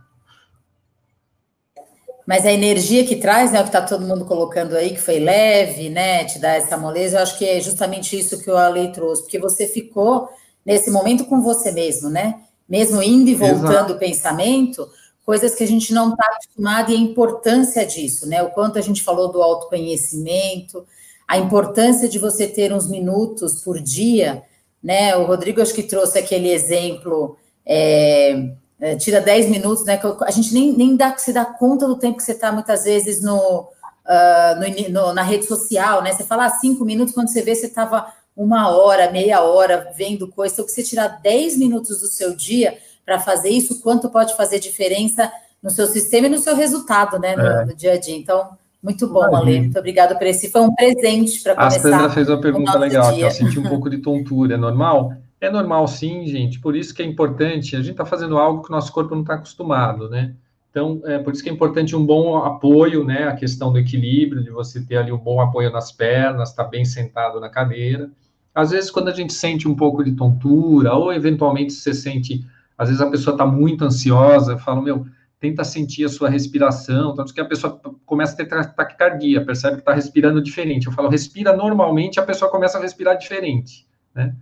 Mas 2.25 2.45
a 2.45 2.51
energia 2.53 3.05
que 3.05 3.17
traz, 3.17 3.51
né, 3.51 3.59
o 3.59 3.63
que 3.63 3.69
está 3.69 3.81
todo 3.81 4.05
mundo 4.05 4.25
colocando 4.25 4.75
aí, 4.75 4.91
que 4.91 5.01
foi 5.01 5.19
leve, 5.19 5.89
né, 5.89 6.23
te 6.23 6.39
dá 6.39 6.53
essa 6.53 6.77
moleza, 6.77 7.17
eu 7.17 7.21
acho 7.21 7.37
que 7.37 7.45
é 7.45 7.59
justamente 7.59 8.17
isso 8.17 8.41
que 8.41 8.49
o 8.49 8.55
Ale 8.55 8.93
trouxe, 8.93 9.23
porque 9.23 9.37
você 9.37 9.67
ficou 9.67 10.29
nesse 10.65 10.89
momento 10.89 11.25
com 11.25 11.41
você 11.41 11.71
mesmo, 11.71 12.09
né? 12.09 12.39
Mesmo 12.67 13.03
indo 13.03 13.29
e 13.29 13.35
voltando 13.35 13.67
Exato. 13.67 13.93
o 13.93 13.97
pensamento, 13.99 14.89
coisas 15.25 15.53
que 15.53 15.63
a 15.63 15.67
gente 15.67 15.93
não 15.93 16.11
está 16.11 16.25
acostumado 16.25 16.91
e 16.91 16.95
a 16.95 16.99
importância 16.99 17.85
disso, 17.85 18.27
né? 18.27 18.41
O 18.41 18.51
quanto 18.51 18.79
a 18.79 18.81
gente 18.81 19.03
falou 19.03 19.29
do 19.29 19.41
autoconhecimento, 19.41 20.85
a 21.27 21.37
importância 21.37 22.07
de 22.07 22.19
você 22.19 22.47
ter 22.47 22.71
uns 22.73 22.87
minutos 22.87 23.61
por 23.61 23.79
dia, 23.79 24.43
né? 24.81 25.15
O 25.17 25.25
Rodrigo 25.25 25.61
acho 25.61 25.73
que 25.73 25.83
trouxe 25.83 26.17
aquele 26.17 26.49
exemplo, 26.51 27.37
é, 27.65 28.49
é, 28.79 28.95
tira 28.95 29.21
10 29.21 29.49
minutos, 29.49 29.85
né? 29.85 29.99
A 30.21 30.31
gente 30.31 30.53
nem, 30.53 30.73
nem 30.73 30.95
dá, 30.95 31.17
se 31.17 31.31
dá 31.31 31.45
conta 31.45 31.87
do 31.87 31.97
tempo 31.97 32.17
que 32.17 32.23
você 32.23 32.33
está 32.33 32.51
muitas 32.51 32.83
vezes 32.83 33.21
no, 33.21 33.67
uh, 34.05 34.89
no, 34.89 34.89
no, 34.89 35.13
na 35.13 35.23
rede 35.23 35.45
social, 35.45 36.01
né? 36.01 36.11
Você 36.11 36.23
fala 36.23 36.45
ah, 36.45 36.49
cinco 36.49 36.83
minutos, 36.83 37.13
quando 37.13 37.29
você 37.29 37.41
vê, 37.41 37.55
você 37.55 37.67
estava 37.67 38.11
uma 38.35 38.69
hora, 38.69 39.11
meia 39.11 39.41
hora 39.41 39.91
vendo 39.95 40.27
coisa. 40.27 40.53
Então, 40.53 40.65
que 40.65 40.71
você 40.71 40.83
tirar 40.83 41.19
10 41.21 41.57
minutos 41.57 41.99
do 41.99 42.07
seu 42.07 42.35
dia 42.35 42.77
para 43.05 43.19
fazer 43.19 43.49
isso, 43.49 43.81
quanto 43.81 44.09
pode 44.09 44.35
fazer 44.35 44.59
diferença 44.59 45.31
no 45.61 45.69
seu 45.69 45.87
sistema 45.87 46.27
e 46.27 46.29
no 46.29 46.37
seu 46.39 46.55
resultado, 46.55 47.19
né, 47.19 47.35
no, 47.35 47.45
é. 47.45 47.65
no 47.65 47.75
dia 47.75 47.93
a 47.93 47.99
dia. 47.99 48.15
Então, 48.15 48.49
muito 48.81 49.07
bom, 49.07 49.33
Ale. 49.33 49.61
Muito 49.61 49.79
obrigado 49.79 50.17
por 50.17 50.27
esse. 50.27 50.51
Foi 50.51 50.61
um 50.61 50.75
presente 50.75 51.41
para 51.41 51.55
começar. 51.55 51.77
A 51.77 51.81
Sandra 51.81 52.09
fez 52.09 52.27
uma 52.27 52.41
pergunta 52.41 52.77
legal, 52.77 53.13
que 53.13 53.21
eu 53.21 53.31
senti 53.31 53.57
um 53.57 53.63
pouco 53.63 53.89
de 53.89 53.99
tontura. 54.03 54.55
É 54.55 54.57
normal? 54.57 55.13
É 55.43 55.49
normal, 55.49 55.85
sim, 55.89 56.25
gente. 56.25 56.57
Por 56.57 56.73
isso 56.73 56.95
que 56.95 57.01
é 57.01 57.05
importante. 57.05 57.75
A 57.75 57.79
gente 57.79 57.91
está 57.91 58.05
fazendo 58.05 58.37
algo 58.37 58.63
que 58.63 58.69
o 58.69 58.71
nosso 58.71 58.93
corpo 58.93 59.13
não 59.13 59.23
está 59.23 59.33
acostumado, 59.33 60.09
né? 60.09 60.33
Então, 60.71 61.01
é 61.03 61.19
por 61.19 61.33
isso 61.33 61.43
que 61.43 61.49
é 61.49 61.51
importante 61.51 61.93
um 61.97 62.05
bom 62.05 62.37
apoio, 62.37 63.03
né? 63.03 63.27
A 63.27 63.35
questão 63.35 63.69
do 63.69 63.77
equilíbrio, 63.77 64.41
de 64.41 64.49
você 64.49 64.79
ter 64.79 64.95
ali 64.95 65.11
um 65.11 65.17
bom 65.17 65.41
apoio 65.41 65.69
nas 65.69 65.91
pernas, 65.91 66.51
estar 66.51 66.63
tá 66.63 66.69
bem 66.69 66.85
sentado 66.85 67.41
na 67.41 67.49
cadeira. 67.49 68.09
Às 68.55 68.71
vezes, 68.71 68.89
quando 68.89 69.09
a 69.09 69.13
gente 69.13 69.33
sente 69.33 69.67
um 69.67 69.75
pouco 69.75 70.01
de 70.01 70.13
tontura, 70.13 70.93
ou 70.93 71.11
eventualmente 71.11 71.73
você 71.73 71.93
sente 71.93 72.47
às 72.77 72.87
vezes 72.87 73.01
a 73.01 73.11
pessoa 73.11 73.33
está 73.33 73.45
muito 73.45 73.83
ansiosa, 73.83 74.57
fala, 74.57 74.81
meu, 74.81 75.05
tenta 75.41 75.65
sentir 75.65 76.05
a 76.05 76.09
sua 76.09 76.29
respiração, 76.29 77.13
tanto 77.13 77.33
que 77.33 77.41
a 77.41 77.45
pessoa 77.45 77.81
começa 78.05 78.31
a 78.31 78.37
ter 78.37 78.45
taquicardia, 78.45 79.45
percebe 79.45 79.75
que 79.75 79.81
está 79.81 79.93
respirando 79.93 80.41
diferente. 80.41 80.87
Eu 80.87 80.93
falo, 80.93 81.09
respira 81.09 81.53
normalmente, 81.53 82.17
a 82.17 82.23
pessoa 82.23 82.49
começa 82.49 82.77
a 82.77 82.81
respirar 82.81 83.17
diferente, 83.17 83.85
né? 84.15 84.33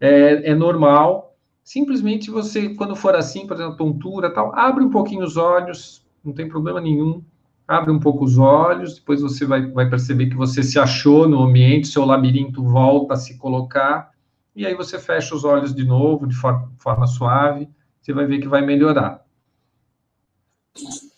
É, 0.00 0.50
é 0.50 0.54
normal. 0.54 1.36
Simplesmente 1.62 2.30
você, 2.30 2.74
quando 2.74 2.94
for 2.94 3.14
assim, 3.14 3.46
por 3.46 3.56
exemplo, 3.56 3.76
tontura 3.76 4.32
tal, 4.32 4.54
abre 4.54 4.84
um 4.84 4.90
pouquinho 4.90 5.24
os 5.24 5.36
olhos, 5.36 6.04
não 6.24 6.32
tem 6.32 6.48
problema 6.48 6.80
nenhum. 6.80 7.22
Abre 7.66 7.90
um 7.90 7.98
pouco 7.98 8.24
os 8.24 8.36
olhos, 8.36 8.96
depois 8.96 9.22
você 9.22 9.46
vai, 9.46 9.66
vai 9.70 9.88
perceber 9.88 10.26
que 10.26 10.36
você 10.36 10.62
se 10.62 10.78
achou 10.78 11.26
no 11.26 11.42
ambiente, 11.42 11.88
seu 11.88 12.04
labirinto 12.04 12.62
volta 12.62 13.14
a 13.14 13.16
se 13.16 13.38
colocar, 13.38 14.10
e 14.54 14.66
aí 14.66 14.74
você 14.74 14.98
fecha 14.98 15.34
os 15.34 15.44
olhos 15.44 15.74
de 15.74 15.82
novo, 15.84 16.26
de 16.26 16.34
forma, 16.34 16.70
forma 16.76 17.06
suave, 17.06 17.66
você 18.00 18.12
vai 18.12 18.26
ver 18.26 18.38
que 18.38 18.48
vai 18.48 18.60
melhorar. 18.60 19.24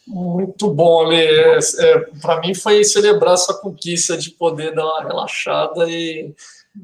Muito 0.07 0.70
bom, 0.70 1.05
Ale. 1.05 1.16
É, 1.16 1.59
é, 1.59 1.98
Para 2.23 2.40
mim 2.40 2.55
foi 2.55 2.85
celebrar 2.85 3.35
essa 3.35 3.53
conquista 3.55 4.16
de 4.16 4.31
poder 4.31 4.73
dar 4.73 4.85
uma 4.85 5.03
relaxada 5.03 5.90
e 5.90 6.32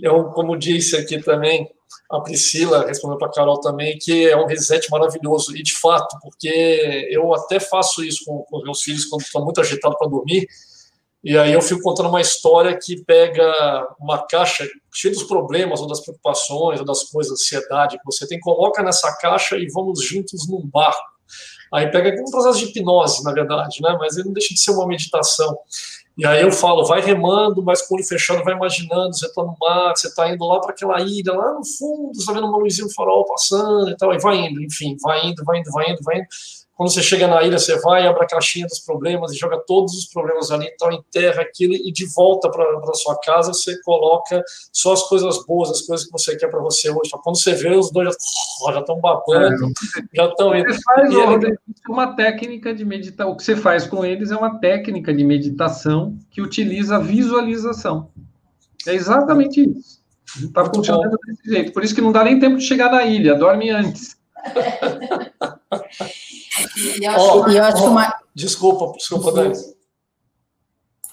eu, 0.01 0.25
como 0.25 0.57
disse 0.57 0.97
aqui 0.97 1.23
também, 1.23 1.71
a 2.11 2.21
Priscila 2.21 2.87
respondeu 2.87 3.19
para 3.19 3.29
a 3.29 3.33
Carol 3.33 3.61
também 3.61 3.99
que 3.99 4.29
é 4.29 4.37
um 4.37 4.47
reset 4.47 4.91
maravilhoso 4.91 5.57
e 5.57 5.63
de 5.63 5.73
fato, 5.79 6.19
porque 6.21 7.09
eu 7.11 7.35
até 7.35 7.59
faço 7.59 8.05
isso 8.05 8.25
com, 8.25 8.43
com 8.43 8.63
meus 8.63 8.83
filhos 8.83 9.07
quando 9.07 9.23
estou 9.23 9.45
muito 9.45 9.61
agitado 9.61 9.97
para 9.99 10.09
dormir 10.09 10.47
e 11.25 11.39
aí 11.39 11.53
eu 11.53 11.63
fico 11.63 11.83
contando 11.83 12.09
uma 12.09 12.21
história 12.21 12.77
que 12.77 13.05
pega 13.05 13.87
uma 14.01 14.27
caixa 14.27 14.69
cheia 14.93 15.15
dos 15.15 15.23
problemas, 15.23 15.81
ou 15.81 15.87
das 15.87 16.01
preocupações, 16.01 16.81
ou 16.81 16.85
das 16.85 17.05
coisas, 17.05 17.33
ansiedade 17.33 17.97
que 17.97 18.05
você 18.05 18.27
tem, 18.27 18.41
coloca 18.41 18.83
nessa 18.83 19.17
caixa 19.19 19.57
e 19.57 19.69
vamos 19.73 20.05
juntos 20.05 20.49
num 20.49 20.67
barco. 20.67 21.01
Aí 21.73 21.91
pega 21.91 22.21
um 22.21 22.31
processo 22.31 22.59
de 22.59 22.65
hipnose, 22.67 23.23
na 23.23 23.33
verdade, 23.33 23.81
né? 23.81 23.97
Mas 23.99 24.17
ele 24.17 24.27
não 24.27 24.33
deixa 24.33 24.53
de 24.53 24.61
ser 24.61 24.73
uma 24.73 24.87
meditação. 24.87 25.57
E 26.17 26.27
aí 26.27 26.43
eu 26.43 26.53
falo, 26.53 26.85
vai 26.85 27.01
remando, 27.01 27.63
mas 27.63 27.81
com 27.83 27.95
o 27.95 27.97
olho 27.97 28.07
fechado, 28.07 28.45
vai 28.45 28.55
imaginando, 28.55 29.15
você 29.17 29.27
está 29.27 29.43
no 29.43 29.57
mar, 29.59 29.97
você 29.97 30.09
está 30.09 30.29
indo 30.29 30.45
lá 30.47 30.61
para 30.61 30.73
aquela 30.73 31.01
ilha, 31.01 31.33
lá 31.33 31.55
no 31.55 31.65
fundo, 31.65 32.15
você 32.15 32.21
está 32.21 32.33
vendo 32.35 32.47
uma 32.47 32.59
luzinha 32.59 32.87
no 32.87 32.93
farol 32.93 33.25
passando 33.25 33.91
e 33.91 33.97
tal, 33.97 34.13
e 34.13 34.19
vai 34.19 34.37
indo, 34.37 34.63
enfim, 34.63 34.95
vai 35.03 35.27
indo, 35.27 35.43
vai 35.43 35.61
indo, 35.61 35.71
vai 35.71 35.91
indo, 35.91 36.03
vai 36.03 36.19
indo. 36.19 36.27
Quando 36.77 36.91
você 36.91 37.03
chega 37.03 37.29
na 37.29 37.43
ilha, 37.43 37.59
você 37.59 37.79
vai, 37.81 38.07
abre 38.07 38.25
a 38.25 38.27
caixinha 38.27 38.67
dos 38.67 38.81
problemas 38.81 39.33
e 39.33 39.37
joga 39.37 39.59
todos 39.67 39.95
os 39.95 40.07
problemas 40.07 40.51
ali, 40.51 40.67
então 40.73 40.91
enterra 40.91 41.43
aquilo 41.43 41.75
e 41.75 41.93
de 41.93 42.07
volta 42.07 42.51
para 42.51 42.65
a 42.65 42.95
sua 42.95 43.19
casa 43.21 43.53
você 43.53 43.79
coloca 43.83 44.43
só 44.73 44.95
as 44.95 45.03
coisas 45.03 45.45
boas, 45.45 45.71
as 45.71 45.83
coisas 45.83 46.07
que 46.07 46.13
você 46.13 46.35
quer 46.37 46.49
para 46.49 46.61
você 46.61 46.91
hoje. 46.91 47.11
Quando 47.23 47.39
você 47.39 47.55
vê, 47.55 47.77
os 47.77 47.93
dois 47.93 48.17
já 48.73 48.81
estão 48.81 48.99
babando, 49.01 49.67
é, 49.67 50.03
já 50.15 50.27
estão 50.27 50.57
indo. 50.57 50.75
Faz, 50.83 51.15
é 51.15 51.91
uma 51.91 52.17
técnica 52.17 52.75
de 52.75 52.85
meditação. 52.85 53.33
O 53.33 53.37
que 53.37 53.45
você 53.45 53.55
faz 53.55 53.87
com 53.87 54.05
eles 54.05 54.31
é 54.31 54.37
uma 54.37 54.59
técnica 54.59 55.13
de 55.13 55.23
meditação 55.23 56.19
que 56.31 56.41
utiliza 56.41 56.97
a 56.97 57.01
visualização. 57.01 58.11
É 58.87 58.95
exatamente 58.95 59.61
isso. 59.61 60.01
Está 60.43 60.65
funcionando 60.65 61.19
desse 61.27 61.51
jeito. 61.51 61.73
Por 61.73 61.85
isso 61.85 61.95
que 61.95 62.01
não 62.01 62.13
dá 62.13 62.25
nem 62.25 62.39
tempo 62.39 62.57
de 62.57 62.65
chegar 62.65 62.91
na 62.91 63.05
ilha, 63.05 63.35
dorme 63.35 63.71
antes. 63.71 64.17
E 66.77 67.05
eu 67.05 67.11
acho, 67.11 67.51
eu 67.51 67.65
acho 67.65 67.79
oh, 67.79 67.83
que 67.83 67.89
uma... 67.89 68.15
Desculpa, 68.35 68.93
desculpa, 68.97 69.33
Dani. 69.33 69.55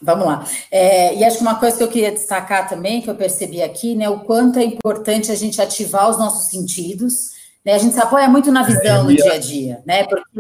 Vamos 0.01 0.25
lá. 0.25 0.45
É, 0.71 1.15
e 1.15 1.23
acho 1.23 1.37
que 1.37 1.43
uma 1.43 1.59
coisa 1.59 1.77
que 1.77 1.83
eu 1.83 1.89
queria 1.89 2.11
destacar 2.11 2.69
também, 2.69 3.01
que 3.01 3.09
eu 3.09 3.15
percebi 3.15 3.61
aqui, 3.61 3.95
né, 3.95 4.09
o 4.09 4.21
quanto 4.21 4.59
é 4.59 4.63
importante 4.63 5.31
a 5.31 5.35
gente 5.35 5.61
ativar 5.61 6.09
os 6.09 6.17
nossos 6.17 6.49
sentidos. 6.49 7.31
Né, 7.65 7.73
a 7.73 7.77
gente 7.77 7.93
se 7.93 7.99
apoia 7.99 8.29
muito 8.29 8.51
na 8.51 8.63
visão 8.63 9.01
é, 9.01 9.03
no 9.03 9.15
dia 9.15 9.33
a 9.33 9.37
dia, 9.37 9.83
né? 9.85 10.05
Porque 10.05 10.39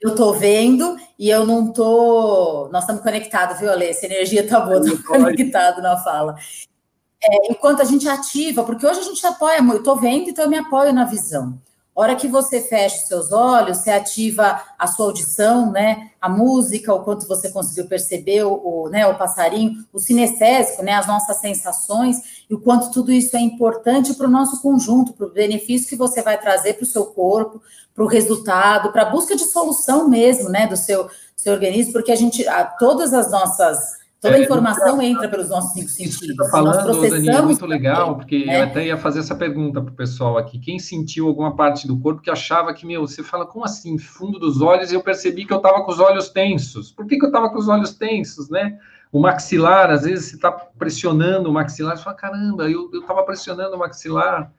eu 0.00 0.14
tô 0.14 0.32
vendo 0.32 0.96
e 1.18 1.28
eu 1.28 1.44
não 1.44 1.72
tô. 1.72 2.68
Nós 2.72 2.84
estamos 2.84 3.02
conectados, 3.02 3.58
viu, 3.58 3.70
Ale? 3.70 3.86
Essa 3.86 4.06
energia 4.06 4.46
tá 4.46 4.60
boa, 4.60 4.80
tô 4.80 4.96
conectado 5.02 5.82
na 5.82 5.96
fala. 5.98 6.36
É, 7.22 7.52
enquanto 7.52 7.82
a 7.82 7.84
gente 7.84 8.08
ativa, 8.08 8.64
porque 8.64 8.86
hoje 8.86 9.00
a 9.00 9.04
gente 9.04 9.26
apoia 9.26 9.60
muito, 9.60 9.80
eu 9.80 9.82
tô 9.82 9.96
vendo, 9.96 10.30
então 10.30 10.44
eu 10.44 10.50
me 10.50 10.56
apoio 10.56 10.92
na 10.92 11.04
visão. 11.04 11.60
Hora 12.00 12.16
que 12.16 12.26
você 12.26 12.62
fecha 12.62 12.96
os 12.96 13.02
seus 13.02 13.30
olhos, 13.30 13.76
você 13.76 13.90
ativa 13.90 14.58
a 14.78 14.86
sua 14.86 15.04
audição, 15.04 15.70
né? 15.70 16.12
A 16.18 16.30
música, 16.30 16.94
o 16.94 17.04
quanto 17.04 17.28
você 17.28 17.50
conseguiu 17.50 17.86
perceber, 17.88 18.42
o, 18.42 18.54
o, 18.54 18.88
né, 18.88 19.06
o 19.06 19.18
passarinho, 19.18 19.84
o 19.92 19.98
sinestésico, 19.98 20.82
né? 20.82 20.94
As 20.94 21.06
nossas 21.06 21.36
sensações, 21.36 22.16
e 22.48 22.54
o 22.54 22.58
quanto 22.58 22.90
tudo 22.90 23.12
isso 23.12 23.36
é 23.36 23.40
importante 23.40 24.14
para 24.14 24.26
o 24.26 24.30
nosso 24.30 24.62
conjunto, 24.62 25.12
para 25.12 25.26
o 25.26 25.30
benefício 25.30 25.90
que 25.90 25.94
você 25.94 26.22
vai 26.22 26.40
trazer 26.40 26.72
para 26.72 26.84
o 26.84 26.86
seu 26.86 27.04
corpo, 27.04 27.60
para 27.94 28.02
o 28.02 28.06
resultado, 28.08 28.90
para 28.92 29.02
a 29.02 29.10
busca 29.10 29.36
de 29.36 29.44
solução 29.44 30.08
mesmo, 30.08 30.48
né? 30.48 30.66
Do 30.66 30.78
seu, 30.78 31.06
seu 31.36 31.52
organismo, 31.52 31.92
porque 31.92 32.12
a 32.12 32.16
gente, 32.16 32.48
a, 32.48 32.64
todas 32.64 33.12
as 33.12 33.30
nossas 33.30 33.99
Toda 34.20 34.34
a 34.34 34.38
é, 34.38 34.42
informação 34.42 35.00
é, 35.00 35.06
entra 35.06 35.28
pelos 35.28 35.48
nossos 35.48 35.72
cinco 35.72 35.88
sentidos. 35.88 36.28
Está 36.28 36.44
falando, 36.50 37.08
Dani, 37.08 37.28
é 37.30 37.40
muito 37.40 37.64
legal, 37.64 38.16
porque 38.16 38.44
é. 38.46 38.60
eu 38.60 38.64
até 38.64 38.84
ia 38.84 38.96
fazer 38.98 39.20
essa 39.20 39.34
pergunta 39.34 39.80
para 39.80 39.90
o 39.90 39.96
pessoal 39.96 40.36
aqui. 40.36 40.58
Quem 40.58 40.78
sentiu 40.78 41.26
alguma 41.26 41.56
parte 41.56 41.86
do 41.86 41.98
corpo 41.98 42.20
que 42.20 42.30
achava 42.30 42.74
que, 42.74 42.84
meu, 42.84 43.06
você 43.06 43.22
fala, 43.22 43.46
como 43.46 43.64
assim, 43.64 43.96
fundo 43.96 44.38
dos 44.38 44.60
olhos, 44.60 44.92
e 44.92 44.94
eu 44.94 45.02
percebi 45.02 45.46
que 45.46 45.52
eu 45.54 45.56
estava 45.56 45.82
com 45.82 45.90
os 45.90 45.98
olhos 45.98 46.28
tensos. 46.28 46.92
Por 46.92 47.06
que, 47.06 47.16
que 47.16 47.24
eu 47.24 47.30
estava 47.30 47.48
com 47.48 47.58
os 47.58 47.66
olhos 47.66 47.94
tensos, 47.94 48.50
né? 48.50 48.78
O 49.10 49.18
maxilar, 49.18 49.90
às 49.90 50.02
vezes 50.02 50.26
você 50.26 50.36
está 50.36 50.52
pressionando 50.52 51.48
o 51.48 51.52
maxilar, 51.52 51.96
você 51.96 52.04
fala, 52.04 52.16
caramba, 52.16 52.70
eu 52.70 52.90
estava 52.92 53.22
pressionando 53.22 53.74
o 53.74 53.78
maxilar. 53.78 54.52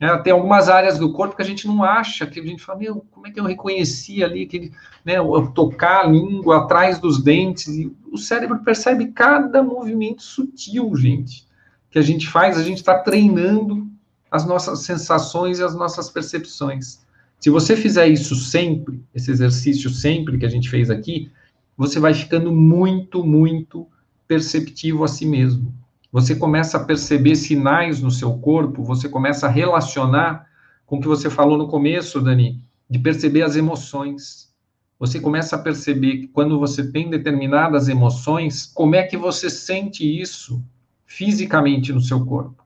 É, 0.00 0.16
tem 0.18 0.32
algumas 0.32 0.68
áreas 0.68 0.98
do 0.98 1.12
corpo 1.12 1.36
que 1.36 1.42
a 1.42 1.46
gente 1.46 1.66
não 1.66 1.82
acha, 1.82 2.26
que 2.26 2.40
a 2.40 2.42
gente 2.42 2.62
fala, 2.62 2.80
meu, 2.80 3.06
como 3.10 3.26
é 3.26 3.30
que 3.30 3.38
eu 3.38 3.44
reconheci 3.44 4.24
ali, 4.24 4.44
que, 4.44 4.72
né, 5.04 5.18
eu 5.18 5.50
tocar 5.52 6.00
a 6.00 6.06
língua 6.06 6.58
atrás 6.58 6.98
dos 6.98 7.22
dentes, 7.22 7.68
e 7.68 7.94
o 8.10 8.18
cérebro 8.18 8.58
percebe 8.64 9.12
cada 9.12 9.62
movimento 9.62 10.22
sutil, 10.22 10.94
gente, 10.96 11.46
que 11.90 11.98
a 11.98 12.02
gente 12.02 12.28
faz, 12.28 12.58
a 12.58 12.62
gente 12.62 12.78
está 12.78 12.98
treinando 12.98 13.88
as 14.30 14.44
nossas 14.44 14.80
sensações 14.80 15.60
e 15.60 15.62
as 15.62 15.76
nossas 15.76 16.10
percepções. 16.10 17.04
Se 17.38 17.48
você 17.50 17.76
fizer 17.76 18.08
isso 18.08 18.34
sempre, 18.34 19.00
esse 19.14 19.30
exercício 19.30 19.88
sempre 19.90 20.38
que 20.38 20.46
a 20.46 20.50
gente 20.50 20.68
fez 20.68 20.90
aqui, 20.90 21.30
você 21.76 22.00
vai 22.00 22.14
ficando 22.14 22.50
muito, 22.50 23.24
muito 23.24 23.86
perceptivo 24.26 25.04
a 25.04 25.08
si 25.08 25.24
mesmo 25.24 25.72
você 26.14 26.36
começa 26.36 26.76
a 26.76 26.84
perceber 26.84 27.34
sinais 27.34 28.00
no 28.00 28.08
seu 28.08 28.38
corpo, 28.38 28.84
você 28.84 29.08
começa 29.08 29.48
a 29.48 29.50
relacionar 29.50 30.46
com 30.86 30.98
o 30.98 31.00
que 31.00 31.08
você 31.08 31.28
falou 31.28 31.58
no 31.58 31.66
começo, 31.66 32.20
Dani, 32.20 32.62
de 32.88 33.00
perceber 33.00 33.42
as 33.42 33.56
emoções. 33.56 34.54
Você 34.96 35.18
começa 35.18 35.56
a 35.56 35.58
perceber 35.58 36.18
que 36.18 36.28
quando 36.28 36.56
você 36.56 36.88
tem 36.88 37.10
determinadas 37.10 37.88
emoções, 37.88 38.64
como 38.64 38.94
é 38.94 39.02
que 39.02 39.16
você 39.16 39.50
sente 39.50 40.04
isso 40.04 40.64
fisicamente 41.04 41.92
no 41.92 42.00
seu 42.00 42.24
corpo. 42.24 42.64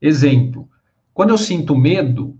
Exemplo, 0.00 0.66
quando 1.12 1.28
eu 1.28 1.36
sinto 1.36 1.76
medo, 1.76 2.38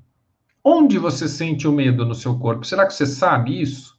onde 0.65 0.97
você 0.97 1.29
sente 1.29 1.69
o 1.69 1.73
medo 1.73 2.07
no 2.07 2.15
seu 2.15 2.39
corpo? 2.39 2.65
Será 2.65 2.87
que 2.87 2.95
você 2.95 3.05
sabe 3.05 3.61
isso? 3.61 3.99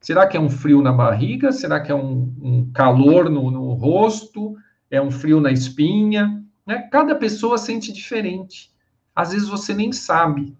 Será 0.00 0.24
que 0.28 0.36
é 0.36 0.40
um 0.40 0.50
frio 0.50 0.82
na 0.82 0.92
barriga? 0.92 1.50
Será 1.50 1.80
que 1.80 1.90
é 1.90 1.94
um, 1.96 2.32
um 2.40 2.70
calor 2.72 3.28
no, 3.28 3.50
no 3.50 3.72
rosto? 3.72 4.56
É 4.90 5.00
um 5.00 5.10
frio 5.10 5.40
na 5.40 5.52
espinha, 5.52 6.42
né? 6.66 6.88
Cada 6.90 7.14
pessoa 7.14 7.56
sente 7.56 7.92
diferente. 7.92 8.70
Às 9.14 9.32
vezes 9.32 9.48
você 9.48 9.72
nem 9.72 9.92
sabe 9.92 10.56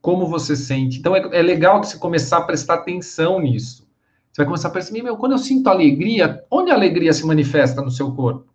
como 0.00 0.26
você 0.26 0.56
sente. 0.56 0.98
Então 0.98 1.14
é, 1.14 1.20
é 1.32 1.42
legal 1.42 1.82
você 1.82 1.98
começar 1.98 2.38
a 2.38 2.42
prestar 2.42 2.74
atenção 2.74 3.40
nisso. 3.40 3.88
Você 4.32 4.42
vai 4.42 4.46
começar 4.46 4.68
a 4.68 4.72
perceber, 4.72 5.02
meu, 5.02 5.16
quando 5.16 5.32
eu 5.32 5.38
sinto 5.38 5.68
alegria, 5.68 6.42
onde 6.50 6.70
a 6.70 6.74
alegria 6.74 7.12
se 7.12 7.26
manifesta 7.26 7.82
no 7.82 7.90
seu 7.90 8.12
corpo? 8.12 8.50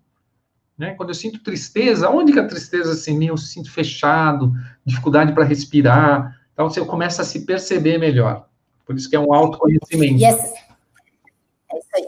Né? 0.77 0.93
Quando 0.95 1.09
eu 1.09 1.15
sinto 1.15 1.43
tristeza, 1.43 2.09
onde 2.09 2.33
que 2.33 2.39
a 2.39 2.47
tristeza 2.47 2.91
assim, 2.91 3.23
eu 3.25 3.37
sinto 3.37 3.71
fechado, 3.71 4.53
dificuldade 4.85 5.33
para 5.33 5.43
respirar. 5.43 6.39
Então 6.53 6.69
você 6.69 6.83
começa 6.83 7.21
a 7.21 7.25
se 7.25 7.45
perceber 7.45 7.97
melhor. 7.97 8.47
Por 8.85 8.95
isso 8.95 9.09
que 9.09 9.15
é 9.15 9.19
um 9.19 9.33
autoconhecimento. 9.33 10.19
E 10.19 10.25
essa, 10.25 10.53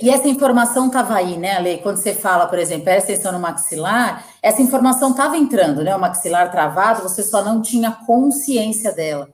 e 0.02 0.10
essa 0.10 0.28
informação 0.28 0.88
estava 0.88 1.16
aí, 1.16 1.38
né, 1.38 1.58
Ale? 1.58 1.78
Quando 1.80 1.98
você 1.98 2.14
fala, 2.14 2.48
por 2.48 2.60
exemplo, 2.60 2.86
presta 2.86 3.12
atenção 3.12 3.32
no 3.32 3.40
maxilar, 3.40 4.26
essa 4.42 4.62
informação 4.62 5.12
estava 5.12 5.38
entrando, 5.38 5.84
né? 5.84 5.96
O 5.96 6.00
maxilar 6.00 6.52
travado, 6.52 7.02
você 7.02 7.24
só 7.24 7.44
não 7.44 7.62
tinha 7.62 7.92
consciência 7.92 8.92
dela. 8.92 9.30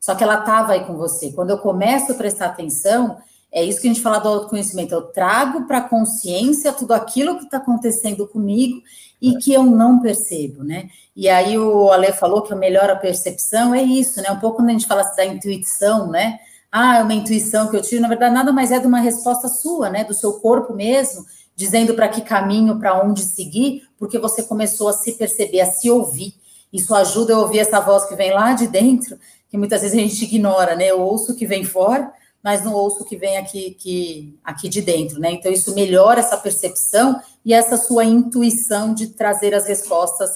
Só 0.00 0.14
que 0.14 0.22
ela 0.22 0.40
estava 0.40 0.72
aí 0.72 0.84
com 0.84 0.96
você. 0.96 1.32
Quando 1.32 1.50
eu 1.50 1.58
começo 1.58 2.12
a 2.12 2.14
prestar 2.14 2.46
atenção, 2.46 3.18
é 3.50 3.64
isso 3.64 3.80
que 3.80 3.88
a 3.88 3.92
gente 3.92 4.02
fala 4.02 4.18
do 4.18 4.28
autoconhecimento. 4.28 4.94
Eu 4.94 5.02
trago 5.02 5.66
para 5.66 5.78
a 5.78 5.88
consciência 5.88 6.72
tudo 6.72 6.92
aquilo 6.92 7.38
que 7.38 7.44
está 7.44 7.56
acontecendo 7.56 8.26
comigo 8.28 8.80
e 9.20 9.36
que 9.38 9.52
eu 9.52 9.64
não 9.64 10.00
percebo, 10.00 10.62
né? 10.62 10.90
E 11.14 11.28
aí 11.28 11.58
o 11.58 11.90
Ale 11.90 12.12
falou 12.12 12.42
que 12.42 12.52
a 12.52 12.56
melhor 12.56 12.98
percepção 13.00 13.74
é 13.74 13.82
isso, 13.82 14.20
né? 14.20 14.30
Um 14.30 14.38
pouco 14.38 14.58
quando 14.58 14.68
a 14.68 14.72
gente 14.72 14.86
fala 14.86 15.02
da 15.02 15.24
intuição, 15.24 16.10
né? 16.10 16.38
Ah, 16.70 16.98
é 16.98 17.02
uma 17.02 17.14
intuição 17.14 17.68
que 17.68 17.76
eu 17.76 17.82
tive, 17.82 18.00
na 18.00 18.08
verdade, 18.08 18.34
nada 18.34 18.52
mais 18.52 18.70
é 18.70 18.78
de 18.78 18.86
uma 18.86 19.00
resposta 19.00 19.48
sua, 19.48 19.88
né, 19.88 20.04
do 20.04 20.14
seu 20.14 20.34
corpo 20.34 20.74
mesmo, 20.74 21.24
dizendo 21.54 21.94
para 21.94 22.08
que 22.08 22.20
caminho, 22.20 22.78
para 22.78 23.02
onde 23.02 23.22
seguir, 23.22 23.88
porque 23.98 24.18
você 24.18 24.42
começou 24.42 24.88
a 24.88 24.92
se 24.92 25.12
perceber, 25.12 25.60
a 25.60 25.66
se 25.66 25.90
ouvir. 25.90 26.34
Isso 26.72 26.94
ajuda 26.94 27.34
a 27.34 27.38
ouvir 27.38 27.60
essa 27.60 27.80
voz 27.80 28.04
que 28.04 28.14
vem 28.14 28.32
lá 28.32 28.52
de 28.52 28.66
dentro, 28.66 29.18
que 29.48 29.56
muitas 29.56 29.80
vezes 29.80 29.96
a 29.96 30.00
gente 30.00 30.22
ignora, 30.24 30.74
né? 30.74 30.90
Eu 30.90 31.00
ouço 31.00 31.32
o 31.32 31.34
que 31.34 31.46
vem 31.46 31.64
fora, 31.64 32.12
mas 32.42 32.62
não 32.62 32.74
ouço 32.74 33.02
o 33.02 33.04
que 33.04 33.16
vem 33.16 33.38
aqui, 33.38 33.70
que, 33.78 34.38
aqui 34.44 34.68
de 34.68 34.82
dentro, 34.82 35.18
né? 35.18 35.32
Então, 35.32 35.50
isso 35.50 35.74
melhora 35.74 36.20
essa 36.20 36.36
percepção 36.36 37.20
e 37.44 37.54
essa 37.54 37.76
sua 37.76 38.04
intuição 38.04 38.92
de 38.92 39.08
trazer 39.08 39.54
as 39.54 39.66
respostas 39.66 40.30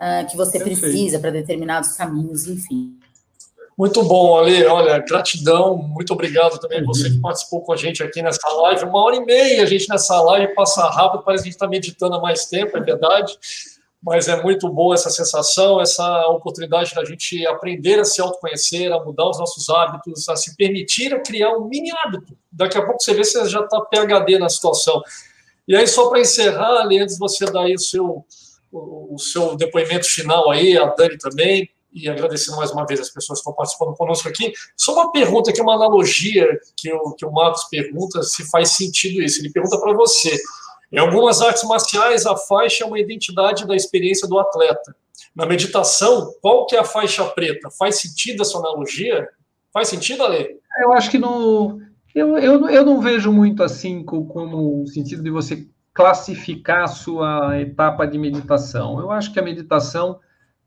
uh, 0.00 0.26
que 0.30 0.36
você 0.36 0.58
Perfeito. 0.58 0.80
precisa 0.80 1.18
para 1.18 1.30
determinados 1.30 1.92
caminhos, 1.92 2.46
enfim. 2.46 2.98
Muito 3.82 4.00
bom, 4.04 4.38
Ale. 4.38 4.64
Olha, 4.66 4.96
gratidão, 4.98 5.76
muito 5.76 6.12
obrigado 6.12 6.56
também 6.60 6.78
a 6.78 6.84
você 6.84 7.10
que 7.10 7.20
participou 7.20 7.62
com 7.62 7.72
a 7.72 7.76
gente 7.76 8.00
aqui 8.00 8.22
nessa 8.22 8.48
live. 8.48 8.84
Uma 8.84 9.02
hora 9.02 9.16
e 9.16 9.24
meia 9.24 9.60
a 9.60 9.66
gente 9.66 9.88
nessa 9.88 10.22
live 10.22 10.54
passa 10.54 10.88
rápido, 10.88 11.24
parece 11.24 11.42
que 11.42 11.48
a 11.48 11.50
gente 11.50 11.56
está 11.56 11.66
meditando 11.66 12.14
há 12.14 12.20
mais 12.20 12.46
tempo, 12.46 12.78
é 12.78 12.80
verdade. 12.80 13.36
Mas 14.00 14.28
é 14.28 14.40
muito 14.40 14.68
boa 14.68 14.94
essa 14.94 15.10
sensação, 15.10 15.80
essa 15.80 16.28
oportunidade 16.28 16.94
da 16.94 17.04
gente 17.04 17.44
aprender 17.48 17.98
a 17.98 18.04
se 18.04 18.20
autoconhecer, 18.20 18.92
a 18.92 19.02
mudar 19.02 19.28
os 19.28 19.40
nossos 19.40 19.68
hábitos, 19.68 20.28
a 20.28 20.36
se 20.36 20.54
permitir 20.54 21.12
a 21.12 21.18
criar 21.18 21.50
um 21.56 21.66
mini 21.66 21.90
hábito. 21.90 22.38
Daqui 22.52 22.78
a 22.78 22.86
pouco 22.86 23.02
você 23.02 23.12
vê 23.12 23.24
se 23.24 23.32
você 23.32 23.48
já 23.48 23.62
está 23.62 23.80
PHD 23.80 24.38
na 24.38 24.48
situação. 24.48 25.02
E 25.66 25.74
aí, 25.74 25.88
só 25.88 26.08
para 26.08 26.20
encerrar, 26.20 26.82
Ali, 26.82 27.00
antes 27.00 27.16
de 27.16 27.20
você 27.20 27.46
dar 27.46 27.62
aí 27.62 27.74
o 27.74 27.80
seu, 27.80 28.24
o, 28.70 29.16
o 29.16 29.18
seu 29.18 29.56
depoimento 29.56 30.06
final 30.06 30.52
aí, 30.52 30.78
a 30.78 30.86
Dani 30.86 31.18
também, 31.18 31.68
e 31.92 32.08
agradecendo 32.08 32.56
mais 32.56 32.70
uma 32.70 32.86
vez 32.86 33.00
as 33.00 33.10
pessoas 33.10 33.38
que 33.38 33.42
estão 33.42 33.52
participando 33.52 33.94
conosco 33.94 34.28
aqui. 34.28 34.52
Só 34.76 34.94
uma 34.94 35.12
pergunta 35.12 35.50
aqui, 35.50 35.60
uma 35.60 35.74
analogia 35.74 36.48
que 36.76 36.92
o, 36.92 37.12
que 37.12 37.26
o 37.26 37.32
Marcos 37.32 37.64
pergunta 37.64 38.22
se 38.22 38.48
faz 38.50 38.70
sentido 38.70 39.22
isso. 39.22 39.40
Ele 39.40 39.50
pergunta 39.50 39.78
para 39.78 39.92
você. 39.92 40.36
Em 40.90 40.98
algumas 40.98 41.40
artes 41.40 41.62
marciais, 41.64 42.26
a 42.26 42.36
faixa 42.36 42.84
é 42.84 42.86
uma 42.86 42.98
identidade 42.98 43.66
da 43.66 43.74
experiência 43.74 44.28
do 44.28 44.38
atleta. 44.38 44.94
Na 45.34 45.46
meditação, 45.46 46.34
qual 46.40 46.66
que 46.66 46.76
é 46.76 46.80
a 46.80 46.84
faixa 46.84 47.24
preta? 47.24 47.70
Faz 47.70 48.00
sentido 48.00 48.42
essa 48.42 48.58
analogia? 48.58 49.28
Faz 49.72 49.88
sentido, 49.88 50.22
Ale? 50.22 50.58
Eu 50.80 50.92
acho 50.92 51.10
que 51.10 51.18
não. 51.18 51.80
Eu, 52.14 52.36
eu, 52.36 52.68
eu 52.68 52.84
não 52.84 53.00
vejo 53.00 53.32
muito 53.32 53.62
assim 53.62 54.04
como 54.04 54.82
o 54.82 54.86
sentido 54.86 55.22
de 55.22 55.30
você 55.30 55.66
classificar 55.94 56.84
a 56.84 56.88
sua 56.88 57.58
etapa 57.60 58.06
de 58.06 58.18
meditação. 58.18 59.00
Eu 59.00 59.10
acho 59.10 59.32
que 59.32 59.38
a 59.38 59.42
meditação 59.42 60.18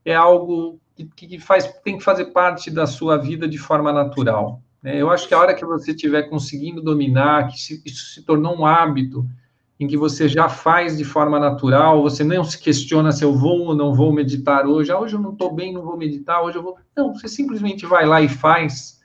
é 0.04 0.14
algo 0.14 0.80
que, 1.04 1.26
que 1.26 1.38
faz, 1.38 1.66
tem 1.84 1.98
que 1.98 2.04
fazer 2.04 2.26
parte 2.26 2.70
da 2.70 2.86
sua 2.86 3.16
vida 3.16 3.46
de 3.46 3.58
forma 3.58 3.92
natural. 3.92 4.62
Né? 4.82 5.00
Eu 5.00 5.10
acho 5.10 5.28
que 5.28 5.34
a 5.34 5.38
hora 5.38 5.54
que 5.54 5.64
você 5.64 5.90
estiver 5.90 6.22
conseguindo 6.24 6.80
dominar, 6.80 7.48
que 7.48 7.60
se, 7.60 7.82
isso 7.84 8.14
se 8.14 8.22
tornou 8.22 8.56
um 8.56 8.64
hábito, 8.64 9.28
em 9.78 9.86
que 9.86 9.96
você 9.96 10.26
já 10.26 10.48
faz 10.48 10.96
de 10.96 11.04
forma 11.04 11.38
natural, 11.38 12.02
você 12.02 12.24
não 12.24 12.44
se 12.44 12.58
questiona 12.58 13.12
se 13.12 13.22
eu 13.22 13.34
vou 13.34 13.66
ou 13.66 13.74
não 13.74 13.92
vou 13.92 14.10
meditar 14.12 14.66
hoje, 14.66 14.90
ah, 14.90 14.98
hoje 14.98 15.14
eu 15.14 15.20
não 15.20 15.32
estou 15.32 15.54
bem, 15.54 15.72
não 15.72 15.82
vou 15.82 15.98
meditar, 15.98 16.42
hoje 16.42 16.56
eu 16.56 16.62
vou. 16.62 16.76
Não, 16.96 17.12
você 17.12 17.28
simplesmente 17.28 17.84
vai 17.84 18.06
lá 18.06 18.22
e 18.22 18.28
faz. 18.28 19.00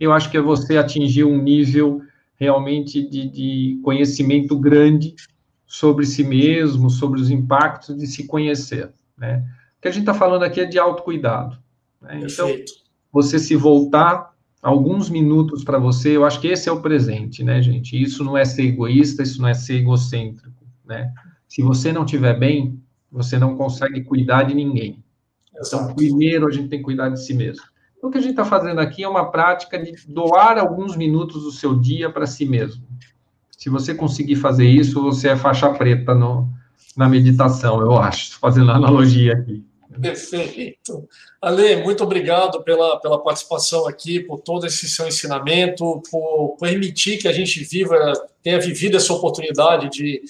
Eu 0.00 0.12
acho 0.12 0.30
que 0.30 0.36
é 0.36 0.40
você 0.40 0.78
atingir 0.78 1.24
um 1.24 1.42
nível 1.42 2.00
realmente 2.36 3.06
de, 3.06 3.28
de 3.28 3.80
conhecimento 3.84 4.58
grande 4.58 5.14
sobre 5.66 6.06
si 6.06 6.24
mesmo, 6.24 6.88
sobre 6.88 7.20
os 7.20 7.30
impactos 7.30 7.96
de 7.96 8.06
se 8.06 8.26
conhecer, 8.26 8.92
né? 9.16 9.44
Que 9.84 9.88
a 9.88 9.90
gente 9.90 10.04
está 10.04 10.14
falando 10.14 10.44
aqui 10.44 10.62
é 10.62 10.64
de 10.64 10.78
autocuidado. 10.78 11.58
Né? 12.00 12.20
Então, 12.22 12.48
você 13.12 13.38
se 13.38 13.54
voltar 13.54 14.32
alguns 14.62 15.10
minutos 15.10 15.62
para 15.62 15.78
você, 15.78 16.16
eu 16.16 16.24
acho 16.24 16.40
que 16.40 16.48
esse 16.48 16.70
é 16.70 16.72
o 16.72 16.80
presente, 16.80 17.44
né, 17.44 17.60
gente? 17.60 18.02
Isso 18.02 18.24
não 18.24 18.34
é 18.34 18.46
ser 18.46 18.62
egoísta, 18.62 19.22
isso 19.22 19.42
não 19.42 19.48
é 19.48 19.52
ser 19.52 19.74
egocêntrico, 19.74 20.64
né? 20.86 21.12
Se 21.46 21.60
você 21.60 21.92
não 21.92 22.06
estiver 22.06 22.32
bem, 22.32 22.80
você 23.12 23.38
não 23.38 23.58
consegue 23.58 24.02
cuidar 24.04 24.44
de 24.44 24.54
ninguém. 24.54 25.04
Então, 25.54 25.92
primeiro 25.92 26.48
a 26.48 26.50
gente 26.50 26.68
tem 26.68 26.78
que 26.78 26.84
cuidar 26.86 27.10
de 27.10 27.22
si 27.22 27.34
mesmo. 27.34 27.64
Então, 27.98 28.08
o 28.08 28.10
que 28.10 28.16
a 28.16 28.22
gente 28.22 28.30
está 28.30 28.44
fazendo 28.46 28.80
aqui 28.80 29.04
é 29.04 29.08
uma 29.08 29.30
prática 29.30 29.78
de 29.78 29.92
doar 30.08 30.56
alguns 30.56 30.96
minutos 30.96 31.42
do 31.42 31.52
seu 31.52 31.78
dia 31.78 32.08
para 32.08 32.26
si 32.26 32.46
mesmo. 32.46 32.82
Se 33.50 33.68
você 33.68 33.94
conseguir 33.94 34.36
fazer 34.36 34.66
isso, 34.66 35.02
você 35.02 35.28
é 35.28 35.36
faixa 35.36 35.68
preta 35.74 36.14
no, 36.14 36.50
na 36.96 37.06
meditação, 37.06 37.82
eu 37.82 37.98
acho, 37.98 38.38
fazendo 38.38 38.70
analogia 38.70 39.34
aqui. 39.34 39.62
Perfeito. 40.00 41.08
Ale, 41.40 41.76
muito 41.76 42.02
obrigado 42.02 42.62
pela, 42.62 42.98
pela 43.00 43.22
participação 43.22 43.86
aqui, 43.86 44.20
por 44.20 44.40
todo 44.40 44.66
esse 44.66 44.88
seu 44.88 45.06
ensinamento, 45.06 46.02
por 46.10 46.56
permitir 46.58 47.18
que 47.18 47.28
a 47.28 47.32
gente 47.32 47.62
viva, 47.64 48.12
tenha 48.42 48.60
vivido 48.60 48.96
essa 48.96 49.12
oportunidade 49.12 49.88
de, 49.90 50.22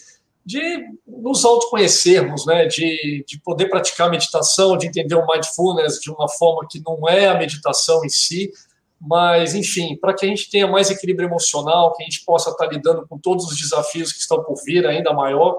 de 0.44 0.86
nos 1.06 1.44
autoconhecermos, 1.44 2.44
né? 2.46 2.66
de, 2.66 3.24
de 3.26 3.40
poder 3.40 3.68
praticar 3.68 4.10
meditação, 4.10 4.76
de 4.76 4.86
entender 4.86 5.14
o 5.14 5.26
mindfulness 5.26 6.00
de 6.00 6.10
uma 6.10 6.28
forma 6.28 6.66
que 6.70 6.82
não 6.84 7.08
é 7.08 7.28
a 7.28 7.38
meditação 7.38 8.04
em 8.04 8.10
si, 8.10 8.52
mas, 9.00 9.54
enfim, 9.54 9.96
para 9.96 10.14
que 10.14 10.24
a 10.24 10.28
gente 10.28 10.50
tenha 10.50 10.66
mais 10.66 10.90
equilíbrio 10.90 11.28
emocional, 11.28 11.92
que 11.92 12.02
a 12.02 12.06
gente 12.06 12.24
possa 12.24 12.50
estar 12.50 12.66
lidando 12.66 13.06
com 13.06 13.18
todos 13.18 13.44
os 13.44 13.58
desafios 13.58 14.12
que 14.12 14.18
estão 14.18 14.42
por 14.42 14.56
vir, 14.64 14.86
ainda 14.86 15.12
maior, 15.12 15.58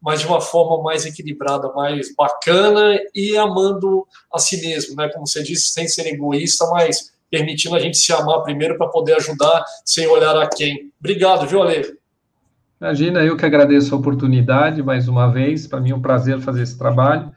mas 0.00 0.20
de 0.20 0.26
uma 0.26 0.40
forma 0.40 0.82
mais 0.82 1.04
equilibrada, 1.04 1.72
mais 1.72 2.14
bacana 2.14 2.98
e 3.14 3.36
amando 3.36 4.06
a 4.32 4.38
si 4.38 4.60
mesmo, 4.60 4.96
né? 4.96 5.08
Como 5.08 5.26
você 5.26 5.42
disse, 5.42 5.70
sem 5.70 5.88
ser 5.88 6.06
egoísta, 6.06 6.66
mas 6.70 7.12
permitindo 7.30 7.74
a 7.74 7.80
gente 7.80 7.98
se 7.98 8.12
amar 8.12 8.42
primeiro 8.42 8.76
para 8.78 8.88
poder 8.88 9.14
ajudar 9.14 9.64
sem 9.84 10.06
olhar 10.06 10.36
a 10.36 10.48
quem. 10.48 10.92
Obrigado, 11.00 11.46
viu, 11.46 11.62
Ale? 11.62 11.96
Imagina, 12.80 13.24
eu 13.24 13.36
que 13.36 13.46
agradeço 13.46 13.94
a 13.94 13.98
oportunidade 13.98 14.82
mais 14.82 15.08
uma 15.08 15.32
vez. 15.32 15.66
Para 15.66 15.80
mim 15.80 15.90
é 15.90 15.94
um 15.94 16.02
prazer 16.02 16.38
fazer 16.40 16.62
esse 16.62 16.76
trabalho. 16.78 17.32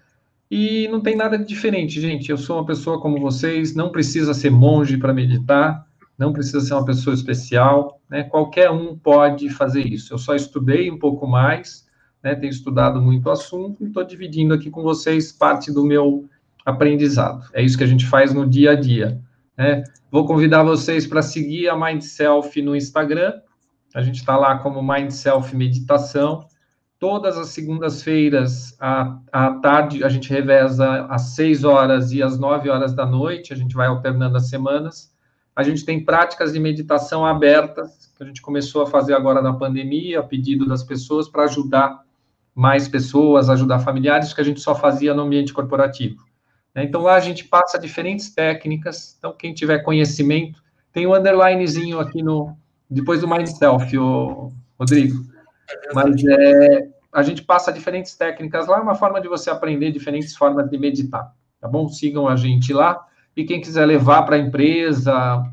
E 0.52 0.88
não 0.90 1.00
tem 1.00 1.16
nada 1.16 1.38
de 1.38 1.46
diferente, 1.46 2.02
gente. 2.02 2.30
Eu 2.30 2.38
sou 2.38 2.58
uma 2.58 2.66
pessoa 2.66 3.00
como 3.00 3.20
vocês, 3.20 3.76
não 3.76 3.92
precisa 3.92 4.34
ser 4.34 4.50
monge 4.50 4.98
para 4.98 5.14
meditar, 5.14 5.86
não 6.18 6.34
precisa 6.34 6.60
ser 6.60 6.74
uma 6.74 6.84
pessoa 6.84 7.14
especial, 7.14 8.02
né? 8.10 8.24
Qualquer 8.24 8.70
um 8.70 8.98
pode 8.98 9.50
fazer 9.50 9.86
isso. 9.86 10.14
Eu 10.14 10.18
só 10.18 10.36
estudei 10.36 10.92
um 10.92 11.00
pouco 11.00 11.26
mais, 11.26 11.88
né? 12.24 12.36
Tenho 12.36 12.52
estudado 12.52 13.02
muito 13.02 13.28
o 13.28 13.32
assunto 13.32 13.84
e 13.84 13.88
estou 13.88 14.04
dividindo 14.04 14.54
aqui 14.54 14.70
com 14.70 14.82
vocês 14.82 15.32
parte 15.32 15.72
do 15.72 15.84
meu 15.86 16.28
aprendizado. 16.66 17.48
É 17.54 17.62
isso 17.62 17.78
que 17.78 17.84
a 17.84 17.88
gente 17.88 18.06
faz 18.06 18.34
no 18.34 18.48
dia 18.48 18.72
a 18.72 18.76
dia. 18.76 19.20
Né? 19.58 19.84
Vou 20.12 20.26
convidar 20.26 20.64
vocês 20.64 21.06
para 21.08 21.22
seguir 21.22 21.70
a 21.70 21.78
Mind 21.78 22.02
Self 22.02 22.62
no 22.62 22.76
Instagram. 22.76 23.34
A 23.94 24.02
gente 24.02 24.18
está 24.18 24.38
lá 24.38 24.58
como 24.60 24.82
Mind 24.82 25.12
Self 25.12 25.56
Meditação. 25.56 26.48
Todas 27.00 27.38
as 27.38 27.50
segundas-feiras, 27.50 28.76
à, 28.80 29.18
à 29.32 29.54
tarde, 29.54 30.04
a 30.04 30.10
gente 30.10 30.30
reveza 30.30 31.06
às 31.06 31.34
6 31.36 31.64
horas 31.64 32.12
e 32.12 32.22
às 32.22 32.38
9 32.38 32.70
horas 32.70 32.94
da 32.94 33.06
noite, 33.06 33.54
a 33.54 33.56
gente 33.56 33.74
vai 33.74 33.88
alternando 33.88 34.36
as 34.36 34.50
semanas. 34.50 35.14
A 35.56 35.64
gente 35.64 35.86
tem 35.86 36.04
práticas 36.04 36.52
de 36.52 36.60
meditação 36.60 37.26
abertas, 37.26 38.12
que 38.16 38.24
a 38.24 38.26
gente 38.26 38.42
começou 38.42 38.82
a 38.82 38.88
fazer 38.88 39.14
agora 39.14 39.42
na 39.42 39.54
pandemia, 39.54 40.20
a 40.20 40.24
pedido 40.24 40.68
das 40.68 40.84
pessoas, 40.84 41.30
para 41.30 41.44
ajudar 41.44 42.02
mais 42.60 42.90
pessoas, 42.90 43.50
ajudar 43.50 43.80
familiares, 43.80 44.34
que 44.34 44.42
a 44.42 44.44
gente 44.44 44.60
só 44.60 44.76
fazia 44.76 45.14
no 45.14 45.22
ambiente 45.22 45.54
corporativo. 45.54 46.26
Então 46.76 47.04
lá 47.04 47.16
a 47.16 47.20
gente 47.22 47.46
passa 47.46 47.80
diferentes 47.80 48.34
técnicas, 48.34 49.16
então 49.18 49.32
quem 49.32 49.54
tiver 49.54 49.80
conhecimento, 49.80 50.62
tem 50.92 51.08
um 51.08 51.16
underlinezinho 51.16 52.02
aqui 52.02 52.22
no, 52.22 52.58
depois 52.90 53.22
do 53.22 53.30
Mind 53.30 53.48
Self, 53.48 53.98
o 53.98 54.52
Rodrigo. 54.78 55.24
Mas 55.94 56.22
é, 56.26 56.90
a 57.14 57.24
gente 57.24 57.44
passa 57.44 57.72
diferentes 57.72 58.14
técnicas 58.16 58.68
lá, 58.68 58.78
é 58.78 58.82
uma 58.82 58.96
forma 58.96 59.22
de 59.22 59.30
você 59.30 59.50
aprender 59.50 59.92
diferentes 59.92 60.36
formas 60.36 60.70
de 60.70 60.78
meditar, 60.78 61.34
tá 61.62 61.68
bom? 61.68 61.88
Sigam 61.88 62.28
a 62.28 62.36
gente 62.36 62.74
lá. 62.74 63.06
E 63.38 63.46
quem 63.46 63.62
quiser 63.62 63.86
levar 63.86 64.24
para 64.24 64.36
a 64.36 64.40
empresa, 64.40 65.44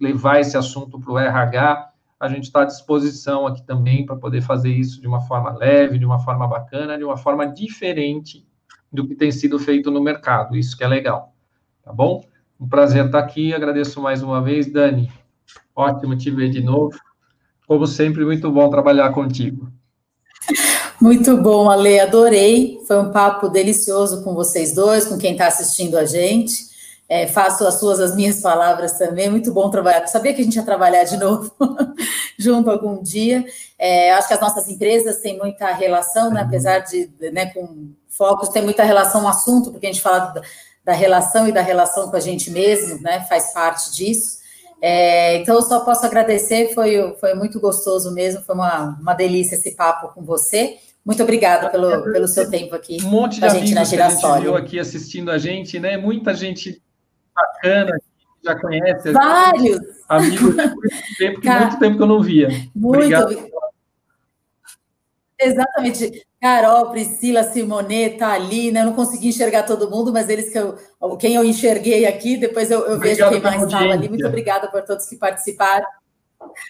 levar 0.00 0.40
esse 0.40 0.56
assunto 0.56 0.98
para 0.98 1.12
o 1.12 1.18
RH, 1.18 1.91
a 2.22 2.28
gente 2.28 2.44
está 2.44 2.62
à 2.62 2.64
disposição 2.64 3.48
aqui 3.48 3.66
também 3.66 4.06
para 4.06 4.14
poder 4.14 4.42
fazer 4.42 4.72
isso 4.72 5.00
de 5.00 5.08
uma 5.08 5.22
forma 5.22 5.50
leve, 5.58 5.98
de 5.98 6.04
uma 6.04 6.20
forma 6.20 6.46
bacana, 6.46 6.96
de 6.96 7.02
uma 7.02 7.16
forma 7.16 7.44
diferente 7.44 8.46
do 8.92 9.08
que 9.08 9.16
tem 9.16 9.32
sido 9.32 9.58
feito 9.58 9.90
no 9.90 10.00
mercado. 10.00 10.56
Isso 10.56 10.76
que 10.76 10.84
é 10.84 10.86
legal, 10.86 11.34
tá 11.82 11.92
bom? 11.92 12.24
Um 12.60 12.68
prazer 12.68 13.06
estar 13.06 13.18
aqui, 13.18 13.52
agradeço 13.52 14.00
mais 14.00 14.22
uma 14.22 14.40
vez, 14.40 14.70
Dani. 14.70 15.10
Ótimo 15.74 16.16
te 16.16 16.30
ver 16.30 16.48
de 16.48 16.62
novo. 16.62 16.96
Como 17.66 17.88
sempre, 17.88 18.24
muito 18.24 18.52
bom 18.52 18.70
trabalhar 18.70 19.10
contigo. 19.10 19.68
Muito 21.00 21.36
bom, 21.38 21.68
Ale, 21.68 21.98
adorei. 21.98 22.78
Foi 22.86 23.00
um 23.00 23.10
papo 23.10 23.48
delicioso 23.48 24.22
com 24.22 24.32
vocês 24.32 24.72
dois, 24.72 25.06
com 25.06 25.18
quem 25.18 25.32
está 25.32 25.48
assistindo 25.48 25.98
a 25.98 26.04
gente. 26.04 26.71
É, 27.12 27.26
faço 27.26 27.66
as 27.66 27.78
suas, 27.78 28.00
as 28.00 28.16
minhas 28.16 28.40
palavras 28.40 28.92
também. 28.92 29.28
Muito 29.28 29.52
bom 29.52 29.68
trabalhar. 29.68 30.06
Sabia 30.06 30.32
que 30.32 30.40
a 30.40 30.44
gente 30.44 30.56
ia 30.56 30.62
trabalhar 30.62 31.04
de 31.04 31.18
novo 31.18 31.54
junto 32.40 32.70
algum 32.70 33.02
dia. 33.02 33.44
É, 33.78 34.14
acho 34.14 34.28
que 34.28 34.32
as 34.32 34.40
nossas 34.40 34.66
empresas 34.66 35.18
têm 35.18 35.36
muita 35.36 35.66
relação, 35.74 36.30
né, 36.30 36.40
apesar 36.40 36.78
de, 36.78 37.10
né, 37.30 37.52
com 37.52 37.90
focos, 38.08 38.48
tem 38.48 38.62
muita 38.62 38.82
relação 38.82 39.20
no 39.20 39.28
assunto, 39.28 39.70
porque 39.70 39.86
a 39.86 39.92
gente 39.92 40.00
fala 40.00 40.32
da, 40.82 40.94
relação 40.94 41.46
e 41.46 41.52
da 41.52 41.60
relação 41.60 42.08
com 42.08 42.16
a 42.16 42.20
gente 42.20 42.50
mesmo, 42.50 43.02
né, 43.02 43.26
faz 43.28 43.52
parte 43.52 43.92
disso. 43.92 44.38
É, 44.80 45.36
então, 45.36 45.56
eu 45.56 45.62
só 45.62 45.80
posso 45.80 46.06
agradecer, 46.06 46.72
foi, 46.72 47.14
foi 47.20 47.34
muito 47.34 47.60
gostoso 47.60 48.10
mesmo, 48.14 48.40
foi 48.40 48.54
uma, 48.54 48.98
uma 48.98 49.12
delícia 49.12 49.56
esse 49.56 49.72
papo 49.72 50.14
com 50.14 50.24
você. 50.24 50.78
Muito 51.04 51.22
obrigada 51.22 51.68
pelo, 51.68 52.10
pelo 52.10 52.26
seu 52.26 52.48
tempo 52.48 52.74
aqui. 52.74 52.96
Um 53.04 53.10
monte 53.10 53.38
de 53.38 53.50
gente 53.50 53.74
na 53.74 53.84
Girassol. 53.84 54.18
que 54.18 54.26
a 54.26 54.34
gente 54.36 54.42
viu 54.44 54.56
aqui 54.56 54.78
assistindo 54.78 55.30
a 55.30 55.36
gente, 55.36 55.78
né? 55.78 55.98
Muita 55.98 56.32
gente 56.32 56.80
bacana, 57.34 57.92
que 58.40 58.46
já 58.46 58.58
conhece. 58.58 59.12
Vários! 59.12 59.80
Amigos 60.08 60.56
de 60.56 60.66
muito 60.66 61.16
tempo, 61.18 61.40
que 61.40 61.50
muito 61.50 61.78
tempo 61.78 61.96
que 61.96 62.02
eu 62.02 62.06
não 62.06 62.22
via. 62.22 62.48
Muito. 62.74 62.96
Obrigado. 62.96 63.52
Exatamente. 65.38 66.26
Carol, 66.40 66.90
Priscila, 66.90 67.44
Simone, 67.44 68.10
tá 68.10 68.32
ali, 68.32 68.70
né? 68.70 68.80
Eu 68.80 68.86
não 68.86 68.94
consegui 68.94 69.28
enxergar 69.28 69.62
todo 69.62 69.90
mundo, 69.90 70.12
mas 70.12 70.28
eles 70.28 70.50
que 70.50 70.58
eu, 70.58 70.76
quem 71.16 71.34
eu 71.34 71.44
enxerguei 71.44 72.04
aqui, 72.04 72.36
depois 72.36 72.70
eu, 72.70 72.80
eu 72.80 72.98
vejo 72.98 73.28
quem 73.28 73.40
mais 73.40 73.62
estava 73.62 73.92
ali. 73.92 74.08
Muito 74.08 74.26
obrigada 74.26 74.68
por 74.68 74.82
todos 74.82 75.06
que 75.06 75.16
participaram. 75.16 75.86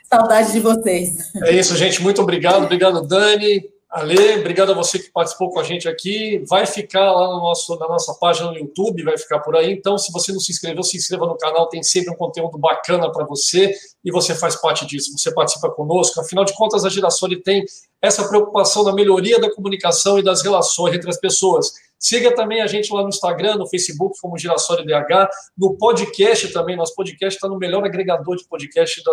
Saudade 0.05 0.53
de 0.53 0.61
vocês. 0.61 1.33
É 1.43 1.53
isso, 1.53 1.75
gente. 1.77 2.03
Muito 2.03 2.21
obrigado. 2.21 2.65
Obrigado, 2.65 3.07
Dani. 3.07 3.63
Ale, 3.93 4.39
obrigado 4.39 4.73
a 4.73 4.75
você 4.75 4.99
que 4.99 5.11
participou 5.11 5.51
com 5.51 5.61
a 5.61 5.63
gente 5.63 5.87
aqui. 5.87 6.43
Vai 6.49 6.65
ficar 6.65 7.13
lá 7.13 7.27
no 7.27 7.41
nosso, 7.43 7.79
na 7.79 7.87
nossa 7.87 8.15
página 8.15 8.51
no 8.51 8.57
YouTube, 8.57 9.03
vai 9.03 9.19
ficar 9.19 9.41
por 9.41 9.55
aí. 9.55 9.71
Então, 9.71 9.99
se 9.99 10.11
você 10.11 10.33
não 10.33 10.41
se 10.41 10.51
inscreveu, 10.51 10.83
se 10.83 10.97
inscreva 10.97 11.27
no 11.27 11.37
canal, 11.37 11.69
tem 11.69 11.83
sempre 11.83 12.11
um 12.11 12.17
conteúdo 12.17 12.57
bacana 12.57 13.13
para 13.13 13.27
você 13.27 13.71
e 14.03 14.11
você 14.11 14.35
faz 14.35 14.57
parte 14.57 14.87
disso. 14.87 15.13
Você 15.19 15.31
participa 15.35 15.69
conosco. 15.69 16.19
Afinal 16.23 16.43
de 16.43 16.55
contas, 16.55 16.87
a 16.87 16.89
Girassol 16.89 17.29
tem 17.45 17.67
essa 18.01 18.27
preocupação 18.27 18.83
na 18.83 18.95
melhoria 18.95 19.39
da 19.39 19.55
comunicação 19.55 20.19
e 20.19 20.23
das 20.23 20.43
relações 20.43 20.95
entre 20.95 21.11
as 21.11 21.21
pessoas. 21.21 21.71
Siga 21.99 22.35
também 22.35 22.63
a 22.63 22.67
gente 22.67 22.91
lá 22.91 23.03
no 23.03 23.11
Instagram, 23.11 23.57
no 23.57 23.69
Facebook, 23.69 24.19
como 24.23 24.39
Girassol 24.39 24.87
DH, 24.87 25.29
no 25.57 25.77
podcast 25.77 26.49
também. 26.49 26.77
Nosso 26.77 26.95
podcast 26.95 27.37
está 27.37 27.47
no 27.47 27.59
melhor 27.59 27.85
agregador 27.85 28.37
de 28.37 28.45
podcast 28.49 29.05
da, 29.05 29.13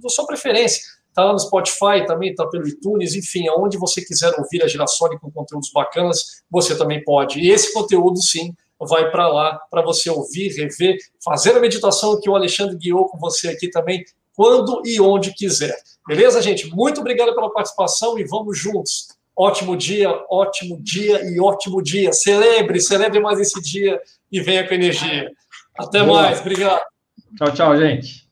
da 0.00 0.08
sua 0.08 0.24
preferência 0.24 0.99
Está 1.10 1.24
lá 1.24 1.32
no 1.32 1.38
Spotify 1.38 2.06
também, 2.06 2.30
está 2.30 2.46
pelo 2.46 2.66
iTunes, 2.66 3.14
enfim, 3.14 3.46
aonde 3.48 3.76
você 3.76 4.00
quiser 4.00 4.32
ouvir 4.38 4.62
a 4.62 4.68
Girassoli 4.68 5.18
com 5.18 5.30
conteúdos 5.30 5.70
bacanas, 5.72 6.42
você 6.50 6.76
também 6.76 7.02
pode. 7.04 7.40
E 7.40 7.50
esse 7.50 7.72
conteúdo, 7.72 8.22
sim, 8.22 8.54
vai 8.80 9.10
para 9.10 9.28
lá 9.28 9.60
para 9.70 9.82
você 9.82 10.08
ouvir, 10.08 10.48
rever, 10.54 10.96
fazer 11.22 11.56
a 11.56 11.60
meditação 11.60 12.18
que 12.20 12.30
o 12.30 12.36
Alexandre 12.36 12.76
guiou 12.76 13.08
com 13.08 13.18
você 13.18 13.48
aqui 13.48 13.68
também, 13.68 14.04
quando 14.34 14.82
e 14.86 15.00
onde 15.00 15.34
quiser. 15.34 15.76
Beleza, 16.06 16.40
gente? 16.40 16.68
Muito 16.74 17.00
obrigado 17.00 17.34
pela 17.34 17.52
participação 17.52 18.18
e 18.18 18.24
vamos 18.24 18.58
juntos. 18.58 19.08
Ótimo 19.36 19.76
dia, 19.76 20.10
ótimo 20.30 20.80
dia 20.80 21.20
e 21.24 21.40
ótimo 21.40 21.82
dia. 21.82 22.12
Celebre, 22.12 22.80
celebre 22.80 23.20
mais 23.20 23.38
esse 23.40 23.60
dia 23.60 24.00
e 24.30 24.40
venha 24.40 24.66
com 24.66 24.74
energia. 24.74 25.30
Até 25.78 26.02
Boa. 26.02 26.22
mais. 26.22 26.40
Obrigado. 26.40 26.82
Tchau, 27.36 27.52
tchau, 27.52 27.76
gente. 27.76 28.29